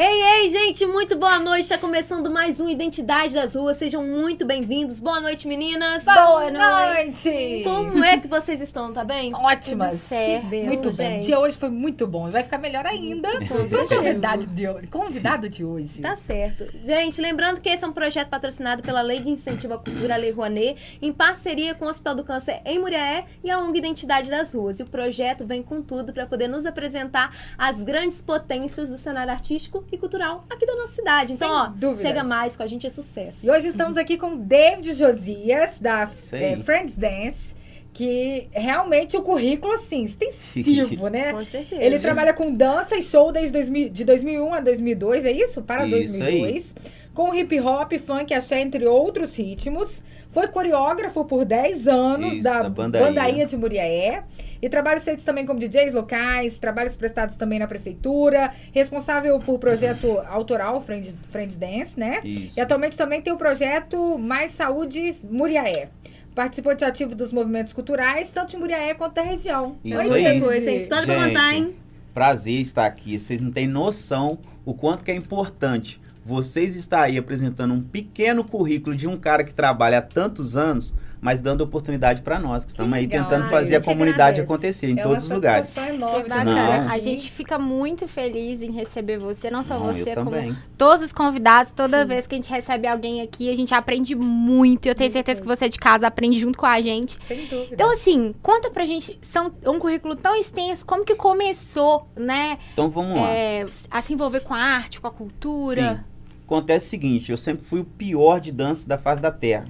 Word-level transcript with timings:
Ei, 0.00 0.22
ei, 0.22 0.48
gente, 0.48 0.86
muito 0.86 1.18
boa 1.18 1.40
noite. 1.40 1.64
Está 1.64 1.76
começando 1.76 2.30
mais 2.30 2.60
um 2.60 2.68
Identidade 2.68 3.34
das 3.34 3.56
Ruas. 3.56 3.78
Sejam 3.78 4.06
muito 4.06 4.46
bem-vindos. 4.46 5.00
Boa 5.00 5.20
noite, 5.20 5.48
meninas. 5.48 6.04
Boa 6.04 6.52
noite. 6.52 7.64
Como 7.64 8.04
é 8.04 8.16
que 8.16 8.28
vocês 8.28 8.60
estão? 8.60 8.92
Tá 8.92 9.02
bem? 9.02 9.34
Ótimas. 9.34 9.90
Tudo 9.90 9.98
certo, 9.98 10.46
muito 10.46 10.92
bem. 10.92 11.18
O 11.18 11.22
dia 11.22 11.40
hoje 11.40 11.58
foi 11.58 11.68
muito 11.68 12.06
bom. 12.06 12.30
Vai 12.30 12.44
ficar 12.44 12.58
melhor 12.58 12.86
ainda 12.86 13.28
com 13.48 13.54
o 13.54 13.88
convidado 13.88 14.46
de 14.46 14.68
hoje. 14.68 14.86
Convidado 14.86 15.48
de 15.48 15.64
hoje. 15.64 16.00
Tá 16.00 16.14
certo. 16.14 16.68
Gente, 16.84 17.20
lembrando 17.20 17.60
que 17.60 17.68
esse 17.68 17.84
é 17.84 17.88
um 17.88 17.92
projeto 17.92 18.28
patrocinado 18.28 18.84
pela 18.84 19.02
Lei 19.02 19.18
de 19.18 19.30
Incentivo 19.32 19.74
à 19.74 19.78
Cultura, 19.78 20.14
Lei 20.14 20.30
Rouanet, 20.30 20.96
em 21.02 21.12
parceria 21.12 21.74
com 21.74 21.86
o 21.86 21.88
Hospital 21.88 22.14
do 22.14 22.22
Câncer 22.22 22.62
em 22.64 22.78
Muriaé 22.78 23.24
e 23.42 23.50
a 23.50 23.58
ONG 23.58 23.76
Identidade 23.76 24.30
das 24.30 24.54
Ruas. 24.54 24.78
E 24.78 24.84
o 24.84 24.86
projeto 24.86 25.44
vem 25.44 25.60
com 25.60 25.82
tudo 25.82 26.12
para 26.12 26.24
poder 26.24 26.46
nos 26.46 26.66
apresentar 26.66 27.36
as 27.58 27.82
grandes 27.82 28.22
potências 28.22 28.90
do 28.90 28.96
cenário 28.96 29.32
artístico 29.32 29.87
e 29.90 29.98
cultural 29.98 30.44
aqui 30.50 30.66
da 30.66 30.74
nossa 30.76 30.92
cidade. 30.94 31.32
Então, 31.32 31.48
Sem 31.48 31.56
ó, 31.56 31.66
dúvidas. 31.68 32.00
chega 32.00 32.24
mais 32.24 32.56
com 32.56 32.62
a 32.62 32.66
gente 32.66 32.86
é 32.86 32.90
sucesso. 32.90 33.44
E 33.46 33.50
hoje 33.50 33.68
estamos 33.68 33.96
aqui 33.96 34.16
com 34.16 34.34
o 34.34 34.36
David 34.36 34.92
Josias, 34.92 35.78
da 35.80 36.04
aí. 36.32 36.42
eh, 36.44 36.56
Friends 36.58 36.94
Dance, 36.96 37.54
que 37.92 38.48
realmente 38.52 39.16
o 39.16 39.22
currículo, 39.22 39.72
assim, 39.74 40.04
extensivo, 40.04 41.08
né? 41.10 41.32
Com 41.32 41.44
certeza. 41.44 41.82
Ele 41.82 41.98
trabalha 41.98 42.32
com 42.32 42.52
dança 42.52 42.96
e 42.96 43.02
show 43.02 43.32
desde 43.32 43.52
2000, 43.52 43.88
de 43.88 44.04
2001 44.04 44.54
a 44.54 44.60
2002, 44.60 45.24
é 45.24 45.32
isso? 45.32 45.62
Para 45.62 45.86
Isso 45.86 46.18
2002. 46.18 46.74
Com 47.14 47.34
hip 47.34 47.58
hop, 47.58 47.92
funk, 47.94 48.32
axé, 48.32 48.60
entre 48.60 48.86
outros 48.86 49.36
ritmos. 49.36 50.02
Foi 50.38 50.46
coreógrafo 50.46 51.24
por 51.24 51.44
10 51.44 51.88
anos 51.88 52.34
Isso, 52.34 52.42
da 52.44 52.62
da 52.62 52.70
Bandainha. 52.70 53.06
Bandainha 53.08 53.44
de 53.44 53.56
Muriaé. 53.56 54.22
E 54.62 54.68
trabalhos 54.68 55.02
feitos 55.02 55.24
também 55.24 55.44
como 55.44 55.58
DJs 55.58 55.92
locais, 55.92 56.60
trabalhos 56.60 56.94
prestados 56.94 57.36
também 57.36 57.58
na 57.58 57.66
prefeitura. 57.66 58.52
Responsável 58.72 59.36
por 59.40 59.58
projeto 59.58 60.06
autoral 60.30 60.80
Friends, 60.80 61.12
Friends 61.28 61.56
Dance, 61.56 61.98
né? 61.98 62.20
Isso. 62.22 62.56
E 62.56 62.62
atualmente 62.62 62.96
também 62.96 63.20
tem 63.20 63.32
o 63.32 63.36
projeto 63.36 64.16
Mais 64.16 64.52
Saúde 64.52 65.12
Muriaé. 65.28 65.88
Participante 66.36 66.84
ativo 66.84 67.16
dos 67.16 67.32
movimentos 67.32 67.72
culturais, 67.72 68.30
tanto 68.30 68.50
de 68.50 68.58
Muriaé 68.58 68.94
quanto 68.94 69.14
da 69.14 69.22
região. 69.22 69.76
Isso 69.84 70.12
Oi, 70.12 70.24
aí. 70.24 70.40
Coisa, 70.40 70.66
tem 70.66 70.76
história 70.76 71.04
pra 71.04 71.16
Gente. 71.16 71.28
contar, 71.30 71.54
hein? 71.54 71.74
Prazer 72.14 72.60
estar 72.60 72.86
aqui. 72.86 73.18
Vocês 73.18 73.40
não 73.40 73.50
têm 73.50 73.66
noção 73.66 74.38
o 74.64 74.72
quanto 74.72 75.02
que 75.02 75.10
é 75.10 75.14
importante 75.16 76.00
vocês 76.28 76.76
estar 76.76 77.00
aí 77.02 77.16
apresentando 77.16 77.72
um 77.72 77.80
pequeno 77.80 78.44
currículo 78.44 78.94
de 78.94 79.08
um 79.08 79.16
cara 79.16 79.42
que 79.42 79.54
trabalha 79.54 79.98
há 79.98 80.02
tantos 80.02 80.58
anos, 80.58 80.94
mas 81.20 81.40
dando 81.40 81.62
oportunidade 81.62 82.22
para 82.22 82.38
nós, 82.38 82.64
que 82.64 82.70
estamos 82.70 82.92
aí 82.92 83.06
legal. 83.06 83.24
tentando 83.24 83.44
Ai, 83.46 83.50
fazer 83.50 83.74
a 83.76 83.82
comunidade 83.82 84.40
agradece. 84.40 84.42
acontecer 84.42 84.88
em 84.88 85.00
É 85.00 85.02
todos 85.02 85.24
os 85.24 85.30
lugares. 85.30 85.74
Que 85.74 85.80
bacana. 86.28 86.44
Não. 86.44 86.90
A 86.92 86.98
gente 87.00 87.32
fica 87.32 87.58
muito 87.58 88.06
feliz 88.06 88.60
em 88.62 88.70
receber 88.70 89.18
você, 89.18 89.50
não 89.50 89.64
só 89.64 89.80
Não, 89.80 89.86
você, 89.92 90.14
como 90.14 90.30
também. 90.30 90.56
todos 90.76 91.04
os 91.06 91.12
convidados. 91.12 91.72
Toda 91.74 92.02
Sim. 92.02 92.08
vez 92.08 92.26
que 92.28 92.34
a 92.36 92.38
gente 92.38 92.50
recebe 92.50 92.86
alguém 92.86 93.20
aqui, 93.20 93.50
a 93.50 93.56
gente 93.56 93.74
aprende 93.74 94.14
muito. 94.14 94.86
E 94.86 94.90
eu 94.90 94.94
tenho 94.94 95.10
certeza 95.10 95.40
que 95.40 95.48
você 95.48 95.68
de 95.68 95.78
casa 95.78 96.06
aprende 96.06 96.38
junto 96.38 96.56
com 96.56 96.66
a 96.66 96.80
gente. 96.80 97.18
Sem 97.24 97.46
dúvida. 97.46 97.68
Então, 97.72 97.90
assim, 97.92 98.32
conta 98.40 98.70
pra 98.70 98.86
gente, 98.86 99.18
são 99.22 99.50
um 99.66 99.78
currículo 99.80 100.14
tão 100.14 100.36
extenso, 100.36 100.86
como 100.86 101.04
que 101.04 101.16
começou, 101.16 102.06
né, 102.16 102.58
Então 102.74 102.88
vamos 102.88 103.16
lá. 103.16 103.28
é, 103.30 103.64
a 103.90 104.00
se 104.02 104.12
envolver 104.12 104.40
com 104.40 104.54
a 104.54 104.58
arte, 104.60 105.00
com 105.00 105.06
a 105.08 105.10
cultura? 105.10 105.96
Sim. 105.96 106.17
Acontece 106.48 106.86
o 106.86 106.88
seguinte, 106.88 107.30
eu 107.30 107.36
sempre 107.36 107.62
fui 107.62 107.80
o 107.80 107.84
pior 107.84 108.40
de 108.40 108.50
dança 108.50 108.88
da 108.88 108.96
face 108.96 109.20
da 109.20 109.30
terra. 109.30 109.66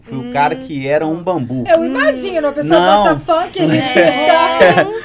Fui 0.00 0.16
Hum. 0.18 0.30
o 0.30 0.32
cara 0.32 0.56
que 0.56 0.84
era 0.84 1.06
um 1.06 1.22
bambu. 1.22 1.62
Eu 1.72 1.84
imagino, 1.84 2.48
a 2.48 2.52
pessoa 2.52 2.80
Não. 2.80 3.04
dança 3.04 3.20
funk, 3.20 3.58
respeita. 3.60 4.32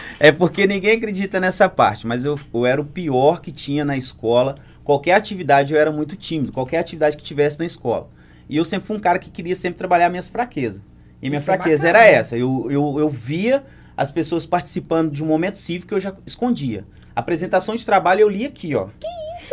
É, 0.19 0.27
É 0.29 0.31
porque 0.31 0.65
ninguém 0.65 0.97
acredita 0.97 1.39
nessa 1.39 1.69
parte, 1.69 2.07
mas 2.07 2.25
eu, 2.25 2.39
eu 2.51 2.65
era 2.65 2.81
o 2.81 2.85
pior 2.85 3.39
que 3.39 3.51
tinha 3.51 3.85
na 3.85 3.95
escola. 3.95 4.55
Qualquer 4.83 5.13
atividade 5.13 5.71
eu 5.75 5.79
era 5.79 5.91
muito 5.91 6.15
tímido, 6.15 6.51
qualquer 6.51 6.79
atividade 6.79 7.15
que 7.17 7.23
tivesse 7.23 7.59
na 7.59 7.65
escola. 7.65 8.09
E 8.49 8.57
eu 8.57 8.65
sempre 8.65 8.87
fui 8.87 8.97
um 8.97 8.99
cara 8.99 9.19
que 9.19 9.29
queria 9.29 9.55
sempre 9.55 9.77
trabalhar 9.77 10.09
minhas 10.09 10.27
fraquezas. 10.27 10.81
E 11.21 11.29
minha 11.29 11.39
Isso 11.39 11.51
é 11.51 11.53
fraqueza 11.55 11.83
bacana. 11.85 12.03
era 12.03 12.17
essa. 12.17 12.35
Eu, 12.35 12.65
eu, 12.71 12.95
eu 12.97 13.09
via 13.09 13.63
as 13.95 14.09
pessoas 14.09 14.47
participando 14.47 15.11
de 15.11 15.23
um 15.23 15.27
momento 15.27 15.55
cívico 15.55 15.89
que 15.89 15.93
eu 15.93 15.99
já 15.99 16.13
escondia. 16.25 16.83
Apresentação 17.15 17.75
de 17.75 17.85
trabalho 17.85 18.21
eu 18.21 18.29
li 18.29 18.43
aqui, 18.43 18.73
ó. 18.75 18.87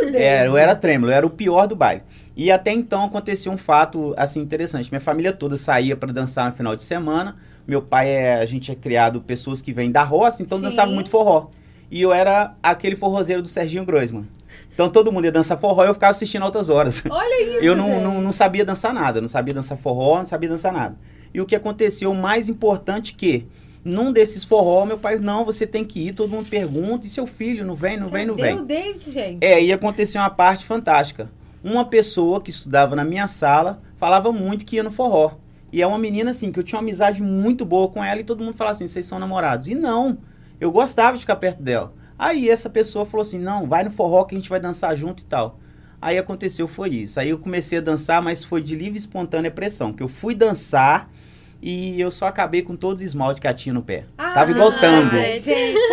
Isso. 0.03 0.17
É, 0.17 0.47
eu 0.47 0.57
era 0.57 0.75
trêmulo, 0.75 1.11
eu 1.11 1.17
era 1.17 1.27
o 1.27 1.31
pior 1.31 1.67
do 1.67 1.77
baile. 1.77 2.03
E 2.37 2.53
até 2.53 2.71
então 2.71 3.05
acontecia 3.05 3.51
um 3.51 3.57
fato 3.57 4.15
assim 4.17 4.41
interessante. 4.41 4.91
Minha 4.91 5.01
família 5.01 5.33
toda 5.33 5.57
saía 5.57 5.97
para 5.97 6.13
dançar 6.13 6.49
no 6.49 6.57
final 6.57 6.77
de 6.77 6.83
semana. 6.83 7.37
Meu 7.67 7.83
pai 7.83 8.09
é, 8.09 8.35
a 8.35 8.45
gente 8.45 8.71
é 8.71 8.75
criado 8.75 9.21
pessoas 9.21 9.61
que 9.61 9.73
vêm 9.73 9.91
da 9.91 10.03
roça, 10.03 10.43
então 10.43 10.59
Sim. 10.59 10.65
dançava 10.65 10.91
muito 10.91 11.11
forró. 11.11 11.51
E 11.91 12.01
eu 12.01 12.13
era 12.13 12.55
aquele 12.63 12.97
forrozeiro 12.97 13.43
do 13.43 13.49
Serginho 13.49 13.85
Groisman. 13.85 14.27
Então 14.73 14.89
todo 14.89 15.11
mundo 15.11 15.25
ia 15.25 15.33
dançar 15.33 15.59
forró 15.59 15.85
e 15.85 15.89
eu 15.89 15.95
ficava 15.95 16.13
assistindo 16.13 16.45
altas 16.45 16.69
horas. 16.69 17.03
Olha 17.11 17.43
isso, 17.43 17.65
eu 17.65 17.75
não, 17.75 18.01
não, 18.01 18.21
não 18.21 18.33
sabia 18.33 18.65
dançar 18.65 18.95
nada, 18.95 19.21
não 19.21 19.29
sabia 19.29 19.53
dançar 19.53 19.77
forró, 19.77 20.19
não 20.19 20.27
sabia 20.27 20.49
dançar 20.49 20.73
nada. 20.73 20.97
E 21.35 21.41
o 21.41 21.47
que 21.47 21.57
aconteceu, 21.57 22.11
o 22.11 22.15
mais 22.15 22.49
importante 22.49 23.15
que 23.15 23.47
num 23.85 24.13
desses 24.13 24.45
forró, 24.45 24.85
meu 24.85 24.99
pai, 24.99 25.19
não, 25.19 25.45
você 25.45 25.67
tem 25.67 25.85
que 25.85 26.09
ir, 26.09 26.13
todo 26.13 26.31
mundo 26.31 26.49
pergunta, 26.49 27.07
e 27.07 27.11
seu 27.11 27.27
filho, 27.27 27.65
não 27.65 27.75
vem, 27.75 27.97
não 27.97 28.09
vem, 28.09 28.27
não 28.27 28.35
vem. 28.35 28.59
o 28.59 28.65
David, 28.65 29.11
gente? 29.11 29.45
É, 29.45 29.63
e 29.63 29.73
aconteceu 29.73 30.21
uma 30.21 30.31
parte 30.31 30.67
fantástica. 30.67 31.31
Uma 31.63 31.85
pessoa 31.85 32.41
que 32.41 32.51
estudava 32.51 32.95
na 32.95 33.05
minha 33.05 33.27
sala 33.27 33.83
falava 33.97 34.33
muito 34.33 34.65
que 34.65 34.77
ia 34.77 34.83
no 34.83 34.91
forró. 34.91 35.33
E 35.73 35.83
é 35.83 35.87
uma 35.87 35.99
menina, 35.99 36.31
assim, 36.31 36.51
que 36.51 36.59
eu 36.59 36.65
tinha 36.65 36.79
uma 36.79 36.85
amizade 36.85 37.23
muito 37.23 37.65
boa 37.65 37.89
com 37.89 38.03
ela 38.03 38.21
e 38.21 38.25
todo 38.25 38.43
mundo 38.43 38.57
falava 38.57 38.77
assim, 38.77 38.87
vocês 38.87 39.07
são 39.07 39.19
namorados. 39.19 39.67
E 39.67 39.75
não, 39.75 40.19
eu 40.61 40.71
gostava 40.71 41.17
de 41.17 41.21
ficar 41.21 41.37
perto 41.37 41.63
dela. 41.63 41.93
Aí 42.19 42.49
essa 42.49 42.71
pessoa 42.71 43.05
falou 43.05 43.23
assim, 43.23 43.39
não, 43.39 43.67
vai 43.67 43.85
no 43.85 43.91
forró 43.91 44.25
que 44.25 44.35
a 44.35 44.39
gente 44.39 44.51
vai 44.51 44.59
dançar 44.59 44.97
junto 44.97 45.23
e 45.23 45.27
tal. 45.27 45.59
Aí 46.01 46.17
aconteceu, 46.17 46.67
foi 46.67 46.91
isso. 46.91 47.21
Aí 47.21 47.31
eu 47.31 47.39
comecei 47.39 47.79
a 47.79 47.83
dançar, 47.83 48.23
mas 48.23 48.45
foi 48.45 48.63
de 48.63 48.75
livre 48.75 48.95
e 48.95 48.99
espontânea 48.99 49.51
pressão. 49.51 49.93
Que 49.93 50.03
eu 50.03 50.09
fui 50.09 50.35
dançar 50.35 51.11
e 51.61 52.01
eu 52.01 52.11
só 52.11 52.27
acabei 52.27 52.63
com 52.63 52.77
todos 52.77 53.03
os 53.03 53.09
esmaltes 53.09 53.41
que 53.41 53.47
ela 53.47 53.55
tinha 53.55 53.73
no 53.73 53.83
pé. 53.83 54.05
Ah, 54.17 54.33
Tava 54.33 54.51
igual 54.51 54.73
tango. 54.81 55.11
gente, 55.11 55.51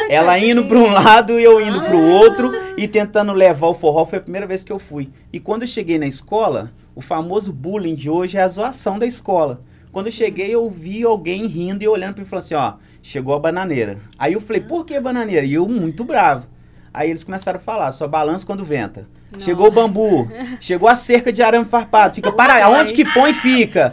Ela 0.10 0.38
indo 0.38 0.66
para 0.66 0.78
um 0.78 0.92
lado 0.92 1.40
e 1.40 1.44
eu 1.44 1.60
indo 1.60 1.82
para 1.82 1.96
o 1.96 2.10
outro 2.12 2.52
e 2.78 2.88
tentando 2.88 3.34
levar 3.34 3.68
o 3.68 3.74
forró. 3.74 4.06
Foi 4.06 4.20
a 4.20 4.22
primeira 4.22 4.46
vez 4.46 4.64
que 4.64 4.72
eu 4.72 4.78
fui. 4.80 5.10
E 5.34 5.40
quando 5.40 5.64
eu 5.64 5.68
cheguei 5.68 5.98
na 5.98 6.06
escola, 6.06 6.72
o 6.94 7.02
famoso 7.02 7.52
bullying 7.52 7.96
de 7.96 8.10
hoje 8.10 8.38
é 8.38 8.42
a 8.42 8.48
zoação 8.48 9.00
da 9.00 9.06
escola. 9.06 9.62
Quando 9.92 10.08
eu 10.08 10.12
cheguei, 10.12 10.54
eu 10.54 10.70
vi 10.70 11.04
alguém 11.04 11.48
rindo 11.48 11.84
e 11.84 11.88
olhando 11.88 12.14
para 12.16 12.22
mim 12.22 12.28
e 12.28 12.30
falou 12.30 12.44
assim: 12.44 12.54
ó, 12.54 12.74
chegou 13.02 13.34
a 13.34 13.40
bananeira. 13.40 13.98
Aí 14.20 14.34
eu 14.34 14.42
falei: 14.42 14.62
por 14.62 14.86
que 14.86 15.00
bananeira? 15.00 15.46
E 15.46 15.54
eu 15.54 15.68
muito 15.68 16.04
bravo. 16.04 16.48
Aí 16.94 17.10
eles 17.10 17.24
começaram 17.24 17.58
a 17.58 17.62
falar: 17.62 17.92
só 17.92 18.08
balança 18.08 18.46
quando 18.46 18.64
venta. 18.64 19.08
Chegou 19.40 19.68
o 19.68 19.72
bambu, 19.72 20.30
chegou 20.62 20.88
a 20.88 20.96
cerca 20.96 21.32
de 21.34 21.42
arame 21.42 21.66
farpado. 21.66 22.16
Fica, 22.16 22.32
para, 22.32 22.64
aonde 22.66 22.94
que 22.94 23.04
põe 23.14 23.34
fica? 23.34 23.90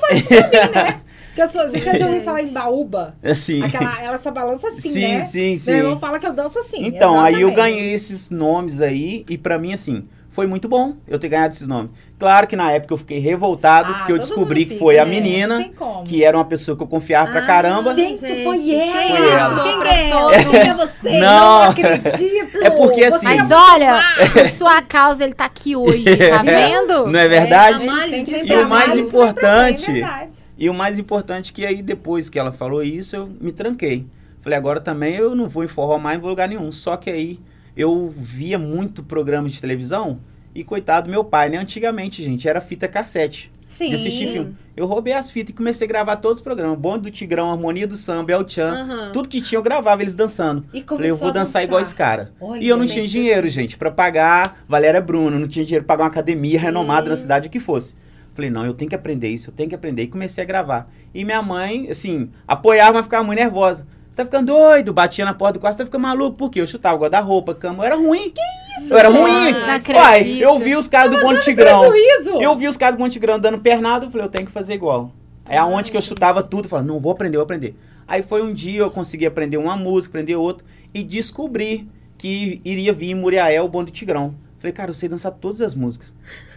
Porque 1.34 1.42
eu 1.42 1.48
sou, 1.48 1.68
você 1.68 1.98
já 1.98 2.06
ouviu 2.06 2.22
falar 2.22 2.42
em 2.42 2.52
baúba? 2.52 3.16
Assim. 3.20 3.60
Aquela, 3.60 4.00
ela 4.00 4.18
só 4.20 4.30
balança 4.30 4.68
assim, 4.68 4.90
sim, 4.90 5.14
né? 5.14 5.22
sim, 5.24 5.56
sim. 5.56 5.70
Meu 5.72 5.80
irmão 5.80 5.98
fala 5.98 6.20
que 6.20 6.26
eu 6.26 6.32
danço 6.32 6.60
assim. 6.60 6.86
Então, 6.86 7.20
aí 7.20 7.34
eu 7.34 7.48
exatamente. 7.48 7.74
ganhei 7.76 7.92
esses 7.92 8.30
nomes 8.30 8.80
aí 8.80 9.24
e 9.28 9.36
pra 9.36 9.58
mim, 9.58 9.74
assim, 9.74 10.06
foi 10.34 10.48
muito 10.48 10.68
bom 10.68 10.96
eu 11.06 11.16
ter 11.16 11.28
ganhado 11.28 11.54
esses 11.54 11.68
nomes. 11.68 11.92
Claro 12.18 12.46
que 12.48 12.56
na 12.56 12.72
época 12.72 12.92
eu 12.92 12.98
fiquei 12.98 13.20
revoltado 13.20 13.92
Ah, 13.92 13.98
porque 13.98 14.12
eu 14.12 14.18
descobri 14.18 14.60
mundo 14.60 14.68
que 14.68 14.74
fica, 14.74 14.78
foi 14.84 14.98
a 14.98 15.04
né? 15.04 15.10
menina, 15.12 15.70
que 16.04 16.24
era 16.24 16.36
uma 16.36 16.44
pessoa 16.44 16.76
que 16.76 16.82
eu 16.82 16.86
confiava 16.88 17.30
pra 17.30 17.40
Ah, 17.42 17.46
caramba. 17.46 17.94
Gente, 17.94 18.18
foi 18.18 18.70
ela. 18.74 19.04
Quem 19.04 19.16
Foi 19.16 19.26
é 19.26 19.30
ela. 19.30 19.62
Quem 19.62 19.78
Pra 19.78 19.94
é 19.94 20.10
todo 20.10 20.56
é 20.56 20.74
você? 20.74 21.10
Não 21.18 21.20
Não. 21.20 21.62
acredito! 21.62 22.58
É 22.64 22.70
porque, 22.70 23.04
assim, 23.04 23.18
Você 23.18 23.24
Mas 23.36 23.50
é 23.50 23.54
olha, 23.56 24.02
por 24.32 24.48
sua 24.48 24.82
causa 24.82 25.22
ele 25.22 25.34
tá 25.34 25.44
aqui 25.44 25.76
hoje, 25.76 26.04
tá 26.16 26.42
vendo? 26.42 27.06
Não 27.06 27.20
é 27.20 27.28
verdade? 27.28 27.84
É, 27.88 28.44
E 28.44 28.54
o 28.54 28.68
mais 28.68 28.98
importante- 28.98 30.02
é. 30.02 30.28
E 30.58 30.68
o 30.68 30.74
mais 30.74 30.98
importante 30.98 31.52
é 31.52 31.54
que 31.54 31.66
aí 31.66 31.80
depois 31.82 32.28
que 32.28 32.38
ela 32.38 32.52
falou 32.52 32.82
isso, 32.82 33.14
eu 33.16 33.30
me 33.40 33.52
tranquei. 33.52 34.06
Falei, 34.40 34.58
agora 34.58 34.80
também 34.80 35.14
eu 35.14 35.34
não 35.34 35.48
vou 35.48 35.64
em 35.64 35.68
forró 35.68 35.98
mais, 35.98 36.18
em 36.18 36.22
lugar 36.22 36.48
nenhum. 36.48 36.70
Só 36.70 36.96
que 36.96 37.08
aí 37.10 37.40
eu 37.76 38.12
via 38.16 38.58
muito 38.58 39.02
programa 39.02 39.48
de 39.48 39.60
televisão 39.60 40.20
e 40.54 40.62
coitado 40.62 41.06
do 41.06 41.10
meu 41.10 41.24
pai, 41.24 41.48
né? 41.48 41.58
Antigamente, 41.58 42.22
gente, 42.22 42.48
era 42.48 42.60
fita 42.60 42.86
cassete. 42.86 43.52
Sim. 43.74 43.88
de 43.88 43.96
assistir 43.96 44.28
filme. 44.28 44.56
Eu 44.76 44.86
roubei 44.86 45.12
as 45.12 45.30
fitas 45.32 45.50
e 45.50 45.52
comecei 45.52 45.84
a 45.84 45.88
gravar 45.88 46.16
todos 46.16 46.38
os 46.38 46.42
programas. 46.42 46.78
Bonde 46.78 47.02
do 47.02 47.10
Tigrão, 47.10 47.50
Harmonia 47.50 47.86
do 47.86 47.96
Samba, 47.96 48.32
El 48.32 48.48
Chan. 48.48 48.72
Aham. 48.72 49.10
Tudo 49.12 49.28
que 49.28 49.40
tinha 49.40 49.58
eu 49.58 49.62
gravava 49.62 50.00
eles 50.00 50.14
dançando. 50.14 50.64
E 50.72 50.82
Falei, 50.82 51.10
eu 51.10 51.16
vou 51.16 51.30
a 51.30 51.32
dançar 51.32 51.64
igual 51.64 51.80
esse 51.80 51.94
cara. 51.94 52.32
Olha, 52.40 52.62
e 52.62 52.68
eu 52.68 52.76
não 52.76 52.86
gente, 52.86 52.94
tinha 52.94 53.06
dinheiro, 53.06 53.48
gente, 53.48 53.76
pra 53.76 53.90
pagar 53.90 54.64
Valéria 54.68 55.00
Bruno, 55.00 55.40
não 55.40 55.48
tinha 55.48 55.64
dinheiro 55.64 55.84
pra 55.84 55.96
pagar 55.96 56.04
uma 56.04 56.10
academia 56.10 56.58
renomada 56.58 57.08
na 57.08 57.16
cidade, 57.16 57.48
o 57.48 57.50
que 57.50 57.58
fosse. 57.58 57.96
Falei, 58.32 58.50
não, 58.50 58.64
eu 58.64 58.74
tenho 58.74 58.88
que 58.88 58.96
aprender 58.96 59.28
isso, 59.28 59.50
eu 59.50 59.54
tenho 59.54 59.68
que 59.68 59.74
aprender. 59.74 60.02
E 60.02 60.06
comecei 60.08 60.42
a 60.42 60.46
gravar. 60.46 60.90
E 61.12 61.24
minha 61.24 61.42
mãe, 61.42 61.88
assim, 61.90 62.30
apoiava, 62.46 62.94
mas 62.94 63.06
ficava 63.06 63.24
muito 63.24 63.38
nervosa. 63.38 63.86
Você 64.14 64.18
tá 64.18 64.26
ficando 64.26 64.46
doido? 64.46 64.92
Batia 64.92 65.24
na 65.24 65.34
porta 65.34 65.54
do 65.54 65.60
quarto, 65.60 65.74
você 65.74 65.78
tá 65.78 65.86
ficando 65.86 66.02
maluco. 66.02 66.38
Por 66.38 66.48
quê? 66.48 66.60
Eu 66.60 66.68
chutava 66.68 66.94
o 66.94 67.00
guarda-roupa, 67.00 67.52
cama. 67.52 67.82
Eu 67.82 67.86
era 67.86 67.96
ruim. 67.96 68.30
Que 68.30 68.40
isso? 68.80 68.94
Eu 68.94 68.98
era 68.98 69.08
ruim. 69.08 69.50
Não 69.50 69.96
Uai, 69.96 70.38
eu 70.38 70.56
vi 70.60 70.76
os 70.76 70.86
caras 70.86 71.10
do 71.10 71.20
Bonde 71.20 71.42
Tigrão. 71.42 71.80
Prejuízo! 71.90 72.40
Eu 72.40 72.54
vi 72.54 72.68
os 72.68 72.76
caras 72.76 72.96
do 72.96 73.02
Monte 73.02 73.18
Grande 73.18 73.40
dando 73.40 73.58
pernada, 73.58 74.06
eu 74.06 74.12
falei, 74.12 74.24
eu 74.24 74.30
tenho 74.30 74.46
que 74.46 74.52
fazer 74.52 74.74
igual. 74.74 75.10
É 75.48 75.58
aonde 75.58 75.90
que 75.90 75.96
eu 75.96 76.00
chutava 76.00 76.44
tudo, 76.44 76.68
falei, 76.68 76.86
não, 76.86 77.00
vou 77.00 77.10
aprender, 77.10 77.38
vou 77.38 77.42
aprender. 77.42 77.76
Aí 78.06 78.22
foi 78.22 78.40
um 78.40 78.52
dia 78.52 78.82
eu 78.82 78.90
consegui 78.92 79.26
aprender 79.26 79.56
uma 79.56 79.76
música, 79.76 80.12
aprender 80.12 80.36
outra, 80.36 80.64
e 80.94 81.02
descobri 81.02 81.88
que 82.16 82.60
iria 82.64 82.92
vir 82.92 83.10
em 83.10 83.14
Muriaé 83.16 83.60
o 83.60 83.66
Bonde 83.66 83.90
Tigrão. 83.90 84.36
Falei, 84.60 84.72
cara, 84.72 84.90
eu 84.90 84.94
sei 84.94 85.08
dançar 85.08 85.32
todas 85.32 85.60
as 85.60 85.74
músicas. 85.74 86.12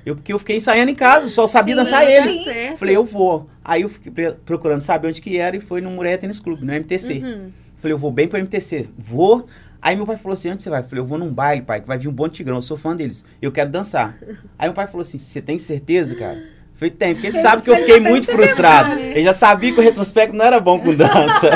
Eu, 0.07 0.15
porque 0.15 0.31
eu 0.31 0.39
fiquei 0.39 0.55
ensaiando 0.55 0.89
em 0.89 0.95
casa, 0.95 1.27
só 1.27 1.45
sabia 1.47 1.75
Sim, 1.75 1.83
dançar 1.83 2.09
eles. 2.09 2.43
certo. 2.45 2.77
Falei, 2.77 2.95
eu 2.95 3.03
vou. 3.03 3.49
Aí 3.63 3.81
eu 3.81 3.89
fiquei 3.89 4.31
procurando 4.45 4.79
saber 4.79 5.09
onde 5.09 5.21
que 5.21 5.37
era 5.37 5.55
e 5.57 5.59
foi 5.59 5.81
no 5.81 5.91
Muré 5.91 6.15
Tênis 6.15 6.39
Clube, 6.39 6.63
no 6.65 6.71
MTC. 6.73 7.15
Uhum. 7.15 7.51
Falei, 7.75 7.93
eu 7.93 7.97
vou 7.97 8.09
bem 8.09 8.25
pro 8.27 8.39
MTC. 8.39 8.87
Vou. 8.97 9.45
Aí 9.81 9.95
meu 9.97 10.05
pai 10.05 10.15
falou 10.15 10.33
assim, 10.33 10.49
onde 10.51 10.63
você 10.63 10.69
vai? 10.69 10.79
Eu 10.79 10.85
falei, 10.85 11.01
eu 11.01 11.05
vou 11.05 11.17
num 11.17 11.29
baile, 11.29 11.61
pai, 11.61 11.81
que 11.81 11.87
vai 11.87 11.97
vir 11.97 12.07
um 12.07 12.13
bom 12.13 12.29
tigrão, 12.29 12.55
eu 12.55 12.61
sou 12.61 12.77
fã 12.77 12.95
deles. 12.95 13.25
Eu 13.41 13.51
quero 13.51 13.69
dançar. 13.69 14.17
Aí 14.57 14.67
meu 14.69 14.73
pai 14.73 14.87
falou 14.87 15.01
assim, 15.01 15.17
você 15.17 15.41
tem 15.41 15.59
certeza, 15.59 16.15
cara? 16.15 16.41
Falei, 16.75 16.89
tem, 16.91 17.13
porque 17.13 17.27
ele 17.27 17.41
sabe 17.41 17.61
que 17.61 17.69
eu 17.69 17.73
Ele 17.75 17.83
fiquei 17.83 17.99
muito 17.99 18.27
frustrado. 18.27 18.95
né? 18.95 19.11
Ele 19.11 19.23
já 19.23 19.33
sabia 19.33 19.73
que 19.73 19.79
o 19.79 19.83
retrospecto 19.83 20.35
não 20.35 20.45
era 20.45 20.59
bom 20.59 20.79
com 20.79 20.93
dança. 20.95 21.49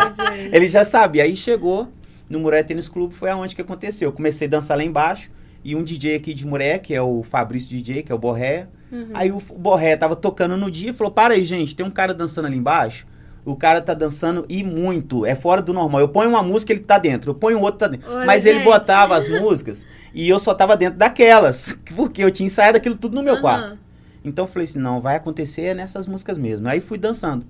Ele 0.52 0.68
já 0.68 0.84
sabia. 0.84 1.24
Aí 1.24 1.38
chegou 1.38 1.88
no 2.30 2.40
Muré 2.40 2.64
Tênis 2.64 2.90
Clube, 2.90 3.14
foi 3.16 3.30
aonde 3.30 3.56
que 3.56 3.62
aconteceu. 3.62 4.10
Eu 4.10 4.14
comecei 4.14 4.48
a 4.48 4.52
dançar 4.52 4.76
lá 4.76 4.84
embaixo, 4.84 5.30
e 5.64 5.76
um 5.76 5.84
DJ 5.84 6.16
aqui 6.16 6.34
de 6.34 6.46
Muré, 6.46 6.78
que 6.80 6.94
é 6.94 7.02
o 7.02 7.24
Fabrício 7.24 7.70
DJ, 7.70 8.04
que 8.04 8.12
é 8.12 8.16
o 8.16 8.18
Borré. 8.18 8.68
Aí 9.14 9.32
o 9.32 9.42
Borré 9.58 9.96
tava 9.96 10.16
tocando 10.16 10.58
no 10.58 10.70
dia 10.70 10.90
e 10.90 10.94
falou, 10.94 11.12
para 11.14 11.34
aí, 11.34 11.46
gente, 11.46 11.76
tem 11.76 11.86
um 11.86 11.92
cara 11.92 12.14
dançando 12.14 12.46
ali 12.48 12.58
embaixo. 12.58 13.06
O 13.46 13.56
cara 13.56 13.82
tá 13.82 13.94
dançando 13.94 14.46
e 14.48 14.64
muito, 14.64 15.26
é 15.26 15.34
fora 15.34 15.62
do 15.62 15.74
normal. 15.74 16.02
Eu 16.02 16.10
ponho 16.10 16.30
uma 16.30 16.44
música, 16.44 16.72
ele 16.74 16.82
tá 16.82 16.98
dentro. 16.98 17.32
Eu 17.32 17.36
ponho 17.36 17.60
outro, 17.60 17.80
tá 17.80 17.88
dentro. 17.88 18.12
Olha, 18.12 18.26
Mas 18.26 18.46
ele 18.46 18.60
gente. 18.60 18.66
botava 18.66 19.16
as 19.16 19.28
músicas 19.30 19.86
e 20.14 20.28
eu 20.30 20.38
só 20.38 20.54
tava 20.54 20.76
dentro 20.78 21.00
daquelas. 21.00 21.76
Porque 21.96 22.24
eu 22.24 22.30
tinha 22.30 22.46
ensaiado 22.46 22.78
aquilo 22.78 22.96
tudo 22.96 23.16
no 23.16 23.24
meu 23.24 23.34
Aham. 23.34 23.42
quarto. 23.42 23.78
Então 24.24 24.46
eu 24.46 24.50
falei 24.52 24.66
assim, 24.66 24.78
não, 24.78 25.02
vai 25.02 25.16
acontecer 25.16 25.74
nessas 25.74 26.06
músicas 26.06 26.38
mesmo. 26.38 26.68
Aí 26.68 26.80
fui 26.80 26.98
dançando. 26.98 27.46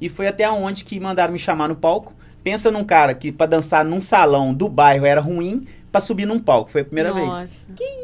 E 0.00 0.08
foi 0.08 0.26
até 0.26 0.50
onde 0.50 0.84
que 0.84 0.98
mandaram 0.98 1.32
me 1.32 1.38
chamar 1.38 1.68
no 1.68 1.76
palco. 1.76 2.12
Pensa 2.42 2.70
num 2.70 2.84
cara 2.84 3.14
que 3.14 3.30
pra 3.30 3.46
dançar 3.46 3.84
num 3.84 4.00
salão 4.00 4.52
do 4.52 4.68
bairro 4.68 5.06
era 5.06 5.20
ruim, 5.20 5.66
pra 5.96 6.00
subir 6.00 6.26
num 6.26 6.38
palco. 6.38 6.70
Foi 6.70 6.82
a 6.82 6.84
primeira 6.84 7.12
vez. 7.12 7.26
Nossa. 7.26 7.48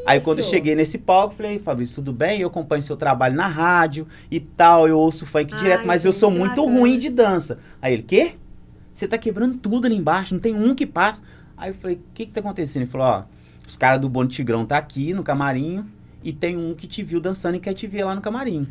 Aí 0.06 0.20
quando 0.20 0.38
eu 0.38 0.42
Isso. 0.42 0.50
cheguei 0.50 0.74
nesse 0.74 0.96
palco, 0.98 1.34
falei, 1.34 1.58
Fabrício, 1.58 1.96
tudo 1.96 2.12
bem? 2.12 2.40
Eu 2.40 2.48
acompanho 2.48 2.82
seu 2.82 2.96
trabalho 2.96 3.36
na 3.36 3.46
rádio 3.46 4.06
e 4.30 4.40
tal, 4.40 4.88
eu 4.88 4.98
ouço 4.98 5.26
funk 5.26 5.52
Ai, 5.52 5.60
direto, 5.60 5.86
mas 5.86 6.04
eu 6.04 6.12
sou 6.12 6.30
que 6.32 6.38
muito 6.38 6.56
bacana. 6.62 6.78
ruim 6.78 6.98
de 6.98 7.10
dança. 7.10 7.58
Aí 7.80 7.92
ele, 7.92 8.02
quê? 8.02 8.32
Você 8.92 9.06
tá 9.06 9.18
quebrando 9.18 9.58
tudo 9.58 9.86
ali 9.86 9.94
embaixo, 9.96 10.34
não 10.34 10.40
tem 10.40 10.54
um 10.54 10.74
que 10.74 10.86
passa. 10.86 11.22
Aí 11.56 11.70
eu 11.70 11.74
falei, 11.74 11.96
o 11.96 12.00
que 12.14 12.26
que 12.26 12.32
tá 12.32 12.40
acontecendo? 12.40 12.82
Ele 12.82 12.90
falou, 12.90 13.06
ó, 13.06 13.22
os 13.66 13.76
caras 13.76 14.00
do 14.00 14.08
Bonde 14.08 14.34
Tigrão 14.34 14.64
tá 14.66 14.76
aqui 14.78 15.12
no 15.14 15.22
camarim 15.22 15.84
e 16.24 16.32
tem 16.32 16.56
um 16.56 16.74
que 16.74 16.86
te 16.86 17.02
viu 17.02 17.20
dançando 17.20 17.56
e 17.56 17.60
quer 17.60 17.74
te 17.74 17.86
ver 17.86 18.04
lá 18.04 18.14
no 18.14 18.20
camarim. 18.20 18.66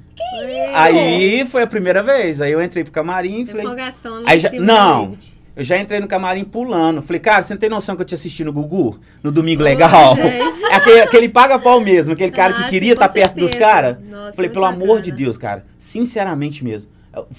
Aí 0.74 1.46
foi 1.46 1.64
a 1.64 1.68
primeira 1.68 2.02
vez. 2.04 2.42
Aí 2.42 2.52
eu 2.52 2.62
entrei 2.62 2.84
pro 2.84 2.92
camarim 2.94 3.42
e 3.42 3.46
falei, 3.46 3.64
Empolgação 3.66 4.22
lá 4.22 4.32
Aí 4.32 4.38
em 4.38 4.42
já- 4.42 4.52
não. 4.54 5.12
Eu 5.56 5.64
já 5.64 5.78
entrei 5.78 6.00
no 6.00 6.08
camarim 6.08 6.44
pulando. 6.44 7.02
Falei, 7.02 7.20
cara, 7.20 7.44
você 7.44 7.54
não 7.54 7.60
tem 7.60 7.70
noção 7.70 7.96
que 7.96 8.02
eu 8.02 8.06
te 8.06 8.16
assisti 8.16 8.44
no 8.44 8.54
Gugu? 8.54 9.00
No 9.24 9.32
Domingo 9.32 9.62
Legal? 9.64 10.16
É 10.18 10.74
aquele, 10.76 11.02
aquele 11.02 11.30
paga-pau 11.30 11.80
mesmo, 11.82 12.14
aquele 12.14 12.32
cara 12.32 12.54
Ah, 12.56 12.64
que 12.64 12.70
queria 12.70 12.94
estar 12.94 13.10
perto 13.10 13.36
dos 13.36 13.54
caras. 13.56 13.98
Nossa, 14.10 14.32
Falei, 14.36 14.50
pelo 14.50 14.66
amor 14.66 14.88
bacana. 14.88 15.02
de 15.02 15.12
Deus, 15.12 15.38
cara, 15.38 15.66
sinceramente 15.78 16.64
mesmo. 16.64 16.90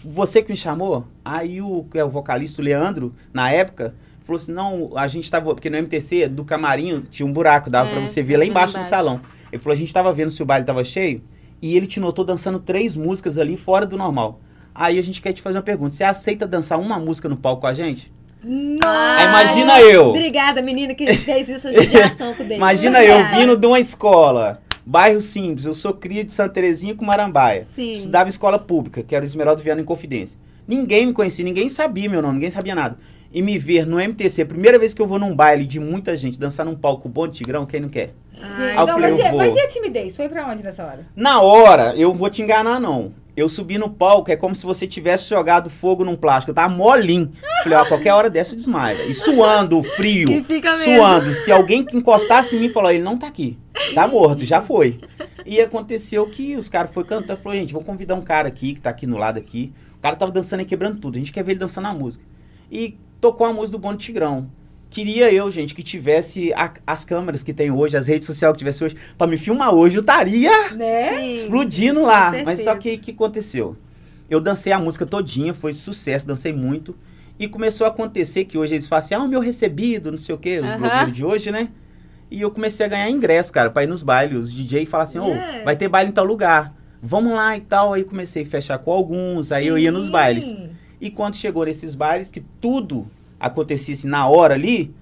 Você 0.05 0.43
que 0.43 0.51
me 0.51 0.57
chamou, 0.57 1.07
aí 1.25 1.63
o, 1.63 1.87
que 1.91 1.99
é 1.99 2.05
o 2.05 2.11
vocalista, 2.11 2.61
o 2.61 2.65
Leandro, 2.65 3.15
na 3.33 3.51
época, 3.51 3.95
falou 4.21 4.37
assim, 4.37 4.53
não, 4.53 4.91
a 4.95 5.09
gente 5.09 5.31
tava, 5.31 5.55
porque 5.55 5.71
no 5.71 5.79
MTC, 5.79 6.29
do 6.29 6.45
camarim, 6.45 7.03
tinha 7.11 7.27
um 7.27 7.33
buraco, 7.33 7.71
dava 7.71 7.89
É, 7.89 7.93
pra 7.93 8.01
você 8.07 8.23
ver 8.23 8.37
lá 8.37 8.45
embaixo 8.45 8.79
do 8.79 8.85
salão. 8.85 9.21
Ele 9.51 9.61
falou, 9.63 9.73
a 9.75 9.79
gente 9.79 9.93
tava 9.93 10.13
vendo 10.13 10.31
se 10.31 10.43
o 10.43 10.47
baile 10.47 10.67
tava 10.67 10.85
cheio, 10.85 11.23
e 11.63 11.75
ele 11.77 11.87
te 11.87 11.99
notou 12.01 12.23
dançando 12.25 12.59
três 12.59 12.95
músicas 12.95 13.39
ali, 13.39 13.57
fora 13.57 13.87
do 13.87 13.97
normal. 13.97 14.41
Aí 14.83 14.99
a 14.99 15.03
gente 15.03 15.23
quer 15.23 15.33
te 15.33 15.41
fazer 15.41 15.59
uma 15.59 15.63
pergunta, 15.63 15.95
você 15.95 16.03
aceita 16.03 16.45
dançar 16.45 16.77
uma 16.77 16.99
música 16.99 17.29
no 17.29 17.37
palco 17.37 17.61
com 17.61 17.69
a 17.69 17.73
gente? 17.73 18.13
Aí 18.45 19.29
imagina 19.29 19.81
eu. 19.81 20.09
Obrigada, 20.09 20.61
menina, 20.61 20.93
que 20.93 21.07
fez 21.15 21.49
isso 21.49 21.71
de 21.71 21.83
judiação 21.83 22.35
com 22.35 22.43
o. 22.43 22.53
Imagina 22.53 23.01
eu 23.01 23.25
vindo 23.39 23.57
de 23.57 23.65
uma 23.65 23.79
escola, 23.79 24.61
bairro 24.85 25.21
simples, 25.21 25.67
eu 25.67 25.73
sou 25.73 25.95
cria 25.95 26.25
de 26.25 26.33
Santa 26.33 26.55
Terezinha 26.55 26.97
com 26.97 27.05
Marambaia. 27.05 27.65
Sim. 27.77 27.93
Estudava 27.93 28.29
escola 28.29 28.59
pública, 28.59 29.05
que 29.05 29.15
era 29.15 29.25
o 29.25 29.27
Esmeralda 29.27 29.63
Viana 29.63 29.81
em 29.81 29.85
Confidência. 29.85 30.37
Ninguém 30.67 31.07
me 31.07 31.13
conhecia, 31.13 31.45
ninguém 31.45 31.69
sabia 31.69 32.11
meu 32.11 32.21
nome, 32.21 32.35
ninguém 32.35 32.51
sabia 32.51 32.75
nada. 32.75 32.99
E 33.33 33.41
me 33.41 33.59
ver 33.59 33.87
no 33.87 34.01
MTC, 34.01 34.45
primeira 34.47 34.81
vez 34.81 34.93
que 34.93 35.01
eu 35.01 35.07
vou 35.07 35.19
num 35.19 35.33
baile 35.33 35.65
de 35.65 35.79
muita 35.79 36.17
gente, 36.17 36.41
dançar 36.41 36.67
num 36.67 36.75
palco 36.75 37.09
bom 37.09 37.29
de 37.29 37.35
tigrão, 37.35 37.65
quem 37.65 37.79
não 37.79 37.89
quer? 37.89 38.15
Sim. 38.33 38.75
Não, 38.75 38.89
falei, 38.89 39.13
mas, 39.13 39.21
e, 39.21 39.37
mas 39.37 39.55
e 39.55 39.61
a 39.61 39.69
timidez? 39.69 40.17
Foi 40.17 40.29
pra 40.29 40.49
onde 40.49 40.65
nessa 40.65 40.85
hora? 40.85 41.07
Na 41.15 41.41
hora, 41.41 41.95
eu 41.97 42.13
vou 42.13 42.29
te 42.29 42.43
enganar 42.43 42.81
não. 42.81 43.22
Eu 43.35 43.49
subi 43.49 43.79
no 43.79 43.89
palco, 43.89 44.31
é 44.31 44.37
como 44.37 44.55
se 44.55 44.67
você 44.67 44.87
tivesse 44.87 45.31
jogado 45.31 45.71
fogo 45.71 46.05
num 46.05 46.17
plástico. 46.17 46.51
Eu 46.51 46.55
tava 46.55 46.75
molinho. 46.75 47.33
Falei, 47.63 47.79
ó, 47.79 47.85
qualquer 47.87 48.13
hora 48.13 48.29
dessa 48.29 48.53
eu 48.53 48.57
desmaia. 48.57 49.05
E 49.07 49.15
suando, 49.15 49.83
frio. 49.83 50.31
E 50.31 50.45
fica 50.45 50.73
mesmo. 50.73 50.97
suando. 50.97 51.35
Se 51.35 51.51
alguém 51.51 51.83
que 51.83 51.97
encostasse 51.97 52.57
em 52.57 52.61
mim 52.61 52.69
falou, 52.69 52.91
ele 52.91 53.03
não 53.03 53.17
tá 53.17 53.27
aqui. 53.27 53.59
Tá 53.95 54.07
morto, 54.07 54.45
já 54.45 54.61
foi. 54.61 55.01
E 55.47 55.61
aconteceu 55.61 56.27
que 56.27 56.55
os 56.57 56.69
caras 56.69 56.93
foram 56.93 57.07
cantando. 57.07 57.41
Falou, 57.41 57.59
gente, 57.59 57.73
vou 57.73 57.83
convidar 57.83 58.15
um 58.17 58.23
cara 58.23 58.49
aqui, 58.49 58.75
que 58.75 58.81
tá 58.81 58.91
aqui 58.91 59.07
no 59.07 59.17
lado 59.17 59.39
aqui. 59.39 59.73
O 59.97 60.03
cara 60.03 60.15
tava 60.15 60.31
dançando 60.31 60.61
e 60.61 60.67
quebrando 60.67 60.99
tudo. 60.99 61.17
A 61.17 61.19
gente 61.19 61.33
quer 61.33 61.43
ver 61.43 61.53
ele 61.53 61.61
dançando 61.61 61.89
a 61.89 61.95
música. 61.95 62.25
E 62.71 62.99
tocou 63.19 63.47
a 63.47 63.53
música 63.53 63.79
do 63.79 63.81
Bonde 63.81 64.05
Tigrão. 64.05 64.51
Queria 64.93 65.33
eu, 65.33 65.51
gente, 65.51 65.75
que 65.75 65.83
tivesse 65.83 66.53
a- 66.53 66.75
as 66.87 67.03
câmeras 67.03 67.43
que 67.43 67.55
tem 67.55 67.71
hoje, 67.71 67.97
as 67.97 68.07
redes 68.07 68.27
sociais 68.27 68.53
que 68.53 68.59
tivesse 68.59 68.85
hoje, 68.85 68.95
pra 69.17 69.27
me 69.27 69.39
filmar 69.39 69.73
hoje, 69.75 69.97
eu 69.97 70.01
estaria 70.03 70.71
Né? 70.75 71.19
Sim. 71.19 71.33
explodindo 71.33 72.03
lá. 72.03 72.31
com 72.31 72.45
Mas 72.45 72.63
só 72.63 72.75
que 72.77 72.93
o 72.93 72.99
que 72.99 73.11
aconteceu? 73.13 73.75
Eu 74.29 74.39
dancei 74.39 74.71
a 74.71 74.79
música 74.79 75.07
todinha, 75.07 75.55
foi 75.55 75.73
sucesso, 75.73 76.27
dancei 76.27 76.53
muito. 76.53 76.95
E 77.39 77.49
começou 77.49 77.87
a 77.87 77.89
acontecer 77.89 78.45
que 78.45 78.59
hoje 78.59 78.75
eles 78.75 78.87
falam 78.87 79.03
assim, 79.05 79.15
ah, 79.15 79.23
o 79.23 79.29
meu 79.29 79.41
recebido, 79.41 80.11
não 80.11 80.19
sei 80.19 80.35
o 80.35 80.39
quê, 80.39 80.61
os 80.61 80.67
Aham. 80.69 80.79
blogueiros 80.79 81.13
de 81.13 81.25
hoje, 81.25 81.51
né? 81.51 81.71
E 82.31 82.41
eu 82.43 82.51
comecei 82.51 82.85
a 82.85 82.89
ganhar 82.89 83.09
ingresso, 83.09 83.51
cara, 83.51 83.71
pra 83.71 83.85
ir 83.85 83.87
nos 83.87 84.03
bailes. 84.03 84.37
Os 84.39 84.53
DJ 84.53 84.85
falam 84.85 85.05
assim, 85.05 85.19
ô, 85.19 85.33
É. 85.33 85.63
vai 85.65 85.75
ter 85.75 85.89
baile 85.89 86.11
em 86.11 86.13
tal 86.13 86.25
lugar. 86.27 86.75
Vamos 87.01 87.33
lá 87.33 87.57
e 87.57 87.61
tal. 87.61 87.95
Aí 87.95 88.05
comecei 88.05 88.43
a 88.43 88.47
fechar 88.47 88.79
com 88.79 88.93
alguns, 88.93 89.51
aí 89.53 89.67
eu 89.67 89.79
ia 89.79 89.91
nos 89.91 90.07
Sim. 90.07 90.13
bailes. 90.13 90.55
E 91.01 91.11
quando 91.11 91.35
chegou 91.35 91.65
nesses 91.65 91.95
bailes, 91.95 92.31
que 92.31 92.41
tudo 92.61 93.07
acontecia 93.43 93.95
assim, 93.95 94.09
na 94.09 94.27
hora 94.29 94.55
ali, 94.55 94.95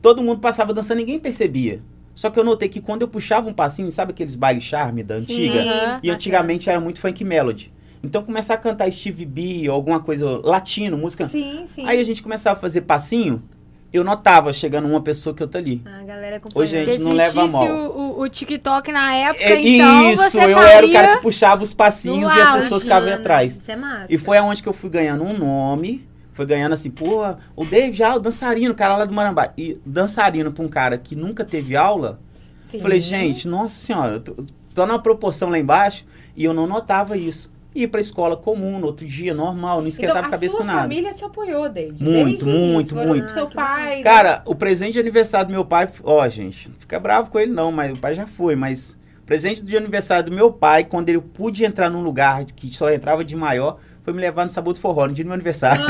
todo 0.00 0.22
mundo 0.22 0.40
passava 0.40 0.72
dançando, 0.72 0.98
ninguém 0.98 1.18
percebia. 1.18 1.82
Só 2.14 2.30
que 2.30 2.38
eu 2.38 2.44
notei 2.44 2.68
que 2.68 2.80
quando 2.80 3.02
eu 3.02 3.08
puxava 3.08 3.48
um 3.48 3.52
passinho, 3.52 3.90
sabe 3.90 4.12
aqueles 4.12 4.34
bailes 4.34 4.64
charme 4.64 5.02
da 5.02 5.16
antiga? 5.16 5.62
Sim. 5.62 5.70
E 6.02 6.10
antigamente 6.10 6.68
era 6.68 6.80
muito 6.80 7.00
funk 7.00 7.22
melody. 7.24 7.72
Então 8.02 8.22
começar 8.22 8.54
a 8.54 8.56
cantar 8.56 8.90
Steve 8.90 9.24
B 9.24 9.68
ou 9.68 9.74
alguma 9.74 10.00
coisa 10.00 10.40
latino, 10.42 10.96
música. 10.96 11.26
Sim, 11.28 11.64
sim. 11.66 11.86
Aí 11.86 12.00
a 12.00 12.04
gente 12.04 12.22
começava 12.22 12.56
a 12.56 12.60
fazer 12.60 12.80
passinho, 12.82 13.42
eu 13.92 14.04
notava 14.04 14.52
chegando 14.52 14.86
uma 14.86 15.00
pessoa 15.00 15.34
que 15.34 15.42
eu 15.42 15.48
tô 15.48 15.58
ali. 15.58 15.82
A 15.84 16.04
galera 16.04 16.36
acompanhando. 16.36 16.62
Ô, 16.62 16.66
gente, 16.66 16.98
não 16.98 17.12
leva 17.12 17.42
a 17.42 17.46
mal. 17.46 17.66
o, 17.66 18.18
o, 18.18 18.22
o 18.22 18.28
TikTok 18.28 18.92
na 18.92 19.14
época, 19.14 19.44
É 19.44 19.60
então 19.60 20.12
isso, 20.12 20.22
você 20.30 20.44
eu 20.44 20.58
era 20.58 20.86
o 20.86 20.92
cara 20.92 21.16
que 21.16 21.22
puxava 21.22 21.62
os 21.62 21.72
passinhos 21.72 22.34
e 22.34 22.40
as 22.40 22.62
pessoas 22.62 22.82
ficavam 22.82 23.12
atrás. 23.12 23.56
Isso 23.58 23.70
é 23.70 23.76
massa. 23.76 24.06
E 24.12 24.18
foi 24.18 24.38
aonde 24.38 24.62
que 24.62 24.68
eu 24.68 24.72
fui 24.72 24.90
ganhando 24.90 25.24
um 25.24 25.36
nome. 25.36 26.07
Foi 26.38 26.46
ganhando 26.46 26.72
assim, 26.72 26.88
pô, 26.88 27.34
o 27.56 27.64
Dave 27.64 27.92
já, 27.92 28.14
o 28.14 28.20
dançarino, 28.20 28.70
o 28.70 28.76
cara 28.76 28.96
lá 28.96 29.04
do 29.04 29.12
Marambá. 29.12 29.52
E 29.58 29.76
dançarino 29.84 30.52
pra 30.52 30.64
um 30.64 30.68
cara 30.68 30.96
que 30.96 31.16
nunca 31.16 31.44
teve 31.44 31.74
aula, 31.74 32.20
Sim. 32.60 32.78
Falei, 32.78 33.00
gente, 33.00 33.48
nossa 33.48 33.74
senhora, 33.74 34.12
eu 34.14 34.20
tô, 34.20 34.36
tô 34.72 34.86
numa 34.86 35.02
proporção 35.02 35.48
lá 35.48 35.58
embaixo 35.58 36.04
e 36.36 36.44
eu 36.44 36.52
não 36.52 36.64
notava 36.64 37.16
isso. 37.16 37.50
Ia 37.74 37.88
pra 37.88 38.00
escola 38.00 38.36
comum, 38.36 38.78
no 38.78 38.86
outro 38.86 39.04
dia, 39.04 39.34
normal, 39.34 39.80
não 39.80 39.88
esquentava 39.88 40.20
então, 40.20 40.28
a 40.28 40.30
cabeça 40.30 40.56
com 40.56 40.62
nada. 40.62 40.82
família 40.82 41.12
te 41.12 41.24
apoiou, 41.24 41.68
David. 41.68 42.04
Muito, 42.04 42.44
desde 42.44 42.60
muito, 42.60 42.94
Foram 42.94 43.08
muito. 43.08 43.28
Seu 43.30 43.48
pai. 43.48 44.00
Cara, 44.02 44.42
o 44.46 44.54
presente 44.54 44.92
de 44.92 45.00
aniversário 45.00 45.48
do 45.48 45.50
meu 45.50 45.64
pai, 45.64 45.88
ó, 46.04 46.28
gente, 46.28 46.68
não 46.68 46.76
fica 46.78 47.00
bravo 47.00 47.30
com 47.30 47.40
ele 47.40 47.50
não, 47.50 47.72
mas 47.72 47.90
o 47.90 48.00
pai 48.00 48.14
já 48.14 48.28
foi, 48.28 48.54
mas 48.54 48.96
o 49.22 49.24
presente 49.26 49.64
de 49.64 49.76
aniversário 49.76 50.24
do 50.24 50.32
meu 50.32 50.52
pai, 50.52 50.84
quando 50.84 51.08
ele 51.08 51.20
pude 51.20 51.64
entrar 51.64 51.90
num 51.90 52.02
lugar 52.02 52.44
que 52.44 52.72
só 52.76 52.92
entrava 52.92 53.24
de 53.24 53.34
maior, 53.34 53.78
foi 54.08 54.14
me 54.14 54.22
levar 54.22 54.44
no 54.44 54.50
sabor 54.50 54.72
do 54.72 54.80
forró 54.80 55.06
no 55.06 55.12
dia 55.12 55.22
do 55.22 55.28
meu 55.28 55.34
aniversário. 55.34 55.84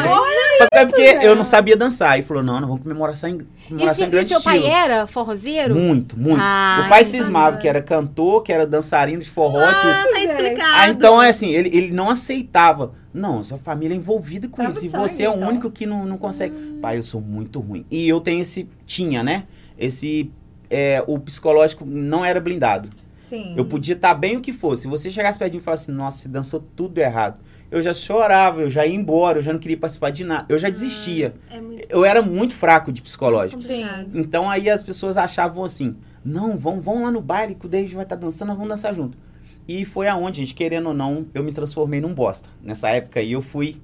Até 0.60 0.84
porque 0.86 1.06
Zé. 1.06 1.24
eu 1.24 1.36
não 1.36 1.44
sabia 1.44 1.76
dançar. 1.76 2.18
E 2.18 2.22
falou, 2.22 2.42
não, 2.42 2.60
não 2.60 2.66
vamos 2.66 2.82
comemorar 2.82 3.14
sem, 3.14 3.36
E, 3.36 3.68
comemorar 3.68 3.94
se, 3.94 3.98
sem 4.00 4.08
e 4.08 4.10
grande 4.10 4.28
seu 4.28 4.42
pai 4.42 4.56
estilo. 4.58 4.74
era 4.74 5.06
forrozeiro? 5.06 5.74
Muito, 5.76 6.18
muito. 6.18 6.40
Ah, 6.42 6.82
o 6.84 6.88
pai 6.88 7.02
então 7.02 7.10
cismava 7.12 7.58
que 7.58 7.68
era 7.68 7.80
cantor, 7.80 8.42
que 8.42 8.52
era 8.52 8.66
dançarino 8.66 9.22
de 9.22 9.30
forró 9.30 9.62
e 9.62 9.66
tudo. 9.66 9.92
Ah, 9.92 10.04
tá 10.12 10.20
é. 10.20 10.24
explicado. 10.24 10.72
Ah, 10.74 10.88
então 10.88 11.22
é 11.22 11.28
assim, 11.28 11.50
ele, 11.50 11.68
ele 11.72 11.92
não 11.92 12.10
aceitava. 12.10 12.92
Não, 13.14 13.40
sua 13.42 13.58
família 13.58 13.94
é 13.94 13.96
envolvida 13.96 14.48
com 14.48 14.62
Tá 14.62 14.70
isso. 14.70 14.86
E 14.86 14.90
sangue, 14.90 15.08
você 15.08 15.22
é 15.22 15.30
o 15.30 15.36
então. 15.36 15.48
único 15.48 15.70
que 15.70 15.86
não, 15.86 16.04
não 16.04 16.18
consegue. 16.18 16.54
Pai, 16.82 16.98
eu 16.98 17.02
sou 17.04 17.20
muito 17.20 17.60
ruim. 17.60 17.86
E 17.88 18.08
eu 18.08 18.20
tenho 18.20 18.42
esse. 18.42 18.68
Tinha, 18.84 19.22
né? 19.22 19.44
Esse. 19.78 20.30
é, 20.68 21.02
o 21.06 21.18
psicológico 21.20 21.84
não 21.86 22.24
era 22.24 22.40
blindado. 22.40 22.88
Sim. 23.20 23.54
Eu 23.56 23.64
podia 23.66 23.94
estar 23.94 24.14
bem 24.14 24.36
o 24.38 24.40
que 24.40 24.52
fosse. 24.54 24.82
Se 24.82 24.88
você 24.88 25.10
chegasse 25.10 25.38
perto 25.38 25.52
de 25.52 25.58
mim 25.58 25.62
e 25.62 25.64
falasse 25.64 25.84
assim, 25.90 25.92
nossa, 25.92 26.18
você 26.22 26.28
dançou 26.28 26.64
tudo 26.74 26.98
errado. 26.98 27.38
Eu 27.70 27.82
já 27.82 27.92
chorava, 27.92 28.62
eu 28.62 28.70
já 28.70 28.86
ia 28.86 28.94
embora, 28.94 29.38
eu 29.38 29.42
já 29.42 29.52
não 29.52 29.60
queria 29.60 29.76
participar 29.76 30.10
de 30.10 30.24
nada. 30.24 30.46
Eu 30.48 30.58
já 30.58 30.70
desistia. 30.70 31.34
É 31.50 31.60
muito 31.60 31.86
Eu 31.88 32.04
era 32.04 32.22
muito 32.22 32.54
fraco 32.54 32.90
de 32.90 33.02
psicológico. 33.02 33.60
complicado. 33.60 34.08
Então 34.14 34.48
aí 34.48 34.70
as 34.70 34.82
pessoas 34.82 35.16
achavam 35.16 35.64
assim, 35.64 35.96
não, 36.24 36.56
vão, 36.56 36.80
vão 36.80 37.02
lá 37.02 37.10
no 37.10 37.20
baile 37.20 37.54
que 37.54 37.66
o 37.66 37.68
David 37.68 37.94
vai 37.94 38.04
estar 38.04 38.16
dançando, 38.16 38.48
nós 38.48 38.56
vamos 38.56 38.70
dançar 38.70 38.94
junto. 38.94 39.18
E 39.66 39.84
foi 39.84 40.08
aonde, 40.08 40.38
gente, 40.38 40.54
querendo 40.54 40.86
ou 40.86 40.94
não, 40.94 41.26
eu 41.34 41.42
me 41.44 41.52
transformei 41.52 42.00
num 42.00 42.14
bosta. 42.14 42.48
Nessa 42.62 42.88
época 42.88 43.20
aí 43.20 43.32
eu 43.32 43.42
fui 43.42 43.76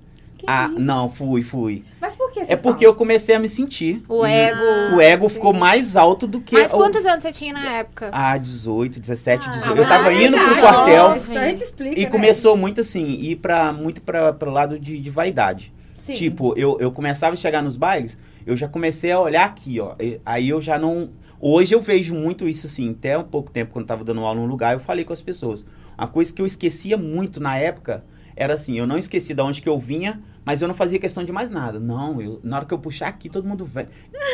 Ah, 0.47 0.69
isso? 0.71 0.79
não, 0.81 1.09
fui, 1.09 1.43
fui. 1.43 1.85
Mas 2.01 2.15
por 2.17 2.31
que 2.33 2.45
você 2.45 2.53
É 2.53 2.57
porque 2.57 2.87
eu 2.87 2.95
comecei 2.95 3.35
a 3.35 3.39
me 3.39 3.49
sentir. 3.49 4.03
O 4.09 4.25
ego. 4.25 4.97
O 4.97 5.01
ego 5.01 5.29
sim. 5.29 5.35
ficou 5.35 5.53
mais 5.53 5.97
alto 5.97 6.27
do 6.27 6.41
que. 6.41 6.55
Mas 6.55 6.73
o- 6.73 6.77
quantos 6.77 7.05
anos 7.07 7.23
você 7.23 7.33
tinha 7.33 7.53
na 7.53 7.73
época? 7.77 8.11
Ah, 8.13 8.37
18, 8.37 9.01
17, 9.01 9.49
Ah, 9.49 9.53
18. 9.53 9.79
Eu 9.79 9.89
tava 9.89 10.11
mas 10.11 10.21
indo 10.21 10.39
pro 10.39 10.57
quartel 10.61 11.05
ó. 11.05 11.17
Isso 11.17 11.33
a 11.37 11.49
gente 11.49 11.63
explica, 11.63 11.99
e 11.99 12.05
né? 12.05 12.11
começou 12.11 12.57
muito 12.57 12.81
assim, 12.81 13.05
ir 13.21 13.37
pra, 13.37 13.73
muito 13.73 14.03
pra, 14.03 14.33
pro 14.33 14.51
lado 14.51 14.79
de, 14.79 14.99
de 14.99 15.11
vaidade. 15.11 15.73
Sim. 15.97 16.13
Tipo, 16.13 16.53
eu, 16.59 16.77
eu 16.81 16.93
começava 16.93 17.33
a 17.33 17.37
chegar 17.37 17.63
nos 17.63 17.77
bailes, 17.77 18.19
eu 18.47 18.55
já 18.55 18.69
comecei 18.69 19.11
a 19.11 19.19
olhar 19.21 19.45
aqui, 19.47 19.81
ó. 19.81 19.95
e- 19.99 20.21
Aí 20.27 20.49
eu 20.51 20.61
já 20.61 20.79
não. 20.79 21.09
Hoje 21.41 21.75
eu 21.75 21.81
vejo 21.81 22.15
muito 22.15 22.49
isso 22.49 22.67
assim, 22.67 22.91
até 22.91 23.17
um 23.19 23.25
pouco 23.25 23.51
tempo, 23.51 23.73
quando 23.73 23.85
eu 23.85 23.89
tava 23.89 24.05
dando 24.05 24.21
aula 24.21 24.39
num 24.41 24.47
lugar, 24.47 24.73
eu 24.75 24.81
falei 24.81 25.05
com 25.05 25.13
as 25.13 25.21
pessoas. 25.23 25.65
Uma 25.97 26.07
coisa 26.09 26.33
que 26.35 26.41
eu 26.43 26.47
esquecia 26.47 26.97
muito 26.97 27.39
na 27.41 27.57
época 27.57 28.05
era 28.37 28.55
assim, 28.55 28.77
eu 28.79 28.87
não 28.87 28.99
esqueci 28.99 29.33
de 29.33 29.41
onde 29.43 29.63
que 29.63 29.69
eu 29.69 29.79
vinha, 29.79 30.21
mas 30.45 30.61
eu 30.61 30.69
não 30.69 30.75
fazia 30.75 30.99
questão 30.99 31.25
de 31.25 31.33
mais 31.33 31.51
nada. 31.51 31.81
Não, 31.81 32.21
eu, 32.21 32.41
na 32.43 32.57
hora 32.57 32.67
que 32.67 32.75
eu 32.75 32.79
puxar 32.79 33.09
aqui, 33.09 33.29
todo 33.29 33.49
mundo 33.49 33.65
vem. 33.65 33.87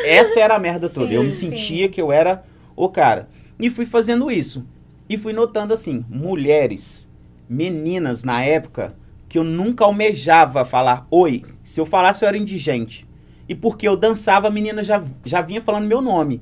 Essa 0.05 0.39
era 0.39 0.55
a 0.55 0.59
merda 0.59 0.89
toda. 0.89 1.13
Eu 1.13 1.23
me 1.23 1.31
Sim, 1.31 1.49
sentia 1.49 1.87
que 1.89 2.01
eu 2.01 2.11
era 2.11 2.43
o 2.75 2.89
cara. 2.89 3.29
E 3.59 3.69
fui 3.69 3.85
fazendo 3.85 4.29
isso. 4.29 4.65
E 5.07 5.17
fui 5.17 5.33
notando 5.33 5.73
assim, 5.73 6.05
mulheres, 6.09 7.09
meninas 7.47 8.23
na 8.23 8.43
época, 8.43 8.95
que 9.29 9.37
eu 9.37 9.43
nunca 9.43 9.85
almejava 9.85 10.65
falar 10.65 11.05
oi. 11.09 11.43
Se 11.63 11.79
eu 11.79 11.85
falasse, 11.85 12.23
eu 12.23 12.27
era 12.27 12.37
indigente. 12.37 13.07
E 13.47 13.55
porque 13.55 13.87
eu 13.87 13.97
dançava, 13.97 14.47
a 14.47 14.51
menina 14.51 14.81
já, 14.81 15.03
já 15.25 15.41
vinha 15.41 15.61
falando 15.61 15.87
meu 15.87 16.01
nome. 16.01 16.41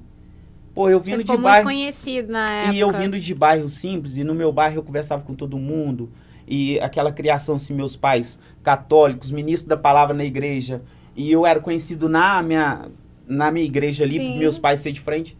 Pô, 0.73 0.89
eu 0.89 0.99
Você 0.99 1.11
vindo 1.11 1.19
ficou 1.21 1.37
de 1.37 1.41
bairro. 1.43 1.65
conhecido 1.65 2.31
na 2.31 2.51
época. 2.51 2.73
E 2.73 2.79
eu 2.79 2.91
vindo 2.91 3.19
de 3.19 3.35
bairro 3.35 3.67
simples, 3.67 4.15
e 4.17 4.23
no 4.23 4.33
meu 4.35 4.51
bairro 4.51 4.77
eu 4.77 4.83
conversava 4.83 5.23
com 5.23 5.33
todo 5.33 5.57
mundo. 5.57 6.11
E 6.49 6.79
aquela 6.79 7.11
criação, 7.11 7.57
assim, 7.57 7.75
meus 7.75 7.95
pais 7.95 8.39
católicos, 8.63 9.29
ministros 9.29 9.67
da 9.67 9.77
palavra 9.77 10.15
na 10.15 10.25
igreja. 10.25 10.81
E 11.15 11.31
eu 11.31 11.45
era 11.45 11.59
conhecido 11.59 12.09
na 12.09 12.41
minha, 12.41 12.87
na 13.27 13.51
minha 13.51 13.65
igreja 13.65 14.03
ali, 14.03 14.17
Sim. 14.17 14.39
meus 14.39 14.57
pais 14.57 14.79
ser 14.79 14.91
de 14.91 14.99
frente. 14.99 15.37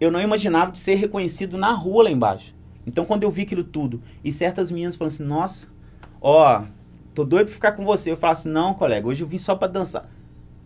Eu 0.00 0.12
não 0.12 0.20
imaginava 0.22 0.70
de 0.70 0.78
ser 0.78 0.94
reconhecido 0.94 1.58
na 1.58 1.72
rua 1.72 2.04
lá 2.04 2.10
embaixo. 2.10 2.54
Então, 2.86 3.04
quando 3.04 3.24
eu 3.24 3.30
vi 3.30 3.42
aquilo 3.42 3.64
tudo, 3.64 4.00
e 4.22 4.30
certas 4.32 4.70
meninas 4.70 4.94
falam 4.94 5.08
assim, 5.08 5.24
nossa, 5.24 5.68
ó, 6.20 6.62
tô 7.14 7.24
doido 7.24 7.46
pra 7.46 7.54
ficar 7.54 7.72
com 7.72 7.84
você. 7.84 8.12
Eu 8.12 8.16
falo 8.16 8.34
assim, 8.34 8.48
não, 8.50 8.74
colega, 8.74 9.08
hoje 9.08 9.22
eu 9.22 9.26
vim 9.26 9.38
só 9.38 9.56
pra 9.56 9.66
dançar. 9.66 10.08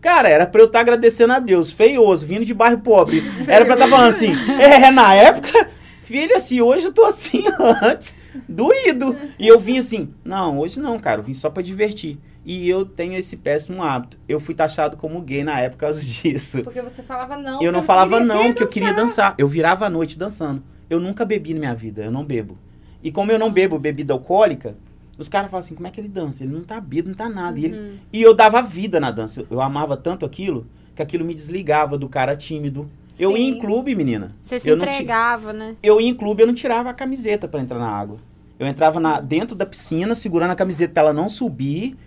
Cara, 0.01 0.29
era 0.29 0.45
pra 0.45 0.61
eu 0.61 0.67
estar 0.67 0.81
agradecendo 0.81 1.33
a 1.33 1.39
Deus, 1.39 1.71
feioso, 1.71 2.27
vindo 2.27 2.45
de 2.45 2.53
bairro 2.53 2.79
pobre. 2.79 3.23
Era 3.47 3.65
pra 3.65 3.73
estar 3.73 3.87
falando 3.87 4.13
assim, 4.13 4.31
é, 4.61 4.91
na 4.91 5.13
época, 5.15 5.69
filha, 6.03 6.37
assim, 6.37 6.61
hoje 6.61 6.85
eu 6.85 6.93
tô 6.93 7.05
assim 7.05 7.43
antes, 7.81 8.15
doído. 8.47 9.15
E 9.37 9.47
eu 9.47 9.59
vim 9.59 9.77
assim, 9.77 10.09
não, 10.23 10.59
hoje 10.59 10.79
não, 10.79 10.99
cara, 10.99 11.19
eu 11.19 11.23
vim 11.23 11.33
só 11.33 11.49
pra 11.49 11.61
divertir. 11.63 12.17
E 12.45 12.67
eu 12.69 12.85
tenho 12.85 13.13
esse 13.15 13.37
péssimo 13.37 13.83
hábito. 13.83 14.17
Eu 14.27 14.39
fui 14.39 14.55
taxado 14.55 14.97
como 14.97 15.21
gay 15.21 15.43
na 15.43 15.59
época 15.59 15.71
por 15.77 15.79
causa 15.81 16.01
disso. 16.05 16.61
Porque 16.63 16.81
você 16.81 17.03
falava 17.03 17.37
não. 17.37 17.61
Eu 17.61 17.71
não 17.71 17.83
falava 17.83 18.19
não, 18.19 18.45
porque 18.47 18.63
eu 18.63 18.67
queria 18.67 18.93
dançar. 18.93 19.35
Eu 19.37 19.47
virava 19.47 19.85
a 19.85 19.89
noite 19.89 20.17
dançando. 20.17 20.63
Eu 20.89 20.99
nunca 20.99 21.23
bebi 21.25 21.53
na 21.53 21.59
minha 21.59 21.75
vida, 21.75 22.03
eu 22.03 22.11
não 22.11 22.23
bebo. 22.25 22.57
E 23.03 23.11
como 23.11 23.31
eu 23.31 23.37
não 23.37 23.51
bebo 23.51 23.77
bebida 23.77 24.13
alcoólica, 24.13 24.75
os 25.17 25.29
caras 25.29 25.51
falam 25.51 25.59
assim, 25.59 25.75
como 25.75 25.85
é 25.87 25.91
que 25.91 25.99
ele 26.01 26.07
dança? 26.07 26.43
Ele 26.43 26.53
não 26.53 26.63
tá 26.63 26.79
bêbado, 26.81 27.09
não 27.09 27.15
tá 27.15 27.29
nada. 27.29 27.59
E, 27.59 27.65
ele- 27.65 27.99
e 28.11 28.21
eu 28.21 28.33
dava 28.33 28.61
vida 28.61 28.99
na 28.99 29.11
dança. 29.11 29.45
Eu 29.51 29.61
amava 29.61 29.95
tanto 29.95 30.25
aquilo, 30.25 30.65
que 30.95 31.01
aquilo 31.01 31.23
me 31.23 31.35
desligava 31.35 31.97
do 31.97 32.09
cara 32.09 32.35
tímido. 32.35 32.89
Eu 33.19 33.37
ia 33.37 33.49
em 33.49 33.53
Sim. 33.53 33.59
clube, 33.59 33.93
menina. 33.93 34.35
Você 34.45 34.59
se 34.59 34.69
eu 34.69 34.77
não 34.77 34.85
entregava, 34.85 35.51
né? 35.51 35.75
eu 35.83 35.99
ia 35.99 36.07
em 36.07 36.15
clube, 36.15 36.41
eu 36.41 36.47
não 36.47 36.53
tirava 36.53 36.89
a 36.89 36.93
camiseta 36.93 37.47
pra 37.47 37.59
entrar 37.59 37.77
na 37.77 37.89
água. 37.89 38.17
Eu 38.57 38.65
entrava 38.65 38.99
na, 38.99 39.19
dentro 39.19 39.55
da 39.55 39.65
piscina, 39.65 40.15
segurando 40.15 40.51
a 40.51 40.55
camiseta 40.55 40.93
pra 40.93 41.03
ela 41.03 41.13
não 41.13 41.29
subir 41.29 41.97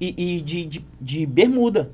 e, 0.00 0.36
e 0.36 0.40
de, 0.40 0.64
de, 0.64 0.86
de 1.00 1.26
bermuda. 1.26 1.90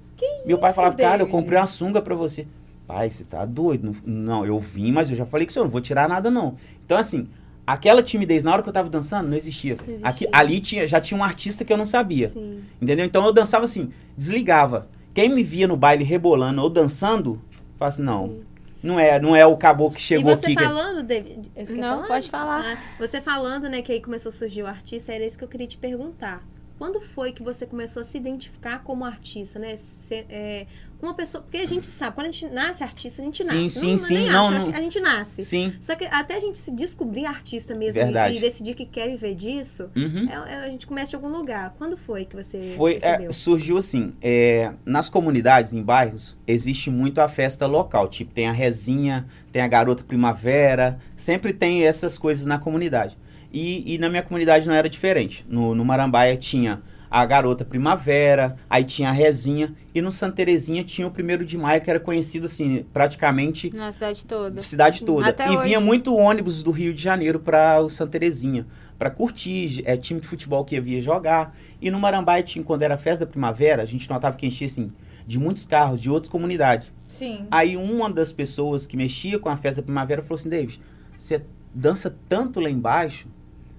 Meu 0.46 0.58
pai 0.58 0.70
isso, 0.70 0.76
falava, 0.76 0.96
cara, 0.96 1.22
eu 1.22 1.26
comprei 1.26 1.58
uma 1.58 1.66
sunga 1.66 2.00
pra 2.00 2.14
você. 2.14 2.46
Pai, 2.86 3.10
você 3.10 3.24
tá 3.24 3.44
doido? 3.44 3.94
Não, 4.04 4.14
não, 4.14 4.46
eu 4.46 4.58
vim, 4.58 4.92
mas 4.92 5.10
eu 5.10 5.16
já 5.16 5.26
falei 5.26 5.46
que 5.46 5.52
você 5.52 5.58
não 5.58 5.68
vou 5.68 5.80
tirar 5.80 6.08
nada, 6.08 6.30
não. 6.30 6.54
Então, 6.84 6.96
assim, 6.96 7.28
aquela 7.66 8.02
timidez 8.02 8.44
na 8.44 8.52
hora 8.52 8.62
que 8.62 8.68
eu 8.68 8.72
tava 8.72 8.88
dançando, 8.88 9.28
não 9.28 9.36
existia. 9.36 9.74
Não 9.74 9.84
existia. 9.84 10.08
Aqui, 10.08 10.28
ali 10.32 10.60
tinha, 10.60 10.86
já 10.86 11.00
tinha 11.00 11.18
um 11.18 11.24
artista 11.24 11.64
que 11.64 11.72
eu 11.72 11.76
não 11.76 11.84
sabia. 11.84 12.28
Sim. 12.28 12.60
Entendeu? 12.80 13.04
Então 13.04 13.26
eu 13.26 13.32
dançava 13.32 13.64
assim, 13.64 13.90
desligava. 14.16 14.88
Quem 15.12 15.28
me 15.28 15.42
via 15.42 15.66
no 15.66 15.76
baile 15.76 16.04
rebolando 16.04 16.62
ou 16.62 16.70
dançando, 16.70 17.42
fala 17.76 17.88
assim, 17.88 18.02
não, 18.02 18.40
não 18.82 18.98
é, 19.00 19.18
não 19.20 19.34
é 19.34 19.44
o 19.46 19.56
caboclo 19.56 19.94
que 19.94 20.00
chegou 20.00 20.32
e 20.32 20.36
você 20.36 20.46
aqui. 20.46 20.56
que- 20.56 20.62
falando, 20.64 21.02
David, 21.02 21.50
Não, 21.70 21.96
falar? 21.96 22.06
pode 22.08 22.30
falar. 22.30 22.64
Ah, 22.64 22.78
você 22.98 23.20
falando, 23.20 23.68
né, 23.68 23.82
que 23.82 23.92
aí 23.92 24.00
começou 24.00 24.28
a 24.28 24.32
surgir 24.32 24.62
o 24.62 24.66
artista, 24.66 25.12
era 25.12 25.24
isso 25.24 25.36
que 25.38 25.44
eu 25.44 25.48
queria 25.48 25.66
te 25.66 25.76
perguntar. 25.78 26.42
Quando 26.78 27.00
foi 27.00 27.32
que 27.32 27.42
você 27.42 27.64
começou 27.64 28.02
a 28.02 28.04
se 28.04 28.16
identificar 28.18 28.82
como 28.84 29.04
artista, 29.04 29.58
né? 29.58 29.76
Ser, 29.78 30.26
é, 30.28 30.66
uma 31.00 31.14
pessoa. 31.14 31.42
Porque 31.42 31.56
a 31.56 31.66
gente 31.66 31.86
sabe, 31.86 32.14
quando 32.14 32.26
a 32.28 32.30
gente 32.30 32.48
nasce 32.52 32.82
artista, 32.84 33.22
a 33.22 33.24
gente 33.24 33.42
Sim, 33.44 33.62
nasce. 33.64 33.80
sim, 33.80 33.90
não, 33.92 33.98
sim, 33.98 34.14
nem 34.14 34.26
não, 34.30 34.48
acha, 34.48 34.66
não. 34.70 34.74
a 34.76 34.80
gente 34.82 35.00
nasce. 35.00 35.42
Sim. 35.42 35.72
Só 35.80 35.94
que 35.94 36.04
até 36.04 36.36
a 36.36 36.40
gente 36.40 36.58
se 36.58 36.70
descobrir 36.70 37.24
artista 37.24 37.74
mesmo 37.74 38.00
e- 38.02 38.36
e, 38.36 38.40
decidir 38.40 38.74
que 38.74 38.84
quer 38.84 39.08
viver 39.08 39.34
disso, 39.34 39.90
Uhum. 39.96 40.26
é- 40.28 40.52
é- 40.52 40.64
a 40.64 40.68
gente 40.68 40.86
começa 40.86 41.10
de 41.10 41.16
algum 41.16 41.28
lugar. 41.34 41.74
Quando 41.78 41.96
foi 41.96 42.26
que 42.26 42.36
você 42.36 42.74
Foi, 42.76 42.98
é, 43.00 43.32
surgiu 43.32 43.78
assim, 43.78 44.12
é, 44.20 44.72
nas 44.84 45.08
comunidades, 45.08 45.72
em 45.72 45.82
bairros, 45.82 46.36
existe 46.46 46.90
muito 46.90 47.20
a 47.22 47.28
festa 47.28 47.64
local. 47.66 48.06
Tipo, 48.06 48.34
tem 48.34 48.48
a 48.48 48.52
rezinha, 48.52 49.26
tem 49.50 49.62
a 49.62 49.68
garota 49.68 50.04
primavera, 50.04 50.98
sempre 51.16 51.52
tem 51.54 51.84
essas 51.84 52.18
coisas 52.18 52.44
na 52.44 52.58
comunidade. 52.58 53.16
E, 53.56 53.94
e 53.94 53.96
na 53.96 54.10
minha 54.10 54.22
comunidade 54.22 54.68
não 54.68 54.74
era 54.74 54.86
diferente. 54.86 55.42
No, 55.48 55.74
no 55.74 55.82
Marambaia 55.82 56.36
tinha 56.36 56.82
a 57.10 57.24
garota 57.24 57.64
primavera, 57.64 58.54
aí 58.68 58.84
tinha 58.84 59.08
a 59.08 59.12
rezinha, 59.12 59.74
e 59.94 60.02
no 60.02 60.12
Santa 60.12 60.36
Terezinha 60.36 60.84
tinha 60.84 61.06
o 61.06 61.10
primeiro 61.10 61.42
de 61.42 61.56
maio, 61.56 61.80
que 61.80 61.88
era 61.88 61.98
conhecido 61.98 62.44
assim, 62.44 62.84
praticamente 62.92 63.74
Na 63.74 63.90
cidade 63.92 64.26
toda. 64.26 64.56
de 64.56 64.62
cidade 64.62 65.02
toda. 65.02 65.28
Até 65.28 65.46
e 65.46 65.56
hoje. 65.56 65.68
vinha 65.68 65.80
muito 65.80 66.14
ônibus 66.14 66.62
do 66.62 66.70
Rio 66.70 66.92
de 66.92 67.00
Janeiro 67.00 67.40
para 67.40 67.80
o 67.80 67.88
Santa 67.88 68.12
Terezinha, 68.12 68.66
para 68.98 69.08
curtir, 69.08 69.82
é, 69.86 69.96
time 69.96 70.20
de 70.20 70.28
futebol 70.28 70.62
que 70.62 70.76
ia 70.76 71.00
jogar. 71.00 71.56
E 71.80 71.90
no 71.90 71.98
Marambaia 71.98 72.42
tinha, 72.42 72.62
quando 72.62 72.82
era 72.82 72.98
festa 72.98 73.24
da 73.24 73.30
primavera, 73.30 73.80
a 73.80 73.86
gente 73.86 74.06
notava 74.10 74.36
que 74.36 74.46
enchia 74.46 74.66
assim, 74.66 74.92
de 75.26 75.38
muitos 75.38 75.64
carros, 75.64 75.98
de 75.98 76.10
outras 76.10 76.28
comunidades. 76.28 76.92
Sim. 77.06 77.46
Aí 77.50 77.74
uma 77.74 78.10
das 78.10 78.32
pessoas 78.32 78.86
que 78.86 78.98
mexia 78.98 79.38
com 79.38 79.48
a 79.48 79.56
festa 79.56 79.80
da 79.80 79.84
primavera 79.86 80.20
falou 80.20 80.34
assim, 80.34 80.50
David, 80.50 80.78
você 81.16 81.42
dança 81.72 82.14
tanto 82.28 82.60
lá 82.60 82.68
embaixo, 82.68 83.28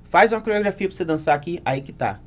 faz 0.09 0.31
uma 0.31 0.41
coreografia 0.41 0.87
para 0.87 0.95
você 0.95 1.05
dançar 1.05 1.35
aqui, 1.35 1.61
aí 1.65 1.81
que 1.81 1.91
tá. 1.93 2.19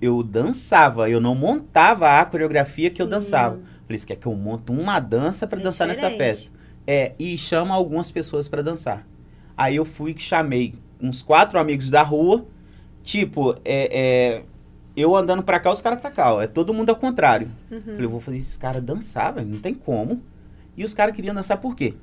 Eu 0.00 0.22
dançava, 0.22 1.08
eu 1.08 1.20
não 1.20 1.34
montava 1.34 2.20
a 2.20 2.24
coreografia 2.24 2.90
que 2.90 3.00
eu 3.00 3.06
Sim. 3.06 3.10
dançava. 3.10 3.58
Falei, 3.86 3.98
você 3.98 4.06
quer 4.06 4.16
que 4.16 4.26
eu 4.26 4.34
monte 4.34 4.70
uma 4.70 4.98
dança 5.00 5.46
para 5.46 5.60
É 5.60 5.62
dançar 5.62 5.86
nessa 5.88 6.10
diferente. 6.10 6.18
festa? 6.18 6.50
É, 6.86 7.12
e 7.18 7.36
chama 7.38 7.74
algumas 7.74 8.10
pessoas 8.10 8.46
para 8.48 8.62
dançar. 8.62 9.06
Aí 9.56 9.76
eu 9.76 9.84
fui 9.84 10.12
que 10.12 10.22
chamei 10.22 10.74
uns 11.00 11.22
quatro 11.22 11.58
amigos 11.58 11.88
da 11.90 12.02
rua, 12.02 12.46
tipo, 13.02 13.54
é, 13.64 13.88
é, 14.34 14.42
eu 14.96 15.16
andando 15.16 15.42
pra 15.42 15.58
cá, 15.58 15.70
os 15.70 15.80
caras 15.80 16.00
pra 16.00 16.10
cá, 16.10 16.34
ó, 16.34 16.42
é 16.42 16.46
todo 16.46 16.74
mundo 16.74 16.90
ao 16.90 16.96
contrário. 16.96 17.48
Uhum. 17.70 17.80
Falei, 17.80 18.04
eu 18.04 18.10
vou 18.10 18.20
fazer 18.20 18.38
esses 18.38 18.56
caras 18.56 18.82
dançar, 18.82 19.32
velho, 19.34 19.46
não 19.48 19.58
tem 19.60 19.74
como. 19.74 20.22
E 20.76 20.84
os 20.84 20.92
caras 20.92 21.14
queriam 21.14 21.34
dançar 21.34 21.56
por 21.58 21.74
quê? 21.74 21.94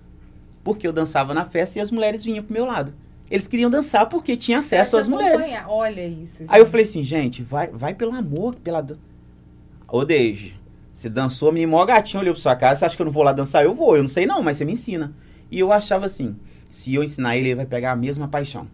Porque 0.64 0.88
eu 0.88 0.94
dançava 0.94 1.34
na 1.34 1.46
festa 1.46 1.78
e 1.78 1.82
as 1.82 1.92
mulheres 1.92 2.24
vinham 2.24 2.44
pro 2.44 2.54
meu 2.54 2.66
lado. 2.66 2.94
Eles 3.34 3.48
queriam 3.48 3.68
dançar 3.68 4.08
porque 4.10 4.38
tinha 4.38 4.60
acesso 4.60 4.96
às 4.96 5.08
mulheres. 5.08 5.44
Olha 5.68 6.06
isso. 6.06 6.44
Aí 6.48 6.60
eu 6.60 6.66
gente. 6.66 6.72
falei 6.72 6.86
assim, 6.86 7.02
gente, 7.02 7.42
vai, 7.42 7.66
vai 7.68 7.96
pelo 7.96 8.14
amor, 8.14 8.54
pela... 8.58 8.80
dan- 8.80 8.98
Ô, 9.88 10.06
Deide, 10.06 10.60
você 10.94 11.10
dançou, 11.10 11.50
a 11.50 11.52
menina 11.52 11.72
mó 11.72 11.84
gatinho 11.84 12.22
olhou 12.22 12.36
pra 12.36 12.42
sua 12.44 12.56
cara, 12.56 12.76
você 12.76 12.86
acha 12.86 12.96
que 12.96 13.02
eu 13.02 13.06
não 13.06 13.12
vou 13.12 13.24
lá 13.24 13.34
dançar? 13.34 13.64
Eu 13.64 13.74
vou, 13.74 13.96
eu 13.96 14.04
não 14.04 14.08
sei 14.08 14.28
não, 14.28 14.44
mas 14.44 14.58
você 14.58 14.66
me 14.66 14.74
ensina. 14.74 15.16
E 15.50 15.58
eu 15.60 15.72
achava 15.74 16.06
assim, 16.06 16.36
se 16.70 16.94
eu 16.94 17.04
ensinar 17.04 17.36
ele, 17.36 17.48
ele 17.48 17.56
vai 17.56 17.66
pegar 17.66 17.94
a 17.94 17.96
mesma 17.96 18.28
paixão. 18.28 18.68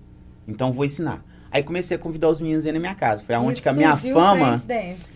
Então 0.45 0.67
eu 0.67 0.73
vou 0.73 0.83
ensinar. 0.83 1.23
Aí 1.49 1.63
comecei 1.63 1.95
a 1.95 1.99
convidar 1.99 2.27
os 2.27 2.41
meninos 2.41 2.65
aí 2.65 2.73
na 2.73 2.79
minha 2.81 2.95
casa. 2.95 3.23
Foi 3.23 3.35
aonde 3.35 3.61
que 3.61 3.69
a 3.69 3.71
minha 3.73 3.91
fama, 4.13 4.51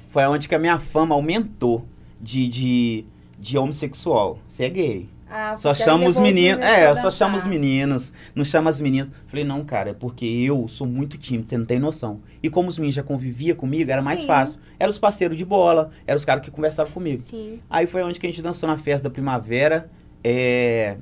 foi 0.09 0.23
aonde 0.23 0.47
que 0.47 0.55
a 0.55 0.59
minha 0.59 0.79
fama 0.79 1.15
aumentou 1.15 1.85
de, 2.21 2.47
de, 2.47 3.05
de 3.37 3.57
homossexual. 3.57 4.39
Você 4.47 4.63
é 4.63 4.69
gay. 4.69 5.09
Ah, 5.35 5.57
Só 5.57 5.73
chama 5.73 6.07
os 6.07 6.19
meninos. 6.19 6.63
É, 6.63 6.91
eu 6.91 6.95
só 6.95 7.09
chamo 7.09 7.35
os 7.35 7.45
meninos. 7.47 8.13
Não 8.35 8.45
chama 8.45 8.69
as 8.69 8.79
meninas. 8.79 9.09
Falei, 9.25 9.43
não, 9.43 9.65
cara, 9.65 9.89
é 9.89 9.93
porque 9.93 10.25
eu 10.25 10.67
sou 10.67 10.85
muito 10.85 11.17
tímido, 11.17 11.49
você 11.49 11.57
não 11.57 11.65
tem 11.65 11.79
noção. 11.79 12.21
E 12.43 12.51
como 12.51 12.69
os 12.69 12.77
meninos 12.77 12.93
já 12.93 13.01
conviviam 13.01 13.55
comigo, 13.57 13.89
era 13.89 14.01
mais 14.01 14.19
Sim. 14.19 14.27
fácil. 14.27 14.61
Eram 14.79 14.91
os 14.91 14.99
parceiros 14.99 15.35
de 15.35 15.43
bola, 15.43 15.89
eram 16.05 16.17
os 16.17 16.23
caras 16.25 16.43
que 16.43 16.51
conversavam 16.51 16.93
comigo. 16.93 17.23
Sim. 17.23 17.59
Aí 17.67 17.87
foi 17.87 18.03
onde 18.03 18.19
que 18.19 18.27
a 18.27 18.29
gente 18.29 18.43
dançou 18.43 18.67
na 18.69 18.77
festa 18.77 19.09
da 19.09 19.13
primavera. 19.13 19.89
É, 20.23 20.97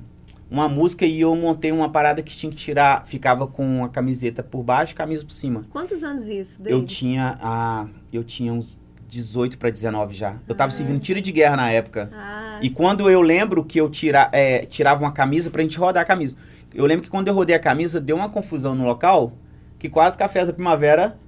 uma 0.50 0.68
música 0.68 1.04
e 1.06 1.20
eu 1.20 1.34
montei 1.36 1.70
uma 1.72 1.90
parada 1.90 2.22
que 2.22 2.34
tinha 2.34 2.50
que 2.50 2.56
tirar. 2.56 3.06
Ficava 3.06 3.46
com 3.46 3.84
a 3.84 3.88
camiseta 3.88 4.42
por 4.42 4.62
baixo 4.62 4.92
e 4.92 4.96
camisa 4.96 5.24
por 5.24 5.32
cima. 5.32 5.62
Quantos 5.70 6.02
anos 6.02 6.28
isso, 6.28 6.60
Eu 6.62 6.78
David? 6.80 6.86
tinha 6.94 7.36
a. 7.40 7.86
Eu 8.12 8.24
tinha 8.24 8.52
uns 8.52 8.78
18 9.12 9.58
para 9.58 9.68
19 9.68 10.14
já. 10.14 10.36
Eu 10.48 10.54
tava 10.54 10.68
Ah, 10.68 10.70
servindo 10.74 10.96
sim. 10.96 11.02
tiro 11.02 11.20
de 11.20 11.30
guerra 11.30 11.54
na 11.54 11.70
época. 11.70 12.10
Ah, 12.14 12.58
E 12.62 12.70
quando 12.70 13.10
eu 13.10 13.20
lembro 13.20 13.62
que 13.62 13.78
eu 13.78 13.90
tira, 13.90 14.26
é, 14.32 14.64
tirava 14.64 15.04
uma 15.04 15.12
camisa 15.12 15.50
pra 15.50 15.60
gente 15.62 15.76
rodar 15.78 16.02
a 16.02 16.06
camisa. 16.06 16.34
Eu 16.74 16.86
lembro 16.86 17.04
que 17.04 17.10
quando 17.10 17.28
eu 17.28 17.34
rodei 17.34 17.54
a 17.54 17.58
camisa, 17.58 18.00
deu 18.00 18.16
uma 18.16 18.30
confusão 18.30 18.74
no 18.74 18.84
local, 18.86 19.34
que 19.78 19.90
quase 19.90 20.16
que 20.16 20.26
festa 20.28 20.46
da 20.46 20.52
primavera 20.54 21.18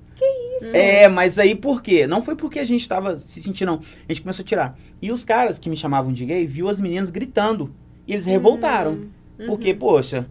Isso. 0.62 0.74
É, 0.74 1.08
mas 1.08 1.38
aí 1.38 1.54
por 1.54 1.82
quê? 1.82 2.06
Não 2.06 2.22
foi 2.22 2.34
porque 2.34 2.58
a 2.58 2.64
gente 2.64 2.88
tava 2.88 3.16
se 3.16 3.42
sentindo, 3.42 3.66
não. 3.72 3.82
A 4.08 4.12
gente 4.12 4.22
começou 4.22 4.42
a 4.42 4.46
tirar. 4.46 4.78
E 5.02 5.12
os 5.12 5.22
caras 5.22 5.58
que 5.58 5.68
me 5.68 5.76
chamavam 5.76 6.10
de 6.10 6.24
gay 6.24 6.46
viu 6.46 6.70
as 6.70 6.80
meninas 6.80 7.10
gritando. 7.10 7.74
E 8.06 8.12
eles 8.14 8.24
revoltaram. 8.24 9.08
Porque, 9.46 9.74
poxa, 9.74 10.26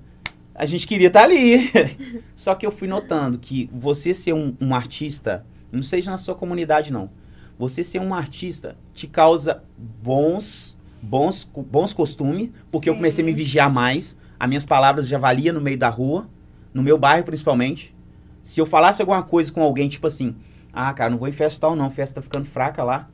a 0.55 0.65
gente 0.65 0.87
queria 0.87 1.07
estar 1.07 1.23
ali. 1.23 1.69
Só 2.35 2.55
que 2.55 2.65
eu 2.65 2.71
fui 2.71 2.87
notando 2.87 3.37
que 3.37 3.69
você 3.71 4.11
ser 4.11 4.33
um, 4.33 4.55
um 4.59 4.73
artista, 4.73 5.45
não 5.71 5.83
seja 5.83 6.09
na 6.09 6.17
sua 6.17 6.33
comunidade, 6.33 6.91
não. 6.91 7.09
Você 7.57 7.83
ser 7.83 7.99
um 7.99 8.13
artista 8.13 8.75
te 8.93 9.07
causa 9.07 9.63
bons, 9.77 10.77
bons, 11.01 11.47
bons 11.55 11.93
costumes, 11.93 12.49
porque 12.71 12.89
eu 12.89 12.95
comecei 12.95 13.23
a 13.23 13.25
me 13.25 13.33
vigiar 13.33 13.71
mais. 13.71 14.17
As 14.39 14.47
minhas 14.49 14.65
palavras 14.65 15.07
já 15.07 15.17
valiam 15.17 15.53
no 15.53 15.61
meio 15.61 15.77
da 15.77 15.89
rua, 15.89 16.27
no 16.73 16.83
meu 16.83 16.97
bairro 16.97 17.23
principalmente. 17.23 17.95
Se 18.41 18.59
eu 18.59 18.65
falasse 18.65 19.01
alguma 19.01 19.23
coisa 19.23 19.51
com 19.51 19.61
alguém, 19.61 19.87
tipo 19.87 20.07
assim, 20.07 20.35
ah, 20.73 20.91
cara, 20.93 21.09
não 21.09 21.17
vou 21.17 21.27
em 21.27 21.31
festa 21.31 21.61
tal, 21.61 21.75
não, 21.75 21.85
a 21.85 21.89
festa 21.89 22.15
tá 22.15 22.21
ficando 22.21 22.45
fraca 22.45 22.83
lá. 22.83 23.07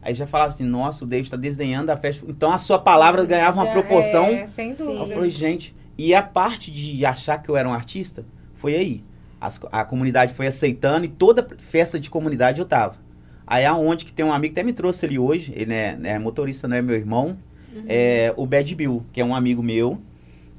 Aí 0.00 0.14
já 0.14 0.26
falava 0.26 0.48
assim, 0.48 0.64
nossa, 0.64 1.04
o 1.04 1.06
David 1.06 1.30
tá 1.30 1.36
desdenhando 1.36 1.92
a 1.92 1.96
festa. 1.96 2.24
Então 2.26 2.50
a 2.50 2.56
sua 2.58 2.78
palavra 2.78 3.24
ganhava 3.26 3.58
uma 3.58 3.66
Já- 3.66 3.72
proporção. 3.72 4.24
É, 4.26 4.46
sem 4.46 4.72
Sim. 4.72 4.84
Eu 4.84 4.94
dúvida. 5.00 5.14
falei, 5.16 5.30
gente, 5.30 5.76
e 5.98 6.14
a 6.14 6.22
parte 6.22 6.70
de 6.70 7.04
achar 7.04 7.36
que 7.42 7.50
eu 7.50 7.56
era 7.56 7.68
um 7.68 7.74
artista 7.74 8.24
foi 8.54 8.74
aí. 8.76 9.04
As- 9.38 9.60
a 9.70 9.84
comunidade 9.84 10.32
foi 10.32 10.46
aceitando 10.46 11.04
e 11.04 11.08
toda 11.08 11.46
festa 11.58 12.00
de 12.00 12.08
comunidade 12.08 12.60
eu 12.60 12.64
tava. 12.66 12.96
Aí 13.50 13.66
aonde 13.66 14.04
que 14.04 14.12
tem 14.12 14.24
um 14.24 14.32
amigo 14.32 14.54
que 14.54 14.60
até 14.60 14.64
me 14.64 14.72
trouxe 14.72 15.04
ali 15.04 15.18
hoje, 15.18 15.52
ele 15.56 15.74
é, 15.74 15.98
é 16.04 16.18
motorista, 16.20 16.68
não 16.68 16.76
é 16.76 16.80
meu 16.80 16.94
irmão, 16.94 17.36
é 17.88 18.32
o 18.36 18.46
Bad 18.46 18.72
Bill, 18.76 19.04
que 19.12 19.20
é 19.20 19.24
um 19.24 19.34
amigo 19.34 19.60
meu, 19.60 20.00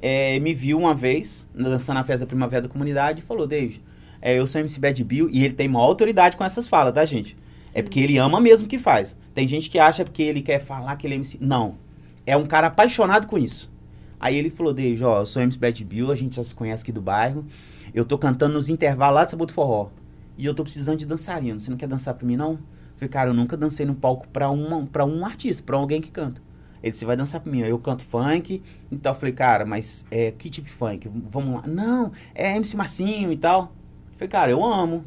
é, 0.01 0.38
me 0.39 0.53
viu 0.53 0.77
uma 0.77 0.93
vez 0.93 1.48
dançando 1.55 1.95
na 1.95 2.03
festa 2.03 2.25
da 2.25 2.27
primavera 2.27 2.63
da 2.63 2.67
comunidade 2.67 3.21
e 3.21 3.24
falou, 3.24 3.48
David, 3.48 3.81
é, 4.21 4.38
eu 4.38 4.45
sou 4.45 4.60
MC 4.60 4.77
Bad 4.77 5.01
Bill 5.05 5.29
e 5.31 5.45
ele 5.45 5.53
tem 5.53 5.69
maior 5.69 5.86
autoridade 5.86 6.36
com 6.36 6.43
essas 6.43 6.67
falas, 6.67 6.93
tá, 6.93 7.05
gente? 7.05 7.38
É 7.74 7.81
porque 7.81 7.98
ele 7.98 8.17
ama 8.17 8.41
mesmo 8.41 8.67
o 8.67 8.69
que 8.69 8.77
faz. 8.77 9.15
Tem 9.33 9.48
gente 9.48 9.69
que 9.69 9.79
acha 9.79 10.03
porque 10.03 10.21
ele 10.21 10.41
quer 10.41 10.60
falar 10.60 10.98
que 10.98 11.07
ele 11.07 11.13
é 11.13 11.15
MC. 11.15 11.38
Não. 11.39 11.77
É 12.25 12.36
um 12.36 12.45
cara 12.45 12.67
apaixonado 12.67 13.25
com 13.25 13.38
isso. 13.38 13.71
Aí 14.19 14.36
ele 14.36 14.50
falou, 14.50 14.74
David, 14.74 15.01
ó, 15.05 15.21
eu 15.21 15.25
sou 15.25 15.41
MC 15.41 15.57
Bad 15.57 15.86
Bill, 15.86 16.12
a 16.12 16.15
gente 16.17 16.36
já 16.36 16.43
se 16.43 16.53
conhece 16.53 16.83
aqui 16.83 16.91
do 16.91 17.01
bairro. 17.01 17.45
Eu 17.93 18.03
tô 18.03 18.17
cantando 18.17 18.55
nos 18.55 18.67
intervalos 18.67 19.15
lá 19.15 19.24
de 19.24 19.31
Sabuto 19.31 19.53
Forró. 19.53 19.91
E 20.38 20.45
eu 20.45 20.53
tô 20.53 20.63
precisando 20.63 20.98
de 20.98 21.05
dançarino. 21.05 21.57
Você 21.57 21.69
não 21.69 21.77
quer 21.77 21.88
dançar 21.88 22.13
pra 22.15 22.27
mim, 22.27 22.36
não? 22.36 22.60
Falei, 23.01 23.10
cara, 23.10 23.29
eu 23.31 23.34
nunca 23.34 23.58
dancei 23.58 23.84
no 23.84 23.96
palco 23.96 24.27
pra, 24.27 24.51
uma, 24.51 24.86
pra 24.86 25.03
um 25.03 25.25
artista, 25.25 25.63
pra 25.63 25.75
alguém 25.75 26.00
que 26.00 26.12
canta. 26.12 26.39
Ele, 26.84 26.93
você 26.93 27.03
vai 27.03 27.17
dançar 27.17 27.41
pra 27.41 27.51
mim. 27.51 27.62
Eu 27.62 27.79
canto 27.79 28.03
funk. 28.03 28.62
Então 28.91 29.12
eu 29.12 29.20
falei, 29.20 29.34
cara, 29.34 29.65
mas 29.65 30.05
é, 30.12 30.29
que 30.29 30.51
tipo 30.51 30.67
de 30.67 30.74
funk? 30.74 31.10
Vamos 31.31 31.55
lá. 31.55 31.63
Não, 31.65 32.12
é 32.36 32.55
MC 32.55 32.77
Marcinho 32.77 33.31
e 33.31 33.38
tal. 33.38 33.74
Eu 34.12 34.17
falei, 34.17 34.29
cara, 34.29 34.51
eu 34.51 34.63
amo. 34.63 35.03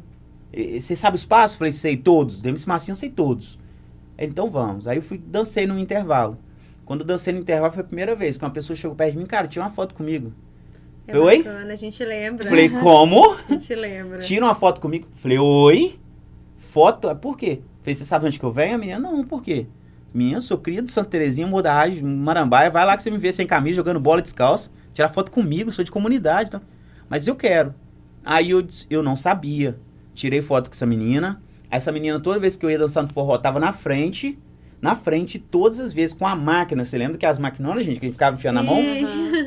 Você 0.53 0.93
sabe 0.93 1.15
os 1.15 1.23
passos? 1.23 1.55
Eu 1.55 1.59
falei, 1.59 1.71
sei 1.71 1.95
todos. 1.95 2.41
Do 2.41 2.49
MC 2.49 2.67
Marcinho 2.67 2.91
eu 2.91 2.97
sei 2.97 3.09
todos. 3.09 3.57
Ele, 4.17 4.31
Então 4.31 4.49
vamos. 4.49 4.89
Aí 4.89 4.97
eu 4.97 5.01
fui, 5.01 5.17
dancei 5.17 5.65
no 5.65 5.79
intervalo. 5.79 6.37
Quando 6.83 6.99
eu 6.99 7.07
dancei 7.07 7.31
no 7.31 7.39
intervalo 7.39 7.71
foi 7.71 7.81
a 7.81 7.85
primeira 7.85 8.13
vez 8.13 8.37
que 8.37 8.43
uma 8.43 8.51
pessoa 8.51 8.75
chegou 8.75 8.93
perto 8.93 9.13
de 9.13 9.19
mim, 9.19 9.25
cara, 9.25 9.47
tira 9.47 9.63
uma 9.63 9.71
foto 9.71 9.95
comigo. 9.95 10.33
É 11.07 11.13
Falei, 11.13 11.27
oi? 11.27 11.43
bacana, 11.43 11.71
a 11.71 11.75
gente 11.77 12.03
lembra. 12.03 12.49
Falei, 12.49 12.69
como? 12.69 13.31
A 13.47 13.53
gente 13.53 13.73
lembra. 13.73 14.19
Tira 14.19 14.43
uma 14.43 14.55
foto 14.55 14.81
comigo. 14.81 15.07
Falei, 15.15 15.39
oi? 15.39 15.97
Foto? 16.57 17.15
Por 17.15 17.37
quê? 17.37 17.61
Falei, 17.85 17.93
você 17.93 18.03
sabe 18.03 18.25
onde 18.25 18.39
que 18.39 18.43
eu 18.43 18.51
venho? 18.51 18.73
A 18.73 18.77
menina, 18.79 18.97
não, 18.97 19.23
por 19.23 19.43
quê? 19.43 19.67
Minha, 20.11 20.41
sou 20.41 20.57
cria 20.57 20.81
de 20.81 20.89
Santa 20.89 21.11
Terezinha, 21.11 21.47
Rádio, 21.47 22.03
Marambaia. 22.03 22.71
Vai 22.71 22.83
lá 22.83 22.97
que 22.97 23.03
você 23.03 23.11
me 23.11 23.17
vê 23.19 23.31
sem 23.31 23.45
camisa, 23.45 23.75
jogando 23.75 23.99
bola 23.99 24.23
descalço. 24.23 24.73
Tirar 24.91 25.09
foto 25.09 25.31
comigo, 25.31 25.71
sou 25.71 25.85
de 25.85 25.91
comunidade. 25.91 26.49
Então. 26.49 26.61
Mas 27.07 27.27
eu 27.27 27.35
quero. 27.35 27.75
Aí 28.25 28.49
eu, 28.49 28.65
eu 28.89 29.03
não 29.03 29.15
sabia. 29.15 29.77
Tirei 30.15 30.41
foto 30.41 30.71
com 30.71 30.73
essa 30.73 30.85
menina. 30.87 31.39
Essa 31.69 31.91
menina, 31.91 32.19
toda 32.19 32.39
vez 32.39 32.57
que 32.57 32.65
eu 32.65 32.71
ia 32.71 32.79
dançar 32.79 33.03
no 33.03 33.09
forró, 33.09 33.37
tava 33.37 33.59
na 33.59 33.71
frente. 33.71 34.39
Na 34.81 34.95
frente, 34.95 35.37
todas 35.37 35.79
as 35.79 35.93
vezes, 35.93 36.15
com 36.15 36.25
a 36.25 36.35
máquina. 36.35 36.83
Você 36.83 36.97
lembra 36.97 37.19
que 37.19 37.25
as 37.25 37.37
maquinonas, 37.37 37.85
gente, 37.85 37.99
que 37.99 38.05
a 38.05 38.07
gente 38.07 38.15
ficava 38.15 38.35
enfiando 38.35 38.55
na 38.55 38.63
mão? 38.63 38.81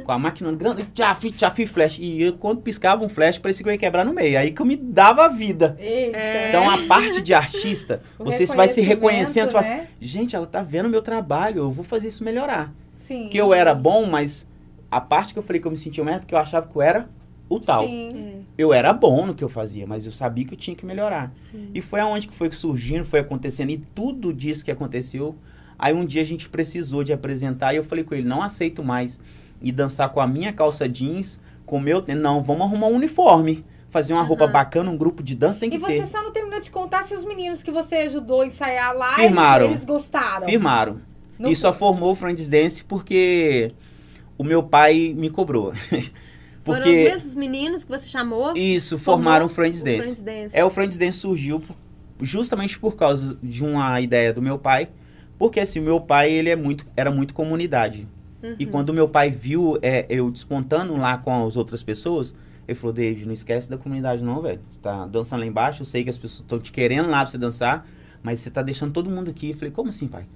Com 0.05 0.13
a 0.13 0.19
máquina 0.19 0.53
grande, 0.53 0.85
tchaf, 0.95 1.31
tchaf, 1.33 1.67
flash. 1.67 1.99
E 1.99 2.23
eu, 2.23 2.33
quando 2.35 2.61
piscava 2.61 3.05
um 3.05 3.09
flash, 3.09 3.39
parecia 3.39 3.63
que 3.63 3.69
eu 3.69 3.73
ia 3.73 3.79
quebrar 3.79 4.05
no 4.05 4.13
meio. 4.13 4.39
Aí 4.39 4.51
que 4.51 4.63
eu 4.63 4.67
me 4.67 4.77
dava 4.77 5.25
a 5.25 5.29
vida. 5.29 5.77
Eita. 5.79 6.19
Então, 6.49 6.69
a 6.69 6.79
parte 6.87 7.21
de 7.21 7.35
artista, 7.35 8.03
O 8.19 8.25
você 8.25 8.47
vai 8.47 8.69
se 8.69 8.81
reconhecendo. 8.81 9.47
Você 9.47 9.53
fala 9.53 9.65
assim, 9.65 9.75
né? 9.75 9.89
gente, 10.01 10.35
ela 10.35 10.47
tá 10.47 10.63
vendo 10.63 10.87
o 10.87 10.89
meu 10.89 11.03
trabalho, 11.03 11.59
eu 11.59 11.71
vou 11.71 11.85
fazer 11.85 12.09
isso 12.09 12.25
melhorar. 12.25 12.73
Sim. 12.97 13.29
Que 13.29 13.39
eu 13.39 13.55
era 13.55 13.75
bom, 13.75 14.07
mas 14.07 14.47
a 14.91 15.01
parte 15.01 15.33
que 15.33 15.39
eu 15.39 15.43
falei 15.43 15.61
que 15.61 15.67
eu 15.67 15.71
me 15.71 15.79
sentia 15.79 16.05
merda, 16.05 16.27
que 16.27 16.35
eu 16.35 16.39
achava 16.39 16.67
que 16.67 16.77
eu 16.77 16.83
era 16.83 17.09
o 17.49 17.59
tal. 17.59 17.87
Sim. 17.87 18.45
Eu 18.57 18.73
era 18.73 18.93
bom 18.93 19.27
no 19.27 19.35
que 19.35 19.43
eu 19.43 19.49
fazia, 19.49 19.87
mas 19.87 20.05
eu 20.05 20.13
sabia 20.13 20.45
que 20.45 20.55
eu 20.55 20.59
tinha 20.59 20.77
que 20.77 20.85
melhorar. 20.85 21.31
Sim. 21.35 21.71
E 21.75 21.81
foi 21.81 22.01
aonde 22.01 22.29
que 22.29 22.35
foi 22.35 22.51
surgindo, 22.51 23.05
foi 23.05 23.21
acontecendo, 23.21 23.71
e 23.71 23.79
tudo 23.79 24.33
disso 24.33 24.65
que 24.65 24.71
aconteceu. 24.71 25.37
Aí 25.79 25.95
um 25.95 26.05
dia 26.05 26.23
a 26.23 26.25
gente 26.25 26.49
precisou 26.49 27.05
de 27.05 27.13
apresentar, 27.13 27.73
e 27.73 27.77
eu 27.77 27.85
falei 27.85 28.05
com 28.05 28.15
ele, 28.15 28.27
não 28.27 28.43
aceito 28.43 28.83
mais 28.83 29.19
ir 29.63 29.73
dançar 29.73 30.09
com 30.11 30.21
a 30.21 30.27
minha 30.27 30.53
calça 30.53 30.89
jeans, 30.89 31.41
com 31.67 31.77
o 31.77 31.81
meu... 31.81 32.05
Não, 32.17 32.43
vamos 32.43 32.63
arrumar 32.63 32.87
um 32.89 32.95
uniforme. 32.95 33.65
Fazer 33.91 34.13
uma 34.13 34.23
roupa 34.23 34.45
Aham. 34.45 34.53
bacana, 34.53 34.91
um 34.91 34.97
grupo 34.97 35.23
de 35.23 35.35
dança 35.35 35.59
tem 35.59 35.71
que 35.71 35.77
E 35.77 35.79
você 35.79 36.01
ter. 36.01 36.07
só 36.07 36.23
não 36.23 36.31
terminou 36.31 36.61
de 36.61 36.71
contar 36.71 37.05
se 37.05 37.15
os 37.15 37.25
meninos 37.25 37.63
que 37.63 37.71
você 37.71 37.97
ajudou 37.97 38.43
a 38.43 38.47
ensaiar 38.47 38.95
lá, 38.95 39.15
Firmaram. 39.15 39.67
eles, 39.71 39.85
gostaram. 39.85 40.45
Firmaram. 40.47 41.01
Não 41.39 41.51
E 41.51 41.57
só 41.57 41.73
formou 41.73 42.13
o 42.13 42.15
Friends 42.15 42.49
Dance 42.51 42.85
porque 42.85 43.73
o 44.37 44.45
meu 44.45 44.63
pai 44.63 45.15
me 45.17 45.31
cobrou. 45.31 45.73
Foram 46.63 46.81
os 46.81 46.85
porque 46.85 47.05
mesmos 47.05 47.35
meninos 47.35 47.85
que 47.85 47.91
você 47.91 48.07
chamou? 48.09 48.55
isso, 48.55 48.99
formaram 48.99 49.47
o 49.47 49.49
Friends 49.49 49.81
o 49.81 49.85
Dance. 49.85 50.03
Friends 50.03 50.23
Dance. 50.23 50.57
É, 50.57 50.63
o 50.65 50.69
Friends 50.69 50.99
Dance 50.99 51.17
surgiu 51.19 51.63
justamente 52.21 52.79
por 52.79 52.95
causa 52.95 53.39
de 53.43 53.65
uma 53.65 53.99
ideia 54.03 54.35
do 54.35 54.43
meu 54.43 54.59
pai. 54.59 54.89
Porque 55.39 55.61
assim, 55.61 55.79
o 55.81 55.83
meu 55.83 55.99
pai, 56.01 56.31
ele 56.31 56.51
é 56.51 56.57
muito, 56.57 56.85
era 56.95 57.11
muito 57.11 57.33
comunidade. 57.33 58.07
E 58.43 58.65
Uhum. 58.65 58.71
quando 58.71 58.91
o 58.91 58.95
meu 58.95 59.09
pai 59.09 59.31
viu 59.31 59.79
é, 59.83 60.07
eu 60.09 60.31
despontando 60.31 60.97
lá 60.97 61.19
com 61.19 61.47
as 61.47 61.57
outras 61.57 61.83
pessoas, 61.83 62.35
ele 62.67 62.75
falou, 62.79 62.93
David, 62.93 63.27
não 63.27 63.33
esquece 63.33 63.69
da 63.69 63.77
comunidade 63.79 64.23
não, 64.23 64.41
velho. 64.43 64.61
Você 64.71 64.79
tá 64.79 65.07
dançando 65.07 65.41
lá 65.41 65.47
embaixo, 65.47 65.83
eu 65.83 65.87
sei 65.87 66.05
que 66.05 66.11
as 66.11 66.19
pessoas 66.19 66.41
estão 66.41 66.59
te 66.61 66.71
querendo 66.71 67.09
lá 67.09 67.19
pra 67.19 67.27
você 67.27 67.39
dançar, 67.39 67.87
mas 68.23 68.41
você 68.41 68.51
tá 68.51 68.63
deixando 68.63 68.93
todo 68.93 69.11
mundo 69.11 69.31
aqui. 69.31 69.51
Eu 69.51 69.55
falei, 69.57 69.71
como 69.71 69.89
assim, 69.89 70.07
pai? 70.07 70.27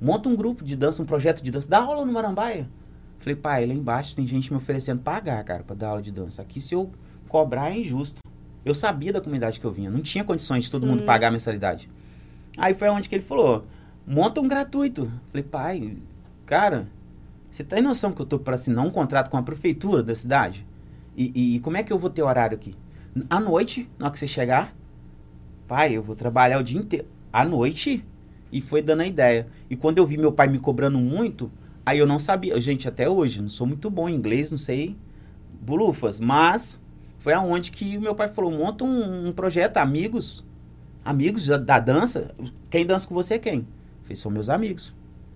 Monta 0.00 0.28
um 0.28 0.36
grupo 0.36 0.64
de 0.64 0.76
dança, 0.76 1.02
um 1.02 1.06
projeto 1.06 1.42
de 1.42 1.50
dança, 1.50 1.68
dá 1.68 1.78
aula 1.78 2.04
no 2.04 2.12
Marambaia. 2.12 2.68
Eu 3.18 3.20
falei, 3.20 3.36
pai, 3.36 3.66
lá 3.66 3.74
embaixo 3.74 4.14
tem 4.14 4.26
gente 4.26 4.50
me 4.52 4.56
oferecendo 4.56 5.00
pagar, 5.02 5.42
cara, 5.44 5.62
pra 5.62 5.74
dar 5.74 5.88
aula 5.88 6.02
de 6.02 6.12
dança. 6.12 6.42
Aqui 6.42 6.60
se 6.60 6.74
eu 6.74 6.90
cobrar 7.28 7.70
é 7.70 7.78
injusto. 7.78 8.20
Eu 8.64 8.74
sabia 8.74 9.12
da 9.12 9.20
comunidade 9.20 9.58
que 9.58 9.64
eu 9.64 9.70
vinha, 9.70 9.90
não 9.90 10.00
tinha 10.00 10.22
condições 10.22 10.64
de 10.64 10.70
todo 10.70 10.82
Sim. 10.82 10.88
mundo 10.88 11.04
pagar 11.04 11.28
a 11.28 11.30
mensalidade. 11.30 11.88
Aí 12.56 12.74
foi 12.74 12.88
onde 12.88 13.08
que 13.08 13.14
ele 13.14 13.24
falou, 13.24 13.64
monta 14.06 14.40
um 14.40 14.48
gratuito. 14.48 15.02
Eu 15.02 15.10
falei, 15.30 15.42
pai, 15.44 15.96
cara, 16.44 16.86
você 17.50 17.64
tem 17.64 17.82
noção 17.82 18.12
que 18.12 18.20
eu 18.20 18.26
tô 18.26 18.38
para 18.38 18.54
assinar 18.54 18.84
um 18.84 18.90
contrato 18.90 19.30
com 19.30 19.36
a 19.36 19.42
prefeitura 19.42 20.02
da 20.02 20.14
cidade? 20.14 20.66
E, 21.16 21.56
e 21.56 21.60
como 21.60 21.76
é 21.76 21.82
que 21.82 21.92
eu 21.92 21.98
vou 21.98 22.10
ter 22.10 22.22
horário 22.22 22.54
aqui? 22.54 22.74
À 23.28 23.40
noite, 23.40 23.90
na 23.98 24.06
hora 24.06 24.12
que 24.12 24.18
você 24.18 24.26
chegar, 24.26 24.74
pai, 25.66 25.96
eu 25.96 26.02
vou 26.02 26.14
trabalhar 26.14 26.58
o 26.58 26.62
dia 26.62 26.78
inteiro. 26.78 27.06
À 27.32 27.44
noite? 27.44 28.04
E 28.52 28.60
foi 28.60 28.80
dando 28.80 29.00
a 29.00 29.06
ideia. 29.06 29.48
E 29.68 29.76
quando 29.76 29.98
eu 29.98 30.06
vi 30.06 30.16
meu 30.16 30.32
pai 30.32 30.48
me 30.48 30.58
cobrando 30.58 30.98
muito, 30.98 31.50
aí 31.84 31.98
eu 31.98 32.06
não 32.06 32.18
sabia. 32.18 32.58
Gente, 32.60 32.88
até 32.88 33.08
hoje, 33.08 33.42
não 33.42 33.48
sou 33.48 33.66
muito 33.66 33.90
bom 33.90 34.08
em 34.08 34.14
inglês, 34.14 34.50
não 34.50 34.58
sei 34.58 34.96
bulufas. 35.60 36.20
Mas 36.20 36.80
foi 37.18 37.32
aonde 37.32 37.70
que 37.70 37.98
meu 37.98 38.14
pai 38.14 38.28
falou, 38.28 38.50
monta 38.50 38.84
um, 38.84 39.28
um 39.28 39.32
projeto, 39.32 39.78
amigos, 39.78 40.44
amigos 41.04 41.46
da, 41.46 41.58
da 41.58 41.78
dança. 41.78 42.34
Quem 42.70 42.86
dança 42.86 43.06
com 43.06 43.14
você 43.14 43.34
é 43.34 43.38
quem? 43.38 43.58
Eu 43.58 43.66
falei, 44.02 44.16
são 44.16 44.30
meus 44.30 44.48
amigos. 44.48 44.94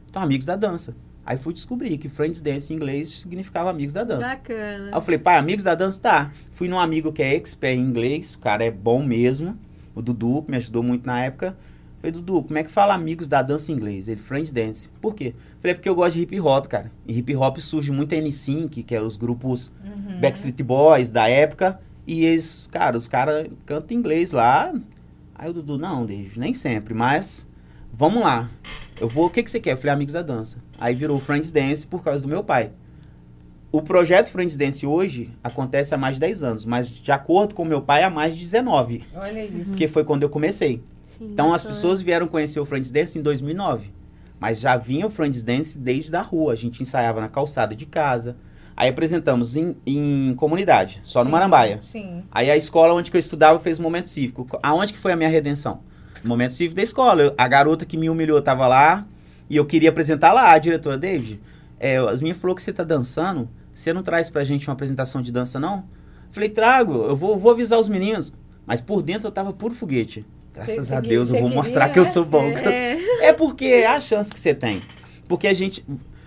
Então, 0.08 0.22
amigos 0.22 0.46
da 0.46 0.56
dança. 0.56 0.94
Aí 1.24 1.36
fui 1.36 1.54
descobrir 1.54 1.98
que 1.98 2.08
Friends 2.08 2.40
Dance 2.40 2.72
em 2.72 2.76
inglês 2.76 3.20
significava 3.20 3.70
amigos 3.70 3.92
da 3.94 4.02
dança. 4.02 4.30
Bacana. 4.30 4.86
Aí 4.86 4.92
eu 4.94 5.00
falei, 5.00 5.18
pai, 5.18 5.36
amigos 5.36 5.62
da 5.62 5.74
dança, 5.74 6.00
tá. 6.00 6.32
Fui 6.52 6.68
num 6.68 6.78
amigo 6.78 7.12
que 7.12 7.22
é 7.22 7.34
expert 7.34 7.76
em 7.78 7.80
inglês, 7.80 8.34
o 8.34 8.38
cara 8.40 8.64
é 8.64 8.70
bom 8.70 9.02
mesmo. 9.04 9.56
O 9.94 10.02
Dudu, 10.02 10.42
que 10.42 10.50
me 10.50 10.56
ajudou 10.56 10.82
muito 10.82 11.06
na 11.06 11.22
época. 11.22 11.56
Falei, 11.98 12.10
Dudu, 12.12 12.42
como 12.42 12.58
é 12.58 12.64
que 12.64 12.70
fala 12.70 12.94
amigos 12.94 13.28
da 13.28 13.40
dança 13.42 13.70
em 13.70 13.76
inglês? 13.76 14.08
Ele, 14.08 14.20
Friends 14.20 14.50
Dance. 14.50 14.88
Por 15.00 15.14
quê? 15.14 15.34
Falei, 15.60 15.72
é 15.72 15.74
porque 15.74 15.88
eu 15.88 15.94
gosto 15.94 16.16
de 16.16 16.22
hip 16.22 16.40
hop, 16.40 16.66
cara. 16.66 16.90
E 17.06 17.16
hip 17.16 17.36
hop 17.36 17.58
surge 17.58 17.92
muito 17.92 18.12
N5, 18.14 18.84
que 18.84 18.94
é 18.94 19.00
os 19.00 19.16
grupos 19.16 19.72
Uhum. 19.84 20.20
Backstreet 20.20 20.60
Boys 20.64 21.12
da 21.12 21.28
época. 21.28 21.78
E 22.04 22.24
eles, 22.24 22.68
cara, 22.72 22.96
os 22.96 23.06
caras 23.06 23.46
cantam 23.64 23.96
inglês 23.96 24.32
lá. 24.32 24.74
Aí 25.34 25.48
o 25.48 25.52
Dudu, 25.52 25.78
não, 25.78 26.04
Dave, 26.04 26.40
nem 26.40 26.52
sempre, 26.54 26.94
mas 26.94 27.46
vamos 27.92 28.22
lá. 28.22 28.50
Eu 29.00 29.08
vou, 29.08 29.26
o 29.26 29.30
que, 29.30 29.42
que 29.42 29.50
você 29.50 29.60
quer? 29.60 29.72
Eu 29.72 29.76
falei, 29.76 29.92
amigos 29.92 30.12
da 30.14 30.22
dança. 30.22 30.58
Aí 30.82 30.94
virou 30.96 31.20
Friends 31.20 31.52
Dance 31.52 31.86
por 31.86 32.02
causa 32.02 32.24
do 32.24 32.28
meu 32.28 32.42
pai. 32.42 32.70
O 33.70 33.80
projeto 33.80 34.30
Friends 34.30 34.56
Dance 34.56 34.84
hoje 34.84 35.30
acontece 35.44 35.94
há 35.94 35.96
mais 35.96 36.16
de 36.16 36.20
10 36.22 36.42
anos, 36.42 36.64
mas 36.64 36.90
de 36.90 37.12
acordo 37.12 37.54
com 37.54 37.64
meu 37.64 37.80
pai, 37.80 38.02
há 38.02 38.10
mais 38.10 38.34
de 38.34 38.40
19, 38.40 39.04
Olha 39.14 39.44
isso. 39.44 39.70
porque 39.70 39.86
foi 39.86 40.02
quando 40.04 40.24
eu 40.24 40.28
comecei. 40.28 40.82
Sim, 41.16 41.28
Então 41.32 41.54
as 41.54 41.64
pessoas 41.64 42.02
vieram 42.02 42.26
conhecer 42.26 42.58
o 42.58 42.66
Friends 42.66 42.90
Dance 42.90 43.16
em 43.16 43.22
2009, 43.22 43.92
mas 44.40 44.58
já 44.58 44.76
vinha 44.76 45.06
o 45.06 45.10
Friends 45.10 45.44
Dance 45.44 45.78
desde 45.78 46.14
a 46.16 46.20
rua. 46.20 46.52
A 46.52 46.56
gente 46.56 46.82
ensaiava 46.82 47.20
na 47.20 47.28
calçada 47.28 47.76
de 47.76 47.86
casa. 47.86 48.36
Aí 48.76 48.88
apresentamos 48.90 49.54
em, 49.54 49.76
em 49.86 50.34
comunidade, 50.34 51.00
só 51.04 51.20
no 51.20 51.26
Sim, 51.26 51.30
Marambaia. 51.30 51.78
Sim. 51.82 52.24
Aí 52.32 52.50
a 52.50 52.56
escola 52.56 52.92
onde 52.92 53.08
que 53.08 53.16
eu 53.16 53.20
estudava 53.20 53.60
fez 53.60 53.78
o 53.78 53.82
momento 53.82 54.08
cívico. 54.08 54.48
Aonde 54.62 54.92
que 54.92 54.98
foi 54.98 55.12
a 55.12 55.16
minha 55.16 55.28
redenção? 55.28 55.80
No 56.24 56.28
momento 56.28 56.52
cívico 56.54 56.74
da 56.74 56.82
escola. 56.82 57.22
Eu- 57.22 57.34
a 57.38 57.46
garota 57.46 57.86
que 57.86 57.96
me 57.96 58.10
humilhou 58.10 58.38
estava 58.40 58.66
lá 58.66 59.06
e 59.52 59.56
eu 59.58 59.66
queria 59.66 59.90
apresentar 59.90 60.32
lá. 60.32 60.50
A 60.50 60.56
diretora, 60.58 60.96
David, 60.96 61.38
é, 61.78 61.98
as 61.98 62.22
minhas 62.22 62.38
falou 62.38 62.56
que 62.56 62.62
você 62.62 62.72
tá 62.72 62.82
dançando. 62.82 63.50
Você 63.74 63.92
não 63.92 64.02
traz 64.02 64.30
pra 64.30 64.42
gente 64.44 64.66
uma 64.66 64.72
apresentação 64.72 65.20
de 65.20 65.30
dança, 65.30 65.60
não? 65.60 65.84
Falei, 66.30 66.48
trago. 66.48 67.04
Eu 67.04 67.14
vou, 67.14 67.38
vou 67.38 67.52
avisar 67.52 67.78
os 67.78 67.86
meninos. 67.86 68.32
Mas 68.66 68.80
por 68.80 69.02
dentro 69.02 69.28
eu 69.28 69.30
tava 69.30 69.52
puro 69.52 69.74
foguete. 69.74 70.24
Graças 70.54 70.86
Você- 70.86 70.94
a 70.94 71.00
Deus 71.00 71.28
eu 71.28 71.38
vou 71.38 71.50
mostrar 71.50 71.90
que 71.90 71.98
eu 71.98 72.04
sou 72.06 72.24
bom. 72.24 72.44
É. 72.64 73.28
É 73.28 73.32
porque 73.34 73.66
é 73.66 73.86
a 73.88 74.00
chance 74.00 74.32
que 74.32 74.38
você 74.40 74.54
tem. 74.54 74.80
Porque 75.28 75.46
a 75.46 75.52
gente. 75.52 75.84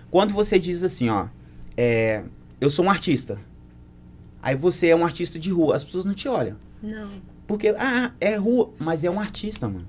Quando 0.08 0.32
você 0.32 0.56
diz 0.56 0.84
assim, 0.84 1.08
ó, 1.08 1.26
é, 1.76 2.22
eu 2.60 2.70
sou 2.70 2.84
um 2.84 2.90
artista. 2.90 3.40
Aí 4.40 4.54
você 4.54 4.86
é 4.86 4.94
um 4.94 5.04
artista 5.04 5.36
de 5.36 5.50
rua, 5.50 5.74
as 5.74 5.82
pessoas 5.82 6.04
não 6.04 6.14
te 6.14 6.28
olham. 6.28 6.56
Não. 6.80 7.08
Porque, 7.44 7.74
ah, 7.76 8.12
é 8.20 8.36
rua, 8.36 8.70
mas 8.78 9.02
é 9.02 9.10
um 9.10 9.18
artista, 9.18 9.66
mano. 9.66 9.88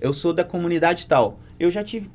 Eu 0.00 0.14
sou 0.14 0.32
da 0.32 0.44
comunidade 0.44 1.06
tal. 1.06 1.38
Eu 1.60 1.70
já 1.70 1.82
tive. 1.82 2.08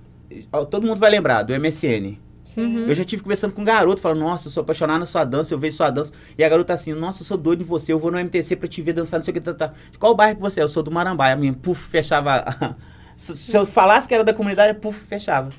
Todo 0.70 0.86
mundo 0.86 1.00
vai 1.00 1.10
lembrar 1.10 1.44
do 1.44 1.54
MSN. 1.54 2.18
Sim. 2.44 2.88
Eu 2.88 2.96
já 2.96 3.06
tive 3.06 3.22
conversando 3.22 3.54
com 3.54 3.62
um 3.62 3.66
garoto, 3.66 4.02
falando, 4.02 4.22
nossa, 4.22 4.48
eu 4.48 4.52
sou 4.52 4.62
apaixonado 4.62 5.00
na 5.00 5.06
sua 5.06 5.24
dança, 5.24 5.54
eu 5.54 5.60
vejo 5.60 5.78
sua 5.78 5.92
dança. 5.92 6.12
E 6.36 6.44
a 6.44 6.50
garota 6.50 6.74
assim, 6.74 6.94
nossa, 6.94 7.22
eu 7.22 7.26
sou 7.26 7.38
doido 7.38 7.62
em 7.62 7.66
você, 7.66 7.94
eu 7.94 8.00
vou 8.00 8.10
no 8.10 8.18
MTC 8.18 8.56
pra 8.56 8.68
te 8.68 8.82
ver 8.82 8.94
dançar, 8.94 9.20
não 9.20 9.24
sei 9.24 9.32
o 9.32 9.36
que. 9.36 9.42
Tá, 9.42 9.54
tá. 9.54 9.74
De 9.92 10.00
qual 10.00 10.16
bairro 10.16 10.36
que 10.36 10.42
você 10.42 10.60
é? 10.60 10.64
Eu 10.64 10.68
sou 10.68 10.82
do 10.82 10.90
Marambaia. 10.90 11.36
A 11.36 11.38
minha, 11.38 11.54
puf, 11.54 11.80
fechava. 11.90 12.76
se, 13.16 13.38
se 13.38 13.56
eu 13.56 13.68
falasse 13.68 14.08
que 14.08 14.16
era 14.16 14.24
da 14.24 14.34
comunidade, 14.34 14.80
puf, 14.80 15.00
fechava. 15.06 15.50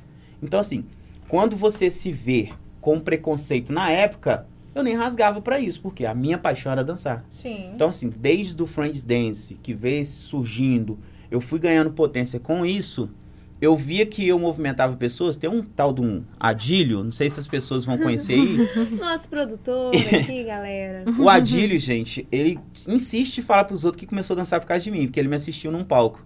Então, 0.43 0.59
assim, 0.59 0.85
quando 1.29 1.55
você 1.55 1.91
se 1.91 2.11
vê 2.11 2.51
com 2.81 2.99
preconceito 2.99 3.73
na 3.73 3.89
época, 3.89 4.49
eu 4.75 4.83
nem 4.83 4.97
rasgava 4.97 5.41
pra 5.41 5.61
isso, 5.61 5.81
porque 5.81 6.05
a 6.05 6.13
minha 6.13 6.39
paixão 6.39 6.73
era 6.73 6.83
dançar. 6.83 7.25
Sim. 7.31 7.71
Então, 7.73 7.89
assim, 7.91 8.09
desde 8.09 8.61
o 8.61 8.67
Friends 8.67 9.05
Dance, 9.05 9.55
que 9.63 9.73
veio 9.75 10.05
surgindo, 10.05 10.99
eu 11.31 11.41
fui 11.41 11.61
ganhando 11.61 11.93
potência 11.93 12.41
com 12.41 12.67
isso, 12.67 13.09
eu 13.61 13.77
via 13.77 14.07
que 14.07 14.27
eu 14.27 14.39
movimentava 14.39 14.97
pessoas. 14.97 15.37
Tem 15.37 15.51
um 15.51 15.63
tal 15.63 15.93
de 15.93 16.01
um 16.01 16.25
Adílio, 16.39 17.05
não 17.05 17.11
sei 17.11 17.29
se 17.29 17.39
as 17.39 17.47
pessoas 17.47 17.85
vão 17.85 17.99
conhecer 17.99 18.35
aí. 18.35 18.69
Nosso 18.97 19.29
produtor 19.29 19.95
aqui, 19.95 20.45
galera. 20.45 21.05
O 21.19 21.29
Adílio, 21.29 21.79
gente, 21.79 22.27
ele 22.33 22.59
insiste 22.89 23.39
em 23.39 23.43
falar 23.43 23.65
pros 23.65 23.85
outros 23.85 24.01
que 24.01 24.07
começou 24.07 24.35
a 24.35 24.39
dançar 24.39 24.61
por 24.61 24.67
causa 24.67 24.83
de 24.83 24.91
mim, 24.91 25.07
porque 25.07 25.21
ele 25.21 25.29
me 25.29 25.37
assistiu 25.37 25.71
num 25.71 25.85
palco. 25.85 26.25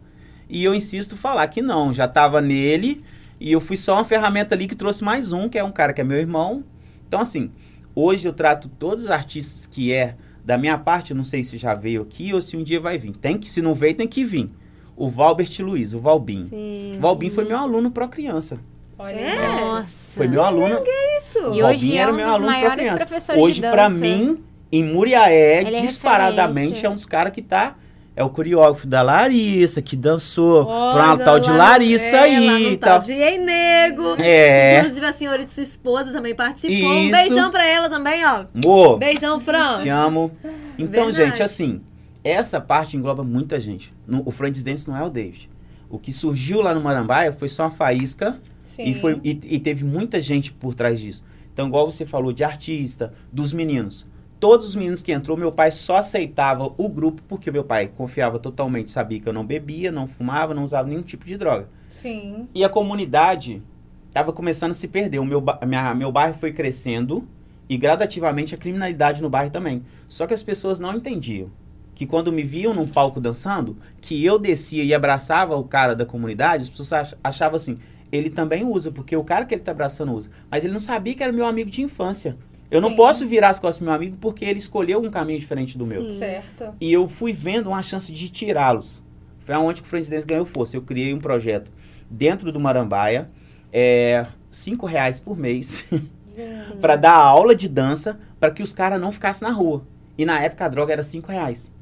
E 0.48 0.62
eu 0.62 0.74
insisto 0.74 1.14
em 1.14 1.18
falar 1.18 1.48
que 1.48 1.60
não, 1.60 1.92
já 1.92 2.06
tava 2.06 2.40
nele, 2.40 3.02
e 3.40 3.50
eu 3.50 3.60
fui 3.60 3.76
só 3.76 3.94
uma 3.94 4.04
ferramenta 4.04 4.54
ali 4.54 4.68
que 4.68 4.76
trouxe 4.76 5.02
mais 5.02 5.32
um, 5.32 5.48
que 5.48 5.58
é 5.58 5.64
um 5.64 5.72
cara 5.72 5.92
que 5.92 6.00
é 6.00 6.04
meu 6.04 6.18
irmão. 6.18 6.62
Então, 7.08 7.20
assim, 7.20 7.50
hoje 7.94 8.28
eu 8.28 8.32
trato 8.32 8.68
todos 8.68 9.04
os 9.04 9.10
artistas 9.10 9.66
que 9.66 9.92
é 9.92 10.16
da 10.44 10.56
minha 10.58 10.78
parte, 10.78 11.10
eu 11.10 11.16
não 11.16 11.24
sei 11.24 11.42
se 11.42 11.56
já 11.56 11.74
veio 11.74 12.02
aqui 12.02 12.32
ou 12.32 12.40
se 12.40 12.56
um 12.56 12.62
dia 12.62 12.78
vai 12.78 12.98
vir. 12.98 13.16
Tem 13.16 13.38
que, 13.38 13.48
se 13.48 13.60
não 13.60 13.74
veio, 13.74 13.94
tem 13.94 14.06
que 14.06 14.22
vir. 14.22 14.50
O 14.96 15.08
Valbert 15.10 15.50
Luiz, 15.60 15.92
o 15.94 16.00
Valbim. 16.00 16.46
Sim. 16.48 16.92
O 16.96 17.00
Valbim 17.00 17.30
foi 17.30 17.44
meu 17.44 17.58
aluno 17.58 17.90
pro 17.90 18.08
criança. 18.08 18.58
Olha 18.98 19.16
É? 19.18 19.60
Nossa. 19.60 20.16
Foi 20.16 20.28
meu 20.28 20.42
aluno. 20.44 20.80
Isso. 21.18 21.38
E 21.38 21.42
O 21.42 21.48
hoje 21.50 21.60
Valbin 21.62 21.92
é 21.96 21.98
era 21.98 22.12
um 22.12 22.16
meu 22.16 22.26
dos 22.26 22.34
aluno 22.34 22.48
pra 22.48 22.60
maiores 22.60 22.78
criança. 22.78 23.36
Hoje, 23.36 23.60
pra 23.60 23.88
dança. 23.88 24.00
mim, 24.00 24.44
em 24.70 24.84
Muriaé, 24.84 25.62
é 25.62 25.80
disparadamente, 25.80 26.86
é 26.86 26.90
um 26.90 26.94
dos 26.94 27.06
caras 27.06 27.32
que 27.32 27.42
tá. 27.42 27.76
É 28.16 28.22
o 28.22 28.30
coreógrafo 28.30 28.86
da 28.86 29.02
Larissa, 29.02 29.82
que 29.82 29.96
dançou 29.96 30.64
pra 30.66 30.72
uma 30.74 31.12
Olha, 31.14 31.24
tal 31.24 31.40
de 31.40 31.50
Larissa 31.50 32.16
é, 32.18 32.20
lá 32.20 32.22
aí 32.54 32.62
no 32.66 32.70
e 32.70 32.76
tal 32.76 32.90
tal. 32.90 33.00
de 33.00 33.12
Ei 33.12 33.38
Nego. 33.38 34.14
É. 34.20 34.78
Inclusive 34.78 35.06
a 35.06 35.12
senhorita 35.12 35.50
sua 35.50 35.64
esposa 35.64 36.12
também 36.12 36.32
participou. 36.32 36.90
Um 36.92 37.02
Isso. 37.02 37.10
beijão 37.10 37.50
pra 37.50 37.66
ela 37.66 37.88
também, 37.88 38.24
ó. 38.24 38.44
Amor, 38.64 38.98
Beijão, 38.98 39.40
Fran. 39.40 39.82
te 39.82 39.88
amo. 39.88 40.30
Então, 40.78 41.06
Verdade. 41.06 41.16
gente, 41.16 41.42
assim, 41.42 41.80
essa 42.24 42.60
parte 42.60 42.96
engloba 42.96 43.22
muita 43.22 43.60
gente. 43.60 43.92
No- 44.06 44.22
o 44.24 44.30
Friends 44.30 44.62
Dance 44.62 44.88
não 44.88 44.96
é 44.96 45.02
o 45.04 45.10
David. 45.10 45.50
O 45.90 45.98
que 45.98 46.10
surgiu 46.10 46.60
lá 46.62 46.74
no 46.74 46.80
Marambaia 46.80 47.32
foi 47.32 47.48
só 47.48 47.64
uma 47.64 47.70
faísca 47.70 48.40
Sim. 48.64 48.84
E, 48.86 48.94
foi, 48.96 49.20
e, 49.22 49.38
e 49.44 49.58
teve 49.60 49.84
muita 49.84 50.20
gente 50.20 50.52
por 50.52 50.74
trás 50.74 50.98
disso. 50.98 51.24
Então, 51.52 51.68
igual 51.68 51.88
você 51.88 52.04
falou 52.04 52.32
de 52.32 52.42
artista, 52.42 53.14
dos 53.32 53.52
meninos. 53.52 54.04
Todos 54.40 54.66
os 54.66 54.74
meninos 54.74 55.00
que 55.00 55.12
entrou, 55.12 55.36
meu 55.36 55.52
pai 55.52 55.70
só 55.70 55.98
aceitava 55.98 56.72
o 56.76 56.88
grupo 56.88 57.22
porque 57.28 57.52
meu 57.52 57.62
pai 57.62 57.86
confiava 57.86 58.38
totalmente, 58.40 58.90
sabia 58.90 59.20
que 59.20 59.28
eu 59.28 59.32
não 59.32 59.46
bebia, 59.46 59.92
não 59.92 60.08
fumava, 60.08 60.52
não 60.52 60.64
usava 60.64 60.88
nenhum 60.88 61.02
tipo 61.02 61.24
de 61.24 61.36
droga. 61.36 61.68
Sim. 61.88 62.48
E 62.52 62.64
a 62.64 62.68
comunidade 62.68 63.62
estava 64.08 64.32
começando 64.32 64.72
a 64.72 64.74
se 64.74 64.88
perder. 64.88 65.20
O 65.20 65.24
meu, 65.24 65.40
minha, 65.64 65.94
meu 65.94 66.10
bairro 66.10 66.34
foi 66.34 66.52
crescendo 66.52 67.26
e 67.68 67.76
gradativamente 67.78 68.56
a 68.56 68.58
criminalidade 68.58 69.22
no 69.22 69.30
bairro 69.30 69.52
também. 69.52 69.84
Só 70.08 70.26
que 70.26 70.34
as 70.34 70.42
pessoas 70.42 70.80
não 70.80 70.96
entendiam 70.96 71.48
que 71.94 72.06
quando 72.06 72.32
me 72.32 72.42
viam 72.42 72.74
num 72.74 72.86
palco 72.86 73.20
dançando, 73.20 73.76
que 74.00 74.24
eu 74.24 74.38
descia 74.38 74.82
e 74.82 74.92
abraçava 74.92 75.56
o 75.56 75.64
cara 75.64 75.94
da 75.94 76.04
comunidade, 76.04 76.64
as 76.64 76.68
pessoas 76.70 76.92
ach- 76.92 77.14
achavam 77.22 77.56
assim, 77.56 77.78
ele 78.10 78.30
também 78.30 78.64
usa, 78.64 78.90
porque 78.90 79.16
o 79.16 79.24
cara 79.24 79.44
que 79.44 79.54
ele 79.54 79.62
tá 79.62 79.70
abraçando 79.72 80.12
usa. 80.12 80.30
Mas 80.50 80.64
ele 80.64 80.72
não 80.72 80.80
sabia 80.80 81.14
que 81.14 81.22
era 81.22 81.32
meu 81.32 81.46
amigo 81.46 81.70
de 81.70 81.82
infância. 81.82 82.36
Eu 82.70 82.80
não 82.80 82.90
Sim. 82.90 82.96
posso 82.96 83.26
virar 83.26 83.50
as 83.50 83.58
costas 83.58 83.78
pro 83.78 83.86
meu 83.86 83.94
amigo 83.94 84.16
porque 84.20 84.44
ele 84.44 84.58
escolheu 84.58 85.00
um 85.00 85.10
caminho 85.10 85.38
diferente 85.38 85.78
do 85.78 85.86
meu. 85.86 86.00
Sim. 86.02 86.18
Certo. 86.18 86.74
E 86.80 86.92
eu 86.92 87.06
fui 87.06 87.32
vendo 87.32 87.68
uma 87.68 87.82
chance 87.82 88.12
de 88.12 88.28
tirá-los. 88.28 89.02
Foi 89.38 89.54
aonde 89.54 89.80
que 89.82 89.86
o 89.86 89.90
Friends 89.90 90.08
Dance 90.08 90.26
ganhou 90.26 90.44
força. 90.46 90.76
Eu 90.76 90.82
criei 90.82 91.12
um 91.14 91.18
projeto 91.18 91.70
dentro 92.10 92.50
do 92.50 92.58
Marambaia, 92.58 93.30
é, 93.72 94.26
cinco 94.50 94.86
reais 94.86 95.20
por 95.20 95.36
mês, 95.36 95.84
para 96.80 96.96
dar 96.96 97.14
aula 97.14 97.54
de 97.54 97.68
dança 97.68 98.18
para 98.40 98.50
que 98.50 98.62
os 98.62 98.72
caras 98.72 99.00
não 99.00 99.12
ficassem 99.12 99.46
na 99.46 99.54
rua. 99.54 99.86
E 100.16 100.24
na 100.24 100.40
época 100.40 100.64
a 100.64 100.68
droga 100.68 100.92
era 100.92 101.02
cinco 101.02 101.30
reais. 101.30 101.72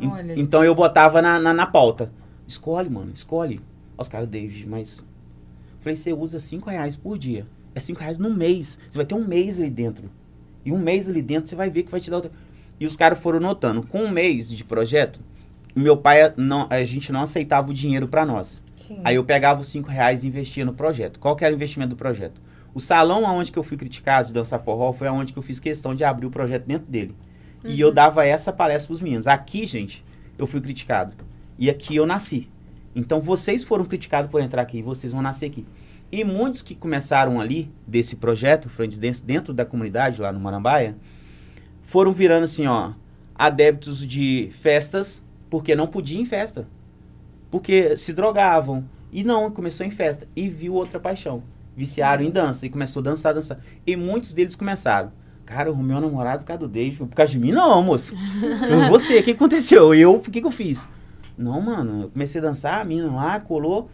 Olha 0.00 0.38
então 0.38 0.64
eu 0.64 0.74
botava 0.74 1.20
na, 1.22 1.38
na, 1.38 1.52
na 1.52 1.66
pauta. 1.66 2.12
Escolhe, 2.46 2.90
mano, 2.90 3.12
escolhe. 3.14 3.60
Os 3.96 4.08
caras, 4.08 4.28
David, 4.28 4.68
mas... 4.68 5.06
Falei, 5.80 5.96
você 5.96 6.12
usa 6.12 6.40
cinco 6.40 6.70
reais 6.70 6.96
por 6.96 7.18
dia. 7.18 7.46
É 7.74 7.80
cinco 7.80 8.00
reais 8.00 8.18
no 8.18 8.30
mês. 8.30 8.78
Você 8.88 8.98
vai 8.98 9.06
ter 9.06 9.14
um 9.14 9.26
mês 9.26 9.60
ali 9.60 9.70
dentro. 9.70 10.10
E 10.64 10.72
um 10.72 10.78
mês 10.78 11.08
ali 11.08 11.22
dentro 11.22 11.48
você 11.48 11.56
vai 11.56 11.70
ver 11.70 11.82
que 11.82 11.90
vai 11.90 12.00
te 12.00 12.10
dar 12.10 12.16
outra... 12.16 12.32
E 12.78 12.86
os 12.86 12.96
caras 12.96 13.18
foram 13.18 13.38
notando. 13.38 13.82
Com 13.82 14.02
um 14.02 14.10
mês 14.10 14.50
de 14.50 14.64
projeto, 14.64 15.20
meu 15.74 15.96
pai, 15.96 16.32
não, 16.36 16.66
a 16.68 16.82
gente 16.84 17.12
não 17.12 17.22
aceitava 17.22 17.70
o 17.70 17.74
dinheiro 17.74 18.08
para 18.08 18.26
nós. 18.26 18.62
Sim. 18.76 19.00
Aí 19.04 19.16
eu 19.16 19.24
pegava 19.24 19.60
os 19.60 19.68
cinco 19.68 19.88
reais 19.88 20.24
e 20.24 20.26
investia 20.26 20.64
no 20.64 20.74
projeto. 20.74 21.20
Qual 21.20 21.36
que 21.36 21.44
era 21.44 21.52
o 21.52 21.56
investimento 21.56 21.90
do 21.90 21.96
projeto? 21.96 22.40
O 22.74 22.80
salão 22.80 23.26
aonde 23.26 23.52
que 23.52 23.58
eu 23.58 23.62
fui 23.62 23.76
criticado 23.76 24.28
de 24.28 24.34
dançar 24.34 24.60
forró 24.60 24.92
foi 24.92 25.06
aonde 25.06 25.32
que 25.32 25.38
eu 25.38 25.42
fiz 25.42 25.60
questão 25.60 25.94
de 25.94 26.02
abrir 26.04 26.26
o 26.26 26.30
projeto 26.30 26.66
dentro 26.66 26.90
dele. 26.90 27.14
E 27.64 27.80
eu 27.80 27.92
dava 27.92 28.26
essa 28.26 28.52
palestra 28.52 28.88
pros 28.88 29.00
meninos. 29.00 29.26
Aqui, 29.26 29.66
gente, 29.66 30.04
eu 30.38 30.46
fui 30.46 30.60
criticado. 30.60 31.14
E 31.58 31.70
aqui 31.70 31.96
eu 31.96 32.06
nasci. 32.06 32.48
Então 32.94 33.20
vocês 33.20 33.62
foram 33.62 33.84
criticados 33.84 34.30
por 34.30 34.40
entrar 34.40 34.62
aqui, 34.62 34.82
vocês 34.82 35.12
vão 35.12 35.22
nascer 35.22 35.46
aqui. 35.46 35.66
E 36.10 36.24
muitos 36.24 36.60
que 36.60 36.74
começaram 36.74 37.40
ali, 37.40 37.70
desse 37.86 38.16
projeto, 38.16 38.68
Friends 38.68 38.98
Dance, 38.98 39.24
dentro 39.24 39.54
da 39.54 39.64
comunidade, 39.64 40.20
lá 40.20 40.30
no 40.30 40.38
Marambaia, 40.38 40.96
foram 41.82 42.12
virando 42.12 42.44
assim, 42.44 42.66
ó, 42.66 42.92
adeptos 43.34 44.06
de 44.06 44.50
festas, 44.60 45.22
porque 45.48 45.74
não 45.74 45.86
podia 45.86 46.20
em 46.20 46.26
festa. 46.26 46.68
Porque 47.50 47.96
se 47.96 48.12
drogavam. 48.12 48.84
E 49.10 49.22
não, 49.22 49.50
começou 49.50 49.84
em 49.86 49.90
festa. 49.90 50.26
E 50.34 50.48
viu 50.48 50.74
outra 50.74 50.98
paixão. 50.98 51.42
Viciaram 51.76 52.22
em 52.24 52.30
dança. 52.30 52.66
E 52.66 52.70
começou 52.70 53.00
a 53.00 53.04
dançar, 53.04 53.34
dançar. 53.34 53.60
E 53.86 53.94
muitos 53.94 54.32
deles 54.32 54.54
começaram. 54.54 55.12
Cara, 55.52 55.68
eu 55.68 55.74
arrumei 55.74 55.94
um 55.94 56.00
namorado 56.00 56.40
por 56.40 56.46
causa 56.46 56.60
do 56.60 56.68
Dave. 56.68 56.96
Por 56.96 57.08
causa 57.08 57.30
de 57.30 57.38
mim, 57.38 57.52
não, 57.52 57.82
moço. 57.82 58.14
Eu, 58.70 58.88
Você, 58.88 59.18
o 59.18 59.22
que 59.22 59.32
aconteceu? 59.32 59.94
Eu, 59.94 60.18
por 60.18 60.30
que, 60.30 60.40
que 60.40 60.46
eu 60.46 60.50
fiz? 60.50 60.88
Não, 61.36 61.60
mano, 61.60 62.04
eu 62.04 62.08
comecei 62.08 62.40
a 62.40 62.44
dançar, 62.44 62.80
a 62.80 62.84
mina 62.84 63.12
lá, 63.12 63.38
colou. 63.38 63.90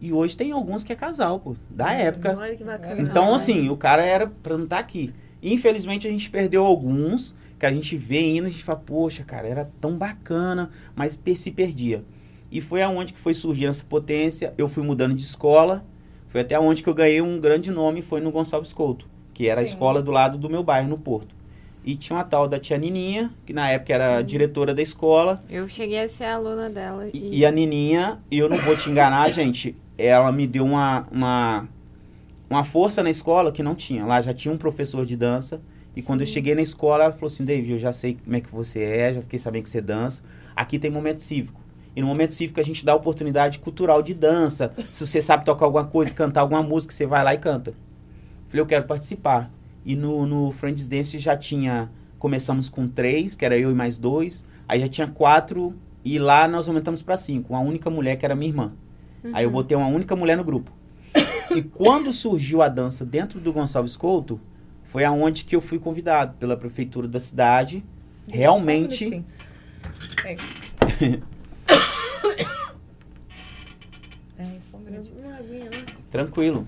E 0.00 0.12
hoje 0.12 0.36
tem 0.36 0.52
alguns 0.52 0.84
que 0.84 0.92
é 0.92 0.96
casal, 0.96 1.40
pô. 1.40 1.56
Da 1.68 1.92
época. 1.92 2.36
Olha 2.38 2.54
que 2.54 2.62
bacana. 2.62 3.00
Então, 3.00 3.34
assim, 3.34 3.68
o 3.68 3.76
cara 3.76 4.04
era 4.04 4.28
pra 4.28 4.56
não 4.56 4.64
estar 4.64 4.78
aqui. 4.78 5.12
Infelizmente, 5.42 6.06
a 6.06 6.10
gente 6.10 6.30
perdeu 6.30 6.64
alguns 6.64 7.34
que 7.58 7.66
a 7.66 7.72
gente 7.72 7.96
vê 7.96 8.36
indo, 8.36 8.46
a 8.46 8.50
gente 8.50 8.62
fala, 8.62 8.78
poxa, 8.78 9.24
cara, 9.24 9.48
era 9.48 9.68
tão 9.80 9.98
bacana, 9.98 10.70
mas 10.94 11.18
se 11.34 11.50
perdia. 11.50 12.04
E 12.52 12.60
foi 12.60 12.82
aonde 12.82 13.12
que 13.12 13.18
foi 13.18 13.34
surgindo 13.34 13.70
essa 13.70 13.84
potência. 13.84 14.54
Eu 14.56 14.68
fui 14.68 14.84
mudando 14.84 15.12
de 15.14 15.24
escola. 15.24 15.84
Foi 16.30 16.42
até 16.42 16.58
onde 16.58 16.84
que 16.84 16.88
eu 16.88 16.94
ganhei 16.94 17.20
um 17.20 17.40
grande 17.40 17.72
nome, 17.72 18.02
foi 18.02 18.20
no 18.20 18.30
Gonçalves 18.30 18.72
Couto, 18.72 19.08
que 19.40 19.48
era 19.48 19.62
a 19.62 19.64
Sim. 19.64 19.70
escola 19.70 20.02
do 20.02 20.10
lado 20.10 20.36
do 20.36 20.50
meu 20.50 20.62
bairro, 20.62 20.86
no 20.86 20.98
Porto. 20.98 21.34
E 21.82 21.96
tinha 21.96 22.14
uma 22.14 22.24
tal 22.24 22.46
da 22.46 22.60
tia 22.60 22.76
Nininha, 22.76 23.30
que 23.46 23.54
na 23.54 23.70
época 23.70 23.94
era 23.94 24.20
diretora 24.20 24.74
da 24.74 24.82
escola. 24.82 25.42
Eu 25.48 25.66
cheguei 25.66 25.98
a 25.98 26.06
ser 26.10 26.24
aluna 26.24 26.68
dela. 26.68 27.08
E, 27.14 27.38
E, 27.38 27.46
a 27.46 27.50
Nininha, 27.50 28.18
eu 28.30 28.50
não 28.50 28.58
vou 28.58 28.76
te 28.76 28.90
enganar, 28.90 29.26
gente, 29.32 29.74
ela 29.96 30.30
me 30.30 30.46
deu 30.46 30.62
uma, 30.62 31.08
uma, 31.10 31.68
uma 32.50 32.64
força 32.64 33.02
na 33.02 33.08
escola 33.08 33.50
que 33.50 33.62
não 33.62 33.74
tinha. 33.74 34.04
Lá 34.04 34.20
já 34.20 34.34
tinha 34.34 34.52
um 34.52 34.58
professor 34.58 35.06
de 35.06 35.16
dança. 35.16 35.62
E 35.96 36.02
quando 36.02 36.20
eu 36.20 36.26
cheguei 36.26 36.54
na 36.54 36.60
escola, 36.60 37.04
ela 37.04 37.12
falou 37.14 37.32
assim, 37.32 37.42
David, 37.42 37.72
eu 37.72 37.78
já 37.78 37.94
sei 37.94 38.18
como 38.22 38.36
é 38.36 38.42
que 38.42 38.54
você 38.54 38.82
é, 38.82 39.14
já 39.14 39.22
fiquei 39.22 39.38
sabendo 39.38 39.62
que 39.62 39.70
você 39.70 39.80
dança. 39.80 40.22
Aqui 40.54 40.78
tem 40.78 40.90
momento 40.90 41.22
cívico. 41.22 41.62
E 41.96 42.02
no 42.02 42.06
momento 42.06 42.34
cívico 42.34 42.60
a 42.60 42.62
gente 42.62 42.84
dá 42.84 42.94
oportunidade 42.94 43.58
cultural 43.58 44.02
de 44.02 44.12
dança. 44.12 44.74
Se 44.92 45.06
você 45.06 45.22
sabe 45.22 45.46
tocar 45.46 45.64
alguma 45.64 45.86
coisa, 45.86 46.12
cantar 46.12 46.42
alguma 46.42 46.62
música, 46.62 46.92
você 46.92 47.06
vai 47.06 47.24
lá 47.24 47.32
e 47.32 47.38
canta. 47.38 47.72
Falei, 48.50 48.62
eu 48.62 48.66
quero 48.66 48.84
participar. 48.84 49.48
E 49.84 49.94
no, 49.94 50.26
no 50.26 50.50
Friends 50.50 50.88
Dance 50.88 51.16
já 51.20 51.36
tinha. 51.36 51.88
Começamos 52.18 52.68
com 52.68 52.88
três, 52.88 53.36
que 53.36 53.44
era 53.44 53.56
eu 53.56 53.70
e 53.70 53.74
mais 53.74 53.96
dois. 53.96 54.44
Aí 54.66 54.80
já 54.80 54.88
tinha 54.88 55.06
quatro. 55.06 55.72
E 56.04 56.18
lá 56.18 56.48
nós 56.48 56.66
aumentamos 56.66 57.00
para 57.00 57.16
cinco. 57.16 57.52
Uma 57.52 57.60
única 57.60 57.88
mulher, 57.88 58.16
que 58.16 58.24
era 58.24 58.34
minha 58.34 58.50
irmã. 58.50 58.72
Aí 59.32 59.44
eu 59.44 59.50
botei 59.50 59.76
uma 59.76 59.86
única 59.86 60.16
mulher 60.16 60.36
no 60.36 60.42
grupo. 60.42 60.72
e 61.54 61.62
quando 61.62 62.12
surgiu 62.12 62.60
a 62.60 62.68
dança 62.68 63.06
dentro 63.06 63.38
do 63.38 63.52
Gonçalves 63.52 63.96
Couto, 63.96 64.40
foi 64.82 65.04
aonde 65.04 65.44
que 65.44 65.54
eu 65.54 65.60
fui 65.60 65.78
convidado 65.78 66.34
pela 66.36 66.56
prefeitura 66.56 67.06
da 67.06 67.20
cidade. 67.20 67.84
Realmente. 68.28 69.24
É. 70.24 70.36
É, 74.38 74.58
só 74.70 74.78
um 74.78 74.80
minutinho. 74.80 75.20
Né? 75.20 75.68
tranquilo. 76.10 76.66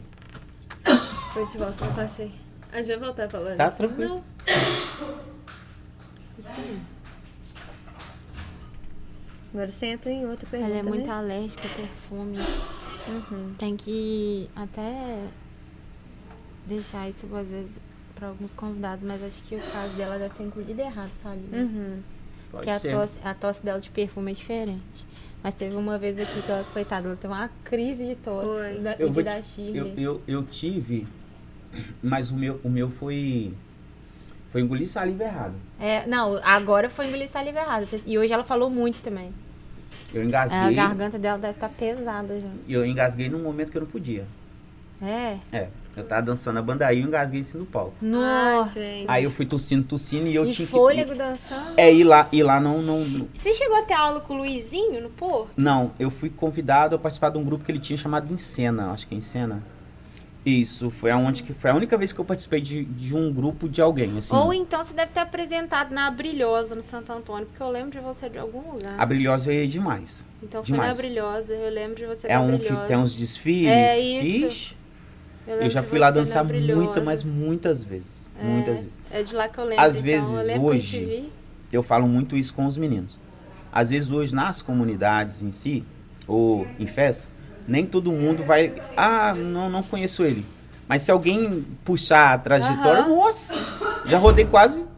Depois 1.34 1.46
a 1.46 1.50
gente 1.50 1.58
volta, 1.58 1.84
eu 1.84 1.92
passei. 1.94 2.32
A 2.72 2.76
gente 2.82 2.88
vai 2.88 2.98
voltar 3.06 3.28
pra 3.28 3.38
Larissa. 3.40 3.56
Tá 3.64 3.70
tranquilo. 3.70 4.14
Não. 4.16 4.24
Isso 6.38 6.50
aí. 6.60 6.80
Agora 9.52 9.68
você 9.68 9.86
entra 9.86 10.10
em 10.10 10.26
outra 10.26 10.46
pergunta, 10.48 10.70
Ela 10.72 10.80
é 10.80 10.82
muito 10.82 11.06
né? 11.06 11.12
alérgica 11.12 11.62
a 11.66 11.70
perfume. 11.76 12.38
Uhum. 13.08 13.54
Tem 13.58 13.76
que 13.76 14.48
até 14.56 15.26
deixar 16.66 17.08
isso, 17.10 17.26
às 17.34 17.46
vezes, 17.46 17.70
pra 18.14 18.28
alguns 18.28 18.52
convidados, 18.54 19.04
mas 19.04 19.22
acho 19.22 19.42
que 19.44 19.56
o 19.56 19.60
caso 19.72 19.92
dela 19.94 20.18
deve 20.18 20.34
ter 20.34 20.44
engolido 20.44 20.80
errado, 20.80 21.10
sabe? 21.22 21.40
Uhum. 21.52 22.00
Pode 22.50 22.64
Porque 22.66 22.70
a 22.70 22.80
tosse, 22.80 23.18
a 23.24 23.34
tosse 23.34 23.62
dela 23.62 23.80
de 23.80 23.90
perfume 23.90 24.32
é 24.32 24.34
diferente. 24.34 25.06
Mas 25.42 25.54
teve 25.56 25.76
uma 25.76 25.98
vez 25.98 26.18
aqui 26.18 26.40
que 26.40 26.50
ela, 26.50 26.64
coitada, 26.72 27.08
ela 27.08 27.16
teve 27.16 27.32
uma 27.34 27.50
crise 27.64 28.06
de 28.06 28.14
tosse 28.16 28.46
Foi. 28.46 28.78
da, 28.78 28.94
Eu 28.94 29.08
de 29.10 29.14
te- 29.16 29.22
dar 29.22 29.42
Shirley. 29.42 29.76
Eu, 29.76 29.86
eu, 29.98 30.22
eu 30.26 30.42
tive, 30.44 31.06
mas 32.02 32.30
o 32.30 32.36
meu, 32.36 32.60
o 32.64 32.68
meu 32.68 32.88
foi. 32.90 33.52
Foi 34.48 34.60
engolir 34.60 34.86
saliva 34.86 35.24
errado. 35.24 35.54
É, 35.80 36.06
não, 36.06 36.38
agora 36.44 36.90
foi 36.90 37.06
engolir 37.06 37.28
saliva 37.30 37.60
errada. 37.60 37.86
E 38.06 38.18
hoje 38.18 38.32
ela 38.32 38.44
falou 38.44 38.68
muito 38.68 39.00
também. 39.00 39.32
Eu 40.12 40.20
A 40.20 40.24
engasguei. 40.24 40.74
garganta 40.74 41.18
dela 41.18 41.38
deve 41.38 41.54
estar 41.54 41.70
pesada 41.70 42.38
já. 42.38 42.48
E 42.68 42.72
eu 42.74 42.84
engasguei 42.84 43.30
num 43.30 43.42
momento 43.42 43.70
que 43.70 43.78
eu 43.78 43.82
não 43.82 43.88
podia. 43.88 44.26
É. 45.00 45.38
É. 45.50 45.68
Eu 45.96 46.04
tava 46.04 46.22
dançando 46.22 46.58
a 46.58 46.62
bandaí 46.62 46.98
e 46.98 47.02
eu 47.02 47.06
engasguei 47.08 47.40
em 47.40 47.44
cima 47.44 47.64
do 47.64 47.70
palco. 47.70 47.94
Nossa. 48.00 48.78
Ai. 48.80 49.04
Aí 49.08 49.24
eu 49.24 49.30
fui 49.30 49.44
tossindo, 49.44 49.84
tossindo 49.84 50.26
e 50.26 50.34
eu 50.34 50.46
e 50.46 50.52
tinha 50.52 50.66
fôlego 50.68 51.12
que. 51.12 51.18
dançando. 51.18 51.74
É, 51.76 51.92
ir 51.92 52.04
lá, 52.04 52.28
ir 52.32 52.42
lá 52.42 52.60
não, 52.60 52.80
não, 52.82 53.00
não- 53.04 53.28
Você 53.34 53.52
chegou 53.54 53.76
a 53.76 53.82
ter 53.82 53.92
aula 53.94 54.20
com 54.20 54.34
o 54.34 54.36
Luizinho 54.38 55.02
no 55.02 55.10
Porto? 55.10 55.50
Não, 55.56 55.92
eu 55.98 56.10
fui 56.10 56.30
convidado 56.30 56.94
a 56.94 56.98
participar 56.98 57.30
de 57.30 57.38
um 57.38 57.44
grupo 57.44 57.64
que 57.64 57.70
ele 57.72 57.78
tinha 57.78 57.96
chamado 57.96 58.32
Encena, 58.32 58.90
acho 58.90 59.06
que 59.06 59.14
é 59.14 59.18
Encena. 59.18 59.62
Isso, 60.44 60.90
foi 60.90 61.12
aonde 61.12 61.44
que 61.44 61.54
foi 61.54 61.70
a 61.70 61.74
única 61.74 61.96
vez 61.96 62.12
que 62.12 62.20
eu 62.20 62.24
participei 62.24 62.60
de, 62.60 62.84
de 62.84 63.14
um 63.14 63.32
grupo 63.32 63.68
de 63.68 63.80
alguém, 63.80 64.18
assim. 64.18 64.34
Ou 64.34 64.52
então 64.52 64.84
você 64.84 64.92
deve 64.92 65.12
ter 65.12 65.20
apresentado 65.20 65.94
na 65.94 66.10
Brilhosa, 66.10 66.74
no 66.74 66.82
Santo 66.82 67.12
Antônio, 67.12 67.46
porque 67.46 67.62
eu 67.62 67.70
lembro 67.70 67.92
de 67.92 68.00
você 68.00 68.28
de 68.28 68.38
algum 68.38 68.72
lugar. 68.72 68.98
A 68.98 69.06
Brilhosa 69.06 69.52
eu 69.52 69.60
ia 69.60 69.68
demais. 69.68 70.24
Então 70.42 70.64
foi 70.64 70.72
demais. 70.72 70.90
na 70.90 70.96
Brilhosa, 70.96 71.52
eu 71.52 71.72
lembro 71.72 71.94
de 71.94 72.06
você 72.06 72.26
É 72.28 72.38
um 72.40 72.58
que 72.58 72.74
tem 72.88 72.96
uns 72.96 73.14
desfiles. 73.14 73.70
É 73.70 74.00
isso. 74.00 74.46
Ixi, 74.46 74.76
lembro 75.46 75.64
eu 75.64 75.70
já 75.70 75.82
fui 75.82 75.98
lá 76.00 76.10
dançar 76.10 76.44
muitas, 76.44 77.04
mas 77.04 77.22
muitas 77.22 77.84
vezes. 77.84 78.28
Muitas 78.42 78.82
vezes. 78.82 78.98
É 79.12 79.22
de 79.22 79.34
lá 79.34 79.48
que 79.48 79.58
eu 79.58 79.64
lembro. 79.64 79.84
Às 79.84 79.94
então, 79.94 80.04
vezes, 80.04 80.30
eu 80.30 80.46
lembro 80.46 80.62
hoje, 80.64 81.02
eu. 81.02 81.42
Eu 81.72 81.82
falo 81.82 82.08
muito 82.08 82.36
isso 82.36 82.52
com 82.52 82.66
os 82.66 82.76
meninos. 82.76 83.18
Às 83.72 83.90
vezes 83.90 84.10
hoje 84.10 84.34
nas 84.34 84.60
comunidades 84.60 85.42
em 85.42 85.50
si, 85.50 85.84
ou 86.26 86.66
em 86.78 86.86
festa, 86.86 87.26
nem 87.66 87.84
todo 87.86 88.12
mundo 88.12 88.42
vai. 88.44 88.74
Ah, 88.96 89.34
não, 89.34 89.68
não 89.70 89.82
conheço 89.82 90.24
ele. 90.24 90.44
Mas 90.88 91.02
se 91.02 91.10
alguém 91.10 91.64
puxar 91.84 92.34
a 92.34 92.38
trajetória, 92.38 93.02
Aham. 93.02 93.08
nossa! 93.16 93.54
Já 94.06 94.18
rodei 94.18 94.44
quase 94.44 94.88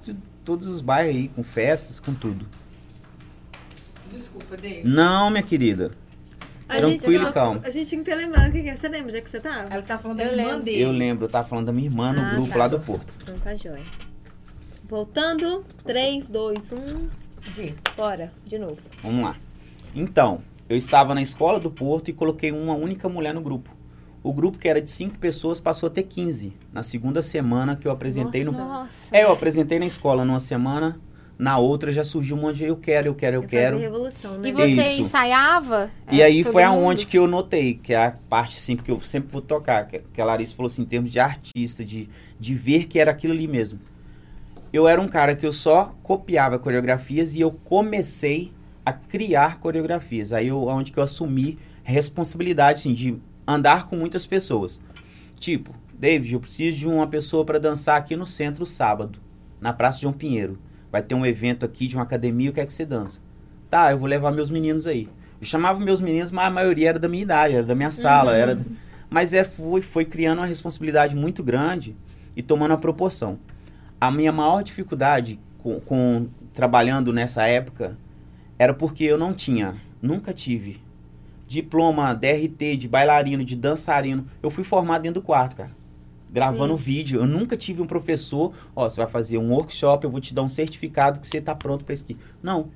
todos 0.44 0.66
os 0.66 0.80
bairros 0.80 1.14
aí, 1.14 1.28
com 1.28 1.42
festas, 1.44 2.00
com 2.00 2.12
tudo. 2.14 2.46
Desculpa, 4.12 4.56
David. 4.56 4.88
Não, 4.88 5.30
minha 5.30 5.42
querida. 5.42 5.92
A 6.68 6.78
Tranquilo 6.78 7.18
gente, 7.24 7.30
e 7.30 7.32
calmo. 7.32 7.60
A 7.62 7.70
gente 7.70 7.88
tinha 7.88 7.98
que 8.02 8.04
ter 8.10 8.14
lembrado 8.14 8.48
o 8.48 8.52
que 8.52 8.68
é. 8.68 8.74
Você 8.74 8.88
lembra 8.88 9.12
já 9.12 9.20
que 9.20 9.28
você 9.28 9.38
tava? 9.38 9.68
Ela 9.72 9.82
tá 9.82 9.98
falando 9.98 10.18
da 10.18 10.24
Eu 10.24 10.30
irmã 10.32 10.44
lembro. 10.48 10.62
dele. 10.64 10.80
Eu 10.80 10.90
lembro, 10.92 11.24
eu 11.26 11.28
tava 11.28 11.46
falando 11.46 11.66
da 11.66 11.72
minha 11.72 11.86
irmã 11.88 12.12
no 12.12 12.22
Ah, 12.22 12.30
grupo 12.34 12.52
tá. 12.52 12.58
lá 12.58 12.68
do 12.68 12.80
Porto. 12.80 13.12
Então 13.22 13.38
tá 13.38 13.54
jóia. 13.54 13.82
Voltando. 14.88 15.64
3, 15.84 16.30
2, 16.30 16.72
1. 16.72 17.08
Vê. 17.40 17.74
Bora. 17.96 18.32
De 18.46 18.58
novo. 18.58 18.78
Vamos 19.02 19.22
lá. 19.24 19.36
Então, 19.94 20.40
eu 20.68 20.76
estava 20.76 21.14
na 21.14 21.22
escola 21.22 21.58
do 21.60 21.70
Porto 21.70 22.08
e 22.10 22.12
coloquei 22.12 22.50
uma 22.52 22.74
única 22.74 23.08
mulher 23.08 23.34
no 23.34 23.40
grupo. 23.40 23.70
O 24.22 24.32
grupo, 24.32 24.58
que 24.58 24.68
era 24.68 24.80
de 24.80 24.90
cinco 24.90 25.18
pessoas, 25.18 25.60
passou 25.60 25.86
a 25.88 25.90
ter 25.90 26.04
15. 26.04 26.54
Na 26.72 26.82
segunda 26.82 27.20
semana 27.20 27.76
que 27.76 27.86
eu 27.86 27.92
apresentei 27.92 28.42
no. 28.42 28.52
Nossa. 28.52 28.90
É, 29.12 29.24
eu 29.24 29.32
apresentei 29.32 29.78
na 29.78 29.84
escola 29.84 30.24
numa 30.24 30.40
semana, 30.40 30.98
na 31.38 31.58
outra 31.58 31.92
já 31.92 32.02
surgiu 32.02 32.34
um 32.36 32.40
monte 32.40 32.56
de 32.56 32.64
eu 32.64 32.76
quero, 32.76 33.08
eu 33.08 33.14
quero, 33.14 33.36
eu 33.36 33.42
É 33.42 33.46
quero. 33.46 33.76
revolução, 33.78 34.38
né? 34.38 34.48
E 34.48 34.52
você 34.52 34.66
Isso. 34.92 35.02
ensaiava? 35.02 35.90
E 36.10 36.22
É, 36.22 36.24
aí 36.24 36.42
foi 36.42 36.64
mundo? 36.64 36.72
aonde 36.74 37.06
que 37.06 37.18
eu 37.18 37.26
notei, 37.26 37.74
que 37.74 37.92
é 37.92 38.06
a 38.06 38.12
parte 38.30 38.56
assim, 38.56 38.76
que 38.76 38.90
eu 38.90 38.98
sempre 39.00 39.30
vou 39.30 39.42
tocar, 39.42 39.86
que, 39.86 39.98
que 40.10 40.20
a 40.20 40.24
Larissa 40.24 40.56
falou 40.56 40.68
assim, 40.68 40.82
em 40.82 40.86
termos 40.86 41.10
de 41.12 41.20
artista, 41.20 41.84
de, 41.84 42.08
de 42.40 42.54
ver 42.54 42.86
que 42.86 42.98
era 42.98 43.10
aquilo 43.10 43.34
ali 43.34 43.46
mesmo. 43.46 43.78
Eu 44.72 44.88
era 44.88 44.98
um 45.00 45.06
cara 45.08 45.36
que 45.36 45.44
eu 45.44 45.52
só 45.52 45.94
copiava 46.02 46.58
coreografias 46.58 47.36
e 47.36 47.40
eu 47.42 47.50
comecei 47.52 48.52
a 48.84 48.92
criar 48.92 49.58
coreografias. 49.58 50.32
Aí 50.32 50.48
eu, 50.48 50.68
aonde 50.68 50.92
que 50.92 50.98
eu 50.98 51.02
assumi 51.02 51.58
responsabilidade 51.82 52.80
assim, 52.80 52.92
de 52.92 53.16
andar 53.46 53.86
com 53.86 53.96
muitas 53.96 54.26
pessoas. 54.26 54.80
Tipo, 55.38 55.74
David, 55.98 56.34
eu 56.34 56.40
preciso 56.40 56.78
de 56.78 56.88
uma 56.88 57.06
pessoa 57.06 57.44
para 57.44 57.58
dançar 57.58 57.96
aqui 57.96 58.16
no 58.16 58.26
centro 58.26 58.64
sábado, 58.64 59.20
na 59.60 59.72
Praça 59.72 60.00
João 60.00 60.12
Pinheiro. 60.12 60.58
Vai 60.90 61.02
ter 61.02 61.14
um 61.14 61.26
evento 61.26 61.64
aqui 61.64 61.86
de 61.86 61.96
uma 61.96 62.04
academia, 62.04 62.50
o 62.50 62.52
que 62.52 62.60
é 62.60 62.66
que 62.66 62.72
você 62.72 62.86
dança? 62.86 63.20
Tá, 63.68 63.90
eu 63.90 63.98
vou 63.98 64.08
levar 64.08 64.32
meus 64.32 64.50
meninos 64.50 64.86
aí. 64.86 65.08
Eu 65.40 65.46
chamava 65.46 65.80
meus 65.80 66.00
meninos, 66.00 66.30
mas 66.30 66.46
a 66.46 66.50
maioria 66.50 66.90
era 66.90 66.98
da 66.98 67.08
minha 67.08 67.22
idade, 67.22 67.54
era 67.54 67.64
da 67.64 67.74
minha 67.74 67.90
sala, 67.90 68.34
era. 68.34 68.58
Mas 69.10 69.32
é, 69.32 69.44
foi, 69.44 69.80
foi 69.80 70.04
criando 70.04 70.38
uma 70.38 70.46
responsabilidade 70.46 71.14
muito 71.14 71.42
grande 71.42 71.96
e 72.36 72.42
tomando 72.42 72.72
a 72.72 72.78
proporção. 72.78 73.38
A 74.00 74.10
minha 74.10 74.32
maior 74.32 74.62
dificuldade 74.62 75.38
com, 75.58 75.80
com 75.80 76.28
trabalhando 76.52 77.12
nessa 77.12 77.46
época 77.46 77.96
era 78.64 78.74
porque 78.74 79.04
eu 79.04 79.18
não 79.18 79.34
tinha, 79.34 79.76
nunca 80.00 80.32
tive 80.32 80.80
diploma 81.46 82.14
DRT 82.14 82.76
de 82.76 82.88
bailarino, 82.88 83.44
de 83.44 83.54
dançarino. 83.54 84.26
Eu 84.42 84.50
fui 84.50 84.64
formado 84.64 85.02
dentro 85.02 85.20
do 85.20 85.24
quarto, 85.24 85.56
cara. 85.56 85.70
Gravando 86.30 86.76
vídeo. 86.76 87.20
Eu 87.20 87.26
nunca 87.26 87.56
tive 87.56 87.80
um 87.80 87.86
professor, 87.86 88.52
ó, 88.74 88.88
você 88.88 88.96
vai 88.96 89.06
fazer 89.06 89.38
um 89.38 89.52
workshop, 89.52 90.04
eu 90.04 90.10
vou 90.10 90.20
te 90.20 90.34
dar 90.34 90.42
um 90.42 90.48
certificado 90.48 91.20
que 91.20 91.26
você 91.26 91.40
tá 91.40 91.54
pronto 91.54 91.84
para 91.84 91.92
isso 91.92 92.04
aqui. 92.04 92.16
Não. 92.42 92.70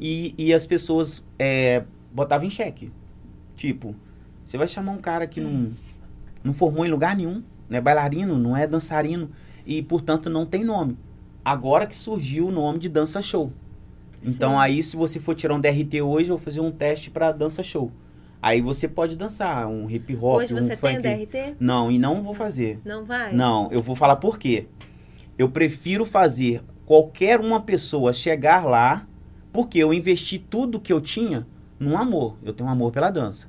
E, 0.00 0.34
e 0.38 0.54
as 0.54 0.64
pessoas 0.64 1.22
é, 1.38 1.84
botavam 2.12 2.46
em 2.46 2.50
xeque. 2.50 2.90
Tipo, 3.54 3.94
você 4.44 4.56
vai 4.56 4.66
chamar 4.66 4.92
um 4.92 4.98
cara 4.98 5.26
que 5.26 5.40
não, 5.40 5.72
não 6.42 6.54
formou 6.54 6.86
em 6.86 6.90
lugar 6.90 7.14
nenhum, 7.14 7.42
não 7.68 7.78
é 7.78 7.80
bailarino, 7.80 8.38
não 8.38 8.56
é 8.56 8.66
dançarino, 8.66 9.30
e 9.66 9.82
portanto 9.82 10.30
não 10.30 10.46
tem 10.46 10.64
nome. 10.64 10.96
Agora 11.44 11.86
que 11.86 11.96
surgiu 11.96 12.46
o 12.46 12.50
nome 12.50 12.78
de 12.78 12.88
dança 12.88 13.20
show. 13.20 13.52
Então 14.24 14.52
Sim. 14.52 14.58
aí, 14.58 14.82
se 14.82 14.96
você 14.96 15.18
for 15.18 15.34
tirar 15.34 15.54
um 15.54 15.60
DRT 15.60 16.00
hoje, 16.02 16.30
eu 16.30 16.36
vou 16.36 16.44
fazer 16.44 16.60
um 16.60 16.70
teste 16.70 17.10
para 17.10 17.32
dança 17.32 17.62
show. 17.62 17.90
Aí 18.40 18.60
você 18.60 18.88
pode 18.88 19.16
dançar 19.16 19.68
um 19.68 19.88
hip 19.88 20.16
hop, 20.16 20.40
Hoje 20.40 20.54
um 20.54 20.60
você 20.60 20.76
tem 20.76 20.98
o 20.98 21.02
DRT? 21.02 21.56
Não, 21.60 21.90
e 21.90 21.98
não 21.98 22.22
vou 22.22 22.34
fazer. 22.34 22.80
Não 22.84 23.04
vai? 23.04 23.32
Não, 23.32 23.70
eu 23.70 23.82
vou 23.82 23.94
falar 23.94 24.16
por 24.16 24.38
quê. 24.38 24.66
Eu 25.38 25.48
prefiro 25.48 26.04
fazer 26.04 26.62
qualquer 26.84 27.40
uma 27.40 27.60
pessoa 27.60 28.12
chegar 28.12 28.64
lá, 28.64 29.06
porque 29.52 29.78
eu 29.78 29.94
investi 29.94 30.38
tudo 30.38 30.80
que 30.80 30.92
eu 30.92 31.00
tinha 31.00 31.46
num 31.78 31.96
amor. 31.96 32.36
Eu 32.42 32.52
tenho 32.52 32.68
um 32.68 32.72
amor 32.72 32.90
pela 32.92 33.10
dança. 33.10 33.48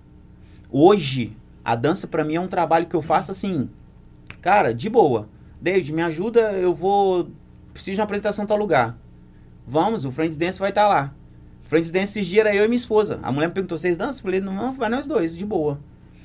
Hoje, 0.70 1.36
a 1.64 1.76
dança 1.76 2.08
pra 2.08 2.24
mim 2.24 2.36
é 2.36 2.40
um 2.40 2.48
trabalho 2.48 2.88
que 2.88 2.96
eu 2.96 3.02
faço 3.02 3.32
assim, 3.32 3.70
cara, 4.42 4.74
de 4.74 4.90
boa. 4.90 5.28
David, 5.62 5.94
me 5.94 6.02
ajuda, 6.02 6.52
eu 6.54 6.74
vou. 6.74 7.30
Preciso 7.74 7.96
de 7.96 8.02
uma 8.02 8.06
apresentação 8.06 8.44
em 8.44 8.48
tal 8.48 8.58
lugar. 8.58 8.98
Vamos, 9.66 10.06
o 10.06 10.12
Friends 10.12 10.38
Dance 10.38 10.60
vai 10.60 10.70
estar 10.70 10.88
lá. 10.88 11.14
Friends 11.64 11.92
Dance 11.92 12.20
esses 12.20 12.28
dias 12.28 12.46
era 12.46 12.56
eu 12.56 12.66
e 12.66 12.68
minha 12.68 12.78
esposa. 12.78 13.20
A 13.24 13.32
mulher 13.32 13.48
me 13.48 13.54
perguntou: 13.54 13.78
vocês 13.78 13.98
dançam? 13.98 14.20
Eu 14.20 14.24
falei: 14.24 14.42
não, 14.42 14.74
vai 14.74 14.90
nós 14.90 15.08
dois, 15.08 15.36
de 15.36 15.46
boa. 15.46 15.80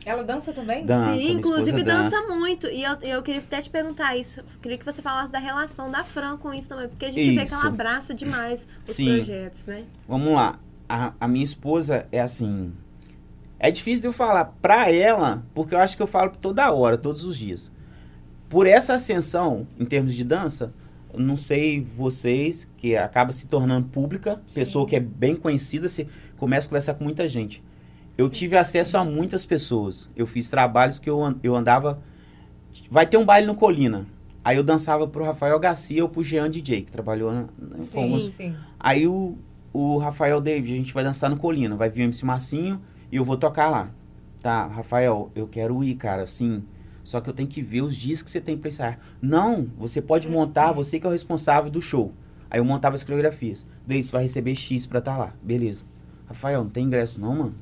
Ela 0.05 0.25
dança 0.25 0.53
também? 0.55 0.87
Dança, 0.87 1.19
Sim, 1.19 1.33
inclusive 1.33 1.79
esposa 1.79 1.85
dança 1.85 2.23
muito. 2.35 2.67
E 2.67 2.83
eu, 2.83 2.97
eu 3.03 3.23
queria 3.23 3.41
até 3.41 3.61
te 3.61 3.69
perguntar 3.69 4.17
isso. 4.17 4.43
Queria 4.63 4.79
que 4.79 4.85
você 4.85 5.03
falasse 5.03 5.31
da 5.31 5.39
relação 5.39 5.91
da 5.91 6.03
Fran 6.03 6.39
com 6.39 6.53
isso 6.53 6.69
também. 6.69 6.89
Porque 6.89 7.05
a 7.05 7.11
gente 7.11 7.35
vê 7.37 7.45
que 7.45 7.53
ela 7.53 7.59
Isso. 7.59 7.67
abraça 7.67 8.15
demais 8.15 8.67
os 8.89 8.97
Sim. 8.97 9.17
projetos, 9.17 9.67
né? 9.67 9.85
Vamos 10.09 10.33
lá. 10.33 10.59
A, 10.89 11.13
a 11.21 11.29
minha 11.29 11.45
esposa 11.45 12.07
é 12.11 12.21
assim. 12.23 12.73
É 13.59 13.71
difícil 13.71 14.01
de 14.01 14.07
eu 14.07 14.13
falar 14.13 14.47
pra 14.63 14.91
ela, 14.91 15.45
porque 15.53 15.75
eu 15.75 15.79
acho 15.79 15.95
que 15.95 16.03
eu 16.03 16.07
falo 16.07 16.31
toda 16.31 16.73
hora, 16.73 16.97
todos 16.97 17.25
os 17.25 17.37
dias. 17.37 17.71
Por 18.49 18.67
essa 18.67 18.95
ascensão, 18.95 19.67
em 19.79 19.85
termos 19.85 20.15
de 20.15 20.25
dança, 20.25 20.73
não 21.17 21.37
sei 21.37 21.81
vocês, 21.81 22.69
que 22.77 22.97
acaba 22.97 23.33
se 23.33 23.47
tornando 23.47 23.89
pública, 23.89 24.41
pessoa 24.55 24.87
que 24.87 24.97
é 24.97 25.01
bem 25.01 25.35
conhecida, 25.35 25.89
você 25.89 26.07
começa 26.37 26.67
a 26.67 26.71
conversar 26.71 26.95
com 26.95 27.05
muita 27.05 27.27
gente. 27.27 27.63
Eu 28.17 28.29
tive 28.29 28.57
acesso 28.57 28.97
a 28.97 29.05
muitas 29.05 29.47
pessoas. 29.47 30.11
Eu 30.17 30.27
fiz 30.27 30.49
trabalhos 30.49 30.99
que 30.99 31.09
eu, 31.09 31.37
eu 31.43 31.55
andava. 31.55 32.01
Vai 32.91 33.07
ter 33.07 33.17
um 33.17 33.25
baile 33.25 33.47
no 33.47 33.55
Colina. 33.55 34.07
Aí 34.45 34.57
eu 34.57 34.63
dançava 34.63 35.07
pro 35.07 35.25
Rafael 35.25 35.59
Garcia 35.59 36.03
ou 36.03 36.09
pro 36.09 36.23
Jean 36.23 36.51
DJ, 36.51 36.83
que 36.83 36.91
trabalhou 36.93 37.33
na, 37.33 37.41
na 37.59 37.83
Sim, 37.83 37.89
Fomos. 37.89 38.33
sim. 38.33 38.55
Aí 38.79 39.07
o, 39.07 39.37
o 39.73 39.99
Rafael 39.99 40.41
David, 40.41 40.73
a 40.73 40.77
gente 40.77 40.95
vai 40.95 41.05
dançar 41.05 41.29
no 41.31 41.37
Colina, 41.37 41.77
vai 41.77 41.91
vir 41.91 42.03
o 42.03 42.05
MC 42.05 42.25
Marcinho 42.25 42.81
e 43.13 43.17
eu 43.17 43.25
vou 43.25 43.37
tocar 43.37 43.69
lá. 43.69 43.91
Tá, 44.41 44.67
Rafael, 44.67 45.31
eu 45.35 45.47
quero 45.47 45.83
ir, 45.85 45.95
cara, 45.97 46.27
sim. 46.27 46.63
Só 47.09 47.23
que 47.23 47.31
eu 47.31 47.33
tenho 47.33 47.49
que 47.49 47.63
ver 47.63 47.81
os 47.81 47.97
dias 47.97 48.21
que 48.21 48.31
você 48.31 48.39
tem 48.39 48.55
pra 48.55 48.69
ensaiar. 48.69 48.99
Não, 49.23 49.67
você 49.79 50.03
pode 50.03 50.29
montar, 50.29 50.73
você 50.73 51.01
que 51.01 51.07
é 51.07 51.09
o 51.09 51.13
responsável 51.13 51.71
do 51.71 51.81
show. 51.81 52.13
Aí 52.51 52.61
eu 52.61 52.65
montava 52.67 52.97
as 52.97 53.03
coreografias. 53.03 53.65
Daí 53.87 54.03
você 54.03 54.13
vai 54.13 54.25
receber 54.25 54.55
X 54.55 54.85
pra 54.85 54.99
estar 54.99 55.17
lá. 55.17 55.33
Beleza. 55.43 55.87
Rafael, 56.27 56.63
não 56.65 56.69
tem 56.69 56.85
ingresso 56.85 57.19
não, 57.19 57.35
mano? 57.35 57.55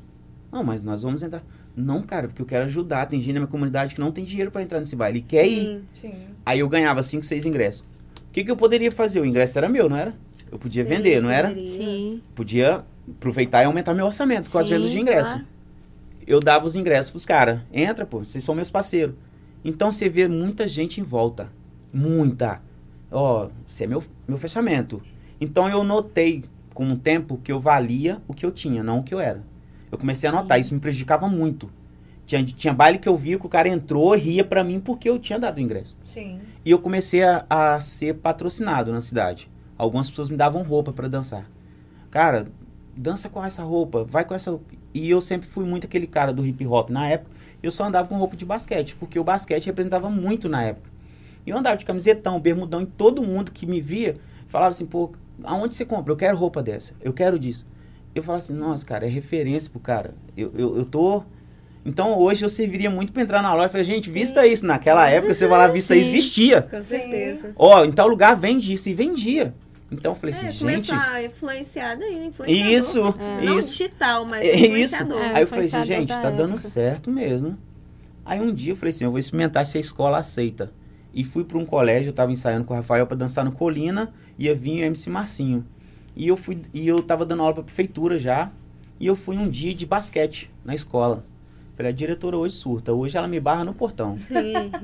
Não, 0.50 0.64
mas 0.64 0.82
nós 0.82 1.04
vamos 1.04 1.22
entrar. 1.22 1.44
Não, 1.76 2.02
cara, 2.02 2.26
porque 2.26 2.42
eu 2.42 2.46
quero 2.46 2.64
ajudar. 2.64 3.06
Tem 3.06 3.20
gente 3.20 3.34
na 3.34 3.38
minha 3.38 3.46
comunidade 3.48 3.94
que 3.94 4.00
não 4.00 4.10
tem 4.10 4.24
dinheiro 4.24 4.50
pra 4.50 4.62
entrar 4.64 4.80
nesse 4.80 4.96
baile. 4.96 5.20
E 5.20 5.22
quer 5.22 5.46
ir. 5.46 5.84
Sim. 5.92 6.08
Sim. 6.08 6.14
Aí 6.44 6.58
eu 6.58 6.68
ganhava 6.68 7.00
5, 7.00 7.24
6 7.24 7.46
ingressos. 7.46 7.82
O 7.82 8.32
que, 8.32 8.42
que 8.42 8.50
eu 8.50 8.56
poderia 8.56 8.90
fazer? 8.90 9.20
O 9.20 9.24
ingresso 9.24 9.56
era 9.56 9.68
meu, 9.68 9.88
não 9.88 9.96
era? 9.96 10.12
Eu 10.50 10.58
podia 10.58 10.84
vender, 10.84 11.22
não 11.22 11.30
era? 11.30 11.54
Sim. 11.54 12.20
Podia 12.34 12.84
aproveitar 13.08 13.62
e 13.62 13.66
aumentar 13.66 13.94
meu 13.94 14.06
orçamento 14.06 14.50
com 14.50 14.58
as 14.58 14.66
Sim, 14.66 14.72
vendas 14.72 14.90
de 14.90 14.98
ingresso. 14.98 15.30
claro. 15.30 15.46
Eu 16.26 16.40
dava 16.40 16.66
os 16.66 16.74
ingressos 16.74 17.12
pros 17.12 17.24
caras. 17.24 17.60
Entra, 17.72 18.04
pô, 18.04 18.24
vocês 18.24 18.42
são 18.42 18.52
meus 18.52 18.72
parceiros. 18.72 19.14
Então 19.66 19.90
você 19.90 20.08
vê 20.08 20.28
muita 20.28 20.68
gente 20.68 21.00
em 21.00 21.02
volta. 21.02 21.50
Muita. 21.92 22.62
Ó, 23.10 23.48
você 23.66 23.82
é 23.82 23.86
meu, 23.88 24.00
meu 24.28 24.38
fechamento. 24.38 25.02
Então 25.40 25.68
eu 25.68 25.82
notei 25.82 26.44
com 26.72 26.88
o 26.88 26.96
tempo 26.96 27.36
que 27.42 27.50
eu 27.50 27.58
valia 27.58 28.22
o 28.28 28.32
que 28.32 28.46
eu 28.46 28.52
tinha, 28.52 28.84
não 28.84 29.00
o 29.00 29.02
que 29.02 29.12
eu 29.12 29.18
era. 29.18 29.42
Eu 29.90 29.98
comecei 29.98 30.28
a 30.28 30.32
notar, 30.32 30.60
isso 30.60 30.72
me 30.72 30.78
prejudicava 30.78 31.28
muito. 31.28 31.68
Tinha, 32.24 32.44
tinha 32.44 32.72
baile 32.72 32.98
que 32.98 33.08
eu 33.08 33.16
via 33.16 33.40
que 33.40 33.46
o 33.46 33.48
cara 33.48 33.68
entrou 33.68 34.14
e 34.14 34.20
ria 34.20 34.44
pra 34.44 34.62
mim 34.62 34.78
porque 34.78 35.10
eu 35.10 35.18
tinha 35.18 35.36
dado 35.36 35.58
o 35.58 35.60
ingresso. 35.60 35.96
Sim. 36.00 36.38
E 36.64 36.70
eu 36.70 36.78
comecei 36.78 37.24
a, 37.24 37.44
a 37.50 37.80
ser 37.80 38.14
patrocinado 38.14 38.92
na 38.92 39.00
cidade. 39.00 39.50
Algumas 39.76 40.08
pessoas 40.08 40.30
me 40.30 40.36
davam 40.36 40.62
roupa 40.62 40.92
pra 40.92 41.08
dançar. 41.08 41.50
Cara, 42.08 42.46
dança 42.96 43.28
com 43.28 43.44
essa 43.44 43.64
roupa, 43.64 44.04
vai 44.04 44.24
com 44.24 44.32
essa. 44.32 44.60
E 44.94 45.10
eu 45.10 45.20
sempre 45.20 45.48
fui 45.48 45.64
muito 45.64 45.86
aquele 45.86 46.06
cara 46.06 46.32
do 46.32 46.46
hip 46.46 46.64
hop. 46.64 46.90
Na 46.90 47.08
época, 47.08 47.35
eu 47.66 47.72
só 47.72 47.84
andava 47.84 48.08
com 48.08 48.16
roupa 48.16 48.36
de 48.36 48.44
basquete, 48.44 48.96
porque 48.96 49.18
o 49.18 49.24
basquete 49.24 49.66
representava 49.66 50.08
muito 50.10 50.48
na 50.48 50.62
época. 50.62 50.90
E 51.46 51.50
eu 51.50 51.56
andava 51.56 51.76
de 51.76 51.84
camisetão, 51.84 52.40
bermudão, 52.40 52.82
e 52.82 52.86
todo 52.86 53.22
mundo 53.22 53.52
que 53.52 53.66
me 53.66 53.80
via 53.80 54.16
falava 54.48 54.70
assim, 54.70 54.86
pô, 54.86 55.12
aonde 55.44 55.74
você 55.74 55.84
compra? 55.84 56.12
Eu 56.12 56.16
quero 56.16 56.36
roupa 56.36 56.62
dessa, 56.62 56.94
eu 57.00 57.12
quero 57.12 57.38
disso. 57.38 57.66
Eu 58.14 58.22
falava 58.22 58.42
assim, 58.42 58.54
nossa, 58.54 58.84
cara, 58.84 59.04
é 59.04 59.08
referência 59.08 59.70
pro 59.70 59.78
cara. 59.78 60.14
Eu, 60.36 60.50
eu, 60.56 60.76
eu 60.78 60.84
tô. 60.84 61.22
Então 61.84 62.18
hoje 62.18 62.44
eu 62.44 62.48
serviria 62.48 62.90
muito 62.90 63.12
pra 63.12 63.22
entrar 63.22 63.42
na 63.42 63.52
loja 63.52 63.68
e 63.68 63.72
falar, 63.72 63.84
gente, 63.84 64.08
vista 64.08 64.46
isso. 64.46 64.64
Naquela 64.64 65.08
época 65.08 65.34
você 65.34 65.46
vai 65.46 65.58
lá, 65.58 65.66
vista 65.68 65.94
Sim. 65.94 66.00
isso, 66.00 66.10
vestia. 66.10 66.62
Com 66.62 66.82
certeza. 66.82 67.52
Ó, 67.54 67.84
em 67.84 67.92
tal 67.92 68.08
lugar 68.08 68.34
vende 68.34 68.72
isso 68.72 68.88
e 68.88 68.94
vendia. 68.94 69.54
Então 69.90 70.12
eu 70.12 70.16
falei 70.16 70.34
É, 70.34 70.38
assim, 70.38 70.50
gente. 70.50 70.58
começou 70.60 70.94
a 70.96 71.22
influenciar 71.24 71.94
daí, 71.94 72.18
né? 72.18 72.26
Influenciador. 72.26 72.72
Isso, 72.72 73.14
Não 73.44 73.58
isso. 73.58 73.70
digital, 73.70 74.24
mas 74.24 74.44
É 74.46 74.54
isso. 74.54 74.64
influenciador. 74.66 75.18
É, 75.18 75.34
Aí 75.36 75.42
eu 75.42 75.46
falei 75.46 75.66
assim, 75.66 75.84
gente, 75.84 76.08
tá 76.08 76.30
dando 76.30 76.54
época. 76.54 76.68
certo 76.68 77.10
mesmo. 77.10 77.56
Aí 78.24 78.40
um 78.40 78.52
dia 78.52 78.72
eu 78.72 78.76
falei 78.76 78.90
assim, 78.90 79.04
eu 79.04 79.10
vou 79.10 79.20
experimentar 79.20 79.64
se 79.64 79.78
a 79.78 79.80
escola 79.80 80.18
aceita. 80.18 80.72
E 81.14 81.22
fui 81.24 81.44
para 81.44 81.56
um 81.56 81.64
colégio, 81.64 82.10
eu 82.10 82.12
tava 82.12 82.32
ensaiando 82.32 82.64
com 82.64 82.74
o 82.74 82.76
Rafael 82.76 83.06
para 83.06 83.16
dançar 83.16 83.44
no 83.44 83.52
Colina, 83.52 84.12
ia 84.38 84.54
vir 84.54 84.82
o 84.82 84.84
MC 84.86 85.08
Marcinho. 85.08 85.64
E 86.16 86.26
eu 86.28 86.36
fui 86.36 86.60
e 86.74 86.86
eu 86.88 87.00
tava 87.02 87.24
dando 87.24 87.42
aula 87.42 87.54
pra 87.54 87.62
prefeitura 87.62 88.18
já, 88.18 88.50
e 88.98 89.06
eu 89.06 89.14
fui 89.14 89.36
um 89.38 89.48
dia 89.48 89.72
de 89.74 89.86
basquete 89.86 90.50
na 90.64 90.74
escola. 90.74 91.24
Falei, 91.76 91.92
a 91.92 91.94
diretora 91.94 92.36
hoje 92.36 92.54
surta, 92.54 92.92
hoje 92.92 93.16
ela 93.18 93.28
me 93.28 93.38
barra 93.38 93.62
no 93.64 93.72
portão. 93.74 94.18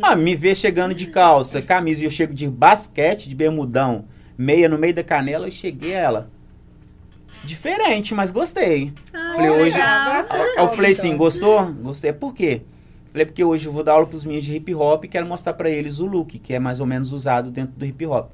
Ah, 0.00 0.14
me 0.14 0.34
vê 0.36 0.54
chegando 0.54 0.94
de 0.94 1.06
calça, 1.06 1.60
camisa, 1.60 2.02
e 2.02 2.04
eu 2.04 2.10
chego 2.10 2.32
de 2.34 2.46
basquete, 2.48 3.28
de 3.28 3.34
bermudão, 3.34 4.04
meia 4.36 4.68
no 4.68 4.78
meio 4.78 4.94
da 4.94 5.02
canela, 5.04 5.46
eu 5.46 5.52
cheguei 5.52 5.94
a 5.94 5.98
ela. 6.00 6.30
Diferente, 7.44 8.14
mas 8.14 8.30
gostei. 8.30 8.92
Ah, 9.12 9.32
Falei, 9.34 9.50
hoje- 9.50 9.76
legal. 9.76 10.24
Aí 10.30 10.54
eu 10.58 10.68
falei 10.68 10.92
assim, 10.92 11.16
gostou? 11.16 11.72
Gostei. 11.72 12.12
Por 12.12 12.34
quê? 12.34 12.62
Falei, 13.10 13.26
porque 13.26 13.42
hoje 13.44 13.66
eu 13.66 13.72
vou 13.72 13.82
dar 13.82 13.92
aula 13.92 14.06
pros 14.06 14.24
meninos 14.24 14.44
de 14.46 14.54
hip 14.54 14.74
hop 14.74 15.04
e 15.04 15.08
quero 15.08 15.26
mostrar 15.26 15.52
pra 15.54 15.68
eles 15.68 15.98
o 15.98 16.06
look, 16.06 16.38
que 16.38 16.54
é 16.54 16.58
mais 16.58 16.80
ou 16.80 16.86
menos 16.86 17.12
usado 17.12 17.50
dentro 17.50 17.74
do 17.76 17.84
hip 17.84 18.06
hop. 18.06 18.30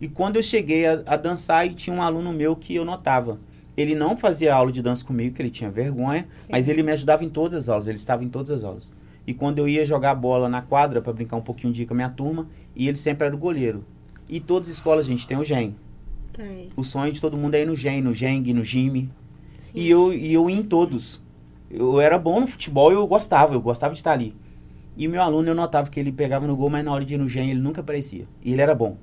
E 0.00 0.06
quando 0.08 0.36
eu 0.36 0.42
cheguei 0.42 0.86
a, 0.86 1.02
a 1.04 1.16
dançar, 1.16 1.66
e 1.66 1.74
tinha 1.74 1.94
um 1.94 2.00
aluno 2.00 2.32
meu 2.32 2.54
que 2.54 2.74
eu 2.76 2.84
notava. 2.84 3.38
Ele 3.76 3.94
não 3.94 4.16
fazia 4.16 4.54
aula 4.54 4.72
de 4.72 4.80
dança 4.82 5.04
comigo, 5.04 5.34
que 5.34 5.42
ele 5.42 5.50
tinha 5.50 5.70
vergonha, 5.70 6.26
mas 6.50 6.68
ele 6.68 6.82
me 6.82 6.92
ajudava 6.92 7.24
em 7.24 7.28
todas 7.28 7.54
as 7.54 7.68
aulas, 7.68 7.86
ele 7.88 7.96
estava 7.96 8.24
em 8.24 8.28
todas 8.28 8.50
as 8.50 8.64
aulas. 8.64 8.92
E 9.26 9.34
quando 9.34 9.58
eu 9.58 9.68
ia 9.68 9.84
jogar 9.84 10.14
bola 10.14 10.48
na 10.48 10.62
quadra 10.62 11.02
para 11.02 11.12
brincar 11.12 11.36
um 11.36 11.40
pouquinho 11.42 11.72
de 11.72 11.84
com 11.84 11.92
a 11.94 11.96
minha 11.96 12.08
turma, 12.08 12.46
e 12.74 12.88
ele 12.88 12.96
sempre 12.96 13.26
era 13.26 13.34
o 13.34 13.38
goleiro. 13.38 13.84
E 14.28 14.40
todas 14.40 14.68
as 14.68 14.74
escolas, 14.74 15.06
gente, 15.06 15.26
tem 15.26 15.36
o 15.38 15.44
GEM. 15.44 15.74
Tem. 16.32 16.68
O 16.76 16.84
sonho 16.84 17.12
de 17.12 17.20
todo 17.20 17.36
mundo 17.36 17.54
é 17.54 17.62
ir 17.62 17.66
no 17.66 17.74
GEM, 17.74 18.02
no 18.02 18.12
GENG, 18.12 18.52
no 18.52 18.62
GIME. 18.62 19.10
E 19.74 19.88
eu, 19.88 20.12
e 20.12 20.32
eu 20.32 20.48
ia 20.48 20.56
em 20.56 20.62
todos. 20.62 21.20
Eu 21.70 22.00
era 22.00 22.18
bom 22.18 22.40
no 22.40 22.46
futebol 22.46 22.90
e 22.90 22.94
eu 22.94 23.06
gostava, 23.06 23.54
eu 23.54 23.60
gostava 23.60 23.92
de 23.92 24.00
estar 24.00 24.12
ali. 24.12 24.34
E 24.96 25.06
meu 25.06 25.22
aluno, 25.22 25.48
eu 25.48 25.54
notava 25.54 25.88
que 25.90 25.98
ele 25.98 26.10
pegava 26.10 26.46
no 26.46 26.56
gol, 26.56 26.68
mas 26.68 26.84
na 26.84 26.92
hora 26.92 27.04
de 27.04 27.14
ir 27.14 27.18
no 27.18 27.28
GEM 27.28 27.50
ele 27.50 27.60
nunca 27.60 27.80
aparecia. 27.80 28.26
E 28.42 28.52
ele 28.52 28.60
era 28.60 28.74
bom. 28.74 28.96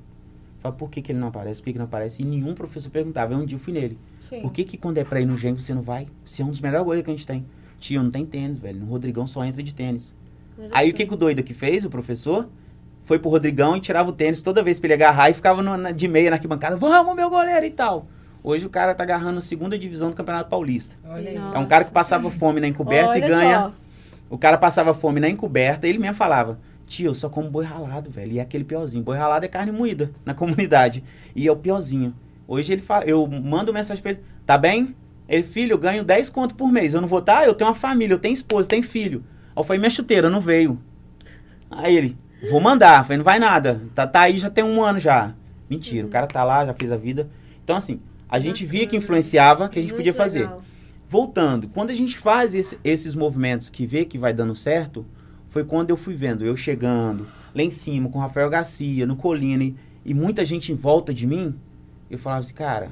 Falei, 0.60 0.78
por 0.78 0.90
que, 0.90 1.02
que 1.02 1.12
ele 1.12 1.20
não 1.20 1.28
aparece? 1.28 1.62
Por 1.62 1.66
que, 1.66 1.74
que 1.74 1.78
não 1.78 1.86
aparece? 1.86 2.22
E 2.22 2.26
nenhum 2.26 2.54
professor 2.54 2.90
perguntava. 2.90 3.34
Aí 3.34 3.40
um 3.40 3.46
dia 3.46 3.56
eu 3.56 3.60
fui 3.60 3.72
nele. 3.74 3.98
Sim. 4.22 4.42
Por 4.42 4.52
que, 4.52 4.64
que 4.64 4.78
quando 4.78 4.98
é 4.98 5.04
pra 5.04 5.22
ir 5.22 5.26
no 5.26 5.38
GEM 5.38 5.54
você 5.54 5.74
não 5.74 5.82
vai? 5.82 6.08
Você 6.26 6.42
é 6.42 6.46
um 6.46 6.50
dos 6.50 6.60
melhores 6.60 6.86
goleiros 6.86 7.06
que 7.06 7.12
a 7.12 7.16
gente 7.16 7.28
tem. 7.28 7.46
Tio, 7.80 8.02
não 8.02 8.12
tem 8.12 8.26
tênis, 8.26 8.58
velho. 8.58 8.80
No 8.80 8.88
Rodrigão 8.88 9.28
só 9.28 9.46
entra 9.46 9.62
de 9.62 9.74
tênis. 9.74 10.16
Aí 10.72 10.90
o 10.90 10.94
que, 10.94 11.06
que 11.06 11.14
o 11.14 11.18
doido 11.18 11.44
que 11.44 11.54
fez, 11.54 11.86
o 11.86 11.90
professor? 11.90 12.50
Foi 13.06 13.18
pro 13.20 13.30
Rodrigão 13.30 13.78
e 13.78 13.80
tirava 13.80 14.10
o 14.10 14.12
tênis 14.14 14.42
toda 14.42 14.62
vez 14.62 14.80
pra 14.80 14.88
ele 14.88 14.96
agarrar 14.96 15.30
e 15.30 15.34
ficava 15.34 15.62
no- 15.62 15.78
na- 15.78 15.92
de 15.92 16.08
meia 16.08 16.30
na 16.30 16.36
arquibancada. 16.36 16.76
Vamos, 16.76 17.16
meu 17.16 17.30
goleiro 17.30 17.66
e 17.66 17.72
tal. 17.72 18.08
Hoje 18.44 18.66
o 18.66 18.70
cara 18.70 18.94
tá 18.94 19.04
agarrando 19.04 19.38
a 19.38 19.42
segunda 19.42 19.78
divisão 19.80 20.10
do 20.10 20.16
Campeonato 20.16 20.50
Paulista. 20.50 20.98
Olha 21.08 21.30
aí. 21.30 21.38
Nossa. 21.40 21.56
É 21.58 21.60
um 21.60 21.66
cara 21.68 21.84
que 21.86 21.92
passava 21.92 22.30
fome 22.30 22.60
na 22.60 22.68
encoberta 22.68 23.12
Olha 23.12 23.26
e 23.26 23.28
ganha. 23.28 23.60
só. 23.62 23.72
O 24.30 24.38
cara 24.38 24.58
passava 24.58 24.94
fome 24.94 25.20
na 25.20 25.30
encoberta, 25.30 25.88
ele 25.88 25.98
mesmo 26.00 26.16
falava: 26.16 26.60
Tio, 26.86 27.08
eu 27.08 27.14
só 27.14 27.30
como 27.30 27.50
boi 27.50 27.64
ralado, 27.64 28.10
velho. 28.12 28.34
E 28.34 28.40
é 28.40 28.42
aquele 28.42 28.64
piorzinho. 28.64 29.04
Boi 29.04 29.18
ralado 29.18 29.46
é 29.46 29.48
carne 29.48 29.72
moída 29.72 30.12
na 30.26 30.34
comunidade. 30.36 31.04
E 31.36 31.48
é 31.48 31.52
o 31.52 31.56
piorzinho. 31.56 32.14
Hoje 32.48 32.74
ele 32.74 32.82
fala, 32.82 33.06
eu 33.06 33.26
mando 33.28 33.72
mensagem 33.74 34.02
pra 34.02 34.12
ele: 34.12 34.22
Tá 34.46 34.58
bem? 34.58 34.96
Ele, 35.30 35.42
filho, 35.44 35.74
eu 35.74 35.78
ganho 35.80 36.04
10 36.04 36.30
conto 36.30 36.54
por 36.56 36.72
mês. 36.72 36.94
Eu 36.94 37.02
não 37.02 37.08
vou 37.08 37.20
estar? 37.20 37.46
Eu 37.46 37.54
tenho 37.56 37.70
uma 37.70 37.76
família, 37.76 38.14
eu 38.14 38.20
tenho 38.20 38.34
esposa, 38.34 38.68
tenho 38.68 38.84
filho. 38.84 39.24
Aí 39.56 39.60
eu 39.60 39.64
falei: 39.64 39.80
Minha 39.80 39.90
chuteira 39.92 40.28
não 40.30 40.40
veio. 40.40 40.80
Aí 41.70 41.96
ele: 41.96 42.16
Vou 42.50 42.60
mandar. 42.60 43.04
Falei: 43.04 43.18
Não 43.18 43.24
vai 43.26 43.40
nada. 43.40 43.82
Tá, 43.94 44.06
tá 44.08 44.22
aí 44.22 44.38
já 44.38 44.50
tem 44.50 44.64
um 44.64 44.84
ano 44.84 45.00
já. 45.00 45.34
Mentira, 45.70 46.06
o 46.06 46.10
cara 46.10 46.28
tá 46.28 46.44
lá, 46.44 46.66
já 46.66 46.74
fez 46.74 46.92
a 46.92 46.98
vida. 46.98 47.28
Então, 47.64 47.76
assim, 47.76 48.00
a 48.30 48.38
gente 48.40 48.66
via 48.66 48.86
que 48.86 48.96
influenciava, 48.96 49.68
que 49.68 49.80
a 49.80 49.82
gente 49.82 49.92
Muito 49.92 49.98
podia 50.00 50.14
fazer 50.14 50.42
legal. 50.42 50.62
voltando, 51.10 51.68
quando 51.70 51.90
a 51.90 51.94
gente 51.96 52.18
faz 52.18 52.54
esse- 52.54 52.78
esses 52.84 53.16
movimentos 53.16 53.70
que 53.70 53.86
vê 53.88 54.06
que 54.06 54.18
vai 54.18 54.34
dando 54.34 54.56
certo, 54.56 55.06
foi 55.48 55.64
quando 55.64 55.90
eu 55.90 55.98
fui 55.98 56.14
vendo, 56.14 56.46
eu 56.46 56.56
chegando 56.56 57.28
lá 57.54 57.64
em 57.64 57.70
cima 57.72 58.10
com 58.10 58.20
o 58.20 58.22
Rafael 58.22 58.50
Garcia, 58.50 59.06
no 59.08 59.16
Colina, 59.16 59.64
e, 59.64 59.76
e 60.06 60.14
muita 60.14 60.46
gente 60.46 60.72
em 60.72 60.76
volta 60.76 61.14
de 61.14 61.26
mim, 61.26 61.56
eu 62.12 62.20
falava 62.20 62.42
assim, 62.42 62.54
cara, 62.54 62.92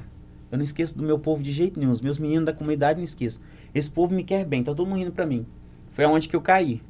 eu 0.50 0.56
não 0.58 0.64
esqueço 0.64 0.96
do 0.96 1.04
meu 1.04 1.18
povo 1.18 1.42
de 1.42 1.52
jeito 1.52 1.78
nenhum, 1.78 1.92
os 1.92 2.00
meus 2.00 2.18
meninos 2.18 2.46
da 2.46 2.52
comunidade 2.52 2.96
não 2.98 3.04
esqueço. 3.04 3.40
Esse 3.74 3.90
povo 3.90 4.14
me 4.14 4.24
quer 4.24 4.44
bem, 4.44 4.62
tá 4.64 4.74
todo 4.74 4.86
mundo 4.88 4.98
rindo 4.98 5.12
pra 5.12 5.26
mim. 5.26 5.46
Foi 5.90 6.04
aonde 6.04 6.28
que 6.28 6.34
eu 6.34 6.40
caí. 6.40 6.80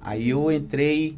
Aí 0.00 0.28
eu 0.28 0.50
entrei 0.52 1.16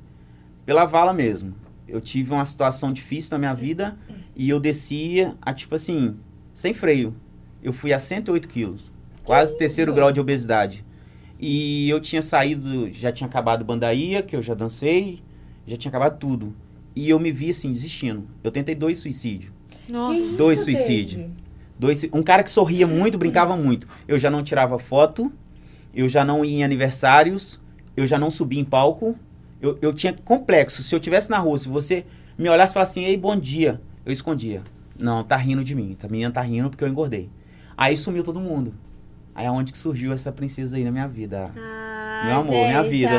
pela 0.64 0.84
vala 0.84 1.12
mesmo. 1.12 1.54
Eu 1.86 2.00
tive 2.00 2.32
uma 2.32 2.44
situação 2.44 2.92
difícil 2.92 3.30
na 3.32 3.38
minha 3.38 3.54
vida 3.54 3.96
e 4.34 4.48
eu 4.48 4.58
descia 4.58 5.34
a, 5.40 5.52
tipo 5.52 5.74
assim, 5.74 6.16
sem 6.52 6.72
freio. 6.72 7.14
Eu 7.62 7.72
fui 7.72 7.92
a 7.92 7.98
108 7.98 8.48
quilos. 8.48 8.92
Quase 9.22 9.56
terceiro 9.56 9.92
grau 9.92 10.12
de 10.12 10.20
obesidade. 10.20 10.84
E 11.38 11.88
eu 11.88 12.00
tinha 12.00 12.22
saído, 12.22 12.92
já 12.92 13.10
tinha 13.10 13.28
acabado 13.28 13.64
Bandaía, 13.64 14.22
que 14.22 14.36
eu 14.36 14.42
já 14.42 14.54
dancei, 14.54 15.22
já 15.66 15.76
tinha 15.76 15.90
acabado 15.90 16.18
tudo. 16.18 16.54
E 16.94 17.08
eu 17.10 17.18
me 17.18 17.32
vi 17.32 17.50
assim, 17.50 17.72
desistindo. 17.72 18.28
Eu 18.42 18.50
tentei 18.50 18.74
dois 18.74 18.98
suicídios. 18.98 19.52
Nossa. 19.88 20.14
Que 20.14 20.36
Dois 20.36 20.60
isso, 20.60 20.64
suicídios. 20.64 21.30
Dois, 21.78 22.04
um 22.12 22.22
cara 22.22 22.42
que 22.42 22.50
sorria 22.50 22.86
muito, 22.86 23.18
brincava 23.18 23.56
muito. 23.56 23.88
Eu 24.06 24.18
já 24.18 24.30
não 24.30 24.42
tirava 24.42 24.78
foto, 24.78 25.32
eu 25.94 26.08
já 26.08 26.24
não 26.24 26.44
ia 26.44 26.58
em 26.58 26.64
aniversários, 26.64 27.60
eu 27.96 28.06
já 28.06 28.18
não 28.18 28.30
subia 28.30 28.60
em 28.60 28.64
palco. 28.64 29.18
Eu, 29.64 29.78
eu 29.80 29.92
tinha 29.94 30.12
complexo. 30.12 30.82
Se 30.82 30.94
eu 30.94 31.00
tivesse 31.00 31.30
na 31.30 31.38
rua, 31.38 31.56
se 31.58 31.68
você 31.68 32.04
me 32.36 32.50
olhasse 32.50 32.72
e 32.72 32.74
falasse 32.74 32.98
assim, 33.00 33.08
ei, 33.08 33.16
bom 33.16 33.34
dia, 33.34 33.80
eu 34.04 34.12
escondia. 34.12 34.62
Não, 34.98 35.24
tá 35.24 35.36
rindo 35.36 35.64
de 35.64 35.74
mim. 35.74 35.96
A 36.02 36.06
menina 36.06 36.30
tá 36.30 36.42
rindo 36.42 36.68
porque 36.68 36.84
eu 36.84 36.88
engordei. 36.88 37.30
Aí 37.74 37.96
sumiu 37.96 38.22
todo 38.22 38.38
mundo. 38.38 38.74
Aí 39.34 39.46
aonde 39.46 39.72
que 39.72 39.78
surgiu 39.78 40.12
essa 40.12 40.30
princesa 40.30 40.76
aí 40.76 40.84
na 40.84 40.90
minha 40.90 41.08
vida? 41.08 41.50
Ah, 41.56 42.22
Meu 42.26 42.36
amor, 42.40 42.50
minha 42.50 42.82
gente, 42.82 42.90
vida. 42.92 43.18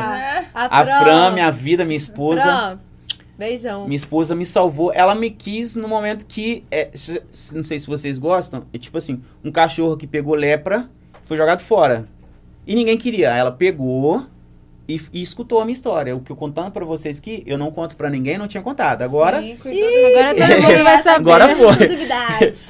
A, 0.54 0.80
A 0.80 0.84
Fran, 0.84 1.00
Fran, 1.00 1.30
minha 1.32 1.50
vida, 1.50 1.84
minha 1.84 1.96
esposa. 1.96 2.78
Beijão. 3.36 3.84
Minha 3.84 3.96
esposa 3.96 4.34
me 4.34 4.46
salvou. 4.46 4.92
Ela 4.94 5.14
me 5.14 5.30
quis 5.30 5.74
no 5.76 5.86
momento 5.88 6.24
que. 6.26 6.64
é, 6.70 6.90
não 7.52 7.62
sei 7.62 7.78
se 7.78 7.86
vocês 7.86 8.18
gostam. 8.18 8.64
É 8.72 8.78
tipo 8.78 8.96
assim: 8.96 9.20
um 9.44 9.50
cachorro 9.52 9.96
que 9.96 10.06
pegou 10.06 10.34
lepra 10.34 10.88
foi 11.24 11.36
jogado 11.36 11.60
fora. 11.60 12.06
E 12.66 12.74
ninguém 12.74 12.96
queria. 12.96 13.30
Ela 13.34 13.52
pegou, 13.52 14.24
e, 14.88 15.00
e 15.12 15.22
escutou 15.22 15.60
a 15.60 15.64
minha 15.64 15.74
história. 15.74 16.14
O 16.14 16.20
que 16.20 16.30
eu 16.30 16.36
contando 16.36 16.70
pra 16.70 16.84
vocês 16.84 17.18
que 17.20 17.42
eu 17.46 17.58
não 17.58 17.70
conto 17.70 17.96
pra 17.96 18.08
ninguém, 18.10 18.38
não 18.38 18.46
tinha 18.48 18.62
contado. 18.62 19.02
Agora, 19.02 19.40
Sim, 19.40 19.56
do- 19.56 19.68
Agora 19.68 20.34
todo 20.34 20.62
mundo 20.62 20.84
vai 20.84 21.02
saber. 21.02 21.16
Agora 21.30 21.56
foi. 21.56 21.76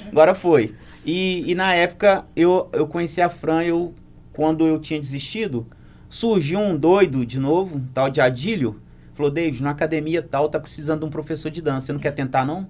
Agora 0.10 0.34
foi. 0.34 0.74
E, 1.04 1.50
e 1.50 1.54
na 1.54 1.74
época 1.74 2.24
eu, 2.34 2.68
eu 2.72 2.86
conheci 2.86 3.20
a 3.20 3.28
Fran, 3.28 3.62
eu, 3.62 3.94
quando 4.32 4.66
eu 4.66 4.78
tinha 4.80 4.98
desistido, 4.98 5.66
surgiu 6.08 6.58
um 6.58 6.76
doido 6.76 7.24
de 7.24 7.38
novo, 7.38 7.76
um 7.76 7.84
tal 7.94 8.10
de 8.10 8.20
Adílio. 8.20 8.80
Falou, 9.14 9.30
David, 9.30 9.62
na 9.62 9.70
academia 9.70 10.20
tal, 10.22 10.48
tá 10.48 10.60
precisando 10.60 11.00
de 11.00 11.06
um 11.06 11.10
professor 11.10 11.50
de 11.50 11.62
dança. 11.62 11.86
Você 11.86 11.92
não 11.92 12.00
quer 12.00 12.10
tentar, 12.12 12.44
não? 12.44 12.60
Eu 12.60 12.66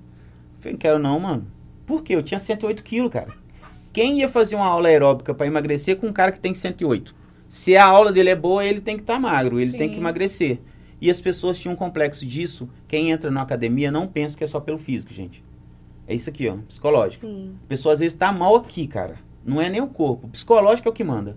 falei, 0.61 0.73
não 0.75 0.79
quero 0.79 0.99
não, 0.99 1.19
mano. 1.19 1.47
Por 1.85 2.03
quê? 2.03 2.15
Eu 2.15 2.23
tinha 2.23 2.39
108 2.39 2.83
quilos, 2.85 3.11
cara. 3.13 3.29
Quem 3.93 4.21
ia 4.21 4.29
fazer 4.29 4.55
uma 4.57 4.67
aula 4.67 4.89
aeróbica 4.89 5.33
pra 5.35 5.47
emagrecer 5.47 5.97
com 5.97 6.07
um 6.09 6.13
cara 6.13 6.31
que 6.31 6.39
tem 6.39 6.53
108? 6.55 7.15
Se 7.57 7.75
a 7.75 7.87
aula 7.87 8.13
dele 8.13 8.29
é 8.29 8.37
boa, 8.37 8.63
ele 8.65 8.83
tem 8.83 8.97
que 8.97 9.03
estar 9.03 9.19
magro, 9.19 9.59
ele 9.59 9.73
tem 9.73 9.89
Sim. 9.89 9.95
que 9.95 9.99
emagrecer. 9.99 10.61
E 11.01 11.11
as 11.11 11.23
pessoas 11.23 11.59
tinham 11.59 11.73
um 11.73 11.77
complexo 11.77 12.27
disso. 12.27 12.69
Quem 12.87 13.11
entra 13.11 13.31
na 13.31 13.41
academia 13.41 13.91
não 13.91 14.07
pensa 14.07 14.37
que 14.37 14.45
é 14.45 14.47
só 14.47 14.61
pelo 14.61 14.77
físico, 14.79 15.11
gente. 15.11 15.43
É 16.07 16.15
isso 16.15 16.29
aqui, 16.29 16.47
ó, 16.49 16.59
psicológico. 16.69 17.27
Sim. 17.27 17.55
A 17.65 17.67
pessoa 17.67 17.95
às 17.95 18.01
vezes 18.01 18.15
tá 18.15 18.31
mal 18.31 18.57
aqui, 18.57 18.87
cara. 18.87 19.17
Não 19.43 19.61
é 19.61 19.71
nem 19.71 19.81
o 19.81 19.87
corpo. 19.87 20.27
O 20.27 20.31
psicológico 20.31 20.87
é 20.87 20.91
o 20.91 20.95
que 20.95 21.03
manda. 21.03 21.35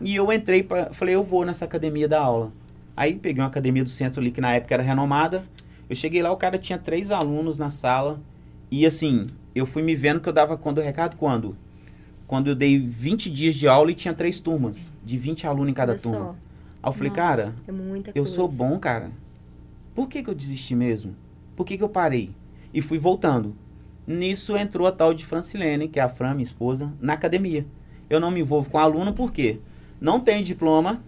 E 0.00 0.16
eu 0.16 0.32
entrei 0.32 0.62
para 0.62 0.94
falei, 0.94 1.14
eu 1.14 1.22
vou 1.22 1.44
nessa 1.44 1.66
academia 1.66 2.08
da 2.08 2.20
aula. 2.20 2.52
Aí 2.96 3.14
peguei 3.16 3.42
uma 3.42 3.48
academia 3.48 3.84
do 3.84 3.90
centro 3.90 4.18
ali 4.20 4.30
que 4.30 4.40
na 4.40 4.54
época 4.54 4.74
era 4.74 4.82
renomada. 4.82 5.44
Eu 5.90 5.94
cheguei 5.94 6.22
lá, 6.22 6.32
o 6.32 6.38
cara 6.38 6.56
tinha 6.56 6.78
três 6.78 7.10
alunos 7.10 7.58
na 7.58 7.68
sala. 7.68 8.18
E 8.70 8.86
assim, 8.86 9.26
eu 9.54 9.66
fui 9.66 9.82
me 9.82 9.94
vendo 9.94 10.20
que 10.20 10.28
eu 10.28 10.32
dava 10.32 10.56
quando 10.56 10.78
o 10.78 10.82
recado 10.82 11.16
quando? 11.18 11.54
Quando 12.30 12.46
eu 12.46 12.54
dei 12.54 12.78
20 12.78 13.28
dias 13.28 13.56
de 13.56 13.66
aula 13.66 13.90
e 13.90 13.94
tinha 13.94 14.14
três 14.14 14.38
turmas, 14.38 14.92
de 15.04 15.18
20 15.18 15.48
alunos 15.48 15.68
em 15.68 15.74
cada 15.74 15.90
Olha 15.94 16.00
turma. 16.00 16.18
só, 16.18 16.30
Aí 16.80 16.88
eu 16.88 16.92
falei, 16.92 17.08
Nossa. 17.08 17.20
cara, 17.20 17.54
é 17.66 18.10
eu 18.10 18.22
coisa. 18.22 18.30
sou 18.30 18.48
bom, 18.48 18.78
cara. 18.78 19.10
Por 19.96 20.08
que, 20.08 20.22
que 20.22 20.30
eu 20.30 20.34
desisti 20.36 20.76
mesmo? 20.76 21.16
Por 21.56 21.66
que, 21.66 21.76
que 21.76 21.82
eu 21.82 21.88
parei? 21.88 22.30
E 22.72 22.80
fui 22.80 23.00
voltando. 23.00 23.56
Nisso 24.06 24.56
entrou 24.56 24.86
a 24.86 24.92
tal 24.92 25.12
de 25.12 25.26
Francilene, 25.26 25.88
que 25.88 25.98
é 25.98 26.04
a 26.04 26.08
Fran, 26.08 26.34
minha 26.34 26.44
esposa, 26.44 26.92
na 27.00 27.14
academia. 27.14 27.66
Eu 28.08 28.20
não 28.20 28.30
me 28.30 28.38
envolvo 28.42 28.70
com 28.70 28.78
aluno 28.78 29.12
por 29.12 29.32
quê? 29.32 29.58
Não 30.00 30.20
tenho 30.20 30.44
diploma, 30.44 31.02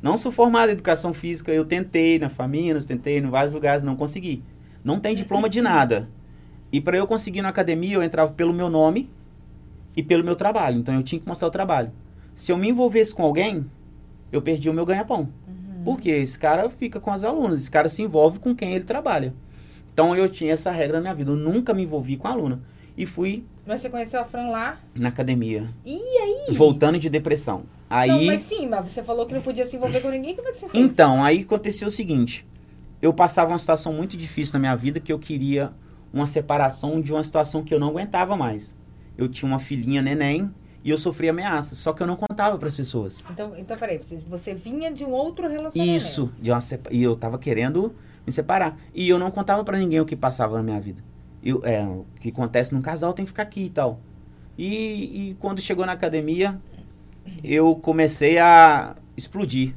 não 0.00 0.16
sou 0.16 0.32
formado 0.32 0.70
em 0.70 0.72
educação 0.72 1.12
física. 1.12 1.52
Eu 1.52 1.66
tentei 1.66 2.18
na 2.18 2.30
Faminas, 2.30 2.86
tentei 2.86 3.18
em 3.18 3.28
vários 3.28 3.52
lugares, 3.52 3.82
não 3.82 3.94
consegui. 3.94 4.42
Não 4.82 4.98
tenho 5.00 5.16
diploma 5.16 5.50
de 5.50 5.60
nada. 5.60 6.08
E 6.72 6.80
para 6.80 6.96
eu 6.96 7.06
conseguir 7.06 7.42
na 7.42 7.50
academia, 7.50 7.96
eu 7.96 8.02
entrava 8.02 8.32
pelo 8.32 8.54
meu 8.54 8.70
nome 8.70 9.10
e 9.96 10.02
pelo 10.02 10.22
meu 10.22 10.36
trabalho. 10.36 10.78
Então 10.78 10.94
eu 10.94 11.02
tinha 11.02 11.20
que 11.20 11.26
mostrar 11.26 11.48
o 11.48 11.50
trabalho. 11.50 11.90
Se 12.34 12.52
eu 12.52 12.58
me 12.58 12.68
envolvesse 12.68 13.14
com 13.14 13.22
alguém, 13.22 13.64
eu 14.30 14.42
perdi 14.42 14.68
o 14.68 14.74
meu 14.74 14.84
ganha-pão. 14.84 15.28
Porque 15.84 16.10
esse 16.10 16.38
cara 16.38 16.68
fica 16.68 17.00
com 17.00 17.10
as 17.10 17.24
alunas, 17.24 17.60
esse 17.60 17.70
cara 17.70 17.88
se 17.88 18.02
envolve 18.02 18.38
com 18.38 18.54
quem 18.54 18.74
ele 18.74 18.84
trabalha. 18.84 19.32
Então 19.92 20.14
eu 20.14 20.28
tinha 20.28 20.52
essa 20.52 20.70
regra 20.70 20.98
na 20.98 21.00
minha 21.00 21.14
vida, 21.14 21.30
eu 21.30 21.36
nunca 21.36 21.72
me 21.72 21.84
envolvi 21.84 22.16
com 22.16 22.28
aluna. 22.28 22.60
E 22.96 23.06
fui 23.06 23.44
Mas 23.66 23.80
você 23.80 23.90
conheceu 23.90 24.20
a 24.20 24.24
Fran 24.24 24.48
lá? 24.48 24.78
na 24.94 25.08
academia. 25.08 25.70
E 25.84 25.96
aí? 25.96 26.54
Voltando 26.54 26.98
de 26.98 27.08
depressão. 27.08 27.64
Aí. 27.88 28.10
Não, 28.10 28.24
mas 28.24 28.40
sim, 28.42 28.66
mas 28.66 28.90
você 28.90 29.02
falou 29.02 29.26
que 29.26 29.34
não 29.34 29.42
podia 29.42 29.64
se 29.64 29.76
envolver 29.76 30.00
com 30.00 30.10
ninguém. 30.10 30.34
Como 30.34 30.48
é 30.48 30.52
que 30.52 30.58
você 30.58 30.68
fez? 30.68 30.84
Então, 30.84 31.22
aí 31.22 31.42
aconteceu 31.42 31.88
o 31.88 31.90
seguinte. 31.90 32.46
Eu 33.00 33.12
passava 33.12 33.52
uma 33.52 33.58
situação 33.58 33.92
muito 33.92 34.16
difícil 34.16 34.54
na 34.54 34.58
minha 34.60 34.76
vida 34.76 34.98
que 34.98 35.12
eu 35.12 35.18
queria 35.18 35.72
uma 36.12 36.26
separação 36.26 37.00
de 37.00 37.12
uma 37.12 37.22
situação 37.22 37.62
que 37.62 37.72
eu 37.72 37.78
não 37.78 37.88
aguentava 37.88 38.36
mais. 38.36 38.76
Eu 39.16 39.28
tinha 39.28 39.48
uma 39.50 39.58
filhinha 39.58 40.02
neném 40.02 40.50
e 40.84 40.90
eu 40.90 40.98
sofria 40.98 41.30
ameaças, 41.30 41.78
só 41.78 41.92
que 41.92 42.02
eu 42.02 42.06
não 42.06 42.16
contava 42.16 42.56
para 42.58 42.68
as 42.68 42.74
pessoas. 42.76 43.24
Então, 43.30 43.52
então 43.56 43.76
peraí, 43.76 43.98
você, 43.98 44.16
você 44.18 44.54
vinha 44.54 44.92
de 44.92 45.04
um 45.04 45.10
outro 45.10 45.48
relacionamento. 45.48 45.96
Isso, 45.96 46.30
sepa- 46.60 46.90
e 46.92 47.02
eu 47.02 47.16
tava 47.16 47.38
querendo 47.38 47.94
me 48.26 48.32
separar. 48.32 48.78
E 48.94 49.08
eu 49.08 49.18
não 49.18 49.30
contava 49.30 49.64
pra 49.64 49.78
ninguém 49.78 50.00
o 50.00 50.04
que 50.04 50.14
passava 50.14 50.56
na 50.56 50.62
minha 50.62 50.80
vida. 50.80 51.02
Eu, 51.42 51.60
é, 51.64 51.82
o 51.84 52.04
que 52.20 52.28
acontece 52.28 52.72
num 52.74 52.82
casal 52.82 53.12
tem 53.12 53.24
que 53.24 53.30
ficar 53.30 53.44
aqui 53.44 53.64
e 53.64 53.70
tal. 53.70 54.00
E, 54.58 55.30
e 55.30 55.34
quando 55.40 55.60
chegou 55.60 55.84
na 55.86 55.92
academia, 55.92 56.60
eu 57.42 57.74
comecei 57.76 58.38
a 58.38 58.96
explodir. 59.16 59.74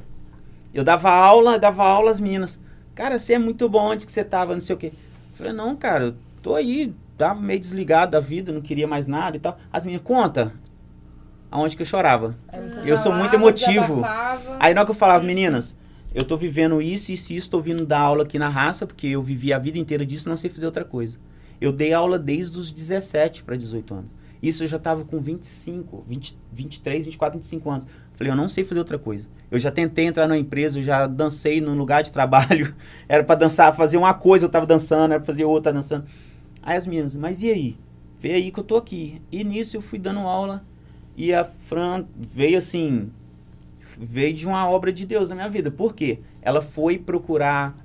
Eu 0.73 0.83
dava 0.83 1.09
aula, 1.09 1.57
dava 1.57 1.83
aula 1.83 2.11
às 2.11 2.19
meninas. 2.19 2.59
Cara, 2.93 3.17
você 3.17 3.33
é 3.33 3.39
muito 3.39 3.67
bom, 3.69 3.91
onde 3.91 4.05
que 4.05 4.11
você 4.11 4.23
tava, 4.23 4.53
não 4.53 4.61
sei 4.61 4.75
o 4.75 4.77
quê. 4.77 4.87
Eu 5.31 5.35
falei, 5.35 5.53
não, 5.53 5.75
cara, 5.75 6.05
eu 6.05 6.15
tô 6.41 6.55
aí, 6.55 6.93
tava 7.19 7.39
meio 7.41 7.59
desligado 7.59 8.11
da 8.11 8.19
vida, 8.19 8.51
não 8.51 8.61
queria 8.61 8.87
mais 8.87 9.05
nada 9.05 9.35
e 9.35 9.39
tal. 9.39 9.57
As 9.71 9.83
meninas, 9.83 10.05
conta 10.05 10.53
aonde 11.51 11.75
que 11.75 11.81
eu 11.81 11.85
chorava. 11.85 12.37
Eu 12.85 12.95
sou 12.95 13.13
muito 13.13 13.35
emotivo. 13.35 14.01
Aí 14.59 14.73
na 14.73 14.81
hora 14.81 14.85
que 14.85 14.91
eu 14.91 14.95
falava, 14.95 15.23
meninas, 15.23 15.77
eu 16.15 16.23
tô 16.23 16.37
vivendo 16.37 16.81
isso, 16.81 17.11
isso 17.11 17.33
e 17.33 17.35
isso, 17.35 17.49
tô 17.49 17.59
vindo 17.59 17.85
dar 17.85 17.99
aula 17.99 18.23
aqui 18.23 18.39
na 18.39 18.47
raça, 18.47 18.87
porque 18.87 19.07
eu 19.07 19.21
vivi 19.21 19.51
a 19.51 19.59
vida 19.59 19.77
inteira 19.77 20.05
disso, 20.05 20.29
não 20.29 20.37
sei 20.37 20.49
fazer 20.49 20.65
outra 20.65 20.85
coisa. 20.85 21.17
Eu 21.59 21.73
dei 21.73 21.93
aula 21.93 22.17
desde 22.17 22.57
os 22.57 22.71
17 22.71 23.43
para 23.43 23.57
18 23.57 23.93
anos. 23.93 24.11
Isso 24.41 24.63
eu 24.63 24.67
já 24.67 24.79
tava 24.79 25.03
com 25.03 25.19
25, 25.19 26.05
20, 26.07 26.37
23, 26.53 27.05
24, 27.05 27.37
25 27.37 27.69
anos. 27.69 27.87
Falei, 28.13 28.31
eu 28.31 28.37
não 28.37 28.47
sei 28.47 28.63
fazer 28.63 28.79
outra 28.79 28.97
coisa. 28.97 29.27
Eu 29.51 29.59
já 29.59 29.69
tentei 29.69 30.05
entrar 30.05 30.25
numa 30.27 30.37
empresa, 30.37 30.79
eu 30.79 30.83
já 30.83 31.05
dancei 31.07 31.59
num 31.59 31.75
lugar 31.75 32.01
de 32.01 32.11
trabalho. 32.11 32.73
Era 33.09 33.23
para 33.23 33.35
dançar, 33.35 33.75
fazer 33.75 33.97
uma 33.97 34.13
coisa, 34.13 34.45
eu 34.45 34.49
tava 34.49 34.65
dançando, 34.65 35.11
era 35.11 35.19
pra 35.19 35.25
fazer 35.25 35.43
outra, 35.43 35.73
dançando. 35.73 36.05
Aí 36.61 36.77
as 36.77 36.85
meninas, 36.85 37.15
mas 37.15 37.41
e 37.41 37.49
aí? 37.49 37.77
Vê 38.19 38.33
aí 38.33 38.51
que 38.51 38.59
eu 38.59 38.63
tô 38.63 38.75
aqui. 38.75 39.21
E 39.31 39.43
nisso 39.43 39.77
eu 39.77 39.81
fui 39.81 39.97
dando 39.97 40.19
aula 40.19 40.63
e 41.15 41.33
a 41.33 41.43
Fran 41.43 42.05
veio 42.15 42.57
assim, 42.57 43.11
veio 43.97 44.33
de 44.33 44.47
uma 44.47 44.69
obra 44.69 44.91
de 44.91 45.05
Deus 45.05 45.29
na 45.29 45.35
minha 45.35 45.49
vida. 45.49 45.71
Por 45.71 45.93
quê? 45.93 46.19
Ela 46.41 46.61
foi 46.61 46.97
procurar, 46.97 47.75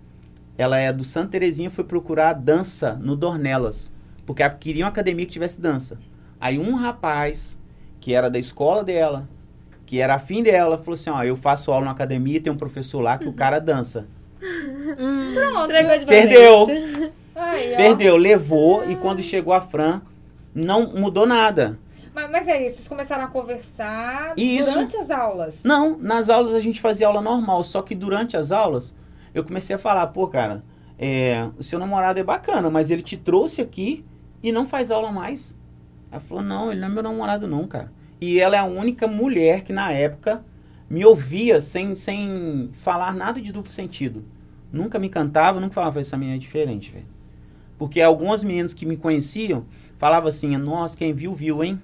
ela 0.57 0.79
é 0.79 0.93
do 0.93 1.05
Santa 1.05 1.31
Terezinha, 1.31 1.71
foi 1.71 1.85
procurar 1.85 2.33
dança 2.33 2.95
no 2.95 3.17
Dornelas, 3.17 3.93
porque 4.25 4.43
ela 4.43 4.55
queria 4.55 4.85
uma 4.85 4.91
academia 4.91 5.27
que 5.27 5.33
tivesse 5.33 5.61
dança. 5.61 5.99
Aí 6.41 6.59
um 6.59 6.75
rapaz, 6.75 7.59
que 8.01 8.13
era 8.13 8.29
da 8.29 8.39
escola 8.39 8.85
dela, 8.85 9.29
que 9.87 10.01
era 10.01 10.15
afim 10.15 10.43
dela, 10.43 10.79
falou 10.79 10.95
assim, 10.95 11.11
ó, 11.11 11.23
eu 11.23 11.37
faço 11.37 11.73
aula 11.73 11.87
na 11.87 11.91
academia, 11.91 12.41
tem 12.41 12.53
um 12.53 12.57
professor 12.57 13.01
lá 13.01 13.19
que 13.19 13.29
o 13.29 13.33
cara 13.33 13.59
dança. 13.59 14.07
Pronto. 15.35 15.73
Entregou 15.73 16.67
de 17.35 17.77
Perdeu. 17.77 18.15
ó. 18.15 18.17
Levou, 18.17 18.89
e 18.89 18.97
quando 18.97 19.23
chegou 19.23 19.53
a 19.53 19.61
Fran, 19.61 20.01
não 20.55 20.93
mudou 20.95 21.27
nada. 21.27 21.79
Mas, 22.15 22.31
mas 22.31 22.49
aí, 22.49 22.71
vocês 22.71 22.87
começaram 22.87 23.25
a 23.25 23.27
conversar 23.27 24.35
Isso. 24.37 24.71
durante 24.71 24.97
as 24.97 25.11
aulas. 25.11 25.65
Não, 25.65 25.99
nas 25.99 26.31
aulas 26.31 26.55
a 26.55 26.61
gente 26.61 26.81
fazia 26.81 27.09
aula 27.09 27.21
normal, 27.21 27.65
só 27.65 27.83
que 27.83 27.95
durante 27.95 28.37
as 28.37 28.53
aulas 28.53 28.95
eu 29.35 29.43
comecei 29.43 29.75
a 29.75 29.79
falar, 29.79 30.07
pô, 30.09 30.29
cara, 30.29 30.63
é, 30.97 31.49
o 31.59 31.63
seu 31.63 31.79
namorado 31.79 32.21
é 32.21 32.23
bacana, 32.23 32.71
mas 32.71 32.93
ele 32.93 33.03
te 33.03 33.17
trouxe 33.17 33.61
aqui 33.61 34.05
e 34.41 34.53
não 34.53 34.65
faz 34.65 34.93
aula 34.93 35.11
mais. 35.11 35.59
Ela 36.11 36.21
falou, 36.21 36.45
não, 36.45 36.71
ele 36.71 36.81
não 36.81 36.89
é 36.89 36.91
meu 36.91 37.03
namorado 37.03 37.49
não, 37.49 37.67
cara. 37.67 37.93
E 38.21 38.39
ela 38.39 38.55
é 38.55 38.61
a 38.61 38.65
única 38.65 39.09
mulher 39.09 39.63
que 39.63 39.73
na 39.73 39.91
época 39.91 40.45
me 40.89 41.05
ouvia 41.05 41.61
sem, 41.61 41.97
sem 41.97 42.71
falar 42.75 43.13
nada 43.13 43.41
de 43.41 43.51
duplo 43.51 43.73
sentido. 43.73 44.25
Nunca 44.73 44.99
me 45.01 45.09
cantava, 45.09 45.59
nunca 45.59 45.75
falava, 45.75 46.01
essa 46.01 46.17
menina 46.17 46.37
é 46.37 46.39
diferente, 46.39 46.93
velho. 46.93 47.14
Porque 47.79 48.01
algumas 48.01 48.45
meninas 48.45 48.75
que 48.75 48.87
me 48.87 48.97
conheciam 48.97 49.65
falavam 49.99 50.29
assim, 50.29 50.57
nossa, 50.57 50.97
quem 50.97 51.13
viu, 51.13 51.35
viu, 51.35 51.63
hein? 51.63 51.81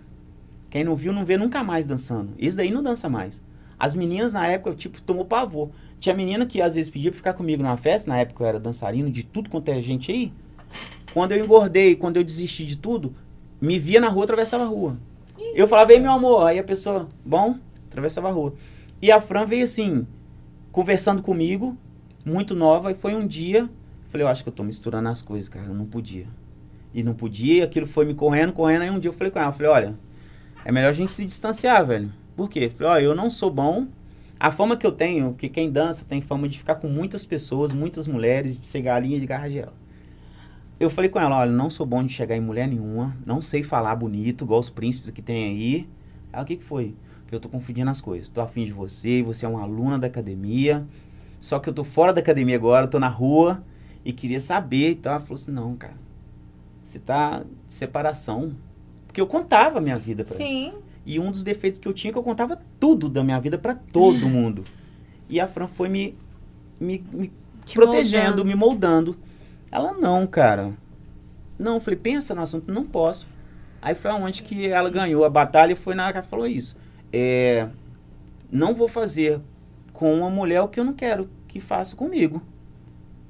Quem 0.68 0.84
não 0.84 0.95
viu, 0.95 1.12
não 1.12 1.24
vê 1.24 1.36
nunca 1.36 1.64
mais 1.64 1.86
dançando. 1.86 2.32
Esse 2.38 2.57
daí 2.57 2.70
não 2.70 2.82
dança 2.82 3.09
mais. 3.09 3.43
As 3.78 3.95
meninas 3.95 4.32
na 4.32 4.47
época, 4.47 4.76
tipo, 4.76 5.01
tomou 5.03 5.24
pavor. 5.24 5.70
Tinha 5.99 6.14
menina 6.14 6.47
que 6.47 6.62
às 6.62 6.74
vezes 6.74 6.91
pedia 6.91 7.11
pra 7.11 7.16
ficar 7.16 7.32
comigo 7.34 7.62
numa 7.62 7.76
festa, 7.76 8.11
na 8.11 8.18
época 8.18 8.43
eu 8.43 8.49
era 8.49 8.61
dançarino 8.61 9.11
de 9.11 9.24
tudo 9.24 9.51
quanto 9.51 9.68
é 9.68 9.80
gente 9.80 10.12
aí. 10.12 10.32
Quando 11.12 11.32
eu 11.32 11.45
engordei, 11.45 11.97
quando 11.97 12.16
eu 12.16 12.24
desisti 12.24 12.64
de 12.64 12.78
tudo, 12.78 13.14
me 13.61 13.78
via 13.78 14.01
na 14.01 14.09
rua, 14.09 14.24
atravessava 14.24 14.64
a 14.64 14.66
rua. 14.66 14.97
Eu 15.55 15.66
falava, 15.66 15.93
ei 15.93 15.99
meu 15.99 16.12
amor, 16.12 16.47
aí 16.47 16.59
a 16.59 16.64
pessoa, 16.64 17.09
bom, 17.24 17.57
atravessava 17.88 18.28
a 18.28 18.32
rua. 18.32 18.55
E 19.03 19.11
a 19.11 19.20
Fran 19.20 19.45
veio 19.45 19.64
assim, 19.64 20.07
conversando 20.70 21.22
comigo, 21.22 21.76
muito 22.24 22.55
nova, 22.55 22.93
e 22.93 22.95
foi 22.95 23.14
um 23.14 23.26
dia, 23.26 23.68
falei, 24.11 24.27
eu 24.27 24.29
acho 24.29 24.43
que 24.43 24.49
eu 24.49 24.53
tô 24.53 24.65
misturando 24.65 25.09
as 25.09 25.23
coisas, 25.23 25.49
cara, 25.49 25.67
eu 25.67 25.75
não 25.75 25.87
podia. 25.87 26.27
E 26.93 27.03
não 27.03 27.15
podia, 27.15 27.65
aquilo 27.65 27.87
foi 27.87 28.05
me 28.05 28.15
correndo, 28.15 28.53
correndo, 28.53 28.83
aí 28.83 28.91
um 28.91 28.99
dia 28.99 29.09
eu 29.09 29.13
falei 29.13 29.31
com 29.31 29.39
ela, 29.39 29.53
falei, 29.53 29.71
olha, 29.71 29.95
é 30.65 30.73
melhor 30.73 30.89
a 30.89 30.93
gente 30.93 31.13
se 31.13 31.25
distanciar, 31.25 31.87
velho. 31.87 32.13
Por 32.37 32.51
quê? 32.51 32.69
Falei, 32.69 32.93
ó, 32.93 32.99
eu 32.99 33.15
não 33.15 33.31
sou 33.31 33.51
bom. 33.51 33.87
A 34.39 34.51
fama 34.51 34.77
que 34.77 34.87
eu 34.87 34.91
tenho, 34.91 35.35
que 35.35 35.49
quem 35.49 35.71
dança 35.71 36.05
tem 36.05 36.21
fama 36.21 36.49
de 36.49 36.59
ficar 36.59 36.77
com 36.77 36.89
muitas 36.89 37.25
pessoas, 37.25 37.73
muitas 37.73 38.09
mulheres, 38.09 38.59
de 38.59 38.67
ser 38.67 38.83
galinha 38.83 39.21
de 39.21 39.27
garragela. 39.27 39.73
Eu 40.81 40.91
falei 40.91 41.09
com 41.09 41.21
ela, 41.21 41.39
olha, 41.39 41.53
não 41.53 41.71
sou 41.71 41.87
bom 41.87 42.03
de 42.03 42.13
chegar 42.13 42.37
em 42.37 42.41
mulher 42.41 42.67
nenhuma, 42.67 43.15
não 43.25 43.41
sei 43.41 43.63
falar 43.63 43.95
bonito, 43.95 44.45
igual 44.45 44.59
os 44.59 44.71
príncipes 44.71 45.11
que 45.11 45.23
tem 45.23 45.45
aí. 45.45 45.89
Ela, 46.33 46.43
o 46.43 46.47
que 46.47 46.57
que 46.57 46.65
foi? 46.65 46.97
Eu 47.31 47.39
tô 47.39 47.49
confundindo 47.49 47.91
as 47.91 48.01
coisas. 48.01 48.29
Tô 48.29 48.41
afim 48.41 48.65
de 48.65 48.73
você, 48.73 49.23
você 49.23 49.47
é 49.47 49.49
uma 49.49 49.63
aluna 49.63 49.99
da 49.99 50.09
academia. 50.09 50.85
Só 51.39 51.61
que 51.61 51.69
eu 51.69 51.73
tô 51.73 51.85
fora 51.85 52.13
da 52.13 52.21
academia 52.21 52.57
agora, 52.57 52.89
tô 52.89 52.99
na 52.99 53.09
rua 53.09 53.63
e 54.05 54.13
queria 54.13 54.41
saber 54.41 54.91
e 54.91 54.95
tal. 54.95 55.15
Ela 55.15 55.21
falou 55.21 55.35
assim, 55.35 55.51
não, 55.51 55.77
cara, 55.77 55.97
você 56.83 56.99
tá 56.99 57.41
de 57.67 57.73
separação. 57.73 58.55
Porque 59.07 59.21
eu 59.21 59.27
contava 59.27 59.79
a 59.79 59.81
minha 59.81 59.97
vida 59.97 60.25
pra 60.25 60.37
ela. 60.37 60.45
Sim. 60.45 60.73
E 61.05 61.19
um 61.19 61.31
dos 61.31 61.43
defeitos 61.43 61.81
que 61.81 61.89
eu 61.89 61.93
tinha 61.93 62.11
é 62.11 62.13
que 62.13 62.19
eu 62.19 62.23
contava 62.23 62.61
tudo 62.79 63.09
da 63.09 63.25
minha 63.25 63.41
vida 63.41 63.59
pra 63.59 63.75
todo 63.75 64.27
mundo. 64.29 64.65
E 65.29 65.41
a 65.41 65.49
Fran 65.49 65.67
foi 65.67 65.89
me, 65.89 66.17
me, 66.79 67.05
me 67.13 67.33
Te 67.65 67.75
protegendo, 67.75 68.45
moldando. 68.45 68.45
me 68.45 68.55
moldando. 68.55 69.17
Ela, 69.71 69.93
não, 69.93 70.27
cara. 70.27 70.73
Não, 71.59 71.75
eu 71.75 71.81
falei, 71.81 71.99
pensa 71.99 72.35
no 72.35 72.43
assunto, 72.43 72.73
não 72.73 72.85
posso. 72.85 73.27
Aí 73.83 73.95
foi 73.95 74.11
onde 74.13 74.43
que 74.43 74.67
ela 74.67 74.91
ganhou 74.91 75.25
a 75.25 75.31
batalha 75.31 75.73
e 75.73 75.77
foi 75.77 75.95
na 75.95 76.05
hora 76.05 76.13
que 76.13 76.19
ela 76.19 76.27
falou 76.27 76.47
isso. 76.47 76.77
É, 77.13 77.69
não 78.51 78.75
vou 78.75 78.89
fazer 78.89 79.41
com 79.93 80.15
uma 80.15 80.31
mulher 80.31 80.61
o 80.63 80.69
que 80.69 80.81
eu 80.81 80.85
não 80.85 80.93
quero 80.93 81.29
que 81.47 81.61
faça 81.61 81.97
comigo. 81.97 82.43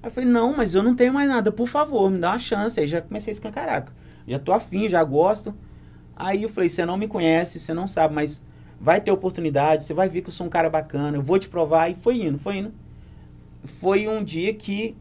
Aí 0.02 0.08
eu 0.08 0.10
falei, 0.10 0.28
não, 0.28 0.56
mas 0.56 0.74
eu 0.74 0.82
não 0.82 0.94
tenho 0.94 1.12
mais 1.12 1.28
nada, 1.28 1.52
por 1.52 1.68
favor, 1.68 2.10
me 2.10 2.18
dá 2.18 2.30
uma 2.30 2.38
chance. 2.38 2.80
Aí 2.80 2.86
já 2.86 3.00
comecei 3.02 3.30
a 3.30 3.34
escancarar. 3.34 3.86
Já 4.26 4.38
tô 4.38 4.52
afim, 4.52 4.88
já 4.88 5.02
gosto. 5.04 5.54
Aí 6.16 6.42
eu 6.42 6.48
falei, 6.48 6.68
você 6.68 6.84
não 6.84 6.96
me 6.96 7.06
conhece, 7.06 7.58
você 7.58 7.74
não 7.74 7.86
sabe, 7.86 8.14
mas 8.14 8.42
vai 8.80 9.00
ter 9.00 9.10
oportunidade, 9.10 9.84
você 9.84 9.92
vai 9.92 10.08
ver 10.08 10.22
que 10.22 10.28
eu 10.28 10.32
sou 10.32 10.46
um 10.46 10.50
cara 10.50 10.70
bacana, 10.70 11.18
eu 11.18 11.22
vou 11.22 11.38
te 11.38 11.48
provar. 11.48 11.90
E 11.90 11.94
foi 11.94 12.22
indo, 12.22 12.38
foi 12.38 12.58
indo. 12.58 12.72
Foi 13.78 14.08
um 14.08 14.24
dia 14.24 14.54
que 14.54 14.96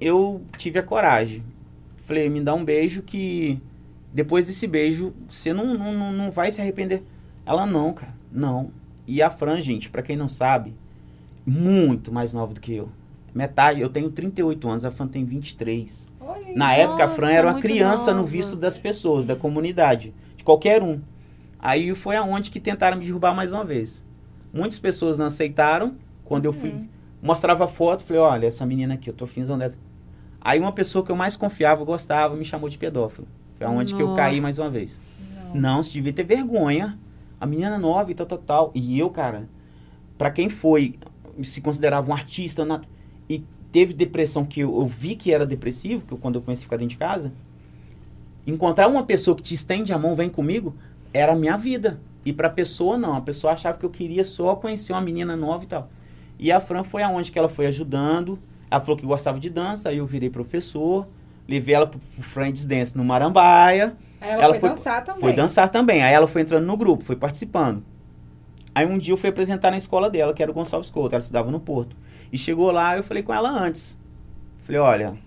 eu 0.00 0.42
tive 0.58 0.78
a 0.78 0.82
coragem. 0.82 1.42
Falei, 2.04 2.28
me 2.28 2.42
dá 2.42 2.54
um 2.54 2.64
beijo 2.64 3.02
que 3.02 3.62
depois 4.12 4.46
desse 4.46 4.66
beijo 4.66 5.14
você 5.28 5.52
não, 5.52 5.74
não, 5.74 6.12
não, 6.12 6.30
vai 6.30 6.52
se 6.52 6.60
arrepender. 6.60 7.02
Ela, 7.46 7.64
não, 7.64 7.92
cara, 7.94 8.14
não. 8.30 8.70
E 9.06 9.22
a 9.22 9.30
Fran, 9.30 9.60
gente, 9.60 9.90
pra 9.90 10.02
quem 10.02 10.16
não 10.16 10.28
sabe, 10.28 10.74
muito 11.46 12.12
mais 12.12 12.32
nova 12.32 12.52
do 12.52 12.60
que 12.60 12.74
eu. 12.74 12.90
Metade, 13.34 13.80
eu 13.80 13.88
tenho 13.88 14.10
38 14.10 14.68
anos, 14.68 14.84
a 14.84 14.90
Fran 14.90 15.08
tem 15.08 15.24
23. 15.24 16.08
Olha 16.20 16.54
Na 16.54 16.72
época, 16.74 17.04
a 17.04 17.08
Fran 17.08 17.26
Nossa, 17.26 17.36
era 17.38 17.46
uma 17.48 17.52
muito 17.54 17.62
criança 17.66 18.10
no 18.12 18.18
nova. 18.18 18.30
visto 18.30 18.54
das 18.56 18.78
pessoas, 18.78 19.26
da 19.26 19.34
comunidade, 19.34 20.14
de 20.36 20.44
qualquer 20.44 20.82
um. 20.82 21.00
Aí 21.58 21.92
foi 21.94 22.14
aonde 22.16 22.50
que 22.50 22.60
tentaram 22.60 22.96
me 22.96 23.04
derrubar 23.04 23.34
mais 23.34 23.52
uma 23.52 23.64
vez. 23.64 24.04
Muitas 24.52 24.78
pessoas 24.78 25.18
não 25.18 25.26
aceitaram. 25.26 25.96
Quando 26.24 26.44
eu 26.44 26.52
fui, 26.52 26.70
Uhum. 26.70 26.88
mostrava 27.20 27.64
a 27.64 27.66
foto, 27.66 28.04
falei, 28.04 28.22
olha, 28.22 28.46
essa 28.46 28.64
menina 28.64 28.94
aqui, 28.94 29.10
eu 29.10 29.14
tô 29.14 29.26
finzão 29.26 29.58
dela. 29.58 29.74
Aí 30.40 30.60
uma 30.60 30.72
pessoa 30.72 31.04
que 31.04 31.10
eu 31.10 31.16
mais 31.16 31.36
confiava, 31.36 31.84
gostava, 31.84 32.36
me 32.36 32.44
chamou 32.44 32.68
de 32.68 32.78
pedófilo. 32.78 33.26
Foi 33.54 33.66
aonde 33.66 33.94
que 33.94 34.00
eu 34.02 34.06
Nossa. 34.08 34.18
caí 34.20 34.40
mais 34.40 34.58
uma 34.58 34.70
vez. 34.70 35.00
Não. 35.54 35.60
Não, 35.60 35.82
você 35.82 35.90
devia 35.90 36.12
ter 36.12 36.22
vergonha. 36.24 36.98
A 37.40 37.46
menina 37.46 37.78
nova 37.78 38.10
e 38.10 38.14
tal, 38.14 38.26
tal, 38.26 38.38
tal. 38.38 38.72
E 38.74 38.98
eu, 38.98 39.10
cara, 39.10 39.48
pra 40.16 40.30
quem 40.30 40.48
foi, 40.48 40.94
se 41.42 41.60
considerava 41.60 42.08
um 42.10 42.14
artista 42.14 42.64
na- 42.64 42.80
e 43.28 43.42
teve 43.72 43.92
depressão, 43.92 44.44
que 44.44 44.60
eu, 44.60 44.74
eu 44.80 44.86
vi 44.86 45.14
que 45.16 45.32
era 45.32 45.44
depressivo, 45.46 46.04
que 46.06 46.12
eu- 46.12 46.18
quando 46.18 46.36
eu 46.36 46.42
comecei 46.42 46.62
a 46.62 46.66
ficar 46.66 46.76
dentro 46.76 46.90
de 46.90 46.96
casa, 46.98 47.32
encontrar 48.46 48.88
uma 48.88 49.04
pessoa 49.04 49.36
que 49.36 49.42
te 49.42 49.54
estende 49.54 49.92
a 49.92 49.98
mão, 49.98 50.14
vem 50.14 50.28
comigo, 50.28 50.74
era 51.12 51.32
a 51.32 51.36
minha 51.36 51.56
vida. 51.56 52.00
E 52.24 52.32
pra 52.32 52.48
pessoa, 52.48 52.96
não. 52.96 53.14
A 53.14 53.20
pessoa 53.20 53.52
achava 53.52 53.78
que 53.78 53.84
eu 53.84 53.90
queria 53.90 54.24
só 54.24 54.54
conhecer 54.56 54.92
uma 54.92 55.00
menina 55.00 55.36
nova 55.36 55.64
e 55.64 55.66
tal. 55.66 55.90
E 56.38 56.50
a 56.50 56.58
Fran 56.60 56.82
foi 56.82 57.02
aonde 57.02 57.30
que 57.30 57.38
ela 57.38 57.48
foi 57.48 57.66
ajudando. 57.66 58.38
Ela 58.70 58.80
falou 58.80 58.96
que 58.96 59.06
gostava 59.06 59.38
de 59.38 59.50
dança, 59.50 59.90
aí 59.90 59.98
eu 59.98 60.06
virei 60.06 60.30
professor. 60.30 61.06
Levei 61.46 61.74
ela 61.74 61.86
pro 61.86 61.98
pro 61.98 62.22
Friends 62.22 62.64
Dance 62.64 62.96
no 62.96 63.04
Marambaia. 63.04 63.94
Aí 64.20 64.30
ela, 64.30 64.42
Ela 64.44 64.54
foi, 64.54 64.60
foi- 64.60 64.68
dançar 64.70 65.04
também. 65.04 65.20
Foi 65.20 65.32
dançar 65.34 65.68
também. 65.68 66.02
Aí 66.02 66.14
ela 66.14 66.26
foi 66.26 66.40
entrando 66.42 66.64
no 66.66 66.76
grupo, 66.78 67.04
foi 67.04 67.14
participando. 67.16 67.82
Aí 68.74 68.86
um 68.86 68.96
dia 68.96 69.12
eu 69.12 69.18
fui 69.18 69.28
apresentar 69.28 69.70
na 69.70 69.76
escola 69.76 70.08
dela, 70.08 70.32
que 70.32 70.42
era 70.42 70.50
o 70.50 70.54
Gonçalves 70.54 70.90
Couto, 70.90 71.14
ela 71.14 71.20
estudava 71.20 71.50
no 71.50 71.60
Porto. 71.60 71.94
E 72.32 72.38
chegou 72.38 72.70
lá, 72.70 72.96
eu 72.96 73.02
falei 73.02 73.22
com 73.22 73.32
ela 73.32 73.50
antes. 73.50 73.98
Falei, 74.58 74.80
olha, 74.80 75.18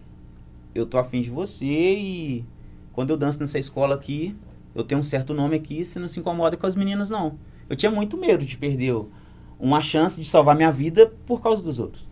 eu 0.74 0.86
tô 0.86 0.98
afim 0.98 1.22
de 1.22 1.30
você 1.30 1.66
e 1.66 2.46
quando 2.92 3.12
eu 3.12 3.18
danço 3.18 3.40
nessa 3.40 3.60
escola 3.60 3.96
aqui, 3.96 4.36
eu 4.74 4.84
tenho 4.84 5.00
um 5.00 5.04
certo 5.04 5.34
nome 5.34 5.56
aqui, 5.56 5.84
você 5.84 6.00
não 6.00 6.08
se 6.08 6.20
incomoda 6.20 6.58
com 6.58 6.66
as 6.66 6.76
meninas, 6.76 7.10
não. 7.10 7.38
Eu 7.70 7.76
tinha 7.76 7.92
muito 7.92 8.18
medo 8.18 8.46
de 8.46 8.58
perder 8.58 8.96
uma 9.60 9.82
chance 9.82 10.20
de 10.20 10.28
salvar 10.28 10.56
minha 10.56 10.72
vida 10.72 11.12
por 11.26 11.42
causa 11.42 11.64
dos 11.64 11.80
outros. 11.80 12.10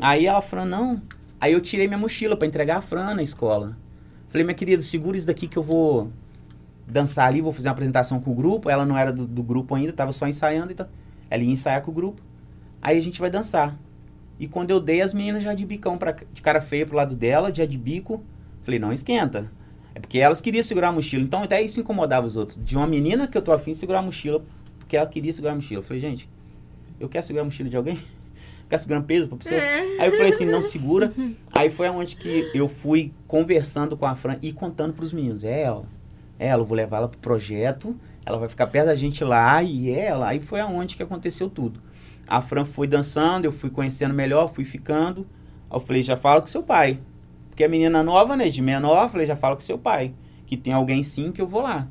Aí 0.00 0.26
ela 0.26 0.40
falou, 0.40 0.64
não. 0.64 1.02
Aí 1.40 1.52
eu 1.52 1.60
tirei 1.60 1.86
minha 1.86 1.98
mochila 1.98 2.36
para 2.36 2.46
entregar 2.46 2.78
a 2.78 2.82
Fran 2.82 3.14
na 3.14 3.22
escola. 3.22 3.76
Falei, 4.28 4.44
minha 4.44 4.54
querida, 4.54 4.82
segura 4.82 5.16
isso 5.16 5.26
daqui 5.26 5.46
que 5.46 5.56
eu 5.56 5.62
vou 5.62 6.10
dançar 6.86 7.28
ali, 7.28 7.40
vou 7.40 7.52
fazer 7.52 7.68
uma 7.68 7.72
apresentação 7.72 8.20
com 8.20 8.32
o 8.32 8.34
grupo. 8.34 8.70
Ela 8.70 8.84
não 8.84 8.96
era 8.96 9.12
do, 9.12 9.26
do 9.26 9.42
grupo 9.42 9.74
ainda, 9.74 9.92
tava 9.92 10.12
só 10.12 10.26
ensaiando 10.26 10.72
e 10.72 10.74
tal. 10.74 10.88
Ela 11.30 11.42
ia 11.42 11.52
ensaiar 11.52 11.82
com 11.82 11.90
o 11.90 11.94
grupo. 11.94 12.22
Aí 12.82 12.98
a 12.98 13.00
gente 13.00 13.20
vai 13.20 13.30
dançar. 13.30 13.78
E 14.38 14.48
quando 14.48 14.70
eu 14.70 14.80
dei, 14.80 15.00
as 15.00 15.14
meninas 15.14 15.42
já 15.42 15.54
de 15.54 15.64
bicão, 15.64 15.96
pra, 15.96 16.12
de 16.12 16.42
cara 16.42 16.60
feia 16.60 16.86
pro 16.86 16.96
lado 16.96 17.14
dela, 17.14 17.54
já 17.54 17.64
de 17.64 17.78
bico. 17.78 18.22
Falei, 18.62 18.80
não 18.80 18.92
esquenta. 18.92 19.50
É 19.94 20.00
porque 20.00 20.18
elas 20.18 20.40
queriam 20.40 20.62
segurar 20.62 20.88
a 20.88 20.92
mochila. 20.92 21.22
Então 21.22 21.42
até 21.42 21.62
isso 21.62 21.80
incomodava 21.80 22.26
os 22.26 22.36
outros. 22.36 22.58
De 22.64 22.76
uma 22.76 22.86
menina 22.86 23.28
que 23.28 23.38
eu 23.38 23.42
tô 23.42 23.52
afim 23.52 23.70
de 23.70 23.76
segurar 23.76 24.00
a 24.00 24.02
mochila, 24.02 24.44
porque 24.78 24.96
ela 24.96 25.06
queria 25.06 25.32
segurar 25.32 25.52
a 25.52 25.54
mochila. 25.54 25.80
Eu 25.80 25.84
falei, 25.84 26.00
gente, 26.00 26.28
eu 26.98 27.08
quero 27.08 27.24
segurar 27.24 27.42
a 27.42 27.44
mochila 27.44 27.68
de 27.68 27.76
alguém? 27.76 27.98
Quer 28.68 28.78
segurar 28.78 29.00
um 29.00 29.04
peso 29.04 29.28
pra 29.28 29.36
pessoa? 29.36 29.60
Aí 29.60 30.06
eu 30.06 30.12
falei 30.12 30.28
assim, 30.28 30.46
não 30.46 30.62
segura. 30.62 31.12
Aí 31.52 31.68
foi 31.68 31.86
aonde 31.86 32.16
que 32.16 32.50
eu 32.54 32.66
fui 32.66 33.12
conversando 33.28 33.96
com 33.96 34.06
a 34.06 34.16
Fran 34.16 34.38
e 34.40 34.52
contando 34.52 34.94
pros 34.94 35.12
meninos. 35.12 35.44
É 35.44 35.62
ela, 35.62 35.84
é 36.38 36.48
ela, 36.48 36.62
eu 36.62 36.66
vou 36.66 36.74
levar 36.74 36.96
ela 36.96 37.08
pro 37.08 37.18
projeto, 37.18 37.94
ela 38.24 38.38
vai 38.38 38.48
ficar 38.48 38.66
perto 38.66 38.86
da 38.86 38.94
gente 38.94 39.22
lá 39.22 39.62
e 39.62 39.90
é 39.90 40.06
ela. 40.06 40.28
Aí 40.28 40.40
foi 40.40 40.60
aonde 40.60 40.96
que 40.96 41.02
aconteceu 41.02 41.50
tudo. 41.50 41.78
A 42.26 42.40
Fran 42.40 42.64
foi 42.64 42.86
dançando, 42.86 43.44
eu 43.44 43.52
fui 43.52 43.70
conhecendo 43.70 44.14
melhor, 44.14 44.52
fui 44.52 44.64
ficando. 44.64 45.26
Aí 45.70 45.76
eu 45.76 45.80
falei, 45.80 46.02
já 46.02 46.16
fala 46.16 46.40
com 46.40 46.46
seu 46.46 46.62
pai. 46.62 47.00
Porque 47.50 47.64
a 47.64 47.68
menina 47.68 48.02
nova, 48.02 48.36
né, 48.36 48.48
de 48.48 48.62
menor, 48.62 49.04
eu 49.04 49.08
falei, 49.08 49.26
já 49.26 49.36
fala 49.36 49.54
com 49.54 49.60
seu 49.60 49.78
pai. 49.78 50.14
Que 50.46 50.56
tem 50.56 50.72
alguém 50.72 51.02
sim 51.02 51.30
que 51.30 51.40
eu 51.40 51.46
vou 51.46 51.62
lá. 51.62 51.88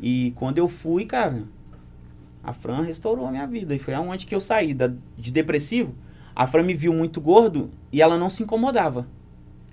E 0.00 0.32
quando 0.36 0.58
eu 0.58 0.68
fui, 0.68 1.04
cara, 1.06 1.44
a 2.42 2.52
Fran 2.52 2.82
restaurou 2.82 3.26
a 3.26 3.30
minha 3.30 3.46
vida. 3.46 3.74
E 3.74 3.78
foi 3.78 3.94
aonde 3.94 4.26
que 4.26 4.34
eu 4.34 4.40
saí 4.40 4.74
da, 4.74 4.92
de 5.16 5.32
depressivo. 5.32 5.94
A 6.36 6.46
Fran 6.46 6.64
me 6.64 6.74
viu 6.74 6.92
muito 6.92 7.20
gordo 7.20 7.70
e 7.92 8.02
ela 8.02 8.18
não 8.18 8.28
se 8.28 8.42
incomodava. 8.42 9.06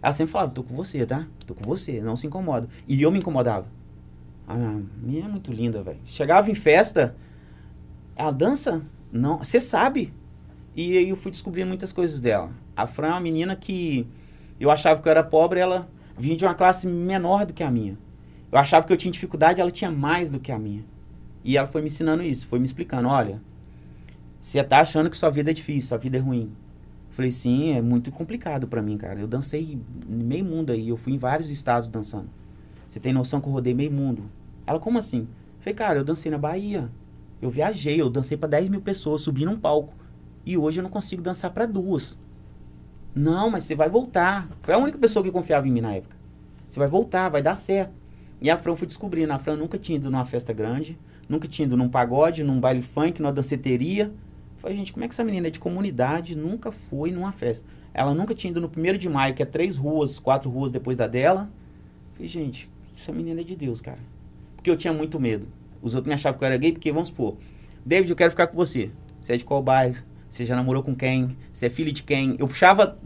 Ela 0.02 0.14
sempre 0.14 0.32
falava, 0.32 0.52
tô 0.52 0.64
com 0.64 0.76
você, 0.76 1.06
tá? 1.06 1.28
Tô 1.46 1.54
com 1.54 1.64
você, 1.64 2.02
não 2.02 2.16
se 2.16 2.26
incomoda. 2.28 2.68
E 2.88 3.02
eu 3.02 3.12
me 3.12 3.20
incomodava. 3.20 3.68
A 4.48 4.56
minha 4.98 5.26
é 5.26 5.28
muito 5.28 5.52
linda, 5.52 5.84
velho. 5.84 6.00
Chegava 6.06 6.50
em 6.50 6.56
festa, 6.56 7.16
ela 8.16 8.32
dança? 8.32 8.82
Não, 9.12 9.40
você 9.40 9.60
sabe. 9.60 10.14
E 10.76 10.98
aí 10.98 11.10
eu 11.10 11.16
fui 11.16 11.32
descobrindo 11.32 11.68
muitas 11.68 11.92
coisas 11.92 12.20
dela. 12.20 12.52
A 12.76 12.88
Fran 12.88 13.08
é 13.08 13.12
uma 13.12 13.20
menina 13.20 13.56
que 13.56 14.08
eu 14.60 14.72
achava 14.72 15.02
que 15.02 15.08
eu 15.08 15.12
era 15.12 15.24
pobre, 15.24 15.60
ela 15.60 15.90
vinha 16.18 16.38
de 16.38 16.46
uma 16.46 16.56
classe 16.56 16.88
menor 16.88 17.46
do 17.46 17.54
que 17.54 17.64
a 17.64 17.72
minha. 17.72 17.98
Eu 18.52 18.58
achava 18.58 18.86
que 18.86 18.94
eu 18.94 18.98
tinha 18.98 19.12
dificuldade, 19.12 19.60
ela 19.60 19.72
tinha 19.72 19.92
mais 19.92 20.30
do 20.30 20.40
que 20.40 20.52
a 20.52 20.60
minha. 20.60 20.86
E 21.44 21.58
ela 21.58 21.68
foi 21.68 21.82
me 21.82 21.88
ensinando 21.88 22.24
isso, 22.24 22.48
foi 22.48 22.60
me 22.60 22.66
explicando, 22.66 23.08
olha, 23.08 23.42
você 24.40 24.64
tá 24.64 24.80
achando 24.80 25.10
que 25.10 25.18
sua 25.18 25.30
vida 25.30 25.52
é 25.52 25.54
difícil, 25.54 25.90
sua 25.90 25.98
vida 25.98 26.18
é 26.18 26.20
ruim. 26.20 26.52
Eu 27.10 27.16
falei, 27.16 27.32
sim, 27.32 27.74
é 27.74 27.82
muito 27.82 28.12
complicado 28.12 28.68
pra 28.68 28.82
mim, 28.82 28.98
cara. 28.98 29.20
Eu 29.20 29.28
dancei 29.28 29.80
meio 30.08 30.46
mundo 30.46 30.72
aí, 30.72 30.90
eu 30.90 30.98
fui 30.98 31.14
em 31.14 31.18
vários 31.18 31.50
estados 31.50 31.90
dançando. 31.90 32.30
Você 32.88 33.00
tem 33.00 33.14
noção 33.14 33.42
que 33.42 33.48
eu 33.48 33.52
rodei 33.52 33.74
meio 33.74 33.92
mundo? 33.92 34.24
Ela, 34.66 34.80
como 34.80 34.98
assim? 34.98 35.28
Falei, 35.60 35.74
cara, 35.74 36.00
eu 36.00 36.04
dancei 36.04 36.32
na 36.32 36.38
Bahia. 36.38 36.90
Eu 37.42 37.50
viajei, 37.50 38.00
eu 38.00 38.10
dancei 38.10 38.38
pra 38.38 38.48
10 38.48 38.70
mil 38.70 38.82
pessoas, 38.82 39.22
subi 39.22 39.46
num 39.46 39.60
palco. 39.60 39.94
E 40.46 40.58
hoje 40.58 40.80
eu 40.80 40.84
não 40.84 40.90
consigo 40.90 41.22
dançar 41.22 41.52
pra 41.52 41.66
duas. 41.66 42.20
Não, 43.14 43.50
mas 43.50 43.64
você 43.64 43.76
vai 43.76 43.90
voltar. 43.90 44.50
Foi 44.62 44.74
a 44.74 44.78
única 44.78 44.98
pessoa 44.98 45.24
que 45.24 45.32
confiava 45.32 45.68
em 45.68 45.72
mim 45.72 45.82
na 45.82 45.94
época. 45.94 46.16
Você 46.68 46.80
vai 46.80 46.88
voltar, 46.88 47.30
vai 47.30 47.42
dar 47.42 47.56
certo. 47.56 47.94
E 48.40 48.50
a 48.50 48.58
Fran 48.58 48.76
fui 48.76 48.88
descobrindo. 48.88 49.34
A 49.34 49.40
Fran 49.40 49.56
nunca 49.56 49.78
tinha 49.78 49.98
ido 49.98 50.10
numa 50.10 50.26
festa 50.26 50.54
grande, 50.54 50.98
nunca 51.28 51.48
tinha 51.48 51.66
ido 51.66 51.76
num 51.76 51.90
pagode, 51.90 52.44
num 52.44 52.60
baile 52.60 52.82
funk, 52.82 53.22
numa 53.22 53.34
danceteria. 53.34 54.12
Falei, 54.58 54.78
gente, 54.78 54.94
como 54.94 55.04
é 55.04 55.08
que 55.08 55.14
essa 55.14 55.24
menina 55.24 55.48
é 55.48 55.50
de 55.50 55.60
comunidade 55.60 56.36
nunca 56.36 56.72
foi 56.72 57.12
numa 57.12 57.32
festa? 57.32 57.68
Ela 57.94 58.14
nunca 58.14 58.34
tinha 58.34 58.52
ido 58.52 58.62
no 58.62 58.70
primeiro 58.70 58.98
de 58.98 59.10
maio, 59.10 59.34
que 59.34 59.44
é 59.44 59.46
três 59.46 59.76
ruas, 59.76 60.18
quatro 60.18 60.50
ruas 60.50 60.72
depois 60.72 60.96
da 60.96 61.08
dela. 61.08 61.50
Falei, 62.14 62.28
gente, 62.28 62.70
essa 62.96 63.12
menina 63.12 63.42
é 63.42 63.44
de 63.44 63.56
Deus, 63.56 63.82
cara. 63.82 64.00
Porque 64.56 64.70
eu 64.70 64.78
tinha 64.78 64.94
muito 64.94 65.20
medo. 65.20 65.48
Os 65.82 65.96
outros 65.96 66.08
me 66.08 66.14
achavam 66.14 66.38
que 66.38 66.44
eu 66.44 66.48
era 66.48 66.58
gay, 66.58 66.72
porque, 66.72 66.92
vamos 66.92 67.10
supor, 67.10 67.38
David, 67.86 68.10
eu 68.10 68.16
quero 68.16 68.30
ficar 68.32 68.48
com 68.48 68.56
você. 68.56 68.92
Você 69.20 69.34
é 69.34 69.38
de 69.38 69.46
qual 69.46 69.62
bairro? 69.62 70.04
Você 70.30 70.46
já 70.46 70.56
namorou 70.56 70.82
com 70.82 70.96
quem? 70.96 71.36
Você 71.52 71.66
é 71.66 71.70
filho 71.70 71.92
de 71.92 72.04
quem? 72.04 72.36
Eu 72.40 72.48
puxava, 72.48 72.98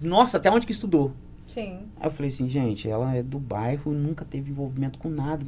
nossa, 0.00 0.36
até 0.36 0.50
onde 0.50 0.66
que 0.66 0.72
estudou. 0.72 1.12
Sim. 1.46 1.80
Aí 1.98 2.06
eu 2.06 2.10
falei 2.10 2.28
assim, 2.28 2.48
gente, 2.48 2.88
ela 2.88 3.14
é 3.14 3.22
do 3.22 3.38
bairro, 3.38 3.92
nunca 3.92 4.24
teve 4.24 4.50
envolvimento 4.50 4.98
com 4.98 5.08
nada. 5.08 5.44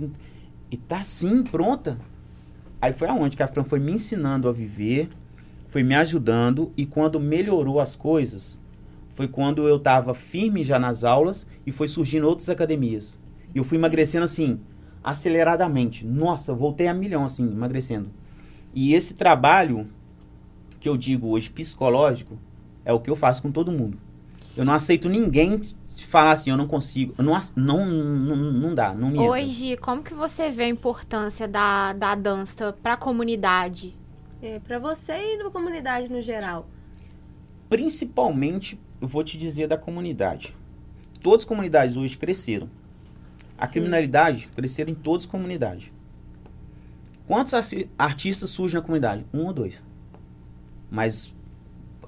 E 0.71 0.77
tá 0.77 1.01
assim, 1.01 1.43
pronta. 1.43 1.99
Aí 2.81 2.93
foi 2.93 3.09
aonde 3.09 3.37
que 3.37 3.43
a 3.43 3.49
Fran 3.49 3.65
foi 3.65 3.81
me 3.81 3.93
ensinando 3.93 4.49
a 4.49 4.53
viver, 4.53 5.09
foi 5.69 5.83
me 5.83 5.95
ajudando, 5.95 6.73
e 6.77 6.87
quando 6.87 7.21
melhorou 7.21 7.81
as 7.81 7.95
coisas, 7.95 8.61
foi 9.11 9.27
quando 9.29 9.67
eu 9.67 9.79
tava 9.79 10.15
firme 10.15 10.63
já 10.63 10.79
nas 10.79 11.05
aulas 11.05 11.47
e 11.67 11.73
foi 11.73 11.89
surgindo 11.89 12.29
outras 12.29 12.49
academias. 12.49 13.19
E 13.55 13.59
eu 13.59 13.65
fui 13.65 13.77
emagrecendo 13.77 14.25
assim, 14.25 14.61
aceleradamente. 15.03 16.07
Nossa, 16.07 16.55
voltei 16.55 16.89
a 16.89 16.95
milhão 16.95 17.25
assim, 17.25 17.45
emagrecendo. 17.51 18.11
E 18.75 18.95
esse 18.95 19.15
trabalho, 19.15 19.89
que 20.79 20.89
eu 20.89 20.97
digo 20.97 21.29
hoje 21.29 21.51
psicológico, 21.51 22.39
é 22.85 22.93
o 22.93 23.01
que 23.01 23.11
eu 23.11 23.17
faço 23.17 23.43
com 23.43 23.51
todo 23.51 23.73
mundo. 23.73 23.99
Eu 24.57 24.65
não 24.65 24.73
aceito 24.73 25.09
ninguém 25.09 25.61
falar 26.09 26.33
assim, 26.33 26.51
eu 26.51 26.57
não 26.57 26.67
consigo. 26.67 27.15
Eu 27.17 27.25
não, 27.25 27.39
não, 27.55 27.87
não, 27.87 28.37
não 28.37 28.75
dá, 28.75 28.93
não 28.93 29.09
me 29.09 29.19
entra. 29.19 29.31
Hoje, 29.31 29.77
como 29.77 30.03
que 30.03 30.13
você 30.13 30.51
vê 30.51 30.65
a 30.65 30.69
importância 30.69 31.47
da, 31.47 31.93
da 31.93 32.15
dança 32.15 32.77
pra 32.83 32.97
comunidade? 32.97 33.97
É, 34.43 34.59
pra 34.59 34.79
você 34.79 35.13
e 35.13 35.39
da 35.43 35.51
comunidade 35.51 36.11
no 36.11 36.21
geral. 36.21 36.69
Principalmente, 37.69 38.81
eu 39.01 39.07
vou 39.07 39.23
te 39.23 39.39
dizer 39.39 39.69
da 39.69 39.77
comunidade. 39.77 40.57
Todas 41.23 41.43
as 41.43 41.45
comunidades 41.45 41.97
hoje 41.97 42.17
cresceram. 42.17 42.69
A 43.59 43.67
Sim. 43.67 43.73
criminalidade 43.73 44.49
cresceram 44.55 44.93
em 44.93 44.95
todas 44.95 45.27
as 45.27 45.31
comunidades. 45.31 45.93
Quantos 47.27 47.53
artistas 47.99 48.49
surgem 48.49 48.77
na 48.77 48.83
comunidade? 48.83 49.27
Um 49.35 49.45
ou 49.45 49.53
dois. 49.53 49.85
Mas 50.91 51.35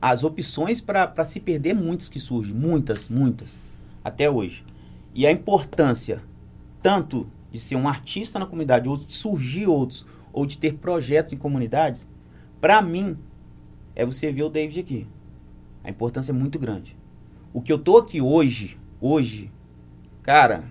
as 0.00 0.24
opções 0.24 0.80
para 0.80 1.24
se 1.24 1.40
perder, 1.40 1.74
muitas 1.74 2.08
que 2.08 2.18
surgem. 2.18 2.54
Muitas, 2.54 3.08
muitas. 3.08 3.58
Até 4.02 4.30
hoje. 4.30 4.64
E 5.14 5.26
a 5.26 5.30
importância, 5.30 6.22
tanto 6.80 7.26
de 7.50 7.60
ser 7.60 7.76
um 7.76 7.88
artista 7.88 8.38
na 8.38 8.46
comunidade, 8.46 8.88
ou 8.88 8.96
de 8.96 9.12
surgir 9.12 9.66
outros, 9.66 10.06
ou 10.32 10.46
de 10.46 10.56
ter 10.56 10.74
projetos 10.74 11.32
em 11.32 11.36
comunidades, 11.36 12.08
para 12.60 12.80
mim, 12.80 13.18
é 13.94 14.06
você 14.06 14.32
ver 14.32 14.44
o 14.44 14.48
David 14.48 14.80
aqui. 14.80 15.06
A 15.82 15.90
importância 15.90 16.30
é 16.30 16.34
muito 16.34 16.58
grande. 16.58 16.96
O 17.52 17.60
que 17.60 17.72
eu 17.72 17.78
tô 17.78 17.98
aqui 17.98 18.20
hoje, 18.20 18.78
hoje, 19.00 19.50
cara, 20.22 20.64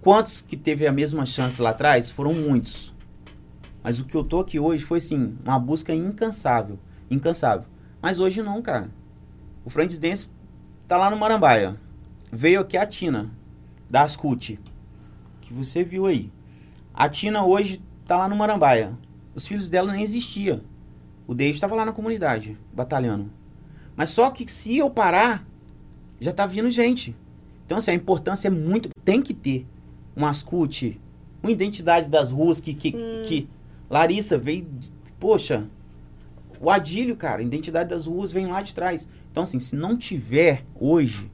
quantos 0.00 0.40
que 0.40 0.56
teve 0.56 0.86
a 0.86 0.92
mesma 0.92 1.26
chance 1.26 1.60
lá 1.60 1.70
atrás? 1.70 2.10
Foram 2.10 2.34
muitos. 2.34 2.94
Mas 3.82 3.98
o 3.98 4.04
que 4.04 4.16
eu 4.16 4.24
tô 4.24 4.40
aqui 4.40 4.58
hoje 4.58 4.84
foi, 4.84 4.98
assim, 4.98 5.36
uma 5.44 5.58
busca 5.58 5.94
incansável. 5.94 6.78
Incansável. 7.10 7.66
Mas 8.00 8.18
hoje 8.18 8.42
não, 8.42 8.60
cara. 8.62 8.90
O 9.64 9.70
Friends 9.70 9.98
Dance 9.98 10.30
tá 10.86 10.96
lá 10.96 11.10
no 11.10 11.16
Marambaia. 11.16 11.76
Veio 12.32 12.60
aqui 12.60 12.76
a 12.76 12.86
Tina, 12.86 13.30
da 13.88 14.02
Ascute, 14.02 14.60
que 15.40 15.52
você 15.52 15.82
viu 15.82 16.06
aí. 16.06 16.30
A 16.94 17.08
Tina 17.08 17.44
hoje 17.44 17.82
tá 18.06 18.16
lá 18.16 18.28
no 18.28 18.36
Marambaia. 18.36 18.96
Os 19.34 19.46
filhos 19.46 19.70
dela 19.70 19.92
nem 19.92 20.02
existiam. 20.02 20.62
O 21.26 21.34
David 21.34 21.56
estava 21.56 21.74
lá 21.74 21.84
na 21.84 21.92
comunidade, 21.92 22.58
batalhando. 22.72 23.30
Mas 23.96 24.10
só 24.10 24.30
que 24.30 24.50
se 24.50 24.76
eu 24.76 24.90
parar, 24.90 25.46
já 26.20 26.32
tá 26.32 26.46
vindo 26.46 26.70
gente. 26.70 27.16
Então, 27.64 27.78
assim, 27.78 27.92
a 27.92 27.94
importância 27.94 28.48
é 28.48 28.50
muito. 28.50 28.90
Tem 29.04 29.22
que 29.22 29.32
ter 29.32 29.66
um 30.16 30.24
Ascute, 30.26 31.00
uma 31.42 31.50
identidade 31.52 32.10
das 32.10 32.30
ruas 32.30 32.60
que, 32.60 32.74
que, 32.74 32.92
que 33.26 33.48
Larissa 33.88 34.36
veio. 34.36 34.66
Poxa, 35.18 35.64
o 36.60 36.70
Adílio, 36.70 37.16
cara, 37.16 37.40
a 37.40 37.44
identidade 37.44 37.88
das 37.90 38.06
ruas 38.06 38.32
vem 38.32 38.46
lá 38.46 38.62
de 38.62 38.74
trás. 38.74 39.08
Então, 39.30 39.42
assim, 39.42 39.58
se 39.58 39.74
não 39.76 39.96
tiver 39.96 40.64
hoje, 40.78 41.30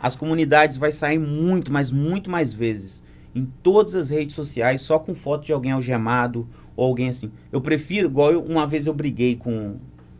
as 0.00 0.16
comunidades 0.16 0.76
vai 0.76 0.92
sair 0.92 1.18
muito, 1.18 1.72
mas 1.72 1.90
muito 1.90 2.30
mais 2.30 2.52
vezes 2.54 3.02
em 3.34 3.44
todas 3.62 3.94
as 3.94 4.08
redes 4.08 4.34
sociais, 4.34 4.80
só 4.80 4.98
com 4.98 5.14
foto 5.14 5.44
de 5.44 5.52
alguém 5.52 5.72
algemado 5.72 6.48
ou 6.74 6.86
alguém 6.86 7.10
assim. 7.10 7.30
Eu 7.52 7.60
prefiro, 7.60 8.08
igual 8.08 8.32
eu- 8.32 8.42
uma 8.42 8.66
vez 8.66 8.86
eu 8.86 8.94
briguei 8.94 9.36
com. 9.36 9.76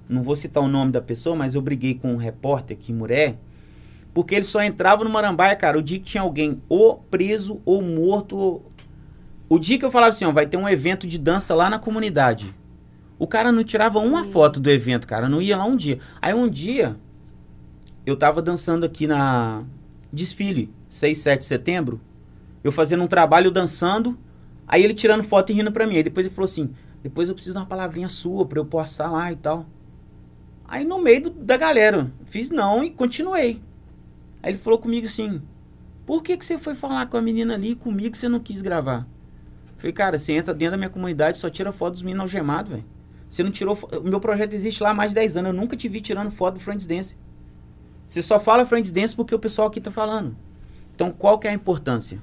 Não 0.07 0.23
vou 0.23 0.37
citar 0.37 0.63
o 0.63 0.69
nome 0.69 0.93
da 0.93 1.01
pessoa, 1.01 1.35
mas 1.35 1.55
eu 1.55 1.63
briguei 1.63 1.95
com 1.95 2.13
um 2.13 2.17
repórter 2.17 2.77
aqui 2.77 2.93
em 2.93 2.95
Muré, 2.95 3.37
porque 4.17 4.35
ele 4.35 4.45
só 4.47 4.63
entrava 4.63 5.05
no 5.05 5.11
Marambaia, 5.11 5.55
cara, 5.55 5.79
o 5.79 5.83
dia 5.83 5.99
que 5.99 6.05
tinha 6.07 6.23
alguém 6.23 6.63
ou 6.71 6.97
preso 7.11 7.61
ou 7.67 7.83
morto. 7.83 8.63
O 9.47 9.59
dia 9.59 9.79
que 9.79 9.85
eu 9.85 9.91
falava 9.91 10.09
assim, 10.09 10.25
ó, 10.25 10.33
vai 10.33 10.47
ter 10.47 10.57
um 10.57 10.67
evento 10.67 11.07
de 11.07 11.19
dança 11.19 11.55
lá 11.55 11.69
na 11.69 11.79
comunidade. 11.79 12.55
O 13.19 13.27
cara 13.27 13.53
não 13.53 13.63
tirava 13.63 13.99
uma 13.99 14.25
foto 14.25 14.59
do 14.59 14.71
evento, 14.71 15.07
cara, 15.07 15.29
não 15.29 15.43
ia 15.43 15.55
lá 15.55 15.67
um 15.67 15.77
dia. 15.77 15.99
Aí 16.23 16.33
um 16.33 16.49
dia, 16.49 16.97
eu 18.07 18.17
tava 18.17 18.41
dançando 18.41 18.87
aqui 18.87 19.07
na 19.07 19.65
desfile, 20.11 20.73
6, 20.89 21.19
7 21.19 21.41
de 21.41 21.45
setembro, 21.45 22.01
eu 22.65 22.73
fazendo 22.73 23.03
um 23.05 23.07
trabalho 23.09 23.51
dançando, 23.51 24.17
aí 24.67 24.83
ele 24.83 24.95
tirando 24.95 25.25
foto 25.25 25.53
e 25.53 25.55
rindo 25.55 25.71
pra 25.71 25.87
mim. 25.87 25.97
Aí 25.97 26.03
depois 26.03 26.25
ele 26.25 26.35
falou 26.35 26.47
assim: 26.47 26.71
depois 27.03 27.29
eu 27.29 27.35
preciso 27.35 27.53
de 27.55 27.61
uma 27.61 27.67
palavrinha 27.67 28.09
sua 28.09 28.47
pra 28.47 28.59
eu 28.59 28.65
postar 28.65 29.11
lá 29.11 29.31
e 29.31 29.37
tal. 29.37 29.67
Aí 30.67 30.85
no 30.85 30.99
meio 30.99 31.25
do- 31.25 31.31
da 31.31 31.59
galera, 31.59 32.11
fiz 32.25 32.49
não 32.51 32.83
e 32.83 32.89
continuei. 32.91 33.61
Aí 34.47 34.53
ele 34.53 34.59
falou 34.59 34.79
comigo 34.79 35.09
assim: 35.09 35.43
por 36.07 36.23
que, 36.23 36.37
que 36.37 36.47
você 36.47 36.57
foi 36.57 36.77
falar 36.77 37.07
com 37.07 37.17
a 37.17 37.21
menina 37.21 37.55
ali 37.55 37.73
e 37.73 37.75
comigo 37.75 38.17
você 38.17 38.29
não 38.29 38.39
quis 38.39 38.63
gravar? 38.63 39.05
Falei, 39.77 39.93
cara, 39.93 40.17
você 40.17 40.35
entra 40.35 40.55
dentro 40.55 40.71
da 40.71 40.77
minha 40.77 40.89
comunidade 40.89 41.37
e 41.37 41.41
só 41.41 41.51
tira 41.51 41.73
foto 41.73 41.95
dos 41.95 42.03
meninos 42.05 42.23
algemados, 42.23 42.71
velho. 42.71 42.85
Você 43.29 43.43
não 43.43 43.51
tirou. 43.51 43.77
O 44.01 44.09
meu 44.09 44.21
projeto 44.21 44.55
existe 44.55 44.85
lá 44.85 44.91
há 44.91 44.95
mais 44.95 45.11
de 45.11 45.17
10 45.17 45.39
anos. 45.39 45.51
Eu 45.51 45.57
nunca 45.61 45.77
te 45.77 45.89
vi 45.89 46.01
tirando 46.01 46.31
foto 46.31 46.55
do 46.55 46.61
Friends 46.61 46.87
Dance. 46.87 47.17
Você 48.07 48.23
só 48.23 48.39
fala 48.39 48.65
Friends 48.65 48.93
Dance 48.93 49.17
porque 49.17 49.35
o 49.35 49.39
pessoal 49.39 49.67
aqui 49.67 49.81
tá 49.81 49.91
falando. 49.91 50.37
Então, 50.95 51.11
qual 51.11 51.41
que 51.41 51.49
é 51.49 51.51
a 51.51 51.55
importância? 51.55 52.23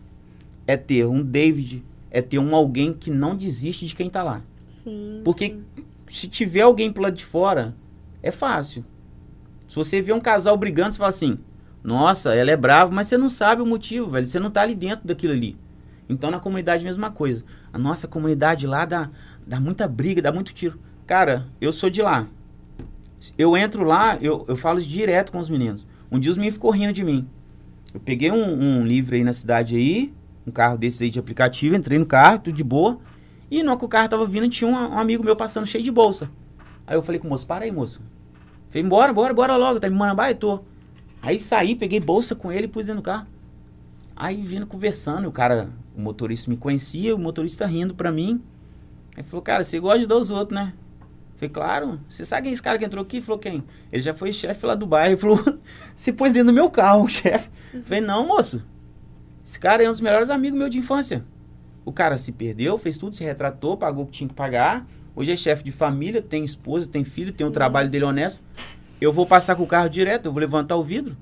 É 0.66 0.78
ter 0.78 1.06
um 1.06 1.22
David, 1.22 1.84
é 2.10 2.22
ter 2.22 2.40
um 2.40 2.56
alguém 2.56 2.94
que 2.94 3.12
não 3.12 3.36
desiste 3.36 3.86
de 3.86 3.94
quem 3.94 4.10
tá 4.10 4.24
lá. 4.24 4.42
Sim. 4.66 5.20
Porque 5.26 5.50
sim. 5.50 5.86
se 6.08 6.30
tiver 6.30 6.62
alguém 6.62 6.90
pro 6.90 7.04
lado 7.04 7.18
de 7.18 7.26
fora, 7.26 7.76
é 8.22 8.32
fácil. 8.32 8.86
Se 9.68 9.76
você 9.76 10.02
vê 10.02 10.14
um 10.14 10.22
casal 10.22 10.56
brigando, 10.56 10.94
você 10.94 10.98
fala 10.98 11.10
assim: 11.10 11.38
Nossa, 11.84 12.34
ela 12.34 12.50
é 12.50 12.56
brava, 12.56 12.92
mas 12.92 13.08
você 13.08 13.18
não 13.18 13.28
sabe 13.28 13.62
o 13.62 13.66
motivo, 13.66 14.10
velho. 14.10 14.26
Você 14.26 14.40
não 14.40 14.50
tá 14.50 14.62
ali 14.62 14.74
dentro 14.74 15.06
daquilo 15.06 15.34
ali. 15.34 15.58
Então 16.08 16.32
na 16.32 16.40
comunidade, 16.40 16.84
mesma 16.84 17.12
coisa. 17.12 17.44
A 17.72 17.78
nossa 17.78 18.08
comunidade 18.08 18.66
lá 18.66 18.86
dá, 18.86 19.10
dá 19.46 19.60
muita 19.60 19.88
briga, 19.88 20.22
dá 20.22 20.32
muito 20.32 20.54
tiro. 20.54 20.80
Cara, 21.06 21.46
eu 21.60 21.74
sou 21.74 21.90
de 21.90 22.02
lá. 22.02 22.28
Eu 23.38 23.56
entro 23.58 23.84
lá, 23.84 24.18
eu, 24.22 24.46
eu 24.48 24.56
falo 24.56 24.82
direto 24.82 25.32
com 25.32 25.40
os 25.40 25.50
meninos. 25.50 25.88
Um 26.12 26.20
dia 26.20 26.32
os 26.32 26.38
meninos 26.38 26.56
ficou 26.56 26.72
rindo 26.72 26.94
de 26.94 27.04
mim. 27.04 27.28
Eu 27.94 28.00
peguei 28.00 28.32
um, 28.32 28.80
um 28.80 28.86
livro 28.86 29.16
aí 29.16 29.24
na 29.24 29.34
cidade 29.34 29.76
aí, 29.76 30.14
um 30.48 30.52
carro 30.52 30.78
desse 30.78 31.04
aí 31.04 31.10
de 31.10 31.20
aplicativo, 31.20 31.76
entrei 31.76 31.98
no 32.00 32.06
carro, 32.06 32.40
tudo 32.40 32.56
de 32.56 32.64
boa. 32.64 33.00
E 33.52 33.62
no 33.62 33.78
que 33.78 33.86
o 33.86 33.88
carro 33.88 34.10
tava 34.10 34.26
vindo, 34.26 34.50
tinha 34.50 34.70
um, 34.70 34.74
um 34.74 34.98
amigo 34.98 35.24
meu 35.24 35.36
passando 35.36 35.68
cheio 35.68 35.84
de 35.84 35.92
bolsa. 35.92 36.30
Aí 36.88 36.96
eu 36.96 37.02
falei 37.02 37.20
com 37.20 37.28
o 37.28 37.30
moço, 37.30 37.46
para 37.46 37.66
aí, 37.66 37.72
moço. 37.72 38.02
Falei, 38.70 38.84
bora, 38.88 39.14
bora, 39.14 39.34
bora 39.34 39.56
logo, 39.56 39.80
tá 39.80 39.88
em 39.88 39.92
Marambá, 39.92 40.34
tô. 40.34 40.64
Aí 41.24 41.40
saí, 41.40 41.74
peguei 41.74 42.02
bolsa 42.02 42.36
com 42.36 42.52
ele 42.52 42.66
e 42.66 42.68
pus 42.68 42.86
dentro 42.86 43.02
do 43.02 43.06
carro. 43.06 43.26
Aí 44.14 44.42
vindo 44.44 44.68
conversando, 44.68 45.28
o 45.30 45.32
cara, 45.32 45.70
o 45.96 46.02
motorista 46.02 46.52
me 46.52 46.58
conhecia, 46.58 47.16
o 47.16 47.18
motorista 47.18 47.66
rindo 47.66 47.96
pra 47.96 48.12
mim. 48.12 48.44
Aí 49.16 49.24
falou, 49.24 49.42
cara, 49.42 49.64
você 49.64 49.80
gosta 49.80 50.00
de 50.00 50.06
dar 50.06 50.18
os 50.18 50.30
outros, 50.30 50.54
né? 50.54 50.74
Falei, 51.38 51.50
claro. 51.50 52.00
Você 52.10 52.26
sabe 52.26 52.44
quem 52.44 52.50
é 52.52 52.54
esse 52.54 52.62
cara 52.62 52.78
que 52.78 52.84
entrou 52.84 53.02
aqui? 53.02 53.22
Falou, 53.22 53.40
quem? 53.40 53.64
Ele 53.90 54.04
já 54.04 54.14
foi 54.14 54.34
chefe 54.34 54.66
lá 54.66 54.76
do 54.76 54.86
bairro. 54.86 55.14
Ele 55.14 55.18
falou, 55.18 55.60
você 55.96 56.12
pôs 56.12 56.34
dentro 56.34 56.48
do 56.48 56.54
meu 56.54 56.70
carro, 56.70 57.08
chefe. 57.10 57.50
Falei, 57.86 58.02
não, 58.02 58.28
moço. 58.28 58.62
Esse 59.46 59.58
cara 59.58 59.82
é 59.82 59.88
um 59.88 59.92
dos 59.92 60.02
melhores 60.02 60.30
amigos 60.30 60.60
meu 60.60 60.68
de 60.68 60.78
infância. 60.78 61.24
O 61.86 61.94
cara 61.94 62.18
se 62.18 62.34
perdeu, 62.34 62.78
fez 62.78 62.98
tudo, 62.98 63.16
se 63.16 63.24
retratou, 63.24 63.78
pagou 63.78 64.04
o 64.04 64.08
que 64.08 64.14
tinha 64.14 64.28
que 64.28 64.36
pagar. 64.36 64.86
Hoje 65.16 65.32
é 65.32 65.36
chefe 65.38 65.64
de 65.64 65.72
família, 65.72 66.22
tem 66.22 66.44
esposa, 66.44 66.88
tem 66.88 67.06
filho, 67.06 67.34
tem 67.34 67.46
um 67.46 67.50
Sim. 67.50 67.54
trabalho 67.54 67.90
dele 67.90 68.04
honesto. 68.04 68.42
Eu 69.04 69.12
vou 69.12 69.26
passar 69.26 69.58
com 69.58 69.64
o 69.64 69.68
carro 69.68 69.90
direto, 69.90 70.28
eu 70.28 70.32
vou 70.32 70.40
levantar 70.40 70.78
o 70.78 70.84
vidro. 70.84 71.18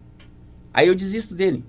Aí 0.71 0.87
eu 0.87 0.93
desisto 0.93 1.33
dele. 1.33 1.65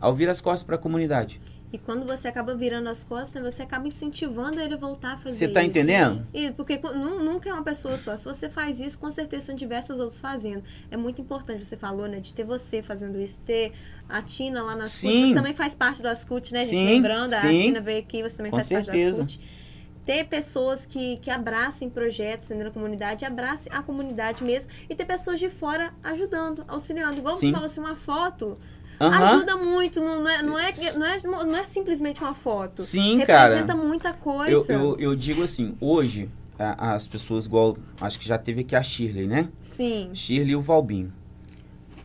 Ao 0.00 0.12
vir 0.12 0.28
as 0.28 0.40
costas 0.40 0.64
para 0.64 0.74
a 0.74 0.78
comunidade. 0.78 1.40
E 1.72 1.78
quando 1.78 2.04
você 2.04 2.26
acaba 2.26 2.52
virando 2.52 2.88
as 2.88 3.04
costas, 3.04 3.40
você 3.40 3.62
acaba 3.62 3.86
incentivando 3.86 4.58
ele 4.60 4.74
a 4.74 4.76
voltar 4.76 5.12
a 5.12 5.16
fazer 5.16 5.36
Você 5.36 5.48
tá 5.48 5.60
isso. 5.62 5.70
entendendo? 5.70 6.26
E 6.34 6.50
porque 6.50 6.80
nunca 7.22 7.48
é 7.48 7.52
uma 7.52 7.62
pessoa 7.62 7.96
só. 7.96 8.16
Se 8.16 8.24
você 8.24 8.48
faz 8.50 8.80
isso, 8.80 8.98
com 8.98 9.08
certeza 9.12 9.46
são 9.46 9.54
diversos 9.54 10.00
outros 10.00 10.18
fazendo. 10.18 10.64
É 10.90 10.96
muito 10.96 11.20
importante, 11.22 11.64
você 11.64 11.76
falou, 11.76 12.08
né? 12.08 12.18
De 12.18 12.34
ter 12.34 12.44
você 12.44 12.82
fazendo 12.82 13.20
isso, 13.20 13.40
ter 13.42 13.72
a 14.08 14.20
Tina 14.20 14.64
lá 14.64 14.74
na. 14.74 14.82
Sim. 14.82 15.28
Você 15.28 15.34
também 15.34 15.54
faz 15.54 15.76
parte 15.76 16.02
do 16.02 16.08
Ascut, 16.08 16.52
né, 16.52 16.64
gente? 16.64 16.76
Sim, 16.76 16.86
Lembrando, 16.86 17.34
a 17.34 17.40
sim. 17.40 17.60
Tina 17.62 17.80
veio 17.80 18.00
aqui, 18.00 18.20
você 18.20 18.36
também 18.36 18.50
Com 18.50 18.58
faz 18.58 18.68
parte 18.68 18.86
certeza. 18.86 19.18
do 19.22 19.26
Ascut. 19.26 19.61
Ter 20.04 20.24
pessoas 20.24 20.84
que, 20.84 21.16
que 21.18 21.30
abracem 21.30 21.88
projetos 21.88 22.48
dentro 22.48 22.64
da 22.64 22.70
comunidade, 22.70 23.24
abracem 23.24 23.72
a 23.72 23.82
comunidade 23.82 24.42
mesmo, 24.42 24.70
e 24.90 24.94
ter 24.96 25.04
pessoas 25.04 25.38
de 25.38 25.48
fora 25.48 25.92
ajudando, 26.02 26.64
auxiliando. 26.66 27.18
Igual 27.18 27.34
você 27.36 27.46
Sim. 27.46 27.52
falou 27.52 27.66
assim, 27.66 27.80
uma 27.80 27.94
foto 27.94 28.58
Aham. 29.00 29.36
ajuda 29.36 29.56
muito, 29.56 30.00
não, 30.00 30.28
é, 30.28 30.42
não, 30.42 30.58
é, 30.58 30.72
não, 30.96 31.06
é, 31.06 31.44
não 31.44 31.56
é 31.56 31.62
simplesmente 31.64 32.20
uma 32.20 32.34
foto. 32.34 32.82
Sim, 32.82 33.18
cara. 33.24 33.54
Representa 33.54 33.76
muita 33.76 34.12
coisa. 34.12 34.72
Eu, 34.72 34.80
eu, 34.80 34.96
eu 34.98 35.16
digo 35.16 35.42
assim, 35.44 35.76
hoje, 35.80 36.28
a- 36.58 36.94
as 36.94 37.06
pessoas 37.06 37.46
igual. 37.46 37.76
Acho 38.00 38.18
que 38.18 38.26
já 38.26 38.36
teve 38.38 38.62
aqui 38.62 38.74
a 38.74 38.82
Shirley, 38.82 39.28
né? 39.28 39.48
Sim. 39.62 40.10
Shirley 40.12 40.50
e 40.52 40.56
o 40.56 40.60
Valbinho. 40.60 41.12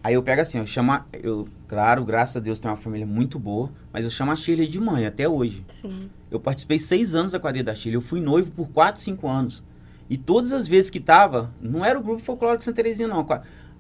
Aí 0.04 0.14
eu 0.14 0.22
pego 0.24 0.42
assim, 0.42 0.60
eu 0.60 0.66
chamo. 0.66 1.00
Eu, 1.12 1.48
claro, 1.68 2.06
graças 2.06 2.38
a 2.38 2.40
Deus 2.40 2.60
tem 2.60 2.70
uma 2.70 2.78
família 2.78 3.06
muito 3.08 3.40
boa, 3.40 3.72
mas 3.92 4.06
eu 4.06 4.12
chamo 4.12 4.32
a 4.32 4.36
Shirley 4.36 4.68
de 4.68 4.80
mãe 4.80 5.06
até 5.06 5.28
hoje. 5.28 5.66
Sim. 5.70 6.10
Eu 6.30 6.40
participei 6.40 6.78
seis 6.80 7.16
anos 7.16 7.32
da 7.32 7.40
quadrilha 7.40 7.64
da 7.66 7.76
Shirley. 7.76 7.96
Eu 7.96 8.02
fui 8.02 8.20
noivo 8.20 8.52
por 8.52 8.68
quatro, 8.70 9.02
cinco 9.02 9.28
anos. 9.28 9.64
E 10.10 10.18
todas 10.18 10.52
as 10.54 10.68
vezes 10.68 10.90
que 10.90 11.00
tava, 11.00 11.54
não 11.62 11.84
era 11.84 11.98
o 11.98 12.04
grupo 12.04 12.22
folclórico 12.22 12.64
Santa 12.64 12.78
Terezinha, 12.78 13.08
não. 13.08 13.26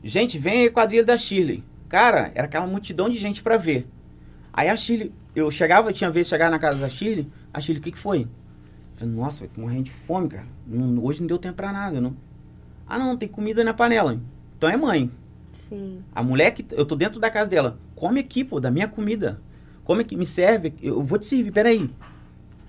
Gente, 0.04 0.38
vem 0.38 0.60
aí 0.62 0.68
a 0.68 0.72
quadrilha 0.72 1.04
da 1.04 1.18
Shirley. 1.18 1.64
Cara, 1.90 2.32
era 2.36 2.46
aquela 2.46 2.68
multidão 2.68 3.10
de 3.10 3.18
gente 3.18 3.42
pra 3.42 3.58
ver. 3.58 3.88
Aí 4.54 4.70
a 4.70 4.76
Shirley, 4.76 5.12
eu 5.36 5.50
chegava, 5.52 5.94
tinha 5.94 6.10
vez 6.10 6.26
de 6.26 6.30
chegar 6.32 6.50
na 6.52 6.60
casa 6.60 6.80
da 6.80 6.90
Shirley, 6.90 7.28
a 7.54 7.62
Shirley, 7.62 7.80
o 7.80 7.84
que 7.84 7.92
que 7.92 7.98
foi? 7.98 8.22
Eu 8.22 8.28
falei, 8.98 9.14
nossa, 9.14 9.40
vai 9.42 9.50
morrendo 9.58 9.84
de 9.84 9.92
fome, 9.92 10.28
cara. 10.30 10.46
Não- 10.66 11.04
hoje 11.04 11.20
não 11.22 11.28
deu 11.28 11.38
tempo 11.38 11.56
pra 11.56 11.72
nada, 11.72 12.02
não. 12.02 12.16
Ah, 12.88 12.98
não, 12.98 13.16
tem 13.18 13.28
comida 13.28 13.64
na 13.64 13.74
panela. 13.74 14.20
Então 14.58 14.70
é 14.70 14.76
mãe. 14.76 15.12
Sim. 15.52 16.02
A 16.14 16.24
mulher 16.24 16.52
que. 16.52 16.66
Eu 16.72 16.86
tô 16.86 16.96
dentro 16.96 17.20
da 17.20 17.30
casa 17.30 17.50
dela. 17.50 17.78
Come 17.96 18.20
aqui, 18.20 18.44
pô, 18.44 18.60
da 18.60 18.72
minha 18.72 18.88
comida. 18.88 19.40
Come 19.84 20.02
aqui, 20.02 20.16
me 20.16 20.26
serve. 20.26 20.74
Eu 20.82 21.02
vou 21.04 21.18
te 21.20 21.26
servir, 21.26 21.52
peraí. 21.52 21.90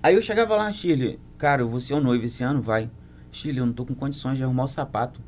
Aí 0.01 0.15
eu 0.15 0.21
chegava 0.21 0.55
lá, 0.55 0.71
Shirley, 0.71 1.19
cara, 1.37 1.61
eu 1.61 1.69
vou 1.69 1.79
ser 1.79 1.93
o 1.93 1.99
noivo 1.99 2.25
esse 2.25 2.43
ano, 2.43 2.61
vai. 2.61 2.89
Shirley, 3.31 3.59
eu 3.59 3.65
não 3.65 3.73
tô 3.73 3.85
com 3.85 3.93
condições 3.93 4.37
de 4.37 4.43
arrumar 4.43 4.63
o 4.63 4.67
sapato. 4.67 5.21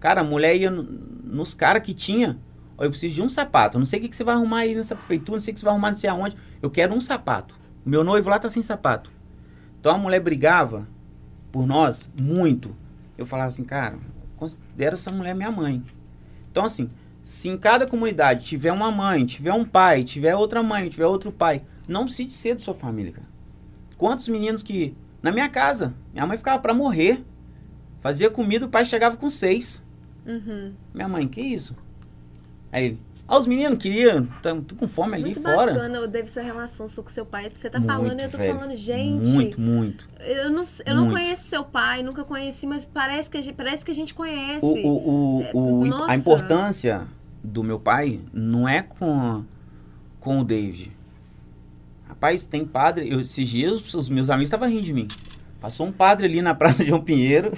Cara, 0.00 0.20
a 0.20 0.24
mulher 0.24 0.56
ia 0.56 0.70
no- 0.70 0.82
nos 0.82 1.54
caras 1.54 1.82
que 1.82 1.92
tinha. 1.92 2.38
Ó, 2.76 2.84
eu 2.84 2.90
preciso 2.90 3.16
de 3.16 3.22
um 3.22 3.28
sapato. 3.28 3.76
Eu 3.76 3.80
Não 3.80 3.86
sei 3.86 3.98
o 3.98 4.02
que, 4.02 4.08
que 4.08 4.16
você 4.16 4.22
vai 4.22 4.34
arrumar 4.36 4.58
aí 4.58 4.74
nessa 4.74 4.94
prefeitura, 4.94 5.32
não 5.36 5.40
sei 5.40 5.50
o 5.50 5.54
que 5.54 5.60
você 5.60 5.64
vai 5.64 5.72
arrumar 5.72 5.90
não 5.90 5.96
sei 5.96 6.08
aonde. 6.08 6.36
Eu 6.62 6.70
quero 6.70 6.94
um 6.94 7.00
sapato. 7.00 7.56
O 7.84 7.88
meu 7.90 8.04
noivo 8.04 8.30
lá 8.30 8.38
tá 8.38 8.48
sem 8.48 8.62
sapato. 8.62 9.10
Então 9.80 9.94
a 9.94 9.98
mulher 9.98 10.20
brigava 10.20 10.86
por 11.50 11.66
nós 11.66 12.10
muito. 12.16 12.74
Eu 13.16 13.26
falava 13.26 13.48
assim, 13.48 13.64
cara, 13.64 13.98
considero 14.36 14.94
essa 14.94 15.10
mulher 15.10 15.34
minha 15.34 15.50
mãe. 15.50 15.82
Então, 16.50 16.64
assim, 16.64 16.88
se 17.24 17.48
em 17.48 17.58
cada 17.58 17.86
comunidade 17.86 18.46
tiver 18.46 18.72
uma 18.72 18.90
mãe, 18.92 19.26
tiver 19.26 19.52
um 19.52 19.64
pai, 19.64 20.04
tiver 20.04 20.36
outra 20.36 20.62
mãe, 20.62 20.88
tiver 20.88 21.06
outro 21.06 21.32
pai, 21.32 21.62
não 21.88 22.04
precise 22.04 22.30
ser 22.30 22.54
de 22.54 22.62
sua 22.62 22.74
família, 22.74 23.12
cara. 23.12 23.26
Quantos 23.98 24.26
meninos 24.28 24.62
que. 24.62 24.96
Na 25.20 25.30
minha 25.32 25.48
casa, 25.48 25.92
minha 26.12 26.26
mãe 26.26 26.38
ficava 26.38 26.60
pra 26.62 26.72
morrer. 26.72 27.22
Fazia 28.00 28.30
comida, 28.30 28.64
o 28.64 28.68
pai 28.68 28.84
chegava 28.84 29.16
com 29.16 29.28
seis. 29.28 29.84
Uhum. 30.24 30.72
Minha 30.94 31.08
mãe, 31.08 31.26
que 31.28 31.40
isso? 31.40 31.74
Aí 32.72 32.96
ah, 33.28 33.36
os 33.36 33.46
meninos 33.46 33.78
queriam, 33.78 34.26
tão, 34.40 34.62
tô 34.62 34.74
com 34.74 34.88
fome 34.88 35.14
ali 35.14 35.24
Muito 35.24 35.42
fora. 35.42 35.74
bacana 35.74 36.08
deve 36.08 36.30
ser 36.30 36.40
a 36.40 36.42
relação 36.44 36.88
sua 36.88 37.04
com 37.04 37.10
seu 37.10 37.26
pai. 37.26 37.50
Você 37.52 37.68
tá 37.68 37.78
Muito, 37.78 37.92
falando 37.92 38.20
e 38.20 38.24
eu 38.24 38.30
tô 38.30 38.38
velho. 38.38 38.54
falando, 38.54 38.74
gente. 38.74 39.28
Muito, 39.28 39.60
muito. 39.60 40.08
Eu 40.18 40.48
não, 40.48 40.62
eu 40.86 40.94
não 40.94 41.04
Muito. 41.04 41.20
conheço 41.20 41.42
seu 41.42 41.62
pai, 41.62 42.02
nunca 42.02 42.24
conheci, 42.24 42.66
mas 42.66 42.86
parece 42.86 43.28
que 43.28 43.36
a 43.36 43.40
gente, 43.42 43.54
parece 43.54 43.84
que 43.84 43.90
a 43.90 43.94
gente 43.94 44.14
conhece. 44.14 44.64
O, 44.64 45.38
o, 45.38 45.42
É, 45.42 45.50
o, 45.52 45.84
nossa. 45.84 46.10
a 46.12 46.16
importância 46.16 47.06
do 47.44 47.62
meu 47.62 47.78
pai 47.78 48.18
não 48.32 48.66
é 48.66 48.80
com, 48.80 49.44
com 50.18 50.40
o 50.40 50.44
David. 50.44 50.96
Rapaz, 52.20 52.42
tem 52.44 52.64
padre. 52.64 53.08
Eu, 53.08 53.20
esses 53.20 53.48
dias 53.48 53.74
os- 53.74 53.94
os 53.94 54.08
meus 54.08 54.28
amigos 54.28 54.48
estavam 54.48 54.68
rindo 54.68 54.82
de 54.82 54.92
mim. 54.92 55.06
Passou 55.60 55.86
um 55.86 55.92
padre 55.92 56.26
ali 56.26 56.42
na 56.42 56.52
Praça 56.54 56.82
de 56.82 56.88
João 56.88 57.00
Pinheiro. 57.00 57.52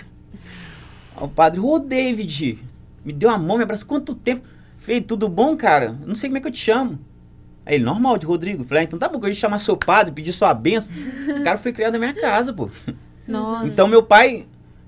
O 1.18 1.26
padre, 1.28 1.60
ô 1.60 1.78
David, 1.78 2.58
me 3.04 3.12
deu 3.12 3.30
a 3.30 3.38
mão, 3.38 3.56
me 3.56 3.62
abraçou. 3.62 3.88
Quanto 3.88 4.14
tempo? 4.14 4.46
Falei, 4.78 5.00
tudo 5.00 5.28
bom, 5.28 5.56
cara? 5.56 5.96
Não 6.06 6.14
sei 6.14 6.28
como 6.28 6.38
é 6.38 6.40
que 6.40 6.46
eu 6.48 6.52
te 6.52 6.58
chamo. 6.58 6.98
Aí 7.64 7.74
ele, 7.76 7.84
normal, 7.84 8.18
de 8.18 8.26
Rodrigo. 8.26 8.62
Falei, 8.64 8.82
ah, 8.82 8.84
então 8.84 8.98
tá 8.98 9.08
bom, 9.08 9.18
que 9.18 9.26
eu 9.26 9.30
ia 9.30 9.34
chamar 9.34 9.58
seu 9.60 9.76
padre, 9.76 10.12
pedir 10.14 10.32
sua 10.32 10.52
benção. 10.52 10.94
O 11.40 11.42
cara 11.44 11.56
foi 11.58 11.72
criado 11.72 11.92
na 11.94 11.98
minha 11.98 12.14
casa, 12.14 12.52
pô. 12.52 12.68
Nossa. 13.26 13.66
Então 13.66 13.86
meu 13.88 14.02
pai, 14.02 14.46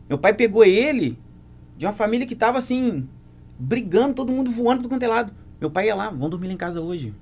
meu 0.08 0.18
pai 0.18 0.34
pegou 0.34 0.64
ele 0.64 1.18
de 1.78 1.86
uma 1.86 1.92
família 1.92 2.26
que 2.26 2.34
tava 2.36 2.58
assim, 2.58 3.08
brigando, 3.58 4.14
todo 4.14 4.32
mundo 4.32 4.50
voando 4.50 4.80
pro 4.80 4.88
quanto 4.90 5.02
é 5.02 5.08
lado. 5.08 5.32
Meu 5.60 5.70
pai 5.70 5.86
ia 5.86 5.94
lá, 5.94 6.10
vamos 6.10 6.30
dormir 6.30 6.48
lá 6.48 6.52
em 6.54 6.58
casa 6.58 6.80
hoje. 6.80 7.14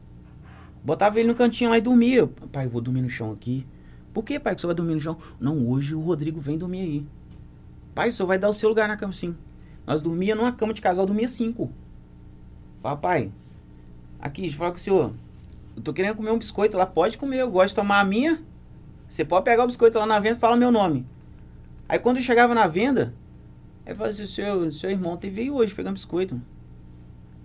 Botava 0.82 1.18
ele 1.18 1.28
no 1.28 1.34
cantinho 1.34 1.70
lá 1.70 1.78
e 1.78 1.80
dormia. 1.80 2.26
Pai, 2.26 2.66
eu 2.66 2.70
vou 2.70 2.80
dormir 2.80 3.02
no 3.02 3.10
chão 3.10 3.32
aqui. 3.32 3.66
Por 4.12 4.24
que, 4.24 4.40
pai, 4.40 4.54
que 4.54 4.58
o 4.58 4.60
senhor 4.60 4.68
vai 4.68 4.76
dormir 4.76 4.94
no 4.94 5.00
chão? 5.00 5.16
Não, 5.38 5.68
hoje 5.68 5.94
o 5.94 6.00
Rodrigo 6.00 6.40
vem 6.40 6.58
dormir 6.58 6.80
aí. 6.80 7.06
Pai, 7.94 8.08
o 8.08 8.12
senhor 8.12 8.26
vai 8.26 8.38
dar 8.38 8.48
o 8.48 8.52
seu 8.52 8.68
lugar 8.68 8.88
na 8.88 8.96
cama, 8.96 9.12
sim. 9.12 9.36
Nós 9.86 10.02
dormia 10.02 10.34
numa 10.34 10.52
cama 10.52 10.72
de 10.72 10.80
casal, 10.80 11.06
dormia 11.06 11.28
cinco. 11.28 11.70
Fala, 12.82 12.96
pai, 12.96 13.30
aqui, 14.18 14.42
deixa 14.42 14.54
eu 14.54 14.58
falar 14.58 14.70
com 14.70 14.78
o 14.78 14.80
senhor. 14.80 15.12
Eu 15.76 15.82
tô 15.82 15.92
querendo 15.92 16.16
comer 16.16 16.30
um 16.30 16.38
biscoito 16.38 16.76
lá, 16.76 16.86
pode 16.86 17.18
comer, 17.18 17.40
eu 17.40 17.50
gosto 17.50 17.70
de 17.70 17.74
tomar 17.76 18.00
a 18.00 18.04
minha. 18.04 18.40
Você 19.08 19.24
pode 19.24 19.44
pegar 19.44 19.64
o 19.64 19.66
biscoito 19.66 19.98
lá 19.98 20.06
na 20.06 20.18
venda 20.18 20.36
e 20.36 20.40
fala 20.40 20.56
meu 20.56 20.70
nome. 20.70 21.06
Aí 21.88 21.98
quando 21.98 22.18
eu 22.18 22.22
chegava 22.22 22.54
na 22.54 22.66
venda, 22.66 23.14
aí 23.84 23.94
falava 23.94 24.10
assim, 24.10 24.26
seu, 24.26 24.70
seu 24.70 24.90
irmão 24.90 25.16
te 25.16 25.28
veio 25.28 25.54
hoje 25.54 25.74
pegando 25.74 25.94
biscoito. 25.94 26.40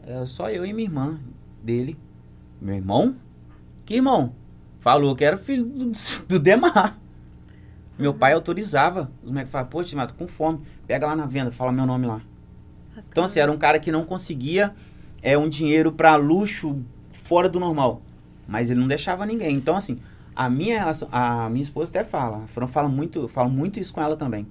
Era 0.03 0.25
só 0.25 0.49
eu 0.49 0.65
e 0.65 0.71
minha 0.71 0.88
irmã 0.88 1.19
dele. 1.63 1.97
Meu 2.61 2.75
irmão? 2.75 3.15
Que 3.86 3.95
irmão? 3.95 4.33
Falou 4.79 5.15
que 5.15 5.23
era 5.23 5.38
filho 5.38 5.63
do, 5.65 5.91
do 6.27 6.39
Demar. 6.39 6.97
Meu 7.97 8.13
pai 8.13 8.33
autorizava. 8.33 9.09
Os 9.23 9.29
moleques 9.29 9.51
falavam, 9.51 9.69
pô, 9.71 9.83
Timar, 9.83 10.07
tô 10.07 10.13
com 10.13 10.27
fome. 10.27 10.59
Pega 10.86 11.07
lá 11.07 11.15
na 11.15 11.25
venda, 11.25 11.51
fala 11.51 11.71
meu 11.71 11.86
nome 11.86 12.05
lá. 12.05 12.21
Então, 13.09 13.23
assim, 13.23 13.39
era 13.39 13.51
um 13.51 13.57
cara 13.57 13.79
que 13.79 13.91
não 13.91 14.05
conseguia 14.05 14.73
é, 15.21 15.38
um 15.38 15.47
dinheiro 15.47 15.91
pra 15.91 16.15
luxo 16.15 16.81
fora 17.13 17.47
do 17.47 17.59
normal. 17.59 18.01
Mas 18.47 18.69
ele 18.69 18.79
não 18.79 18.88
deixava 18.88 19.25
ninguém. 19.25 19.55
Então, 19.55 19.75
assim, 19.75 19.99
a 20.36 20.49
minha 20.49 20.77
relação. 20.79 21.07
A 21.11 21.49
minha 21.49 21.61
esposa 21.63 21.89
até 21.89 22.03
fala. 22.03 22.43
A 22.43 22.47
Fran 22.47 22.67
fala 22.67 22.89
muito, 22.89 23.19
eu 23.19 23.27
falo 23.27 23.49
muito 23.49 23.79
isso 23.79 23.93
com 23.93 24.01
ela 24.01 24.15
também. 24.17 24.45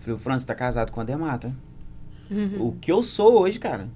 Falei, 0.00 0.18
Fran, 0.18 0.38
você 0.38 0.46
tá 0.46 0.54
casado 0.54 0.92
com 0.92 1.00
a 1.00 1.04
Demata. 1.04 1.52
O 2.58 2.72
que 2.80 2.92
eu 2.92 3.02
sou 3.02 3.40
hoje, 3.40 3.58
cara. 3.58 3.88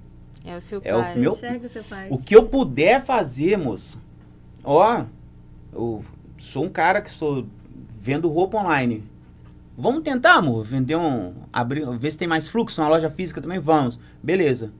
É 0.43 0.57
o 0.57 0.61
seu 0.61 0.81
É 0.83 0.95
o 0.95 0.99
pai. 1.01 1.13
Você 1.13 1.19
meu- 1.19 1.31
enxerga 1.33 1.69
seu 1.69 1.83
pai. 1.83 2.07
O 2.09 2.17
que 2.17 2.35
eu 2.35 2.45
puder 2.47 3.03
fazer, 3.05 3.57
moço. 3.57 3.99
Ó, 4.63 5.05
eu 5.73 6.03
sou 6.37 6.65
um 6.65 6.69
cara 6.69 7.01
que 7.01 7.09
sou 7.09 7.45
vendo 7.99 8.29
roupa 8.29 8.57
online. 8.57 9.03
Vamos 9.77 10.03
tentar, 10.03 10.35
amor, 10.35 10.63
vender 10.63 10.95
um, 10.95 11.33
abrir, 11.51 11.85
ver 11.97 12.11
se 12.11 12.17
tem 12.17 12.27
mais 12.27 12.47
fluxo, 12.47 12.81
uma 12.81 12.89
loja 12.89 13.09
física 13.09 13.41
também, 13.41 13.59
vamos. 13.59 13.99
Beleza. 14.21 14.71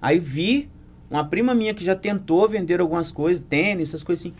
Aí 0.00 0.18
vi 0.18 0.70
uma 1.10 1.24
prima 1.24 1.54
minha 1.54 1.74
que 1.74 1.84
já 1.84 1.96
tentou 1.96 2.48
vender 2.48 2.80
algumas 2.80 3.10
coisas, 3.10 3.44
tênis, 3.44 3.88
essas 3.88 4.04
coisas 4.04 4.26
assim. 4.26 4.34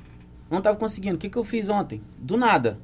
Não 0.51 0.61
tava 0.61 0.79
conseguindo. 0.79 1.17
O 1.17 1.19
que 1.19 1.31
que 1.31 1.39
eu 1.39 1.45
fiz 1.45 1.69
ontem? 1.69 2.01
Do 2.19 2.37
nada. 2.37 2.79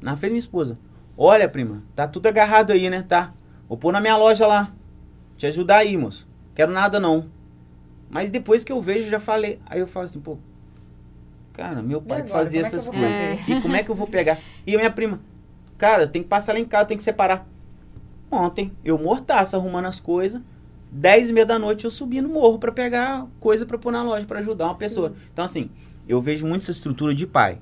Na 0.00 0.16
frente 0.16 0.30
da 0.30 0.34
minha 0.34 0.38
esposa. 0.38 0.78
Olha, 1.16 1.48
prima, 1.48 1.82
tá 1.94 2.06
tudo 2.06 2.26
agarrado 2.26 2.72
aí, 2.72 2.90
né? 2.90 3.02
Tá. 3.02 3.32
Vou 3.68 3.78
pôr 3.78 3.92
na 3.92 4.00
minha 4.00 4.16
loja 4.16 4.46
lá. 4.46 4.72
Te 5.36 5.46
ajudar 5.46 5.78
aí, 5.78 5.96
moço. 5.96 6.28
Quero 6.54 6.72
nada 6.72 7.00
não. 7.00 7.30
Mas 8.10 8.30
depois 8.30 8.64
que 8.64 8.72
eu 8.72 8.82
vejo, 8.82 9.08
já 9.08 9.20
falei. 9.20 9.60
Aí 9.66 9.80
eu 9.80 9.86
falo 9.86 10.04
assim, 10.04 10.20
pô. 10.20 10.38
Cara, 11.56 11.80
meu 11.82 12.02
pai 12.02 12.22
que 12.22 12.28
agora? 12.28 12.44
fazia 12.44 12.60
é 12.60 12.62
essas 12.64 12.86
coisas. 12.86 13.16
fazer? 13.16 13.58
E 13.58 13.60
como 13.62 13.74
é 13.74 13.82
que 13.82 13.90
eu 13.90 13.94
vou 13.94 14.06
pegar? 14.06 14.38
E 14.66 14.74
a 14.74 14.78
minha 14.78 14.90
prima, 14.90 15.20
cara, 15.78 16.06
tem 16.06 16.22
que 16.22 16.28
passar 16.28 16.52
lá 16.52 16.58
em 16.60 16.66
casa, 16.66 16.84
tem 16.84 16.98
que 16.98 17.02
separar. 17.02 17.48
Ontem, 18.30 18.72
eu 18.84 18.98
mortaça 18.98 19.56
arrumando 19.56 19.86
as 19.86 19.98
coisas. 19.98 20.42
Dez 20.92 21.30
e 21.30 21.32
meia 21.32 21.46
da 21.46 21.58
noite 21.58 21.86
eu 21.86 21.90
subi 21.90 22.20
no 22.20 22.28
morro 22.28 22.58
pra 22.58 22.70
pegar 22.70 23.26
coisa 23.40 23.64
pra 23.64 23.78
pôr 23.78 23.90
na 23.90 24.02
loja, 24.02 24.26
pra 24.26 24.40
ajudar 24.40 24.66
uma 24.66 24.76
pessoa. 24.76 25.14
Então, 25.32 25.44
assim, 25.44 25.70
eu 26.06 26.20
vejo 26.20 26.46
muito 26.46 26.62
essa 26.62 26.72
estrutura 26.72 27.14
de 27.14 27.26
pai. 27.26 27.58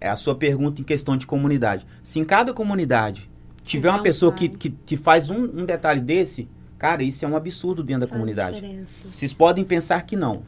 É 0.00 0.08
a 0.08 0.16
sua 0.16 0.34
pergunta 0.34 0.80
em 0.80 0.84
questão 0.84 1.14
de 1.16 1.26
comunidade. 1.26 1.86
Se 2.02 2.18
em 2.18 2.24
cada 2.24 2.54
comunidade 2.54 3.30
tiver 3.62 3.90
uma 3.90 4.00
um 4.00 4.02
pessoa 4.02 4.32
que, 4.32 4.48
que, 4.48 4.70
que 4.70 4.96
faz 4.96 5.28
um, 5.28 5.42
um 5.44 5.64
detalhe 5.66 6.00
desse, 6.00 6.48
cara, 6.78 7.02
isso 7.02 7.24
é 7.24 7.28
um 7.28 7.36
absurdo 7.36 7.82
dentro 7.82 8.02
da 8.02 8.06
Faz 8.06 8.18
comunidade. 8.18 8.56
diferença. 8.56 9.06
Vocês 9.12 9.34
podem 9.34 9.64
pensar 9.64 10.00
que 10.02 10.16
não. 10.16 10.42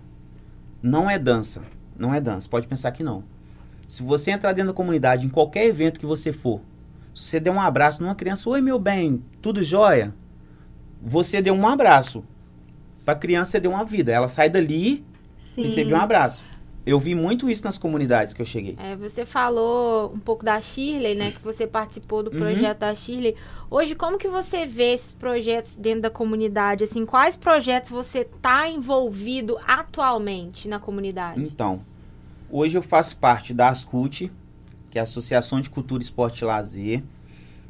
Não 0.82 1.10
é 1.10 1.18
dança. 1.18 1.62
Não 1.98 2.14
é 2.14 2.20
dança. 2.20 2.48
Pode 2.48 2.66
pensar 2.66 2.92
que 2.92 3.02
não. 3.02 3.24
Se 3.86 4.02
você 4.02 4.30
entrar 4.30 4.52
dentro 4.52 4.72
da 4.72 4.76
comunidade, 4.76 5.26
em 5.26 5.30
qualquer 5.30 5.64
evento 5.64 6.00
que 6.00 6.06
você 6.06 6.32
for, 6.32 6.60
se 7.14 7.24
você 7.24 7.40
der 7.40 7.50
um 7.50 7.60
abraço 7.60 8.02
numa 8.02 8.14
criança, 8.14 8.48
oi 8.50 8.60
meu 8.60 8.78
bem, 8.78 9.22
tudo 9.40 9.62
jóia? 9.62 10.12
Você 11.02 11.40
deu 11.40 11.54
um 11.54 11.66
abraço. 11.66 12.24
Pra 13.04 13.14
criança, 13.14 13.52
você 13.52 13.60
deu 13.60 13.70
uma 13.70 13.84
vida. 13.84 14.12
Ela 14.12 14.28
sai 14.28 14.50
dali 14.50 15.04
Sim. 15.38 15.62
e 15.62 15.70
você 15.70 15.84
um 15.84 15.96
abraço. 16.00 16.44
Eu 16.86 17.00
vi 17.00 17.16
muito 17.16 17.50
isso 17.50 17.64
nas 17.64 17.76
comunidades 17.76 18.32
que 18.32 18.40
eu 18.40 18.46
cheguei. 18.46 18.76
É, 18.78 18.94
você 18.94 19.26
falou 19.26 20.12
um 20.14 20.20
pouco 20.20 20.44
da 20.44 20.60
Shirley, 20.60 21.16
né? 21.16 21.32
Que 21.32 21.42
você 21.42 21.66
participou 21.66 22.22
do 22.22 22.30
Uhum. 22.30 22.36
projeto 22.38 22.78
da 22.78 22.94
Shirley. 22.94 23.34
Hoje, 23.68 23.96
como 23.96 24.16
que 24.16 24.28
você 24.28 24.64
vê 24.66 24.94
esses 24.94 25.12
projetos 25.12 25.74
dentro 25.74 26.02
da 26.02 26.10
comunidade? 26.10 26.84
Assim, 26.84 27.04
quais 27.04 27.36
projetos 27.36 27.90
você 27.90 28.20
está 28.20 28.68
envolvido 28.68 29.58
atualmente 29.66 30.68
na 30.68 30.78
comunidade? 30.78 31.42
Então, 31.42 31.80
hoje 32.48 32.78
eu 32.78 32.82
faço 32.82 33.16
parte 33.16 33.52
da 33.52 33.68
ASCUT, 33.68 34.30
que 34.88 34.96
é 34.96 35.00
a 35.00 35.02
Associação 35.02 35.60
de 35.60 35.68
Cultura, 35.68 36.00
Esporte 36.04 36.42
e 36.42 36.44
Lazer. 36.44 37.02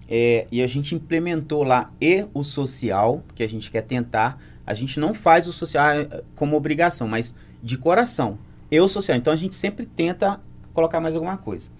É, 0.08 0.46
e 0.52 0.62
a 0.62 0.66
gente 0.66 0.94
implementou 0.94 1.62
lá 1.64 1.90
e 1.98 2.26
o 2.34 2.44
social, 2.44 3.24
que 3.34 3.42
a 3.42 3.48
gente 3.48 3.70
quer 3.70 3.80
tentar. 3.82 4.38
A 4.66 4.74
gente 4.74 5.00
não 5.00 5.14
faz 5.14 5.48
o 5.48 5.52
social 5.54 5.88
eh, 5.96 6.22
como 6.36 6.54
obrigação, 6.56 7.08
mas 7.08 7.34
de 7.62 7.76
coração. 7.78 8.38
E 8.70 8.80
o 8.80 8.88
social. 8.88 9.16
Então 9.16 9.32
a 9.32 9.36
gente 9.36 9.54
sempre 9.54 9.86
tenta 9.86 10.40
colocar 10.72 11.00
mais 11.00 11.14
alguma 11.14 11.36
coisa. 11.36 11.70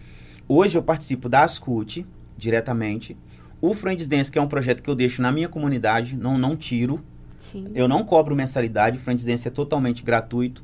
Hoje 0.48 0.78
eu 0.78 0.82
participo 0.82 1.28
da 1.28 1.42
ASCUT 1.42 2.06
diretamente. 2.36 3.16
O 3.60 3.74
Friends 3.74 4.06
Dance, 4.06 4.30
que 4.30 4.38
é 4.38 4.42
um 4.42 4.46
projeto 4.46 4.82
que 4.82 4.90
eu 4.90 4.94
deixo 4.94 5.20
na 5.20 5.32
minha 5.32 5.48
comunidade, 5.48 6.16
não, 6.16 6.38
não 6.38 6.56
tiro. 6.56 7.02
Sim. 7.38 7.70
Eu 7.74 7.88
não 7.88 8.04
cobro 8.04 8.36
mensalidade, 8.36 8.98
o 8.98 9.00
Friends 9.00 9.24
Dance 9.24 9.48
é 9.48 9.50
totalmente 9.50 10.02
gratuito. 10.02 10.62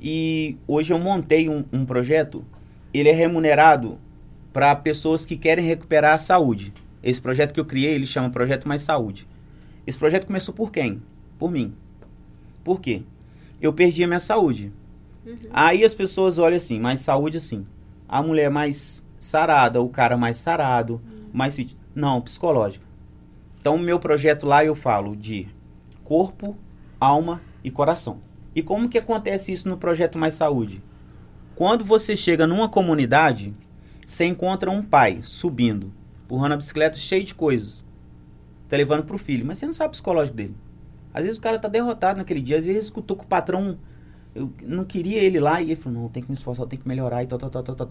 E 0.00 0.56
hoje 0.66 0.92
eu 0.92 0.98
montei 0.98 1.48
um, 1.48 1.64
um 1.72 1.86
projeto, 1.86 2.44
ele 2.92 3.08
é 3.08 3.12
remunerado 3.12 3.98
para 4.52 4.74
pessoas 4.74 5.24
que 5.24 5.36
querem 5.36 5.64
recuperar 5.64 6.14
a 6.14 6.18
saúde. 6.18 6.72
Esse 7.02 7.20
projeto 7.20 7.54
que 7.54 7.60
eu 7.60 7.64
criei, 7.64 7.94
ele 7.94 8.06
chama 8.06 8.30
Projeto 8.30 8.68
Mais 8.68 8.82
Saúde. 8.82 9.26
Esse 9.86 9.98
projeto 9.98 10.26
começou 10.26 10.54
por 10.54 10.70
quem? 10.70 11.02
Por 11.38 11.50
mim. 11.50 11.72
Por 12.62 12.80
quê? 12.80 13.02
Eu 13.60 13.72
perdi 13.72 14.04
a 14.04 14.06
minha 14.06 14.20
saúde. 14.20 14.72
Aí 15.52 15.84
as 15.84 15.94
pessoas 15.94 16.38
olham 16.38 16.56
assim, 16.56 16.80
mais 16.80 17.00
saúde 17.00 17.38
assim. 17.38 17.66
A 18.08 18.22
mulher 18.22 18.50
mais 18.50 19.06
sarada, 19.18 19.80
o 19.80 19.88
cara 19.88 20.16
mais 20.16 20.36
sarado, 20.36 21.00
mais 21.32 21.56
fit. 21.56 21.76
Não, 21.94 22.20
psicológico. 22.20 22.84
Então, 23.60 23.76
o 23.76 23.78
meu 23.78 24.00
projeto 24.00 24.46
lá 24.46 24.64
eu 24.64 24.74
falo 24.74 25.14
de 25.14 25.48
corpo, 26.02 26.56
alma 26.98 27.40
e 27.62 27.70
coração. 27.70 28.20
E 28.54 28.62
como 28.62 28.88
que 28.88 28.98
acontece 28.98 29.52
isso 29.52 29.68
no 29.68 29.78
projeto 29.78 30.18
Mais 30.18 30.34
Saúde? 30.34 30.82
Quando 31.54 31.84
você 31.84 32.16
chega 32.16 32.46
numa 32.46 32.68
comunidade, 32.68 33.54
você 34.04 34.24
encontra 34.24 34.70
um 34.70 34.82
pai 34.82 35.20
subindo, 35.22 35.92
empurrando 36.24 36.52
a 36.52 36.56
bicicleta 36.56 36.98
cheio 36.98 37.24
de 37.24 37.34
coisas, 37.34 37.86
tá 38.68 38.76
levando 38.76 39.04
pro 39.04 39.16
filho, 39.16 39.46
mas 39.46 39.58
você 39.58 39.66
não 39.66 39.72
sabe 39.72 39.88
o 39.88 39.92
psicológico 39.92 40.36
dele. 40.36 40.56
Às 41.14 41.24
vezes 41.24 41.38
o 41.38 41.42
cara 41.42 41.58
tá 41.58 41.68
derrotado 41.68 42.18
naquele 42.18 42.40
dia, 42.40 42.58
às 42.58 42.66
vezes 42.66 42.84
escutou 42.84 43.16
que 43.16 43.24
o 43.24 43.28
patrão 43.28 43.78
eu 44.34 44.50
não 44.62 44.84
queria 44.84 45.20
ele 45.20 45.38
lá 45.38 45.60
e 45.60 45.72
ele 45.72 45.76
falou, 45.76 46.02
não, 46.02 46.08
tem 46.08 46.22
que 46.22 46.28
me 46.28 46.34
esforçar, 46.34 46.66
tem 46.66 46.78
que 46.78 46.88
melhorar 46.88 47.22
e 47.22 47.26
tal, 47.26 47.38
tal, 47.38 47.50
tal, 47.50 47.62
tal, 47.62 47.74
tal. 47.74 47.88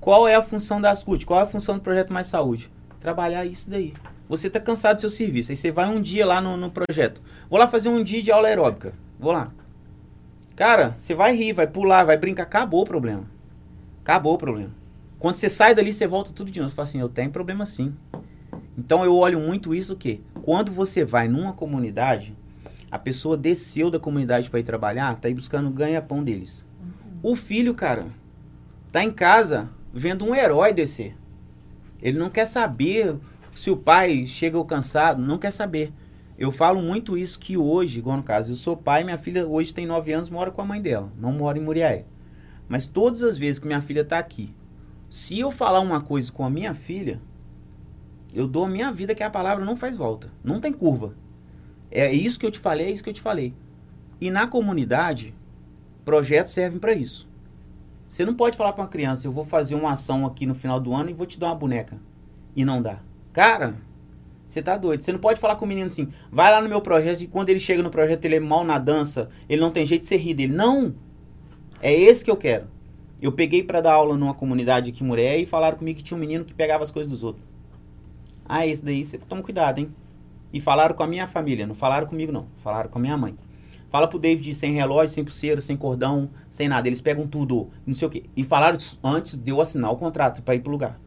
Qual 0.00 0.28
é 0.28 0.34
a 0.34 0.42
função 0.42 0.80
da 0.80 0.90
Ascut? 0.90 1.26
Qual 1.26 1.40
é 1.40 1.42
a 1.42 1.46
função 1.46 1.76
do 1.76 1.80
Projeto 1.80 2.12
Mais 2.12 2.28
Saúde? 2.28 2.70
Trabalhar 3.00 3.44
isso 3.44 3.68
daí. 3.68 3.92
Você 4.28 4.48
tá 4.48 4.60
cansado 4.60 4.96
do 4.96 5.00
seu 5.00 5.10
serviço, 5.10 5.50
aí 5.50 5.56
você 5.56 5.72
vai 5.72 5.88
um 5.88 6.00
dia 6.00 6.24
lá 6.26 6.40
no, 6.40 6.56
no 6.56 6.70
projeto. 6.70 7.20
Vou 7.48 7.58
lá 7.58 7.66
fazer 7.66 7.88
um 7.88 8.02
dia 8.02 8.22
de 8.22 8.30
aula 8.30 8.48
aeróbica. 8.48 8.92
Vou 9.18 9.32
lá. 9.32 9.50
Cara, 10.54 10.94
você 10.98 11.14
vai 11.14 11.34
rir, 11.34 11.52
vai 11.52 11.66
pular, 11.66 12.04
vai 12.04 12.16
brincar. 12.16 12.42
Acabou 12.42 12.82
o 12.82 12.86
problema. 12.86 13.24
Acabou 14.00 14.34
o 14.34 14.38
problema. 14.38 14.70
Quando 15.18 15.36
você 15.36 15.48
sai 15.48 15.74
dali, 15.74 15.92
você 15.92 16.06
volta 16.06 16.30
tudo 16.32 16.50
de 16.50 16.60
novo. 16.60 16.70
Você 16.70 16.76
fala 16.76 16.88
assim, 16.88 17.00
eu 17.00 17.08
tenho 17.08 17.30
problema 17.30 17.64
sim. 17.64 17.94
Então 18.76 19.04
eu 19.04 19.16
olho 19.16 19.40
muito 19.40 19.74
isso 19.74 19.96
que 19.96 20.22
quando 20.42 20.70
você 20.70 21.04
vai 21.04 21.26
numa 21.26 21.52
comunidade, 21.52 22.36
a 22.90 22.98
pessoa 22.98 23.36
desceu 23.36 23.90
da 23.90 23.98
comunidade 23.98 24.48
para 24.48 24.60
ir 24.60 24.64
trabalhar, 24.64 25.16
tá 25.16 25.28
aí 25.28 25.34
buscando 25.34 25.70
ganha-pão 25.70 26.24
deles. 26.24 26.66
Uhum. 26.80 27.32
O 27.32 27.36
filho, 27.36 27.74
cara, 27.74 28.06
tá 28.90 29.02
em 29.02 29.10
casa 29.10 29.70
vendo 29.92 30.24
um 30.24 30.34
herói 30.34 30.72
descer. 30.72 31.16
Ele 32.00 32.18
não 32.18 32.30
quer 32.30 32.46
saber 32.46 33.18
se 33.54 33.70
o 33.70 33.76
pai 33.76 34.26
chega 34.26 34.62
cansado, 34.64 35.20
não 35.20 35.38
quer 35.38 35.50
saber. 35.50 35.92
Eu 36.38 36.52
falo 36.52 36.80
muito 36.80 37.18
isso 37.18 37.38
que 37.38 37.56
hoje, 37.56 37.98
igual 37.98 38.16
no 38.16 38.22
caso, 38.22 38.52
eu 38.52 38.56
sou 38.56 38.76
pai, 38.76 39.02
minha 39.02 39.18
filha 39.18 39.46
hoje 39.46 39.74
tem 39.74 39.86
9 39.86 40.12
anos, 40.12 40.30
mora 40.30 40.52
com 40.52 40.62
a 40.62 40.64
mãe 40.64 40.80
dela, 40.80 41.12
não 41.18 41.32
mora 41.32 41.58
em 41.58 41.62
Muriaé. 41.62 42.04
Mas 42.68 42.86
todas 42.86 43.22
as 43.22 43.36
vezes 43.36 43.58
que 43.58 43.66
minha 43.66 43.80
filha 43.80 44.04
tá 44.04 44.18
aqui, 44.18 44.54
se 45.10 45.38
eu 45.40 45.50
falar 45.50 45.80
uma 45.80 46.00
coisa 46.00 46.30
com 46.30 46.44
a 46.44 46.50
minha 46.50 46.74
filha, 46.74 47.20
eu 48.32 48.46
dou 48.46 48.66
a 48.66 48.68
minha 48.68 48.92
vida 48.92 49.14
que 49.14 49.22
a 49.22 49.30
palavra 49.30 49.64
não 49.64 49.74
faz 49.74 49.96
volta, 49.96 50.30
não 50.44 50.60
tem 50.60 50.72
curva. 50.72 51.14
É 51.90 52.12
isso 52.12 52.38
que 52.38 52.46
eu 52.46 52.50
te 52.50 52.58
falei, 52.58 52.86
é 52.86 52.90
isso 52.90 53.02
que 53.02 53.10
eu 53.10 53.14
te 53.14 53.20
falei. 53.20 53.54
E 54.20 54.30
na 54.30 54.46
comunidade, 54.46 55.34
projetos 56.04 56.52
servem 56.52 56.78
para 56.78 56.92
isso. 56.92 57.28
Você 58.08 58.24
não 58.24 58.34
pode 58.34 58.56
falar 58.56 58.72
para 58.72 58.82
uma 58.82 58.88
criança, 58.88 59.26
eu 59.26 59.32
vou 59.32 59.44
fazer 59.44 59.74
uma 59.74 59.92
ação 59.92 60.26
aqui 60.26 60.46
no 60.46 60.54
final 60.54 60.80
do 60.80 60.94
ano 60.94 61.10
e 61.10 61.14
vou 61.14 61.26
te 61.26 61.38
dar 61.38 61.48
uma 61.48 61.54
boneca. 61.54 61.98
E 62.56 62.64
não 62.64 62.80
dá. 62.80 63.00
Cara, 63.32 63.76
você 64.44 64.62
tá 64.62 64.76
doido. 64.76 65.02
Você 65.02 65.12
não 65.12 65.20
pode 65.20 65.38
falar 65.38 65.56
com 65.56 65.66
o 65.66 65.68
menino 65.68 65.86
assim, 65.86 66.08
vai 66.32 66.50
lá 66.50 66.60
no 66.60 66.68
meu 66.68 66.80
projeto 66.80 67.20
e 67.20 67.26
quando 67.26 67.50
ele 67.50 67.60
chega 67.60 67.82
no 67.82 67.90
projeto 67.90 68.24
ele 68.24 68.36
é 68.36 68.40
mal 68.40 68.64
na 68.64 68.78
dança, 68.78 69.28
ele 69.48 69.60
não 69.60 69.70
tem 69.70 69.84
jeito 69.84 70.02
de 70.02 70.08
ser 70.08 70.16
rir 70.16 70.34
dele. 70.34 70.54
Não! 70.54 70.94
É 71.82 71.92
esse 71.92 72.24
que 72.24 72.30
eu 72.30 72.36
quero. 72.36 72.66
Eu 73.20 73.32
peguei 73.32 73.62
para 73.62 73.80
dar 73.80 73.92
aula 73.92 74.16
numa 74.16 74.34
comunidade 74.34 74.90
aqui 74.90 75.04
em 75.04 75.06
Muré 75.06 75.38
e 75.38 75.46
falaram 75.46 75.76
comigo 75.76 75.98
que 75.98 76.04
tinha 76.04 76.16
um 76.16 76.20
menino 76.20 76.44
que 76.44 76.54
pegava 76.54 76.82
as 76.82 76.90
coisas 76.90 77.10
dos 77.10 77.22
outros. 77.22 77.44
Ah, 78.48 78.66
esse 78.66 78.82
daí, 78.82 79.04
você 79.04 79.18
toma 79.18 79.42
cuidado, 79.42 79.78
hein? 79.80 79.94
E 80.52 80.60
falaram 80.60 80.94
com 80.94 81.02
a 81.02 81.06
minha 81.06 81.26
família, 81.26 81.66
não 81.66 81.74
falaram 81.74 82.06
comigo 82.06 82.32
não, 82.32 82.46
falaram 82.62 82.88
com 82.88 82.98
a 82.98 83.02
minha 83.02 83.16
mãe. 83.16 83.36
Fala 83.90 84.06
pro 84.06 84.18
David 84.18 84.54
sem 84.54 84.72
relógio, 84.74 85.14
sem 85.14 85.24
pulseira, 85.24 85.60
sem 85.60 85.76
cordão, 85.76 86.28
sem 86.50 86.68
nada. 86.68 86.86
Eles 86.86 87.00
pegam 87.00 87.26
tudo, 87.26 87.70
não 87.86 87.94
sei 87.94 88.06
o 88.06 88.10
quê. 88.10 88.24
E 88.36 88.44
falaram 88.44 88.78
antes 89.02 89.36
de 89.36 89.50
eu 89.50 89.60
assinar 89.60 89.90
o 89.90 89.96
contrato 89.96 90.42
para 90.42 90.54
ir 90.54 90.60
pro 90.60 90.70
lugar. 90.70 91.00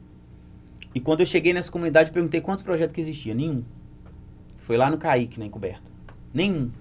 E 0.93 0.99
quando 0.99 1.19
eu 1.19 1.25
cheguei 1.25 1.53
nessa 1.53 1.71
comunidade, 1.71 2.11
perguntei 2.11 2.41
quantos 2.41 2.63
projetos 2.63 2.93
que 2.93 2.99
existia. 2.99 3.35
Nenhum. 3.35 3.63
Foi 4.57 4.77
lá 4.77 4.89
no 4.89 4.97
Kaique, 4.97 5.39
na 5.39 5.45
encoberta. 5.45 5.91
Nenhum. 6.33 6.71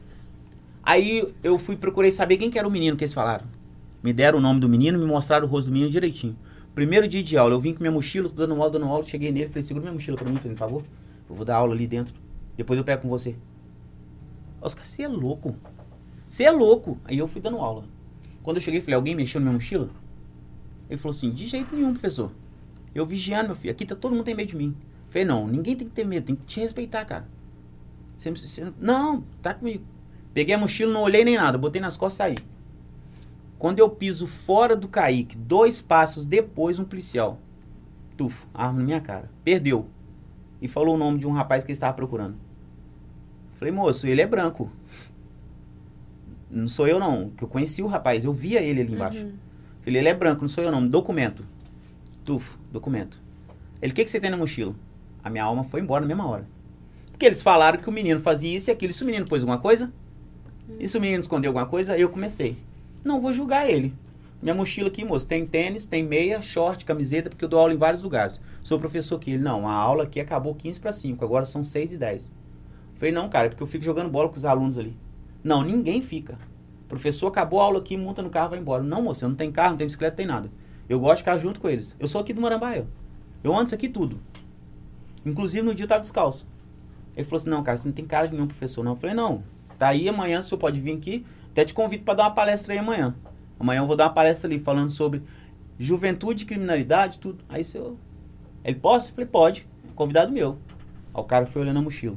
Aí 0.82 1.32
eu 1.42 1.58
fui 1.58 1.76
procurei 1.76 2.10
saber 2.10 2.38
quem 2.38 2.50
que 2.50 2.58
era 2.58 2.66
o 2.66 2.70
menino 2.70 2.96
que 2.96 3.04
eles 3.04 3.14
falaram. 3.14 3.46
Me 4.02 4.12
deram 4.12 4.38
o 4.38 4.40
nome 4.40 4.58
do 4.58 4.68
menino, 4.68 4.98
me 4.98 5.04
mostraram 5.04 5.46
o 5.46 5.50
rosto 5.50 5.68
do 5.68 5.74
menino 5.74 5.90
direitinho. 5.90 6.36
Primeiro 6.74 7.06
dia 7.06 7.22
de 7.22 7.36
aula, 7.36 7.52
eu 7.52 7.60
vim 7.60 7.74
com 7.74 7.80
minha 7.80 7.92
mochila, 7.92 8.28
tô 8.28 8.34
dando 8.34 8.54
aula, 8.54 8.70
dando 8.70 8.86
aula, 8.86 9.04
cheguei 9.04 9.30
nele, 9.30 9.48
falei, 9.48 9.62
segura 9.62 9.82
minha 9.82 9.92
mochila 9.92 10.16
pra 10.16 10.28
mim, 10.28 10.36
por 10.36 10.54
favor. 10.54 10.82
Eu 11.28 11.34
vou 11.34 11.44
dar 11.44 11.56
aula 11.56 11.74
ali 11.74 11.86
dentro. 11.86 12.14
Depois 12.56 12.78
eu 12.78 12.84
pego 12.84 13.02
com 13.02 13.08
você. 13.08 13.36
Oscar, 14.60 14.84
você 14.84 15.02
é 15.02 15.08
louco. 15.08 15.56
Você 16.28 16.44
é 16.44 16.50
louco. 16.50 16.98
Aí 17.04 17.18
eu 17.18 17.26
fui 17.26 17.40
dando 17.40 17.58
aula. 17.58 17.84
Quando 18.42 18.56
eu 18.58 18.62
cheguei, 18.62 18.80
falei, 18.80 18.94
alguém 18.94 19.14
mexeu 19.14 19.40
na 19.40 19.46
minha 19.46 19.54
mochila? 19.54 19.90
Ele 20.88 20.98
falou 20.98 21.16
assim, 21.16 21.30
de 21.30 21.46
jeito 21.46 21.74
nenhum, 21.74 21.92
professor. 21.92 22.32
Eu 22.94 23.06
vigiando, 23.06 23.48
meu 23.48 23.56
filho. 23.56 23.72
Aqui 23.72 23.86
tá, 23.86 23.94
todo 23.94 24.12
mundo 24.12 24.24
tem 24.24 24.34
medo 24.34 24.48
de 24.48 24.56
mim. 24.56 24.76
Eu 25.06 25.12
falei, 25.12 25.24
não, 25.24 25.46
ninguém 25.46 25.76
tem 25.76 25.88
que 25.88 25.94
ter 25.94 26.04
medo, 26.04 26.26
tem 26.26 26.36
que 26.36 26.44
te 26.44 26.60
respeitar, 26.60 27.04
cara. 27.04 27.28
Você, 28.18 28.30
você, 28.30 28.72
não, 28.78 29.24
tá 29.40 29.54
comigo. 29.54 29.84
Peguei 30.34 30.54
a 30.54 30.58
mochila, 30.58 30.92
não 30.92 31.02
olhei 31.02 31.24
nem 31.24 31.36
nada, 31.36 31.56
botei 31.56 31.80
nas 31.80 31.96
costas 31.96 32.14
e 32.14 32.36
saí. 32.36 32.46
Quando 33.58 33.78
eu 33.78 33.90
piso 33.90 34.26
fora 34.26 34.74
do 34.74 34.88
Kaique, 34.88 35.36
dois 35.36 35.82
passos 35.82 36.24
depois, 36.24 36.78
um 36.78 36.84
policial. 36.84 37.38
Tufo, 38.16 38.48
arma 38.54 38.78
na 38.78 38.84
minha 38.84 39.00
cara. 39.00 39.30
Perdeu. 39.44 39.88
E 40.60 40.68
falou 40.68 40.94
o 40.94 40.98
nome 40.98 41.18
de 41.18 41.26
um 41.26 41.32
rapaz 41.32 41.64
que 41.64 41.70
ele 41.70 41.76
estava 41.76 41.94
procurando. 41.94 42.36
Falei, 43.54 43.72
moço, 43.72 44.06
ele 44.06 44.20
é 44.20 44.26
branco. 44.26 44.70
Não 46.50 46.66
sou 46.66 46.88
eu 46.88 46.98
não, 46.98 47.30
que 47.30 47.44
eu 47.44 47.48
conheci 47.48 47.82
o 47.82 47.86
rapaz, 47.86 48.24
eu 48.24 48.32
via 48.32 48.60
ele 48.60 48.80
ali 48.80 48.94
embaixo. 48.94 49.24
Uhum. 49.24 49.32
Falei, 49.82 50.00
ele 50.00 50.08
é 50.08 50.14
branco, 50.14 50.42
não 50.42 50.48
sou 50.48 50.64
eu 50.64 50.72
não, 50.72 50.86
documento. 50.86 51.44
Tufo, 52.24 52.58
documento. 52.72 53.20
Ele, 53.80 53.92
o 53.92 53.94
que, 53.94 54.04
que 54.04 54.10
você 54.10 54.20
tem 54.20 54.30
na 54.30 54.36
mochila? 54.36 54.74
A 55.22 55.30
minha 55.30 55.44
alma 55.44 55.62
foi 55.62 55.80
embora 55.80 56.02
na 56.02 56.08
mesma 56.08 56.26
hora. 56.26 56.46
Porque 57.10 57.26
eles 57.26 57.42
falaram 57.42 57.78
que 57.78 57.88
o 57.88 57.92
menino 57.92 58.18
fazia 58.18 58.56
isso 58.56 58.70
e 58.70 58.72
aquilo. 58.72 58.90
E 58.90 58.94
se 58.94 59.02
o 59.02 59.06
menino 59.06 59.26
pôs 59.26 59.42
alguma 59.42 59.58
coisa? 59.58 59.92
Uhum. 60.68 60.76
E 60.80 60.88
se 60.88 60.96
o 60.96 61.00
menino 61.00 61.20
escondeu 61.20 61.50
alguma 61.50 61.66
coisa? 61.66 61.96
Eu 61.96 62.08
comecei. 62.08 62.56
Não 63.04 63.20
vou 63.20 63.32
julgar 63.32 63.68
ele. 63.68 63.94
Minha 64.42 64.54
mochila 64.54 64.88
aqui, 64.88 65.04
moço, 65.04 65.28
tem 65.28 65.44
tênis, 65.44 65.84
tem 65.84 66.02
meia, 66.02 66.40
short, 66.40 66.86
camiseta, 66.86 67.28
porque 67.28 67.44
eu 67.44 67.48
dou 67.48 67.60
aula 67.60 67.74
em 67.74 67.76
vários 67.76 68.02
lugares. 68.02 68.40
Sou 68.62 68.78
professor 68.78 69.16
aqui. 69.16 69.32
Ele, 69.32 69.42
não, 69.42 69.68
a 69.68 69.72
aula 69.72 70.04
aqui 70.04 70.18
acabou 70.18 70.54
15 70.54 70.80
para 70.80 70.92
5, 70.92 71.22
agora 71.22 71.44
são 71.44 71.62
6 71.62 71.92
e 71.92 71.98
10. 71.98 72.32
Falei, 72.94 73.12
não, 73.12 73.28
cara, 73.28 73.46
é 73.46 73.48
porque 73.50 73.62
eu 73.62 73.66
fico 73.66 73.84
jogando 73.84 74.08
bola 74.08 74.28
com 74.28 74.36
os 74.36 74.44
alunos 74.44 74.78
ali. 74.78 74.96
Não, 75.44 75.62
ninguém 75.62 76.00
fica. 76.00 76.38
Professor 76.88 77.26
acabou 77.28 77.60
a 77.60 77.64
aula 77.64 77.78
aqui, 77.78 77.96
monta 77.96 78.22
no 78.22 78.30
carro 78.30 78.50
vai 78.50 78.58
embora. 78.58 78.82
Não, 78.82 79.02
moço, 79.02 79.24
eu 79.24 79.28
não 79.28 79.36
tenho 79.36 79.52
carro, 79.52 79.70
não 79.70 79.76
tenho 79.76 79.88
bicicleta, 79.88 80.12
não 80.12 80.16
tem 80.16 80.26
nada. 80.26 80.50
Eu 80.88 80.98
gosto 80.98 81.16
de 81.16 81.22
ficar 81.22 81.38
junto 81.38 81.60
com 81.60 81.68
eles. 81.68 81.94
Eu 82.00 82.08
sou 82.08 82.20
aqui 82.20 82.32
do 82.32 82.40
Marambaia. 82.40 82.86
Eu 83.44 83.54
ando 83.54 83.66
isso 83.66 83.74
aqui 83.74 83.88
tudo. 83.88 84.20
Inclusive 85.24 85.62
no 85.62 85.74
dia 85.74 85.84
eu 85.84 85.88
tava 85.88 86.00
descalço. 86.00 86.46
Ele 87.14 87.24
falou 87.24 87.36
assim, 87.36 87.50
não, 87.50 87.62
cara, 87.62 87.76
você 87.76 87.86
não 87.86 87.94
tem 87.94 88.06
cara 88.06 88.26
de 88.26 88.34
nenhum 88.34 88.46
professor, 88.46 88.82
não. 88.82 88.92
Eu 88.92 88.96
falei, 88.96 89.14
não, 89.14 89.42
tá 89.78 89.88
aí 89.88 90.08
amanhã, 90.08 90.40
o 90.40 90.42
senhor 90.42 90.58
pode 90.58 90.80
vir 90.80 90.96
aqui. 90.96 91.26
Até 91.50 91.64
te 91.64 91.74
convido 91.74 92.04
para 92.04 92.14
dar 92.14 92.22
uma 92.24 92.30
palestra 92.30 92.72
aí 92.72 92.78
amanhã. 92.78 93.14
Amanhã 93.60 93.80
eu 93.80 93.86
vou 93.86 93.94
dar 93.94 94.04
uma 94.04 94.14
palestra 94.14 94.48
ali 94.48 94.58
falando 94.58 94.88
sobre 94.88 95.22
juventude, 95.78 96.46
criminalidade, 96.46 97.18
tudo. 97.18 97.44
Aí 97.46 97.62
se 97.62 97.76
eu. 97.76 97.98
Ele 98.64 98.78
posso? 98.78 99.10
Eu 99.10 99.14
falei, 99.14 99.26
pode. 99.26 99.68
Convidado 99.94 100.32
meu. 100.32 100.56
Aí 101.12 101.20
o 101.20 101.24
cara 101.24 101.44
foi 101.44 101.60
olhando 101.60 101.78
a 101.78 101.82
mochila. 101.82 102.16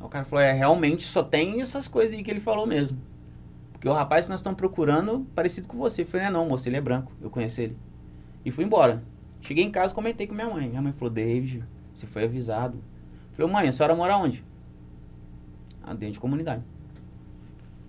O 0.00 0.08
cara 0.08 0.24
falou, 0.24 0.42
é, 0.42 0.52
realmente 0.52 1.04
só 1.04 1.22
tem 1.22 1.60
essas 1.60 1.86
coisas 1.86 2.16
aí 2.16 2.22
que 2.22 2.30
ele 2.30 2.40
falou 2.40 2.66
mesmo. 2.66 2.98
Porque 3.72 3.88
o 3.88 3.92
rapaz 3.92 4.24
que 4.24 4.30
nós 4.30 4.40
estamos 4.40 4.56
procurando, 4.56 5.26
parecido 5.34 5.68
com 5.68 5.76
você. 5.76 6.00
Eu 6.00 6.06
falei, 6.06 6.30
não, 6.30 6.48
moço, 6.48 6.66
ele 6.66 6.76
é 6.76 6.80
branco, 6.80 7.12
eu 7.20 7.28
conheço 7.28 7.60
ele. 7.60 7.76
E 8.42 8.50
fui 8.50 8.64
embora. 8.64 9.02
Cheguei 9.42 9.64
em 9.64 9.70
casa 9.70 9.94
comentei 9.94 10.26
com 10.26 10.34
minha 10.34 10.48
mãe. 10.48 10.68
Minha 10.68 10.80
mãe 10.80 10.92
falou, 10.92 11.12
David, 11.12 11.62
você 11.92 12.06
foi 12.06 12.24
avisado. 12.24 12.78
Eu 13.30 13.36
falei, 13.36 13.52
mãe, 13.52 13.68
a 13.68 13.72
senhora 13.72 13.94
mora 13.94 14.16
onde? 14.16 14.42
Ah, 15.82 15.92
dentro 15.92 16.14
de 16.14 16.20
comunidade. 16.20 16.62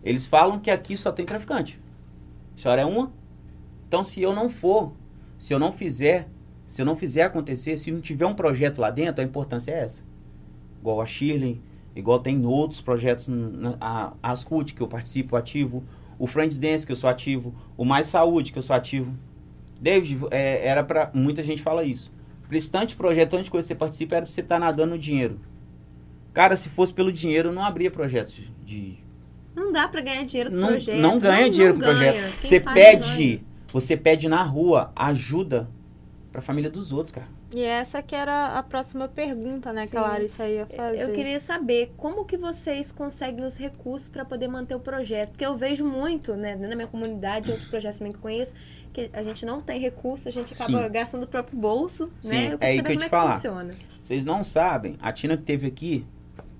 Eles 0.03 0.27
falam 0.27 0.59
que 0.59 0.69
aqui 0.69 0.97
só 0.97 1.11
tem 1.11 1.25
traficante. 1.25 1.79
A 2.65 2.75
é 2.75 2.85
uma? 2.85 3.11
Então, 3.87 4.03
se 4.03 4.21
eu 4.21 4.33
não 4.33 4.49
for, 4.49 4.93
se 5.37 5.53
eu 5.53 5.59
não 5.59 5.71
fizer, 5.71 6.27
se 6.65 6.81
eu 6.81 6.85
não 6.85 6.95
fizer 6.95 7.23
acontecer, 7.23 7.77
se 7.77 7.91
não 7.91 8.01
tiver 8.01 8.25
um 8.25 8.33
projeto 8.33 8.79
lá 8.79 8.89
dentro, 8.89 9.21
a 9.21 9.25
importância 9.25 9.71
é 9.71 9.79
essa. 9.83 10.03
Igual 10.79 11.01
a 11.01 11.05
Shirley, 11.05 11.61
Igual 11.97 12.19
tem 12.19 12.45
outros 12.45 12.79
projetos, 12.79 13.27
a, 13.81 14.13
a 14.21 14.31
Ascut, 14.31 14.75
que 14.75 14.81
eu 14.81 14.87
participo 14.87 15.35
ativo, 15.35 15.83
o 16.19 16.27
Friends 16.27 16.59
Dance, 16.59 16.85
que 16.85 16.91
eu 16.91 16.95
sou 16.95 17.09
ativo, 17.09 17.55
o 17.75 17.83
Mais 17.83 18.05
Saúde, 18.05 18.53
que 18.53 18.59
eu 18.59 18.61
sou 18.61 18.75
ativo. 18.75 19.17
David, 19.81 20.23
é, 20.29 20.67
era 20.67 20.83
para 20.83 21.09
Muita 21.11 21.41
gente 21.41 21.59
fala 21.59 21.83
isso. 21.83 22.13
Prestante 22.47 22.95
projeto, 22.95 23.31
tanto 23.31 23.45
de 23.45 23.49
você 23.49 23.73
participa, 23.73 24.15
era 24.15 24.25
pra 24.25 24.31
você 24.31 24.41
estar 24.41 24.57
tá 24.57 24.59
nadando 24.59 24.91
no 24.91 24.99
dinheiro. 24.99 25.39
Cara, 26.35 26.55
se 26.55 26.69
fosse 26.69 26.93
pelo 26.93 27.11
dinheiro, 27.11 27.49
eu 27.49 27.53
não 27.53 27.63
abria 27.63 27.89
projetos 27.89 28.33
de. 28.33 28.51
de... 28.63 29.06
Não 29.57 29.71
dá 29.71 29.87
para 29.87 30.01
ganhar 30.01 30.23
dinheiro 30.23 30.51
com 30.51 30.57
não, 30.57 30.67
projeto. 30.67 30.99
Não 30.99 31.17
ganha 31.17 31.45
não, 31.45 31.49
dinheiro 31.49 31.73
não 31.73 31.81
com 31.81 31.93
ganha. 31.99 32.13
projeto. 32.13 32.39
Quem 32.39 32.49
você 32.49 32.59
pede, 32.59 33.41
você 33.73 33.97
pede 33.97 34.29
na 34.29 34.43
rua 34.43 34.91
ajuda 34.95 35.67
pra 36.31 36.41
família 36.43 36.69
dos 36.69 36.93
outros, 36.93 37.15
cara. 37.15 37.27
E 37.51 37.61
essa 37.61 38.03
que 38.03 38.13
era 38.13 38.59
a 38.59 38.61
próxima 38.61 39.07
pergunta, 39.07 39.73
né, 39.73 39.85
Sim. 39.85 39.91
que 39.91 39.97
a 39.97 40.01
Larissa 40.01 40.47
ia 40.47 40.67
fazer. 40.67 41.01
Eu 41.01 41.11
queria 41.11 41.39
saber 41.39 41.91
como 41.97 42.23
que 42.25 42.37
vocês 42.37 42.91
conseguem 42.91 43.45
os 43.45 43.57
recursos 43.57 44.07
para 44.07 44.23
poder 44.23 44.47
manter 44.47 44.75
o 44.75 44.79
projeto, 44.79 45.29
porque 45.29 45.45
eu 45.45 45.55
vejo 45.57 45.83
muito, 45.83 46.35
né, 46.35 46.55
na 46.55 46.75
minha 46.75 46.87
comunidade, 46.87 47.49
outros 47.49 47.67
projetos 47.67 47.97
também 47.97 48.13
que 48.13 48.19
conheço, 48.19 48.53
que 48.93 49.09
a 49.11 49.23
gente 49.23 49.43
não 49.45 49.61
tem 49.61 49.79
recurso, 49.79 50.27
a 50.27 50.31
gente 50.31 50.53
acaba 50.53 50.83
Sim. 50.83 50.91
gastando 50.91 51.23
o 51.23 51.27
próprio 51.27 51.57
bolso, 51.57 52.11
Sim. 52.21 52.35
né? 52.35 52.53
Eu 52.53 52.57
é 52.59 52.67
aí 52.67 52.83
que 52.83 52.91
eu 52.91 52.97
te 52.97 53.05
é 53.05 53.09
falar. 53.09 53.33
Funciona. 53.35 53.73
Vocês 53.99 54.23
não 54.23 54.43
sabem, 54.43 54.97
a 55.01 55.11
Tina 55.11 55.35
que 55.35 55.43
teve 55.43 55.65
aqui, 55.67 56.05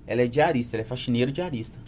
ela 0.06 0.22
é 0.22 0.26
diarista, 0.26 0.76
ela 0.76 0.82
é 0.82 0.84
faxineira 0.84 1.30
diarista. 1.30 1.78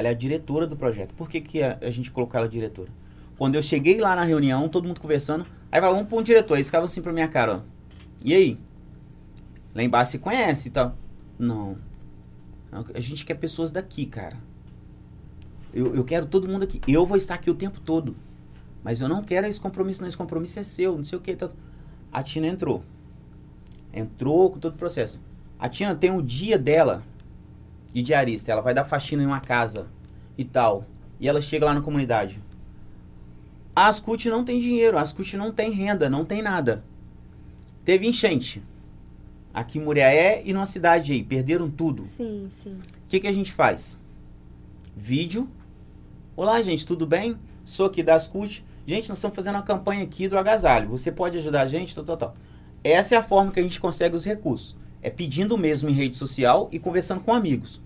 Ela 0.00 0.08
é 0.08 0.10
a 0.12 0.14
diretora 0.14 0.66
do 0.66 0.78
projeto. 0.78 1.14
Por 1.14 1.28
que, 1.28 1.42
que 1.42 1.62
a, 1.62 1.76
a 1.82 1.90
gente 1.90 2.10
colocou 2.10 2.38
ela 2.38 2.48
diretora? 2.48 2.88
Quando 3.36 3.54
eu 3.54 3.62
cheguei 3.62 4.00
lá 4.00 4.16
na 4.16 4.24
reunião, 4.24 4.66
todo 4.66 4.88
mundo 4.88 4.98
conversando, 4.98 5.44
aí 5.70 5.78
falava, 5.78 5.96
vamos 5.96 6.08
pôr 6.08 6.20
um 6.20 6.22
diretor. 6.22 6.54
Aí 6.54 6.64
ficava 6.64 6.86
assim 6.86 7.02
pra 7.02 7.12
minha 7.12 7.28
cara, 7.28 7.56
ó. 7.56 7.60
E 8.24 8.32
aí? 8.32 8.58
Lá 9.74 9.82
embaixo 9.82 10.12
se 10.12 10.18
conhece 10.18 10.68
e 10.68 10.70
tal. 10.70 10.96
Não. 11.38 11.76
A 12.94 12.98
gente 12.98 13.26
quer 13.26 13.34
pessoas 13.34 13.70
daqui, 13.70 14.06
cara. 14.06 14.38
Eu, 15.74 15.94
eu 15.94 16.02
quero 16.02 16.24
todo 16.24 16.48
mundo 16.48 16.62
aqui. 16.62 16.80
Eu 16.88 17.04
vou 17.04 17.18
estar 17.18 17.34
aqui 17.34 17.50
o 17.50 17.54
tempo 17.54 17.78
todo. 17.78 18.16
Mas 18.82 19.02
eu 19.02 19.08
não 19.08 19.22
quero 19.22 19.46
esse 19.46 19.60
compromisso, 19.60 20.00
não. 20.00 20.08
Esse 20.08 20.16
compromisso 20.16 20.58
é 20.58 20.62
seu, 20.62 20.96
não 20.96 21.04
sei 21.04 21.18
o 21.18 21.20
que. 21.20 21.36
Tá. 21.36 21.50
A 22.10 22.22
Tina 22.22 22.46
entrou. 22.46 22.82
Entrou 23.92 24.50
com 24.50 24.58
todo 24.58 24.72
o 24.72 24.78
processo. 24.78 25.20
A 25.58 25.68
Tina 25.68 25.94
tem 25.94 26.10
o 26.10 26.22
dia 26.22 26.58
dela 26.58 27.02
de 27.92 28.02
diarista. 28.02 28.52
Ela 28.52 28.60
vai 28.60 28.74
dar 28.74 28.84
faxina 28.84 29.22
em 29.22 29.26
uma 29.26 29.40
casa 29.40 29.86
e 30.36 30.44
tal. 30.44 30.84
E 31.18 31.28
ela 31.28 31.40
chega 31.40 31.66
lá 31.66 31.74
na 31.74 31.80
comunidade. 31.80 32.40
A 33.74 33.86
Ascut 33.86 34.28
não 34.28 34.44
tem 34.44 34.60
dinheiro, 34.60 34.98
a 34.98 35.00
Ascut 35.00 35.36
não 35.36 35.52
tem 35.52 35.70
renda, 35.70 36.10
não 36.10 36.24
tem 36.24 36.42
nada. 36.42 36.84
Teve 37.84 38.06
enchente. 38.06 38.62
Aqui 39.52 39.78
em 39.78 39.82
Muriaé 39.82 40.42
e 40.44 40.52
numa 40.52 40.66
cidade 40.66 41.12
aí. 41.12 41.22
Perderam 41.22 41.70
tudo. 41.70 42.04
Sim, 42.04 42.46
sim. 42.48 42.74
O 42.74 43.08
que, 43.08 43.20
que 43.20 43.26
a 43.26 43.32
gente 43.32 43.52
faz? 43.52 43.98
Vídeo. 44.96 45.48
Olá, 46.36 46.60
gente, 46.62 46.86
tudo 46.86 47.06
bem? 47.06 47.36
Sou 47.64 47.86
aqui 47.86 48.02
da 48.02 48.14
Ascut. 48.14 48.64
Gente, 48.86 49.08
nós 49.08 49.18
estamos 49.18 49.34
fazendo 49.34 49.56
uma 49.56 49.62
campanha 49.62 50.02
aqui 50.02 50.26
do 50.28 50.38
agasalho. 50.38 50.88
Você 50.88 51.12
pode 51.12 51.38
ajudar 51.38 51.62
a 51.62 51.66
gente? 51.66 51.94
Tal, 51.94 52.04
tal, 52.04 52.16
tal. 52.16 52.34
Essa 52.82 53.14
é 53.14 53.18
a 53.18 53.22
forma 53.22 53.52
que 53.52 53.60
a 53.60 53.62
gente 53.62 53.80
consegue 53.80 54.16
os 54.16 54.24
recursos. 54.24 54.76
É 55.02 55.10
pedindo 55.10 55.56
mesmo 55.56 55.88
em 55.88 55.92
rede 55.92 56.16
social 56.16 56.68
e 56.70 56.78
conversando 56.78 57.20
com 57.20 57.32
amigos. 57.32 57.80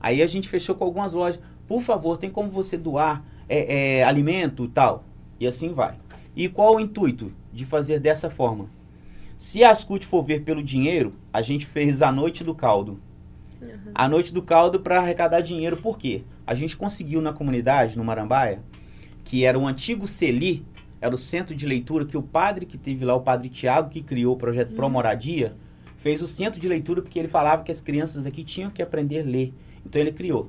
Aí 0.00 0.22
a 0.22 0.26
gente 0.26 0.48
fechou 0.48 0.74
com 0.74 0.84
algumas 0.84 1.12
lojas. 1.12 1.40
Por 1.66 1.82
favor, 1.82 2.16
tem 2.16 2.30
como 2.30 2.50
você 2.50 2.76
doar 2.76 3.24
é, 3.48 3.98
é, 3.98 4.04
alimento 4.04 4.64
e 4.64 4.68
tal? 4.68 5.04
E 5.38 5.46
assim 5.46 5.72
vai. 5.72 5.96
E 6.34 6.48
qual 6.48 6.76
o 6.76 6.80
intuito 6.80 7.32
de 7.52 7.64
fazer 7.64 7.98
dessa 7.98 8.28
forma? 8.28 8.68
Se 9.36 9.62
a 9.62 9.70
Ascut 9.70 10.06
for 10.06 10.22
ver 10.22 10.42
pelo 10.42 10.62
dinheiro, 10.62 11.14
a 11.32 11.42
gente 11.42 11.66
fez 11.66 12.02
a 12.02 12.10
Noite 12.10 12.42
do 12.42 12.54
Caldo. 12.54 13.00
Uhum. 13.60 13.92
A 13.94 14.08
Noite 14.08 14.32
do 14.32 14.42
Caldo 14.42 14.80
para 14.80 14.98
arrecadar 14.98 15.40
dinheiro, 15.40 15.76
por 15.76 15.98
quê? 15.98 16.22
A 16.46 16.54
gente 16.54 16.76
conseguiu 16.76 17.20
na 17.20 17.32
comunidade, 17.32 17.98
no 17.98 18.04
Marambaia, 18.04 18.62
que 19.24 19.44
era 19.44 19.58
o 19.58 19.66
antigo 19.66 20.06
CELI, 20.06 20.64
era 21.00 21.14
o 21.14 21.18
centro 21.18 21.54
de 21.54 21.66
leitura 21.66 22.06
que 22.06 22.16
o 22.16 22.22
padre 22.22 22.64
que 22.64 22.78
teve 22.78 23.04
lá, 23.04 23.14
o 23.14 23.20
padre 23.20 23.48
Tiago, 23.48 23.90
que 23.90 24.02
criou 24.02 24.34
o 24.34 24.38
projeto 24.38 24.70
uhum. 24.70 24.76
Pro 24.76 24.90
Moradia, 24.90 25.54
fez 26.06 26.22
o 26.22 26.26
centro 26.28 26.60
de 26.60 26.68
leitura 26.68 27.02
porque 27.02 27.18
ele 27.18 27.26
falava 27.26 27.64
que 27.64 27.72
as 27.72 27.80
crianças 27.80 28.22
daqui 28.22 28.44
tinham 28.44 28.70
que 28.70 28.80
aprender 28.80 29.22
a 29.22 29.24
ler. 29.24 29.52
Então 29.84 30.00
ele 30.00 30.12
criou. 30.12 30.48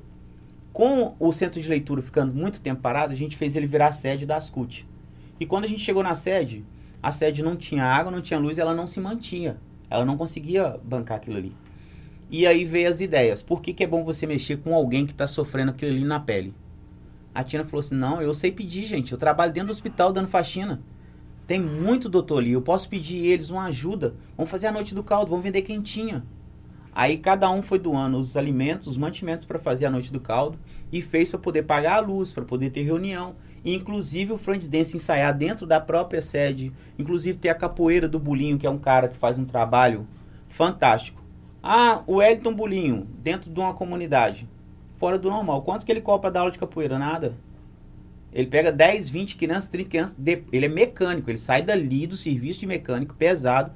Com 0.72 1.16
o 1.18 1.32
centro 1.32 1.60
de 1.60 1.68
leitura 1.68 2.00
ficando 2.00 2.32
muito 2.32 2.60
tempo 2.60 2.80
parado, 2.80 3.12
a 3.12 3.16
gente 3.16 3.36
fez 3.36 3.56
ele 3.56 3.66
virar 3.66 3.90
sede 3.90 4.24
da 4.24 4.36
Ascut. 4.36 4.86
E 5.40 5.44
quando 5.44 5.64
a 5.64 5.66
gente 5.66 5.80
chegou 5.80 6.00
na 6.00 6.14
sede, 6.14 6.64
a 7.02 7.10
sede 7.10 7.42
não 7.42 7.56
tinha 7.56 7.82
água, 7.82 8.12
não 8.12 8.20
tinha 8.20 8.38
luz, 8.38 8.56
ela 8.56 8.72
não 8.72 8.86
se 8.86 9.00
mantinha. 9.00 9.56
Ela 9.90 10.04
não 10.04 10.16
conseguia 10.16 10.78
bancar 10.84 11.16
aquilo 11.16 11.38
ali. 11.38 11.52
E 12.30 12.46
aí 12.46 12.64
veio 12.64 12.88
as 12.88 13.00
ideias. 13.00 13.42
Por 13.42 13.60
que, 13.60 13.74
que 13.74 13.82
é 13.82 13.86
bom 13.88 14.04
você 14.04 14.28
mexer 14.28 14.58
com 14.58 14.72
alguém 14.76 15.06
que 15.06 15.12
está 15.12 15.26
sofrendo 15.26 15.72
aquilo 15.72 15.90
ali 15.90 16.04
na 16.04 16.20
pele? 16.20 16.54
A 17.34 17.42
Tina 17.42 17.64
falou 17.64 17.80
assim: 17.80 17.96
não, 17.96 18.22
eu 18.22 18.32
sei 18.32 18.52
pedir, 18.52 18.84
gente. 18.84 19.10
Eu 19.10 19.18
trabalho 19.18 19.52
dentro 19.52 19.66
do 19.66 19.72
hospital 19.72 20.12
dando 20.12 20.28
faxina. 20.28 20.80
Tem 21.48 21.58
muito 21.58 22.10
doutor 22.10 22.40
ali. 22.40 22.52
Eu 22.52 22.60
posso 22.60 22.90
pedir 22.90 23.24
eles 23.24 23.48
uma 23.48 23.64
ajuda. 23.64 24.14
Vamos 24.36 24.50
fazer 24.50 24.66
a 24.66 24.72
noite 24.72 24.94
do 24.94 25.02
caldo, 25.02 25.30
vamos 25.30 25.42
vender 25.42 25.62
quentinha. 25.62 26.22
Aí 26.92 27.16
cada 27.16 27.50
um 27.50 27.62
foi 27.62 27.78
doando 27.78 28.18
os 28.18 28.36
alimentos, 28.36 28.86
os 28.86 28.98
mantimentos 28.98 29.46
para 29.46 29.58
fazer 29.58 29.86
a 29.86 29.90
noite 29.90 30.12
do 30.12 30.20
caldo 30.20 30.58
e 30.92 31.00
fez 31.00 31.30
para 31.30 31.40
poder 31.40 31.62
pagar 31.62 31.96
a 31.96 32.00
luz, 32.00 32.30
para 32.32 32.44
poder 32.44 32.68
ter 32.68 32.82
reunião. 32.82 33.34
E, 33.64 33.74
inclusive 33.74 34.30
o 34.30 34.36
Friends 34.36 34.68
Dance 34.68 34.94
ensaiar 34.94 35.34
dentro 35.34 35.66
da 35.66 35.80
própria 35.80 36.20
sede. 36.20 36.70
Inclusive 36.98 37.38
ter 37.38 37.48
a 37.48 37.54
capoeira 37.54 38.06
do 38.06 38.18
Bulinho, 38.18 38.58
que 38.58 38.66
é 38.66 38.70
um 38.70 38.78
cara 38.78 39.08
que 39.08 39.16
faz 39.16 39.38
um 39.38 39.46
trabalho 39.46 40.06
fantástico. 40.50 41.22
Ah, 41.62 42.02
o 42.06 42.16
Wellington 42.16 42.52
Bulinho, 42.52 43.08
dentro 43.22 43.50
de 43.50 43.58
uma 43.58 43.72
comunidade. 43.72 44.46
Fora 44.98 45.18
do 45.18 45.30
normal. 45.30 45.62
Quanto 45.62 45.86
que 45.86 45.92
ele 45.92 46.02
cobra 46.02 46.30
dar 46.30 46.40
aula 46.40 46.52
de 46.52 46.58
capoeira? 46.58 46.98
Nada. 46.98 47.34
Ele 48.32 48.46
pega 48.46 48.70
10, 48.70 49.08
20 49.08 49.36
crianças, 49.36 49.68
30 49.68 49.88
crianças. 49.88 50.16
Ele 50.52 50.66
é 50.66 50.68
mecânico. 50.68 51.30
Ele 51.30 51.38
sai 51.38 51.62
dali 51.62 52.06
do 52.06 52.16
serviço 52.16 52.60
de 52.60 52.66
mecânico 52.66 53.14
pesado 53.14 53.72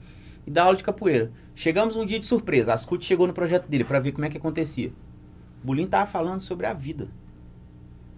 e 0.47 0.51
dá 0.51 0.65
aula 0.65 0.77
de 0.77 0.85
capoeira. 0.85 1.33
Chegamos 1.55 1.97
um 1.97 2.05
dia 2.05 2.19
de 2.19 2.25
surpresa. 2.25 2.73
A 2.73 2.75
Ascut 2.75 3.05
chegou 3.05 3.27
no 3.27 3.33
projeto 3.33 3.69
dele 3.69 3.85
para 3.85 4.01
ver 4.01 4.13
como 4.13 4.25
é 4.25 4.29
que 4.29 4.37
acontecia. 4.37 4.93
O 5.63 5.67
Bulim 5.67 5.87
tava 5.87 6.07
falando 6.07 6.41
sobre 6.41 6.67
a 6.67 6.73
vida. 6.73 7.09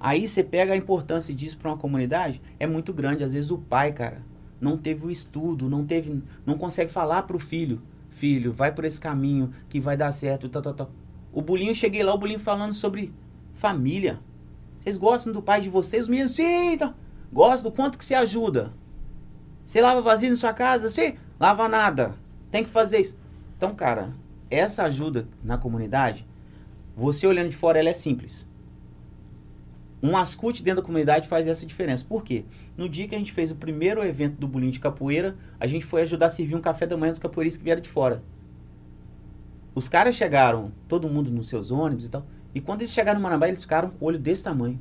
Aí 0.01 0.29
você 0.29 0.43
pega 0.43 0.75
a 0.75 0.77
importância 0.77 1.35
disso 1.35 1.57
para 1.57 1.71
uma 1.71 1.79
comunidade, 1.79 2.43
é 2.61 2.67
muito 2.67 2.93
grande. 2.93 3.25
Às 3.25 3.33
vezes 3.33 3.51
o 3.51 3.57
pai, 3.57 3.91
cara, 3.91 4.23
não 4.61 4.77
teve 4.77 5.07
o 5.07 5.11
estudo, 5.11 5.69
não 5.69 5.85
teve, 5.85 6.23
não 6.45 6.59
consegue 6.59 6.91
falar 6.91 7.23
pro 7.23 7.39
filho, 7.39 7.81
filho, 8.11 8.53
vai 8.53 8.71
por 8.71 8.85
esse 8.85 9.01
caminho 9.01 9.51
que 9.69 9.81
vai 9.81 9.97
dar 9.97 10.13
certo, 10.13 10.49
tal, 10.49 10.61
tal, 10.61 10.75
tal. 10.75 10.91
O 11.33 11.41
Bulinho, 11.41 11.75
cheguei 11.75 12.03
lá, 12.03 12.13
o 12.13 12.19
Bulinho 12.19 12.39
falando 12.39 12.73
sobre 12.73 13.13
família. 13.55 14.21
Vocês 14.85 14.99
gostam 14.99 15.33
do 15.33 15.41
pai 15.41 15.63
de 15.63 15.71
vocês? 15.71 16.03
Os 16.03 16.09
meninos, 16.09 16.33
sim, 16.33 16.75
então. 16.75 16.95
Gosto 17.33 17.65
do 17.65 17.73
quanto 17.73 17.99
que 17.99 18.05
você 18.05 18.15
ajuda. 18.15 18.71
Você 19.65 19.81
lava 19.81 20.03
vasilha 20.03 20.29
na 20.29 20.37
sua 20.37 20.53
casa? 20.53 20.91
Sim. 20.91 21.15
Lava 21.41 21.67
nada. 21.71 22.15
Tem 22.51 22.63
que 22.63 22.69
fazer 22.69 22.99
isso. 22.99 23.17
Então, 23.57 23.75
cara, 23.75 24.13
essa 24.51 24.83
ajuda 24.83 25.27
na 25.43 25.57
comunidade, 25.57 26.27
você 26.95 27.27
olhando 27.27 27.49
de 27.49 27.57
fora, 27.57 27.79
ela 27.79 27.89
é 27.89 27.95
simples. 27.95 28.47
Um 30.03 30.19
ascute 30.19 30.63
dentro 30.63 30.83
da 30.83 30.87
comunidade 30.87 31.29
faz 31.29 31.49
essa 31.49 31.65
diferença. 31.65 32.05
Por 32.05 32.23
quê? 32.23 32.45
No 32.77 32.87
dia 32.87 33.09
que 33.09 33.15
a 33.15 33.19
gente 33.19 33.33
fez 33.33 33.51
o 33.51 33.57
primeiro 33.57 34.05
evento 34.05 34.37
do 34.37 34.47
bolinho 34.47 34.71
de 34.71 34.81
capoeira, 34.81 35.35
a 35.59 35.67
gente 35.67 35.87
foi 35.87 36.03
ajudar 36.03 36.27
a 36.27 36.31
servir 36.31 36.55
um 36.57 36.61
café 36.61 36.87
da 36.87 36.95
manhã 36.95 37.11
dos 37.11 37.19
capoeiristas 37.19 37.57
que 37.57 37.65
vieram 37.65 37.81
de 37.81 37.89
fora. 37.89 38.23
Os 39.75 39.89
caras 39.89 40.15
chegaram, 40.15 40.73
todo 40.87 41.09
mundo 41.09 41.31
nos 41.31 41.49
seus 41.49 41.71
ônibus 41.71 42.05
e 42.05 42.11
tal. 42.11 42.27
E 42.55 42.61
quando 42.61 42.83
eles 42.83 42.93
chegaram 42.93 43.19
no 43.19 43.23
Manambá, 43.23 43.49
eles 43.49 43.63
ficaram 43.63 43.91
com 43.91 44.05
o 44.05 44.09
olho 44.09 44.19
desse 44.19 44.45
tamanho. 44.45 44.81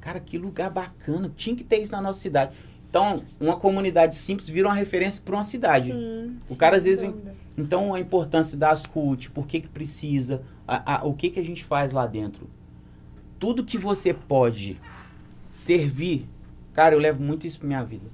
Cara, 0.00 0.20
que 0.20 0.38
lugar 0.38 0.70
bacana. 0.70 1.30
Tinha 1.36 1.56
que 1.56 1.64
ter 1.64 1.78
isso 1.78 1.92
na 1.92 2.00
nossa 2.00 2.20
cidade. 2.20 2.52
Então, 2.88 3.22
uma 3.38 3.56
comunidade 3.56 4.14
simples 4.14 4.48
vira 4.48 4.68
uma 4.68 4.74
referência 4.74 5.20
para 5.22 5.34
uma 5.34 5.44
cidade. 5.44 5.92
Sim, 5.92 6.38
o 6.48 6.56
cara 6.56 6.76
às 6.76 6.84
vezes 6.84 7.02
vem, 7.02 7.14
então 7.56 7.92
a 7.92 8.00
importância 8.00 8.56
da 8.56 8.70
Ascult, 8.70 9.30
por 9.30 9.46
que 9.46 9.60
que 9.60 9.68
precisa, 9.68 10.42
a, 10.66 10.96
a, 10.96 11.04
o 11.04 11.12
que 11.12 11.28
que 11.28 11.38
a 11.38 11.44
gente 11.44 11.64
faz 11.64 11.92
lá 11.92 12.06
dentro. 12.06 12.48
Tudo 13.38 13.64
que 13.64 13.76
você 13.76 14.14
pode 14.14 14.80
servir, 15.50 16.26
cara, 16.72 16.94
eu 16.94 16.98
levo 16.98 17.22
muito 17.22 17.46
isso 17.46 17.58
para 17.58 17.68
minha 17.68 17.84
vida. 17.84 18.06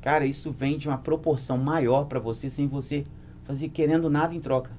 Cara, 0.00 0.24
isso 0.24 0.50
vem 0.50 0.78
de 0.78 0.88
uma 0.88 0.96
proporção 0.96 1.58
maior 1.58 2.04
para 2.04 2.18
você 2.18 2.48
sem 2.48 2.66
você 2.66 3.04
fazer 3.44 3.68
querendo 3.68 4.08
nada 4.08 4.34
em 4.34 4.40
troca. 4.40 4.70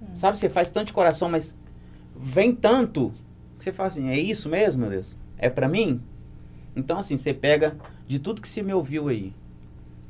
Hum. 0.00 0.06
Sabe, 0.14 0.38
você 0.38 0.48
faz 0.48 0.70
tanto 0.70 0.88
de 0.88 0.92
coração, 0.92 1.28
mas 1.28 1.54
vem 2.20 2.54
tanto 2.54 3.12
que 3.56 3.64
você 3.64 3.72
fala 3.72 3.86
assim, 3.86 4.08
é 4.08 4.18
isso 4.18 4.48
mesmo, 4.48 4.82
meu 4.82 4.90
Deus? 4.90 5.18
É 5.36 5.48
para 5.48 5.68
mim? 5.68 6.00
Então 6.74 6.98
assim, 6.98 7.16
você 7.16 7.32
pega 7.32 7.76
de 8.06 8.18
tudo 8.18 8.42
que 8.42 8.48
você 8.48 8.62
me 8.62 8.72
ouviu 8.72 9.08
aí, 9.08 9.34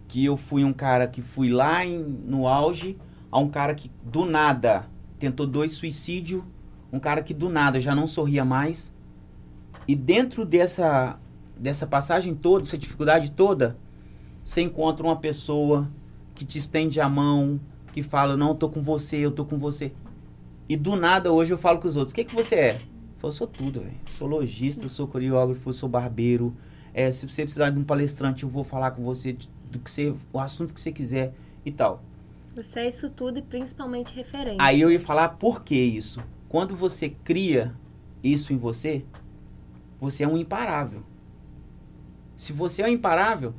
que 0.07 0.25
eu 0.25 0.37
fui 0.37 0.65
um 0.65 0.73
cara 0.73 1.07
que 1.07 1.21
fui 1.21 1.49
lá 1.49 1.85
em, 1.85 1.99
no 1.99 2.47
auge, 2.47 2.97
a 3.31 3.39
um 3.39 3.49
cara 3.49 3.75
que 3.75 3.91
do 4.03 4.25
nada 4.25 4.87
tentou 5.19 5.47
dois 5.47 5.73
suicídios, 5.73 6.43
um 6.93 6.99
cara 6.99 7.23
que 7.23 7.35
do 7.35 7.49
nada 7.49 7.81
já 7.81 7.95
não 7.95 8.07
sorria 8.07 8.45
mais. 8.45 8.93
E 9.87 9.95
dentro 9.95 10.45
dessa 10.45 11.19
dessa 11.59 11.87
passagem 11.87 12.35
toda, 12.35 12.65
essa 12.65 12.79
dificuldade 12.79 13.33
toda, 13.33 13.77
você 14.45 14.63
encontra 14.63 15.05
uma 15.05 15.17
pessoa 15.17 15.91
que 16.35 16.45
te 16.45 16.59
estende 16.59 17.01
a 17.01 17.09
mão, 17.09 17.61
que 17.93 18.03
fala, 18.03 18.37
não, 18.37 18.51
eu 18.51 18.55
tô 18.55 18.69
com 18.69 18.81
você, 18.81 19.17
eu 19.17 19.33
tô 19.33 19.45
com 19.45 19.59
você. 19.59 19.93
E 20.69 20.77
do 20.77 20.97
nada 20.97 21.33
hoje 21.33 21.53
eu 21.53 21.59
falo 21.59 21.79
com 21.79 21.89
os 21.89 21.97
outros, 21.97 22.13
o 22.13 22.15
que 22.15 22.25
que 22.25 22.35
você 22.35 22.55
é? 22.55 22.75
Eu, 22.75 23.19
falo, 23.19 23.33
sou 23.33 23.47
tudo, 23.47 23.81
velho. 23.81 23.95
Sou 24.13 24.29
lojista, 24.29 24.89
sou 24.89 25.09
coreógrafo, 25.09 25.73
sou 25.73 25.89
barbeiro, 25.89 26.55
é, 26.93 27.11
se 27.11 27.29
você 27.29 27.43
precisar 27.43 27.71
de 27.71 27.79
um 27.79 27.85
palestrante, 27.85 28.43
eu 28.43 28.49
vou 28.49 28.65
falar 28.65 28.91
com 28.91 29.03
você 29.05 29.37
do 29.71 29.79
que 29.79 29.91
você, 29.91 30.15
o 30.33 30.39
assunto 30.39 30.75
que 30.75 30.81
você 30.81 30.91
quiser 30.91 31.33
e 31.65 31.71
tal. 31.71 32.03
Você 32.57 32.81
é 32.81 32.89
isso 32.89 33.09
tudo 33.09 33.39
e 33.39 33.43
principalmente 33.43 34.15
referência. 34.15 34.57
Aí 34.59 34.81
eu 34.81 34.91
ia 34.91 34.99
falar 34.99 35.29
por 35.31 35.63
que 35.63 35.77
isso. 35.77 36.21
Quando 36.49 36.75
você 36.75 37.11
cria 37.11 37.75
isso 38.23 38.53
em 38.53 38.57
você, 38.57 39.05
você 40.01 40.25
é 40.25 40.29
um 40.29 40.37
imparável. 40.37 41.03
Se 42.35 42.53
você 42.53 42.83
é 42.83 42.87
um 42.87 42.93
imparável, 42.93 43.55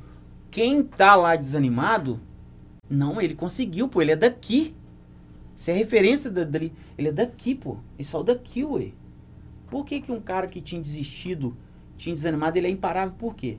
quem 0.50 0.82
tá 0.82 1.14
lá 1.14 1.36
desanimado, 1.36 2.20
não, 2.88 3.20
ele 3.20 3.34
conseguiu, 3.34 3.88
pô, 3.88 4.02
ele 4.02 4.12
é 4.12 4.16
daqui. 4.16 4.74
Você 5.60 5.72
é 5.72 5.74
referência 5.74 6.30
dali. 6.30 6.72
Ele 6.96 7.08
é 7.08 7.12
daqui, 7.12 7.54
pô. 7.54 7.76
Ele 7.98 8.04
saiu 8.08 8.24
daqui, 8.24 8.64
ué. 8.64 8.92
Por 9.68 9.84
que, 9.84 10.00
que 10.00 10.10
um 10.10 10.18
cara 10.18 10.46
que 10.46 10.58
tinha 10.58 10.80
desistido 10.80 11.54
tinha 11.98 12.14
desanimado, 12.14 12.56
ele 12.56 12.66
é 12.66 12.70
imparável 12.70 13.12
por 13.18 13.34
quê? 13.34 13.58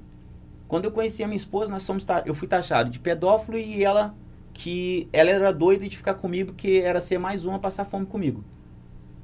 Quando 0.68 0.86
eu 0.86 0.92
conheci 0.92 1.24
a 1.24 1.28
minha 1.28 1.36
esposa, 1.36 1.72
nós 1.72 1.84
somos 1.84 2.04
eu 2.26 2.34
fui 2.34 2.48
taxado 2.48 2.90
de 2.90 3.00
pedófilo 3.00 3.56
e 3.56 3.84
ela 3.84 4.16
que 4.52 5.08
ela 5.14 5.30
era 5.30 5.54
doida 5.54 5.88
de 5.88 5.96
ficar 5.96 6.16
comigo, 6.16 6.54
que 6.54 6.82
era 6.82 7.00
ser 7.00 7.20
mais 7.20 7.46
uma 7.46 7.60
passar 7.60 7.86
fome 7.86 8.08
comigo. 8.08 8.44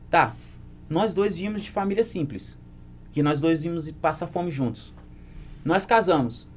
Tá. 0.07 0.36
Nós 0.88 1.15
dois 1.15 1.36
vimos 1.36 1.63
de 1.63 1.71
família 1.71 2.03
simples, 2.03 2.59
que 3.11 3.23
nós 3.23 3.41
dois 3.41 3.63
vimos 3.63 3.89
passar 3.89 4.28
fome 4.28 4.51
juntos. 4.51 4.93
Nós 5.65 5.84
casamos. 5.84 6.47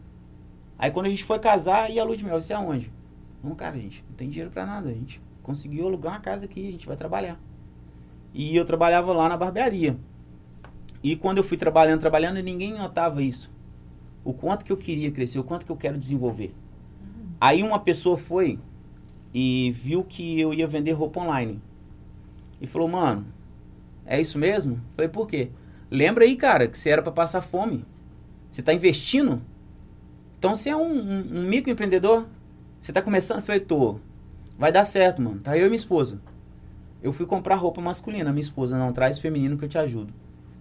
Aí 0.79 0.91
quando 0.91 1.07
a 1.07 1.09
gente 1.11 1.25
foi 1.25 1.39
casar, 1.39 1.91
e 1.91 1.99
a 1.99 2.05
luz 2.05 2.19
de 2.19 2.27
mel, 2.27 2.39
você 2.39 2.53
aonde? 2.53 2.93
Não, 3.43 3.55
cara, 3.55 3.77
gente, 3.79 4.05
não 4.07 4.17
tem 4.17 4.29
dinheiro 4.29 4.51
para 4.51 4.67
nada. 4.67 4.93
Gente 4.93 5.30
conseguiu 5.51 5.89
alugar 5.89 6.13
uma 6.13 6.21
casa 6.21 6.45
aqui, 6.45 6.69
a 6.69 6.71
gente 6.71 6.87
vai 6.87 6.97
trabalhar. 6.97 7.39
E 8.33 8.55
eu 8.55 8.65
trabalhava 8.65 9.13
lá 9.13 9.29
na 9.29 9.37
barbearia. 9.37 9.97
E 11.03 11.17
quando 11.17 11.39
eu 11.39 11.45
fui 11.45 11.57
trabalhando, 11.57 12.01
trabalhando, 12.01 12.41
ninguém 12.41 12.73
notava 12.73 13.21
isso. 13.21 13.51
O 14.23 14.33
quanto 14.33 14.65
que 14.65 14.71
eu 14.71 14.77
queria 14.77 15.11
crescer, 15.11 15.41
o 15.41 15.45
quanto 15.45 15.67
que 15.67 15.73
eu 15.73 15.77
quero 15.77 15.99
desenvolver. 15.99 16.55
Aí 17.41 17.65
uma 17.65 17.81
pessoa 17.81 18.17
foi 18.17 18.61
e 19.35 19.73
viu 19.73 20.05
que 20.05 20.39
eu 20.39 20.55
ia 20.55 20.69
vender 20.69 20.93
roupa 20.93 21.21
online. 21.21 21.61
E 22.61 22.67
falou, 22.67 22.87
mano, 22.87 23.27
é 24.07 24.21
isso 24.21 24.39
mesmo? 24.39 24.81
Falei, 24.95 25.09
por 25.09 25.27
quê? 25.27 25.51
Lembra 25.91 26.25
aí, 26.25 26.37
cara, 26.37 26.69
que 26.69 26.79
você 26.79 26.91
era 26.91 27.03
para 27.03 27.11
passar 27.11 27.41
fome. 27.41 27.85
Você 28.49 28.63
tá 28.63 28.73
investindo? 28.73 29.43
Então 30.39 30.55
você 30.55 30.71
é 30.71 30.77
um, 30.77 30.93
um, 30.93 31.39
um 31.39 31.43
microempreendedor? 31.49 32.27
Você 32.81 32.93
tá 32.93 33.03
começando? 33.03 33.43
Falei, 33.43 33.61
tô. 33.61 33.99
Vai 34.61 34.71
dar 34.71 34.85
certo, 34.85 35.23
mano. 35.23 35.41
Tá 35.41 35.57
eu 35.57 35.63
e 35.65 35.71
minha 35.71 35.77
esposa. 35.77 36.21
Eu 37.03 37.15
fui 37.15 37.25
comprar 37.25 37.55
roupa 37.57 37.81
masculina. 37.81 38.31
Minha 38.31 38.43
esposa 38.43 38.77
não 38.77 38.93
traz 38.93 39.19
feminino 39.19 39.57
que 39.57 39.65
eu 39.65 39.69
te 39.71 39.79
ajudo. 39.79 40.13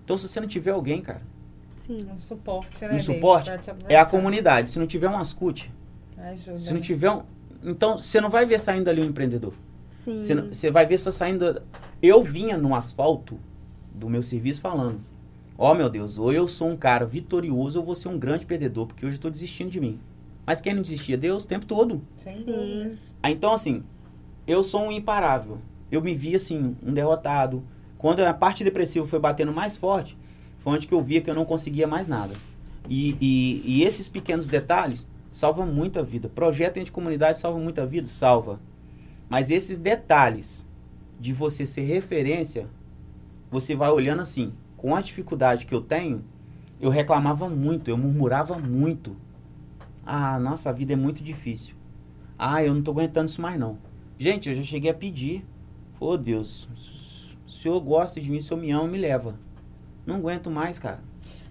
Então 0.06 0.18
se 0.18 0.26
você 0.26 0.40
não 0.40 0.48
tiver 0.48 0.72
alguém, 0.72 1.02
cara. 1.02 1.22
Sim. 1.70 2.08
Um 2.10 2.18
suporte, 2.18 2.82
né? 2.86 2.94
Um 2.96 3.00
suporte 3.02 3.52
é 3.90 3.98
a 3.98 4.06
comunidade. 4.06 4.70
Se 4.70 4.80
não 4.80 4.88
tiver 4.88 5.10
um 5.10 5.18
ascute, 5.18 5.70
Ajuda. 6.18 6.56
se 6.56 6.70
não 6.70 6.80
né? 6.80 6.86
tiver 6.86 7.12
um. 7.12 7.24
Então 7.62 7.98
você 7.98 8.22
não 8.22 8.30
vai 8.30 8.46
ver 8.46 8.58
saindo 8.58 8.86
dali 8.86 9.02
um 9.02 9.06
empreendedor. 9.06 9.52
Sim. 9.90 10.22
Você, 10.22 10.34
não- 10.34 10.48
você 10.48 10.72
vai 10.72 10.86
ver 10.86 10.98
só 10.98 11.12
saindo. 11.12 11.62
Eu 12.02 12.24
vinha 12.24 12.58
no 12.58 12.74
asfalto 12.74 13.38
do 13.94 14.10
meu 14.10 14.24
serviço 14.24 14.62
falando: 14.62 15.00
Ó 15.58 15.74
meu 15.74 15.90
Deus, 15.90 16.18
ou 16.18 16.32
eu 16.32 16.48
sou 16.48 16.70
um 16.70 16.78
cara 16.78 17.06
vitorioso 17.06 17.80
ou 17.80 17.86
vou 17.86 17.96
ser 17.96 18.08
um 18.08 18.18
grande 18.18 18.46
perdedor, 18.46 18.88
porque 18.88 19.06
hoje 19.06 19.18
eu 19.18 19.22
tô 19.22 19.30
desistindo 19.30 19.70
de 19.70 19.82
mim. 19.82 20.00
Mas 20.50 20.60
quem 20.60 20.74
não 20.74 20.82
desistia? 20.82 21.16
Deus 21.16 21.44
o 21.44 21.48
tempo 21.48 21.64
todo. 21.68 22.02
Sim. 22.26 22.92
Ah, 23.22 23.30
Então, 23.30 23.54
assim, 23.54 23.84
eu 24.48 24.64
sou 24.64 24.82
um 24.82 24.92
imparável. 24.92 25.60
Eu 25.92 26.02
me 26.02 26.16
vi 26.16 26.34
assim, 26.34 26.76
um 26.82 26.92
derrotado. 26.92 27.64
Quando 28.00 28.22
a 28.22 28.34
parte 28.34 28.64
depressiva 28.64 29.06
foi 29.06 29.20
batendo 29.20 29.54
mais 29.54 29.78
forte, 29.78 30.18
foi 30.58 30.74
onde 30.74 30.88
que 30.88 30.94
eu 30.96 31.04
via 31.04 31.22
que 31.22 31.30
eu 31.30 31.36
não 31.36 31.46
conseguia 31.46 31.86
mais 31.86 32.08
nada. 32.08 32.34
E, 32.90 33.16
e, 33.22 33.62
e 33.64 33.84
esses 33.84 34.10
pequenos 34.10 34.48
detalhes 34.48 35.08
salvam 35.32 35.68
muita 35.68 36.02
vida. 36.02 36.28
Projeto 36.28 36.84
de 36.84 36.92
comunidade 36.92 37.38
salva 37.38 37.60
muita 37.60 37.86
vida? 37.86 38.08
Salva. 38.08 38.60
Mas 39.30 39.52
esses 39.52 39.78
detalhes 39.78 40.68
de 41.20 41.32
você 41.32 41.64
ser 41.64 41.84
referência, 41.84 42.66
você 43.52 43.76
vai 43.76 43.92
olhando 43.92 44.24
assim, 44.24 44.52
com 44.76 44.96
a 44.96 45.02
dificuldade 45.02 45.68
que 45.68 45.76
eu 45.76 45.82
tenho, 45.82 46.24
eu 46.82 46.90
reclamava 46.90 47.48
muito, 47.48 47.92
eu 47.92 47.98
murmurava 48.00 48.58
muito. 48.58 49.16
Ah, 50.12 50.40
nossa, 50.40 50.72
a 50.72 50.74
vida 50.74 50.94
é 50.94 50.96
muito 50.96 51.24
difícil. 51.24 51.76
Ah, 52.36 52.64
eu 52.64 52.74
não 52.74 52.82
tô 52.82 52.90
aguentando 52.90 53.30
isso 53.30 53.40
mais 53.40 53.60
não. 53.60 53.78
Gente, 54.18 54.50
eu 54.50 54.56
já 54.56 54.64
cheguei 54.64 54.90
a 54.90 54.94
pedir. 54.94 55.46
Ô 56.00 56.18
Deus, 56.18 56.68
se 56.74 57.36
o 57.48 57.52
senhor 57.52 57.80
gosta 57.80 58.20
de 58.20 58.32
mim, 58.32 58.40
se 58.40 58.48
o 58.48 58.50
senhor 58.50 58.60
me 58.60 58.72
ama, 58.72 58.88
me 58.88 58.98
leva. 58.98 59.36
Não 60.08 60.16
aguento 60.16 60.50
mais, 60.50 60.80
cara. 60.80 61.00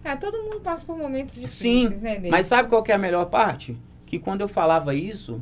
Ah, 0.04 0.16
todo 0.16 0.42
mundo 0.42 0.58
passa 0.60 0.84
por 0.84 0.98
momentos 0.98 1.36
Sim, 1.36 1.42
difíceis, 1.82 2.02
né, 2.02 2.14
David? 2.14 2.30
Mas 2.32 2.46
sabe 2.46 2.68
qual 2.68 2.82
que 2.82 2.90
é 2.90 2.96
a 2.96 2.98
melhor 2.98 3.26
parte? 3.26 3.78
Que 4.04 4.18
quando 4.18 4.40
eu 4.40 4.48
falava 4.48 4.92
isso, 4.92 5.40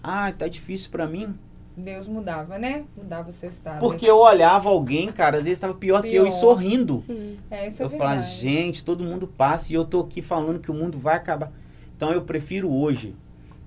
ah, 0.00 0.30
tá 0.30 0.46
difícil 0.46 0.92
pra 0.92 1.08
mim. 1.08 1.34
Deus 1.76 2.06
mudava, 2.06 2.58
né? 2.58 2.84
Mudava 2.96 3.28
o 3.28 3.32
seu 3.32 3.48
estado. 3.48 3.80
Porque 3.80 4.08
eu 4.08 4.18
olhava 4.18 4.68
alguém, 4.68 5.10
cara, 5.10 5.38
às 5.38 5.44
vezes 5.46 5.58
tava 5.58 5.74
pior, 5.74 6.00
que 6.00 6.14
eu 6.14 6.22
e 6.24 6.30
Pior. 6.30 6.38
sorrindo. 6.38 6.98
Sim. 6.98 7.38
É, 7.50 7.66
isso 7.66 7.82
é 7.82 7.84
eu 7.86 7.90
falava, 7.90 8.20
verdade. 8.20 8.36
gente, 8.40 8.84
todo 8.84 9.02
mundo 9.02 9.26
passa 9.26 9.72
e 9.72 9.74
eu 9.74 9.84
tô 9.84 10.00
aqui 10.00 10.22
falando 10.22 10.60
que 10.60 10.70
o 10.70 10.74
mundo 10.74 10.96
vai 10.96 11.16
acabar. 11.16 11.52
Então 11.96 12.12
eu 12.12 12.22
prefiro 12.22 12.70
hoje 12.70 13.16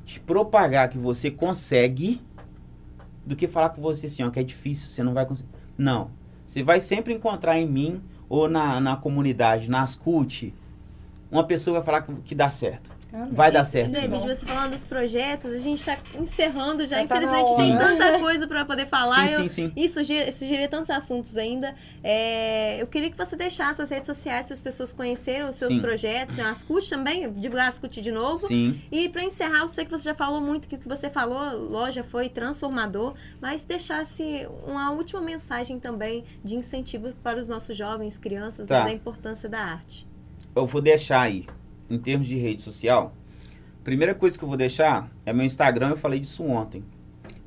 te 0.05 0.19
propagar 0.19 0.89
que 0.89 0.97
você 0.97 1.31
consegue 1.31 2.21
do 3.25 3.35
que 3.35 3.47
falar 3.47 3.69
com 3.69 3.81
você 3.81 4.05
assim, 4.05 4.23
ó, 4.23 4.29
que 4.29 4.39
é 4.39 4.43
difícil, 4.43 4.87
você 4.87 5.03
não 5.03 5.13
vai 5.13 5.25
conseguir. 5.25 5.49
Não. 5.77 6.11
Você 6.45 6.63
vai 6.63 6.79
sempre 6.79 7.13
encontrar 7.13 7.59
em 7.59 7.67
mim 7.67 8.01
ou 8.27 8.47
na, 8.47 8.79
na 8.79 8.95
comunidade, 8.95 9.69
nas 9.69 9.95
CUT, 9.95 10.53
uma 11.31 11.43
pessoa 11.43 11.79
que 11.79 11.85
vai 11.85 12.01
falar 12.01 12.01
que, 12.01 12.21
que 12.21 12.35
dá 12.35 12.49
certo. 12.49 12.91
Amém. 13.11 13.29
Vai 13.33 13.51
dar 13.51 13.63
E, 13.63 13.65
certo. 13.65 13.87
sim. 13.87 13.91
David, 14.07 14.27
você 14.27 14.45
falando 14.45 14.71
dos 14.71 14.83
projetos, 14.83 15.51
a 15.51 15.57
gente 15.57 15.79
está 15.79 15.97
encerrando 16.19 16.85
já. 16.85 16.97
Já 17.01 17.07
tá 17.07 17.15
Infelizmente 17.17 17.55
tem 17.55 17.75
hora. 17.75 17.85
tanta 17.87 18.19
coisa 18.19 18.47
para 18.47 18.63
poder 18.65 18.85
falar. 18.87 19.27
Sim, 19.27 19.33
Eu- 19.33 19.39
sim, 19.41 19.47
sim. 19.47 19.71
E 19.75 19.89
sugerir, 19.89 20.31
sugerir 20.31 20.67
tantos 20.67 20.89
assuntos 20.91 21.35
ainda. 21.37 21.73
É, 22.03 22.81
eu 22.81 22.85
queria 22.87 23.09
que 23.09 23.17
você 23.17 23.35
deixasse 23.35 23.81
as 23.81 23.89
redes 23.89 24.05
sociais 24.05 24.45
para 24.45 24.53
as 24.53 24.61
pessoas 24.61 24.93
conhecerem 24.93 25.47
os 25.47 25.55
seus 25.55 25.71
Sim. 25.73 25.79
projetos, 25.81 26.35
né? 26.35 26.43
as 26.43 26.63
CUT 26.63 26.87
também, 26.89 27.31
divulgar 27.33 27.67
as 27.69 27.79
CUT 27.79 28.01
de 28.01 28.11
novo. 28.11 28.45
Sim. 28.47 28.79
E 28.91 29.09
para 29.09 29.23
encerrar, 29.23 29.59
eu 29.61 29.67
sei 29.67 29.85
que 29.85 29.91
você 29.91 30.03
já 30.03 30.13
falou 30.15 30.39
muito, 30.39 30.67
que 30.67 30.75
o 30.75 30.77
que 30.79 30.87
você 30.87 31.09
falou, 31.09 31.57
loja 31.57 32.03
foi 32.03 32.29
transformador, 32.29 33.15
mas 33.41 33.65
deixasse 33.65 34.47
uma 34.67 34.91
última 34.91 35.21
mensagem 35.21 35.79
também 35.79 36.23
de 36.43 36.55
incentivo 36.55 37.13
para 37.23 37.39
os 37.39 37.49
nossos 37.49 37.75
jovens, 37.75 38.17
crianças, 38.17 38.67
Tá. 38.67 38.79
né, 38.81 38.85
da 38.85 38.93
importância 38.93 39.49
da 39.49 39.59
arte. 39.59 40.07
Eu 40.55 40.65
vou 40.65 40.81
deixar 40.81 41.21
aí, 41.21 41.45
em 41.89 41.97
termos 41.97 42.27
de 42.27 42.37
rede 42.37 42.61
social, 42.61 43.15
primeira 43.83 44.13
coisa 44.13 44.37
que 44.37 44.43
eu 44.43 44.47
vou 44.47 44.57
deixar 44.57 45.11
é 45.25 45.33
meu 45.33 45.45
Instagram, 45.45 45.89
eu 45.89 45.97
falei 45.97 46.19
disso 46.19 46.43
ontem. 46.43 46.83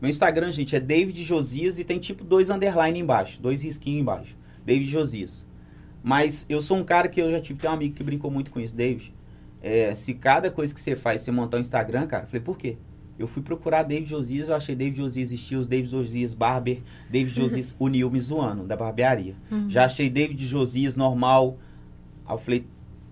Meu 0.00 0.10
Instagram, 0.10 0.50
gente, 0.50 0.74
é 0.74 0.80
David 0.80 1.22
Josias 1.22 1.78
e 1.78 1.84
tem 1.84 1.98
tipo 1.98 2.24
dois 2.24 2.50
underline 2.50 2.98
embaixo, 2.98 3.40
dois 3.40 3.62
risquinhos 3.62 4.00
embaixo. 4.00 4.36
David 4.64 4.90
Josias. 4.90 5.46
Mas 6.02 6.44
eu 6.48 6.60
sou 6.60 6.76
um 6.76 6.84
cara 6.84 7.08
que 7.08 7.20
eu 7.20 7.30
já 7.30 7.40
tive, 7.40 7.60
tem 7.60 7.70
um 7.70 7.74
amigo 7.74 7.94
que 7.94 8.02
brincou 8.02 8.30
muito 8.30 8.50
com 8.50 8.58
isso, 8.58 8.74
David. 8.74 9.14
É, 9.62 9.94
se 9.94 10.14
cada 10.14 10.50
coisa 10.50 10.74
que 10.74 10.80
você 10.80 10.96
faz, 10.96 11.22
você 11.22 11.30
montar 11.30 11.58
um 11.58 11.60
Instagram, 11.60 12.06
cara, 12.08 12.24
eu 12.24 12.26
falei, 12.26 12.42
por 12.42 12.58
quê? 12.58 12.76
Eu 13.16 13.28
fui 13.28 13.42
procurar 13.42 13.84
David 13.84 14.10
Josias, 14.10 14.48
eu 14.48 14.56
achei 14.56 14.74
David 14.74 14.96
Josias 14.96 15.30
Estilos, 15.30 15.68
David 15.68 15.88
Josias 15.88 16.34
Barber, 16.34 16.80
David 17.08 17.32
Josias 17.32 17.72
Unil 17.78 18.10
me 18.10 18.18
zoando, 18.18 18.64
da 18.64 18.74
barbearia. 18.74 19.36
Já 19.68 19.84
achei 19.84 20.10
David 20.10 20.44
Josias 20.44 20.96
normal. 20.96 21.58
Aí 22.26 22.34
eu 22.34 22.38
falei, 22.38 22.66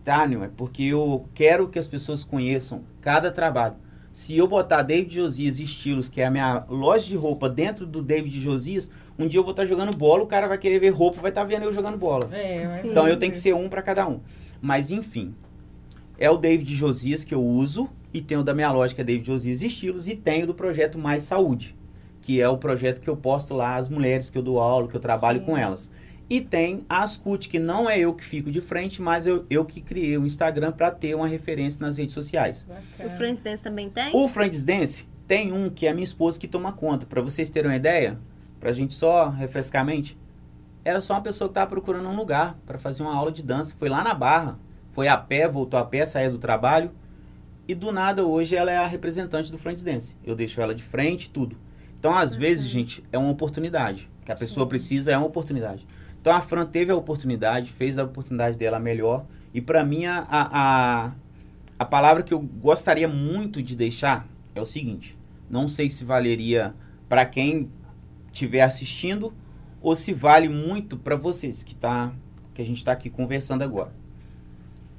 Tânio, 0.05 0.45
é 0.45 0.49
porque 0.49 0.85
eu 0.85 1.29
quero 1.35 1.69
que 1.69 1.79
as 1.79 1.89
pessoas 1.89 2.25
conheçam 2.25 2.85
cada 3.01 3.31
trabalho. 3.31 3.77
Se 4.13 4.37
eu 4.37 4.49
botar 4.49 4.83
David 4.83 5.15
Josias 5.15 5.61
Estilos, 5.61 6.09
que 6.09 6.21
é 6.21 6.27
a 6.27 6.31
minha 6.31 6.65
loja 6.69 7.07
de 7.07 7.17
roupa, 7.17 7.49
dentro 7.49 7.87
do 7.87 8.03
David 8.03 8.41
Josias, 8.41 8.91
um 9.17 9.27
dia 9.27 9.39
eu 9.39 9.45
vou 9.45 9.53
estar 9.53 9.65
jogando 9.65 9.97
bola, 9.97 10.23
o 10.25 10.27
cara 10.27 10.49
vai 10.49 10.59
querer 10.59 10.81
ver 10.81 10.91
roupa, 10.91 11.21
vai 11.21 11.31
estar 11.31 11.45
vendo 11.45 11.65
eu 11.65 11.73
jogando 11.73 11.97
bola. 11.97 12.29
É. 12.33 12.83
Então 12.85 13.07
eu 13.07 13.17
tenho 13.17 13.31
que 13.31 13.39
ser 13.39 13.55
um 13.55 13.69
para 13.69 13.83
cada 13.83 14.09
um. 14.09 14.21
Mas 14.61 14.91
enfim, 14.91 15.35
é 16.19 16.29
o 16.29 16.37
David 16.37 16.75
Josias 16.75 17.23
que 17.23 17.35
eu 17.35 17.43
uso 17.43 17.89
e 18.13 18.21
tenho 18.21 18.43
da 18.43 18.53
minha 18.53 18.73
loja 18.73 18.95
que 18.95 19.01
é 19.01 19.05
David 19.05 19.27
Josias 19.27 19.63
Estilos 19.63 20.09
e 20.09 20.17
tenho 20.17 20.47
do 20.47 20.55
projeto 20.55 20.99
Mais 20.99 21.23
Saúde, 21.23 21.77
que 22.21 22.41
é 22.41 22.49
o 22.49 22.59
projeto 22.59 23.01
que 23.01 23.09
eu 23.09 23.17
posto 23.17 23.55
lá 23.55 23.77
as 23.77 23.89
mulheres 23.89 24.29
que 24.29 24.37
eu 24.37 24.43
dou 24.43 24.59
aula, 24.59 24.89
que 24.89 24.97
eu 24.97 25.01
trabalho 25.01 25.39
Sim. 25.39 25.47
com 25.47 25.57
elas. 25.57 25.91
E 26.31 26.41
tem 26.41 26.87
a 26.89 27.03
Ascut, 27.03 27.49
que 27.49 27.59
não 27.59 27.91
é 27.91 27.99
eu 27.99 28.15
que 28.15 28.25
fico 28.25 28.53
de 28.53 28.61
frente, 28.61 29.03
mas 29.03 29.27
eu, 29.27 29.45
eu 29.51 29.65
que 29.65 29.81
criei 29.81 30.17
o 30.17 30.25
Instagram 30.25 30.71
para 30.71 30.89
ter 30.93 31.13
uma 31.17 31.27
referência 31.27 31.85
nas 31.85 31.99
redes 31.99 32.15
sociais. 32.15 32.65
O 32.69 32.73
Bacana. 32.73 33.17
Friends 33.17 33.43
Dance 33.43 33.63
também 33.65 33.91
tem? 33.91 34.15
O 34.15 34.29
Friends 34.29 34.63
Dance 34.63 35.09
tem 35.27 35.53
um 35.53 35.69
que 35.69 35.89
é 35.89 35.91
a 35.91 35.93
minha 35.93 36.05
esposa 36.05 36.39
que 36.39 36.47
toma 36.47 36.73
conta. 36.73 37.05
Para 37.05 37.21
vocês 37.21 37.51
terem 37.51 37.69
uma 37.69 37.77
ideia, 37.77 38.17
pra 38.61 38.71
gente 38.71 38.95
só 38.95 39.29
refrescar 39.29 39.83
a 39.83 39.85
mente, 39.85 40.17
era 40.85 41.01
só 41.01 41.15
uma 41.15 41.21
pessoa 41.21 41.49
que 41.49 41.55
tava 41.55 41.69
procurando 41.69 42.09
um 42.09 42.15
lugar 42.15 42.57
para 42.65 42.79
fazer 42.79 43.03
uma 43.03 43.13
aula 43.15 43.33
de 43.33 43.43
dança. 43.43 43.75
Foi 43.77 43.89
lá 43.89 44.05
na 44.05 44.15
Barra, 44.15 44.57
foi 44.93 45.09
a 45.09 45.17
pé, 45.17 45.49
voltou 45.49 45.81
a 45.81 45.85
pé, 45.85 46.07
saiu 46.07 46.31
do 46.31 46.39
trabalho. 46.39 46.93
E 47.67 47.75
do 47.75 47.91
nada 47.91 48.25
hoje 48.25 48.55
ela 48.55 48.71
é 48.71 48.77
a 48.77 48.87
representante 48.87 49.51
do 49.51 49.59
Friends 49.59 49.83
Dance. 49.83 50.17
Eu 50.25 50.37
deixo 50.37 50.61
ela 50.61 50.77
de 50.77 50.83
frente, 50.85 51.29
tudo. 51.29 51.57
Então, 51.99 52.17
às 52.17 52.37
vezes, 52.37 52.67
gente, 52.67 53.05
é 53.11 53.19
uma 53.19 53.31
oportunidade. 53.31 54.09
Que 54.25 54.31
a 54.31 54.37
pessoa 54.37 54.65
Sim. 54.65 54.69
precisa, 54.69 55.13
é 55.13 55.19
uma 55.19 55.27
oportunidade. 55.27 55.87
Então, 56.21 56.35
a 56.35 56.41
Fran 56.41 56.67
teve 56.67 56.93
a 56.93 56.97
oportunidade, 56.97 57.73
fez 57.73 57.99
a 57.99 58.05
oportunidade 58.05 58.57
dela 58.59 58.79
melhor. 58.79 59.25
E 59.55 59.61
para 59.61 59.83
mim, 59.85 60.05
a, 60.05 60.27
a, 60.31 61.13
a 61.79 61.85
palavra 61.85 62.23
que 62.23 62.35
eu 62.35 62.41
gostaria 62.41 63.09
muito 63.09 63.63
de 63.63 63.75
deixar 63.75 64.29
é 64.55 64.61
o 64.61 64.67
seguinte: 64.67 65.19
não 65.49 65.67
sei 65.67 65.89
se 65.89 66.05
valeria 66.05 66.75
para 67.09 67.25
quem 67.25 67.71
estiver 68.33 68.61
assistindo 68.61 69.33
ou 69.81 69.97
se 69.97 70.13
vale 70.13 70.49
muito 70.49 70.97
para 70.97 71.17
vocês 71.17 71.63
que 71.63 71.75
tá 71.75 72.13
que 72.53 72.61
a 72.61 72.65
gente 72.65 72.79
está 72.79 72.93
aqui 72.93 73.09
conversando 73.09 73.63
agora. 73.63 73.93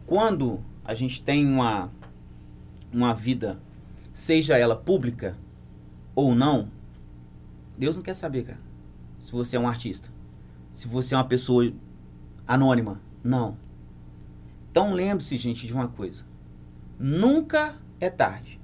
Quando 0.06 0.60
a 0.84 0.94
gente 0.94 1.22
tem 1.22 1.48
uma 1.48 1.92
uma 2.92 3.14
vida, 3.14 3.60
seja 4.12 4.58
ela 4.58 4.76
pública 4.76 5.38
ou 6.14 6.36
não, 6.36 6.70
Deus 7.78 7.96
não 7.96 8.04
quer 8.04 8.14
saber, 8.14 8.44
cara. 8.44 8.60
Se 9.18 9.32
você 9.32 9.56
é 9.56 9.60
um 9.60 9.68
artista, 9.68 10.11
se 10.72 10.88
você 10.88 11.14
é 11.14 11.18
uma 11.18 11.24
pessoa 11.24 11.72
anônima, 12.48 13.02
não. 13.24 13.58
Então 14.70 14.94
lembre-se, 14.94 15.38
gente, 15.38 15.68
de 15.68 15.74
uma 15.74 15.88
coisa. 15.88 16.24
Nunca 16.98 17.76
é 18.00 18.10
tarde. 18.10 18.60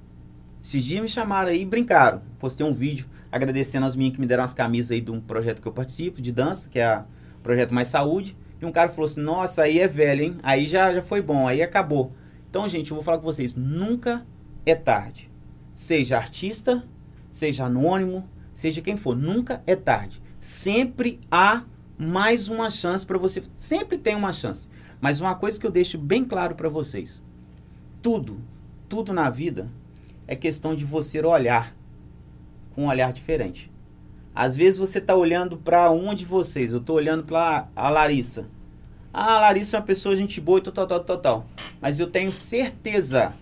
Esses 0.62 0.84
dias 0.84 1.02
me 1.02 1.08
chamaram 1.08 1.50
aí 1.50 1.62
e 1.62 1.64
brincaram. 1.64 2.22
Postei 2.38 2.66
um 2.66 2.72
vídeo 2.72 3.06
agradecendo 3.30 3.86
as 3.86 3.94
minhas 3.94 4.14
que 4.14 4.20
me 4.20 4.26
deram 4.26 4.44
as 4.44 4.54
camisas 4.54 4.90
aí 4.90 5.00
de 5.00 5.10
um 5.10 5.20
projeto 5.20 5.60
que 5.60 5.68
eu 5.68 5.72
participo, 5.72 6.20
de 6.20 6.32
dança, 6.32 6.68
que 6.68 6.78
é 6.78 6.98
o 6.98 7.42
Projeto 7.42 7.74
Mais 7.74 7.88
Saúde. 7.88 8.36
E 8.60 8.66
um 8.66 8.72
cara 8.72 8.88
falou 8.88 9.04
assim, 9.04 9.20
nossa, 9.20 9.62
aí 9.62 9.78
é 9.78 9.86
velho, 9.86 10.22
hein? 10.22 10.36
Aí 10.42 10.66
já, 10.66 10.92
já 10.92 11.02
foi 11.02 11.22
bom, 11.22 11.46
aí 11.46 11.62
acabou. 11.62 12.12
Então, 12.50 12.66
gente, 12.66 12.90
eu 12.90 12.96
vou 12.96 13.04
falar 13.04 13.18
com 13.18 13.24
vocês, 13.24 13.54
nunca 13.54 14.26
é 14.66 14.74
tarde. 14.74 15.30
Seja 15.72 16.16
artista, 16.16 16.82
seja 17.30 17.66
anônimo, 17.66 18.28
seja 18.52 18.80
quem 18.80 18.96
for, 18.96 19.14
nunca 19.14 19.62
é 19.66 19.76
tarde. 19.76 20.20
Sempre 20.40 21.20
há 21.30 21.64
mais 21.98 22.48
uma 22.48 22.70
chance 22.70 23.04
para 23.04 23.18
você. 23.18 23.42
Sempre 23.56 23.98
tem 23.98 24.14
uma 24.14 24.32
chance. 24.32 24.68
Mas 25.00 25.20
uma 25.20 25.34
coisa 25.34 25.58
que 25.58 25.66
eu 25.66 25.70
deixo 25.70 25.98
bem 25.98 26.24
claro 26.24 26.54
para 26.54 26.68
vocês: 26.68 27.22
tudo, 28.00 28.40
tudo 28.88 29.12
na 29.12 29.28
vida 29.28 29.68
é 30.26 30.36
questão 30.36 30.74
de 30.74 30.84
você 30.84 31.20
olhar 31.20 31.74
com 32.70 32.84
um 32.84 32.88
olhar 32.88 33.12
diferente. 33.12 33.72
Às 34.34 34.54
vezes 34.54 34.78
você 34.78 34.98
está 34.98 35.16
olhando 35.16 35.56
para 35.56 35.90
um 35.90 36.14
de 36.14 36.24
vocês, 36.24 36.72
eu 36.72 36.78
estou 36.78 36.96
olhando 36.96 37.24
para 37.24 37.68
a 37.74 37.90
Larissa. 37.90 38.48
Ah, 39.12 39.36
a 39.36 39.40
Larissa 39.40 39.76
é 39.76 39.80
uma 39.80 39.86
pessoa 39.86 40.14
gente 40.14 40.40
boa 40.40 40.58
e 40.58 40.62
tal, 40.62 40.72
tal, 40.72 40.86
tal, 40.86 41.00
tal, 41.00 41.18
tal. 41.18 41.46
Mas 41.80 41.98
eu 41.98 42.06
tenho 42.06 42.30
certeza 42.30 43.34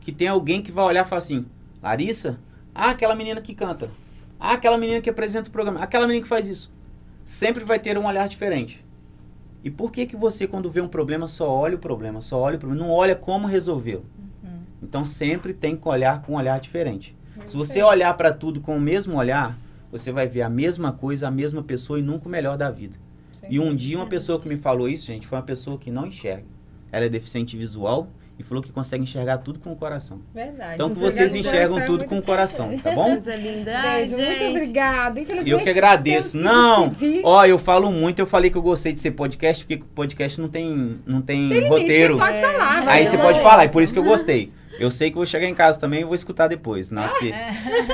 que 0.00 0.10
tem 0.10 0.28
alguém 0.28 0.62
que 0.62 0.72
vai 0.72 0.84
olhar 0.84 1.04
e 1.04 1.08
falar 1.08 1.18
assim: 1.18 1.44
Larissa? 1.82 2.40
Ah, 2.74 2.90
aquela 2.90 3.14
menina 3.14 3.42
que 3.42 3.54
canta. 3.54 3.90
Ah, 4.38 4.52
aquela 4.52 4.78
menina 4.78 5.00
que 5.02 5.10
apresenta 5.10 5.50
o 5.50 5.52
programa. 5.52 5.80
Aquela 5.80 6.06
menina 6.06 6.22
que 6.22 6.28
faz 6.28 6.48
isso. 6.48 6.72
Sempre 7.24 7.64
vai 7.64 7.78
ter 7.78 7.96
um 7.98 8.06
olhar 8.06 8.28
diferente. 8.28 8.84
E 9.62 9.70
por 9.70 9.92
que 9.92 10.06
que 10.06 10.16
você, 10.16 10.46
quando 10.46 10.70
vê 10.70 10.80
um 10.80 10.88
problema, 10.88 11.26
só 11.26 11.48
olha 11.50 11.76
o 11.76 11.78
problema, 11.78 12.20
só 12.20 12.38
olha 12.40 12.56
o 12.56 12.58
problema, 12.58 12.84
não 12.84 12.90
olha 12.90 13.14
como 13.14 13.46
resolvê-lo? 13.46 14.04
Uhum. 14.42 14.60
Então 14.82 15.04
sempre 15.04 15.52
tem 15.52 15.76
que 15.76 15.86
olhar 15.86 16.22
com 16.22 16.32
um 16.32 16.36
olhar 16.36 16.58
diferente. 16.58 17.16
Se 17.44 17.56
você 17.56 17.82
olhar 17.82 18.14
para 18.14 18.32
tudo 18.32 18.60
com 18.60 18.76
o 18.76 18.80
mesmo 18.80 19.16
olhar, 19.16 19.58
você 19.90 20.12
vai 20.12 20.26
ver 20.26 20.42
a 20.42 20.50
mesma 20.50 20.92
coisa, 20.92 21.28
a 21.28 21.30
mesma 21.30 21.62
pessoa 21.62 21.98
e 21.98 22.02
nunca 22.02 22.26
o 22.26 22.30
melhor 22.30 22.56
da 22.56 22.70
vida. 22.70 22.96
E 23.48 23.58
um 23.58 23.74
dia 23.74 23.96
uma 23.96 24.06
pessoa 24.06 24.38
que 24.38 24.48
me 24.48 24.56
falou 24.56 24.88
isso, 24.88 25.06
gente, 25.06 25.26
foi 25.26 25.38
uma 25.38 25.44
pessoa 25.44 25.78
que 25.78 25.90
não 25.90 26.06
enxerga. 26.06 26.46
Ela 26.92 27.06
é 27.06 27.08
deficiente 27.08 27.56
visual 27.56 28.08
e 28.40 28.42
falou 28.42 28.62
que 28.62 28.72
consegue 28.72 29.02
enxergar 29.02 29.38
tudo 29.38 29.60
com 29.60 29.70
o 29.70 29.76
coração. 29.76 30.20
Verdade. 30.34 30.74
Então 30.74 30.88
que 30.88 30.98
vocês 30.98 31.34
enxergam 31.34 31.78
é 31.78 31.84
tudo 31.84 31.98
muito 32.00 32.08
com 32.08 32.18
o 32.18 32.22
coração, 32.22 32.76
tá 32.78 32.90
bom? 32.92 33.10
Coisa 33.10 33.36
linda. 33.36 33.72
Ai, 33.78 34.00
Beijo, 34.06 34.16
muito 34.16 34.28
gente. 34.30 34.50
obrigada. 34.56 35.20
Infelizmente, 35.20 35.48
E 35.48 35.52
eu 35.52 35.58
que 35.60 35.68
agradeço. 35.68 36.38
que 36.38 36.42
Não, 36.42 36.90
ó, 37.22 37.44
eu 37.44 37.58
falo 37.58 37.92
muito, 37.92 38.18
eu 38.18 38.26
falei 38.26 38.50
que 38.50 38.56
eu 38.56 38.62
gostei 38.62 38.92
de 38.92 39.00
ser 39.00 39.10
podcast, 39.10 39.64
porque 39.64 39.84
podcast 39.94 40.40
não 40.40 40.48
tem, 40.48 40.98
não 41.06 41.20
tem, 41.20 41.48
Tem 41.48 41.58
limite, 41.60 41.68
roteiro. 41.68 42.14
Você 42.16 42.20
pode 42.24 42.36
É. 42.38 42.40
falar. 42.40 42.88
Aí 42.88 43.06
você 43.06 43.18
pode 43.18 43.40
falar, 43.40 43.64
e 43.66 43.68
por 43.68 43.82
isso 43.82 43.92
que 43.92 43.98
eu 43.98 44.04
gostei. 44.04 44.50
Eu 44.80 44.90
sei 44.90 45.10
que 45.10 45.16
vou 45.16 45.26
chegar 45.26 45.46
em 45.46 45.54
casa 45.54 45.78
também 45.78 46.00
e 46.00 46.04
vou 46.04 46.14
escutar 46.14 46.48
depois. 46.48 46.90
Não, 46.90 47.06
porque... 47.10 47.32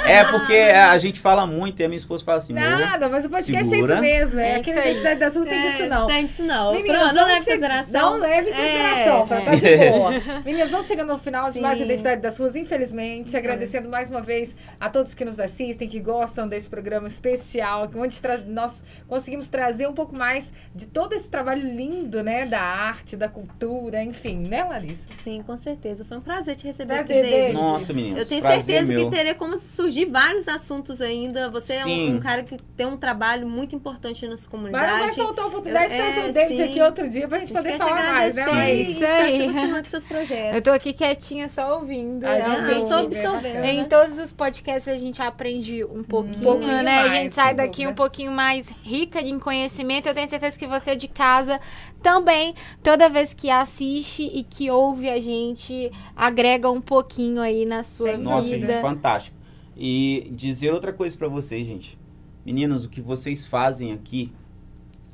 É 0.06 0.24
porque 0.24 0.54
a 0.54 0.96
gente 0.98 1.20
fala 1.20 1.46
muito 1.46 1.80
e 1.80 1.84
a 1.84 1.88
minha 1.88 1.96
esposa 1.96 2.24
fala 2.24 2.38
assim, 2.38 2.52
Nada, 2.52 3.08
mas 3.08 3.24
o 3.26 3.28
podcast 3.30 3.68
segura. 3.68 3.94
é 3.94 3.96
isso 3.96 4.02
mesmo. 4.02 4.40
É, 4.40 4.52
É. 4.56 4.60
Identidade 4.60 5.20
da 5.20 5.30
SUS 5.30 5.44
tem 5.46 5.60
disso 5.60 5.82
É, 5.82 5.88
não. 5.88 6.06
Tem 6.06 6.24
disso 6.26 6.44
não. 6.44 6.72
Meninas, 6.72 7.12
não 7.14 7.24
leve 7.26 7.32
em 7.32 7.42
che- 7.42 7.50
consideração. 7.50 8.00
Não 8.12 8.18
leve 8.20 8.50
em 8.50 8.52
consideração, 8.54 9.36
É, 9.36 9.40
tá 9.44 9.54
de 9.56 9.66
é. 9.66 9.90
boa. 9.90 10.10
Meninas, 10.44 10.70
vamos 10.70 10.86
chegando 10.86 11.08
no 11.12 11.18
final 11.18 11.50
de 11.50 11.60
mais 11.60 11.78
Sim. 11.78 11.84
Identidade 11.84 12.20
das 12.20 12.38
Ruas, 12.38 12.54
infelizmente. 12.56 13.36
Agradecendo 13.36 13.88
mais 13.88 14.08
uma 14.10 14.20
vez 14.22 14.54
a 14.80 14.88
todos 14.88 15.12
que 15.14 15.24
nos 15.24 15.40
assistem, 15.40 15.88
que 15.88 15.98
gostam 16.00 16.46
desse 16.46 16.70
programa 16.70 17.08
especial, 17.08 17.88
que 17.88 17.98
onde 17.98 18.20
nós 18.46 18.84
conseguimos 19.08 19.48
trazer 19.48 19.88
um 19.88 19.92
pouco 19.92 20.16
mais 20.16 20.52
de 20.74 20.86
todo 20.86 21.12
esse 21.14 21.28
trabalho 21.28 21.66
lindo, 21.66 22.22
né? 22.22 22.46
Da 22.46 22.60
arte, 22.60 23.16
da 23.16 23.28
cultura, 23.28 24.02
enfim, 24.04 24.36
né, 24.48 24.62
Larissa? 24.62 25.08
Sim, 25.10 25.42
com 25.44 25.56
certeza. 25.56 26.04
Foi 26.04 26.16
um 26.18 26.20
prazer 26.20 26.54
te 26.54 26.64
receber 26.66 26.75
Prazer, 26.84 27.02
aqui, 27.22 27.30
David. 27.30 27.54
Nossa, 27.54 27.92
meninas, 27.92 28.18
Eu 28.22 28.26
tenho 28.28 28.42
prazer 28.42 28.62
certeza 28.64 28.92
meu. 28.92 29.04
que 29.08 29.16
teria 29.16 29.34
como 29.34 29.56
surgir 29.56 30.04
vários 30.06 30.48
assuntos 30.48 31.00
ainda. 31.00 31.48
Você 31.50 31.74
é 31.74 31.82
Sim. 31.82 32.10
um, 32.12 32.16
um 32.16 32.20
cara 32.20 32.42
que 32.42 32.56
tem 32.76 32.86
um 32.86 32.96
trabalho 32.96 33.46
muito 33.48 33.74
importante 33.74 34.22
na 34.24 34.32
nossa 34.32 34.48
Mas 34.52 34.70
não 34.72 34.98
vai 34.98 35.12
faltar 35.12 35.44
a 35.44 35.48
oportunidade 35.48 35.88
de 35.88 35.96
Eu- 35.98 36.02
trazer 36.04 36.20
é, 36.20 36.28
o 36.28 36.32
David 36.32 36.56
sim. 36.56 36.62
aqui 36.64 36.80
outro 36.82 37.08
dia 37.08 37.28
pra 37.28 37.36
A 37.36 37.40
gente 37.40 37.48
gente 37.48 37.56
poder 37.56 37.78
falar 37.78 38.12
mais, 38.12 38.34
né, 38.34 38.42
Isso 38.74 38.90
espero 39.04 39.26
que 39.32 39.36
você 39.36 39.44
continue 39.52 39.82
com 39.82 39.88
seus 39.88 40.04
projetos. 40.04 40.56
Eu 40.56 40.62
tô 40.62 40.70
aqui 40.72 40.92
quietinha 40.92 41.48
só 41.48 41.78
ouvindo. 41.78 42.24
A 42.24 42.30
Ah, 42.32 42.40
gente 42.40 42.70
eu 42.70 42.80
sou 42.82 42.98
é 42.98 43.02
absorvendo. 43.04 43.42
bacana. 43.54 43.72
Em 43.72 43.84
todos 43.84 44.18
os 44.18 44.32
podcasts 44.32 44.88
a 44.92 44.98
gente 44.98 45.22
aprende 45.22 45.84
um 45.84 46.02
pouquinho, 46.02 46.42
pouquinho 46.42 46.82
né? 46.82 46.98
a 46.98 47.02
mais, 47.08 47.12
gente 47.12 47.32
sai 47.32 47.54
daqui 47.54 47.86
um 47.86 47.94
pouquinho 47.94 48.32
mais 48.32 48.68
rica 48.82 49.20
em 49.20 49.38
conhecimento. 49.38 50.06
Eu 50.08 50.14
tenho 50.14 50.28
certeza 50.28 50.58
que 50.58 50.66
você 50.66 50.96
de 50.96 51.08
casa 51.08 51.60
também, 52.02 52.54
toda 52.82 53.08
vez 53.08 53.34
que 53.34 53.50
assiste 53.50 54.22
e 54.22 54.42
que 54.42 54.70
ouve 54.70 55.08
a 55.08 55.20
gente, 55.20 55.90
agrega 56.14 56.70
um 56.70 56.80
pouquinho 56.80 57.40
aí 57.40 57.64
na 57.64 57.82
sua 57.82 58.12
Sem 58.12 58.18
Nossa, 58.18 58.48
vida. 58.48 58.72
gente, 58.72 58.80
fantástico. 58.80 59.36
E 59.76 60.30
dizer 60.34 60.72
outra 60.72 60.92
coisa 60.92 61.16
pra 61.16 61.28
vocês, 61.28 61.66
gente. 61.66 61.98
Meninos, 62.44 62.84
o 62.84 62.88
que 62.88 63.00
vocês 63.00 63.44
fazem 63.44 63.92
aqui 63.92 64.32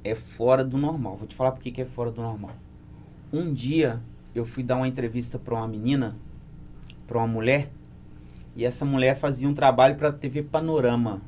é 0.04 0.14
fora 0.14 0.62
do 0.64 0.76
normal. 0.76 1.16
Vou 1.16 1.26
te 1.26 1.34
falar 1.34 1.52
por 1.52 1.62
que 1.62 1.80
é 1.80 1.84
fora 1.84 2.10
do 2.10 2.20
normal. 2.20 2.54
Um 3.32 3.52
dia 3.52 4.00
eu 4.34 4.44
fui 4.44 4.62
dar 4.62 4.76
uma 4.76 4.88
entrevista 4.88 5.38
pra 5.38 5.54
uma 5.54 5.66
menina, 5.66 6.16
pra 7.06 7.18
uma 7.18 7.26
mulher, 7.26 7.70
e 8.54 8.64
essa 8.64 8.84
mulher 8.84 9.16
fazia 9.16 9.48
um 9.48 9.54
trabalho 9.54 9.96
pra 9.96 10.12
TV 10.12 10.42
Panorama, 10.42 11.22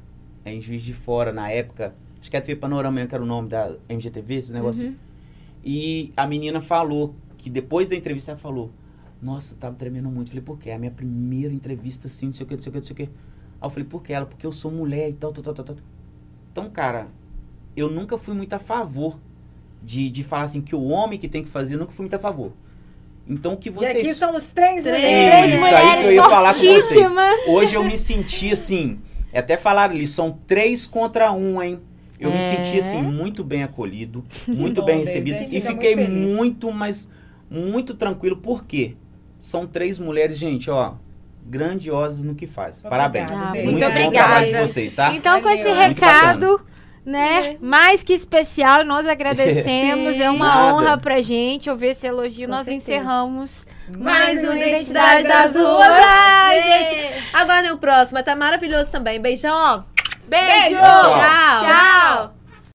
é, 0.44 0.52
em 0.52 0.60
Juiz 0.60 0.82
de 0.82 0.92
Fora, 0.92 1.32
na 1.32 1.50
época. 1.50 1.94
Acho 2.20 2.30
que 2.30 2.36
é 2.36 2.38
a 2.38 2.42
TV 2.42 2.60
Panorama 2.60 3.04
que 3.06 3.14
era 3.14 3.22
o 3.22 3.26
nome 3.26 3.48
da 3.48 3.74
MGTV, 3.88 4.34
esse 4.34 4.52
negócio. 4.52 4.88
Uhum. 4.88 4.94
E 5.64 6.12
a 6.16 6.26
menina 6.26 6.60
falou 6.60 7.14
que 7.38 7.48
depois 7.48 7.88
da 7.88 7.96
entrevista 7.96 8.32
ela 8.32 8.38
falou: 8.38 8.70
Nossa, 9.22 9.54
eu 9.54 9.58
tava 9.58 9.74
tremendo 9.76 10.10
muito. 10.10 10.28
Falei, 10.30 10.42
por 10.44 10.58
quê? 10.58 10.70
É 10.70 10.74
a 10.74 10.78
minha 10.78 10.90
primeira 10.90 11.52
entrevista 11.52 12.06
assim, 12.06 12.26
não 12.26 12.32
sei 12.32 12.44
o 12.44 12.46
que, 12.48 12.54
não 12.54 12.60
sei 12.60 12.70
o 12.70 12.72
que, 12.72 12.78
não 12.78 12.84
sei 12.86 12.92
o 12.92 12.96
que. 12.96 13.02
Aí 13.04 13.08
eu 13.62 13.70
falei, 13.70 13.84
por 13.88 14.02
que 14.02 14.12
ela? 14.12 14.26
Porque 14.26 14.46
eu 14.46 14.52
sou 14.52 14.70
mulher 14.70 15.08
e 15.08 15.14
tal, 15.14 15.32
tal, 15.32 15.42
tal, 15.42 15.54
tal, 15.54 15.64
tal. 15.64 15.76
Então, 16.52 16.70
cara, 16.70 17.08
eu 17.74 17.90
nunca 17.90 18.18
fui 18.18 18.34
muito 18.34 18.52
a 18.52 18.58
favor 18.58 19.18
de, 19.82 20.10
de 20.10 20.22
falar 20.22 20.42
assim 20.42 20.60
que 20.60 20.74
o 20.76 20.82
homem 20.84 21.18
que 21.18 21.28
tem 21.28 21.42
que 21.42 21.48
fazer, 21.50 21.76
nunca 21.76 21.92
fui 21.92 22.02
muito 22.04 22.14
a 22.14 22.18
favor. 22.18 22.52
Então, 23.26 23.54
o 23.54 23.56
que 23.56 23.70
E 23.70 23.72
vocês. 23.72 23.96
aqui 23.96 24.14
somos 24.14 24.50
três, 24.50 24.82
Três 24.82 25.02
mulheres. 25.02 25.50
Isso 25.50 25.60
mulheres 25.60 25.88
aí 25.88 25.98
que 26.02 26.06
eu 26.08 26.12
ia 26.12 26.22
falar 26.24 26.52
com 26.52 26.60
vocês. 26.60 27.12
Hoje 27.48 27.74
eu 27.74 27.82
me 27.82 27.96
senti 27.96 28.52
assim. 28.52 29.00
Até 29.32 29.56
falaram 29.56 29.94
ali, 29.94 30.06
são 30.06 30.38
três 30.46 30.86
contra 30.86 31.32
um, 31.32 31.60
hein? 31.62 31.80
Eu 32.24 32.30
me 32.30 32.36
É. 32.38 32.40
senti 32.64 32.78
assim, 32.78 33.00
muito 33.02 33.44
bem 33.44 33.62
acolhido, 33.62 34.24
muito 34.48 34.80
bom, 34.80 34.86
bem 34.86 34.98
recebido. 35.00 35.38
E 35.42 35.60
fiquei 35.60 35.94
muito 35.96 36.34
muito, 36.34 36.72
mas 36.72 37.08
muito 37.50 37.94
tranquilo. 37.94 38.36
Por 38.36 38.64
quê? 38.64 38.96
São 39.38 39.66
três 39.66 39.98
mulheres, 39.98 40.38
gente, 40.38 40.70
ó, 40.70 40.94
grandiosas 41.46 42.22
no 42.24 42.34
que 42.34 42.46
faz. 42.46 42.82
Parabéns. 42.82 43.30
Ah, 43.30 43.52
muito 43.54 43.64
muito 43.64 43.80
bom 43.80 43.86
obrigada. 43.86 44.12
trabalho 44.12 44.46
de 44.52 44.60
vocês, 44.60 44.94
tá? 44.94 45.12
Então, 45.14 45.40
com 45.40 45.48
esse 45.50 45.70
recado, 45.70 46.60
né, 47.04 47.56
mais 47.60 48.02
que 48.02 48.14
especial, 48.14 48.84
nós 48.84 49.06
agradecemos. 49.06 50.14
Sim. 50.14 50.22
é 50.22 50.30
uma 50.30 50.46
Nada. 50.46 50.74
honra 50.74 50.98
pra 50.98 51.20
gente 51.20 51.68
ouvir 51.68 51.88
esse 51.88 52.06
elogio. 52.06 52.46
Com 52.48 52.54
nós 52.54 52.64
certeza. 52.64 52.92
encerramos. 52.92 53.66
Mais 53.98 54.42
uma 54.42 54.52
uma 54.52 54.64
identidade 54.64 55.28
das 55.28 55.54
ruas. 55.54 55.86
Ai, 55.86 56.62
gente. 56.62 56.96
Aguardem 57.34 57.70
o 57.72 57.76
próximo. 57.76 58.22
Tá 58.22 58.34
maravilhoso 58.34 58.90
também. 58.90 59.20
Beijão, 59.20 59.54
ó. 59.54 59.93
Beijo! 60.28 60.76
Tchau. 60.78 61.14
Tchau. 61.14 61.64
Tchau. 61.64 62.43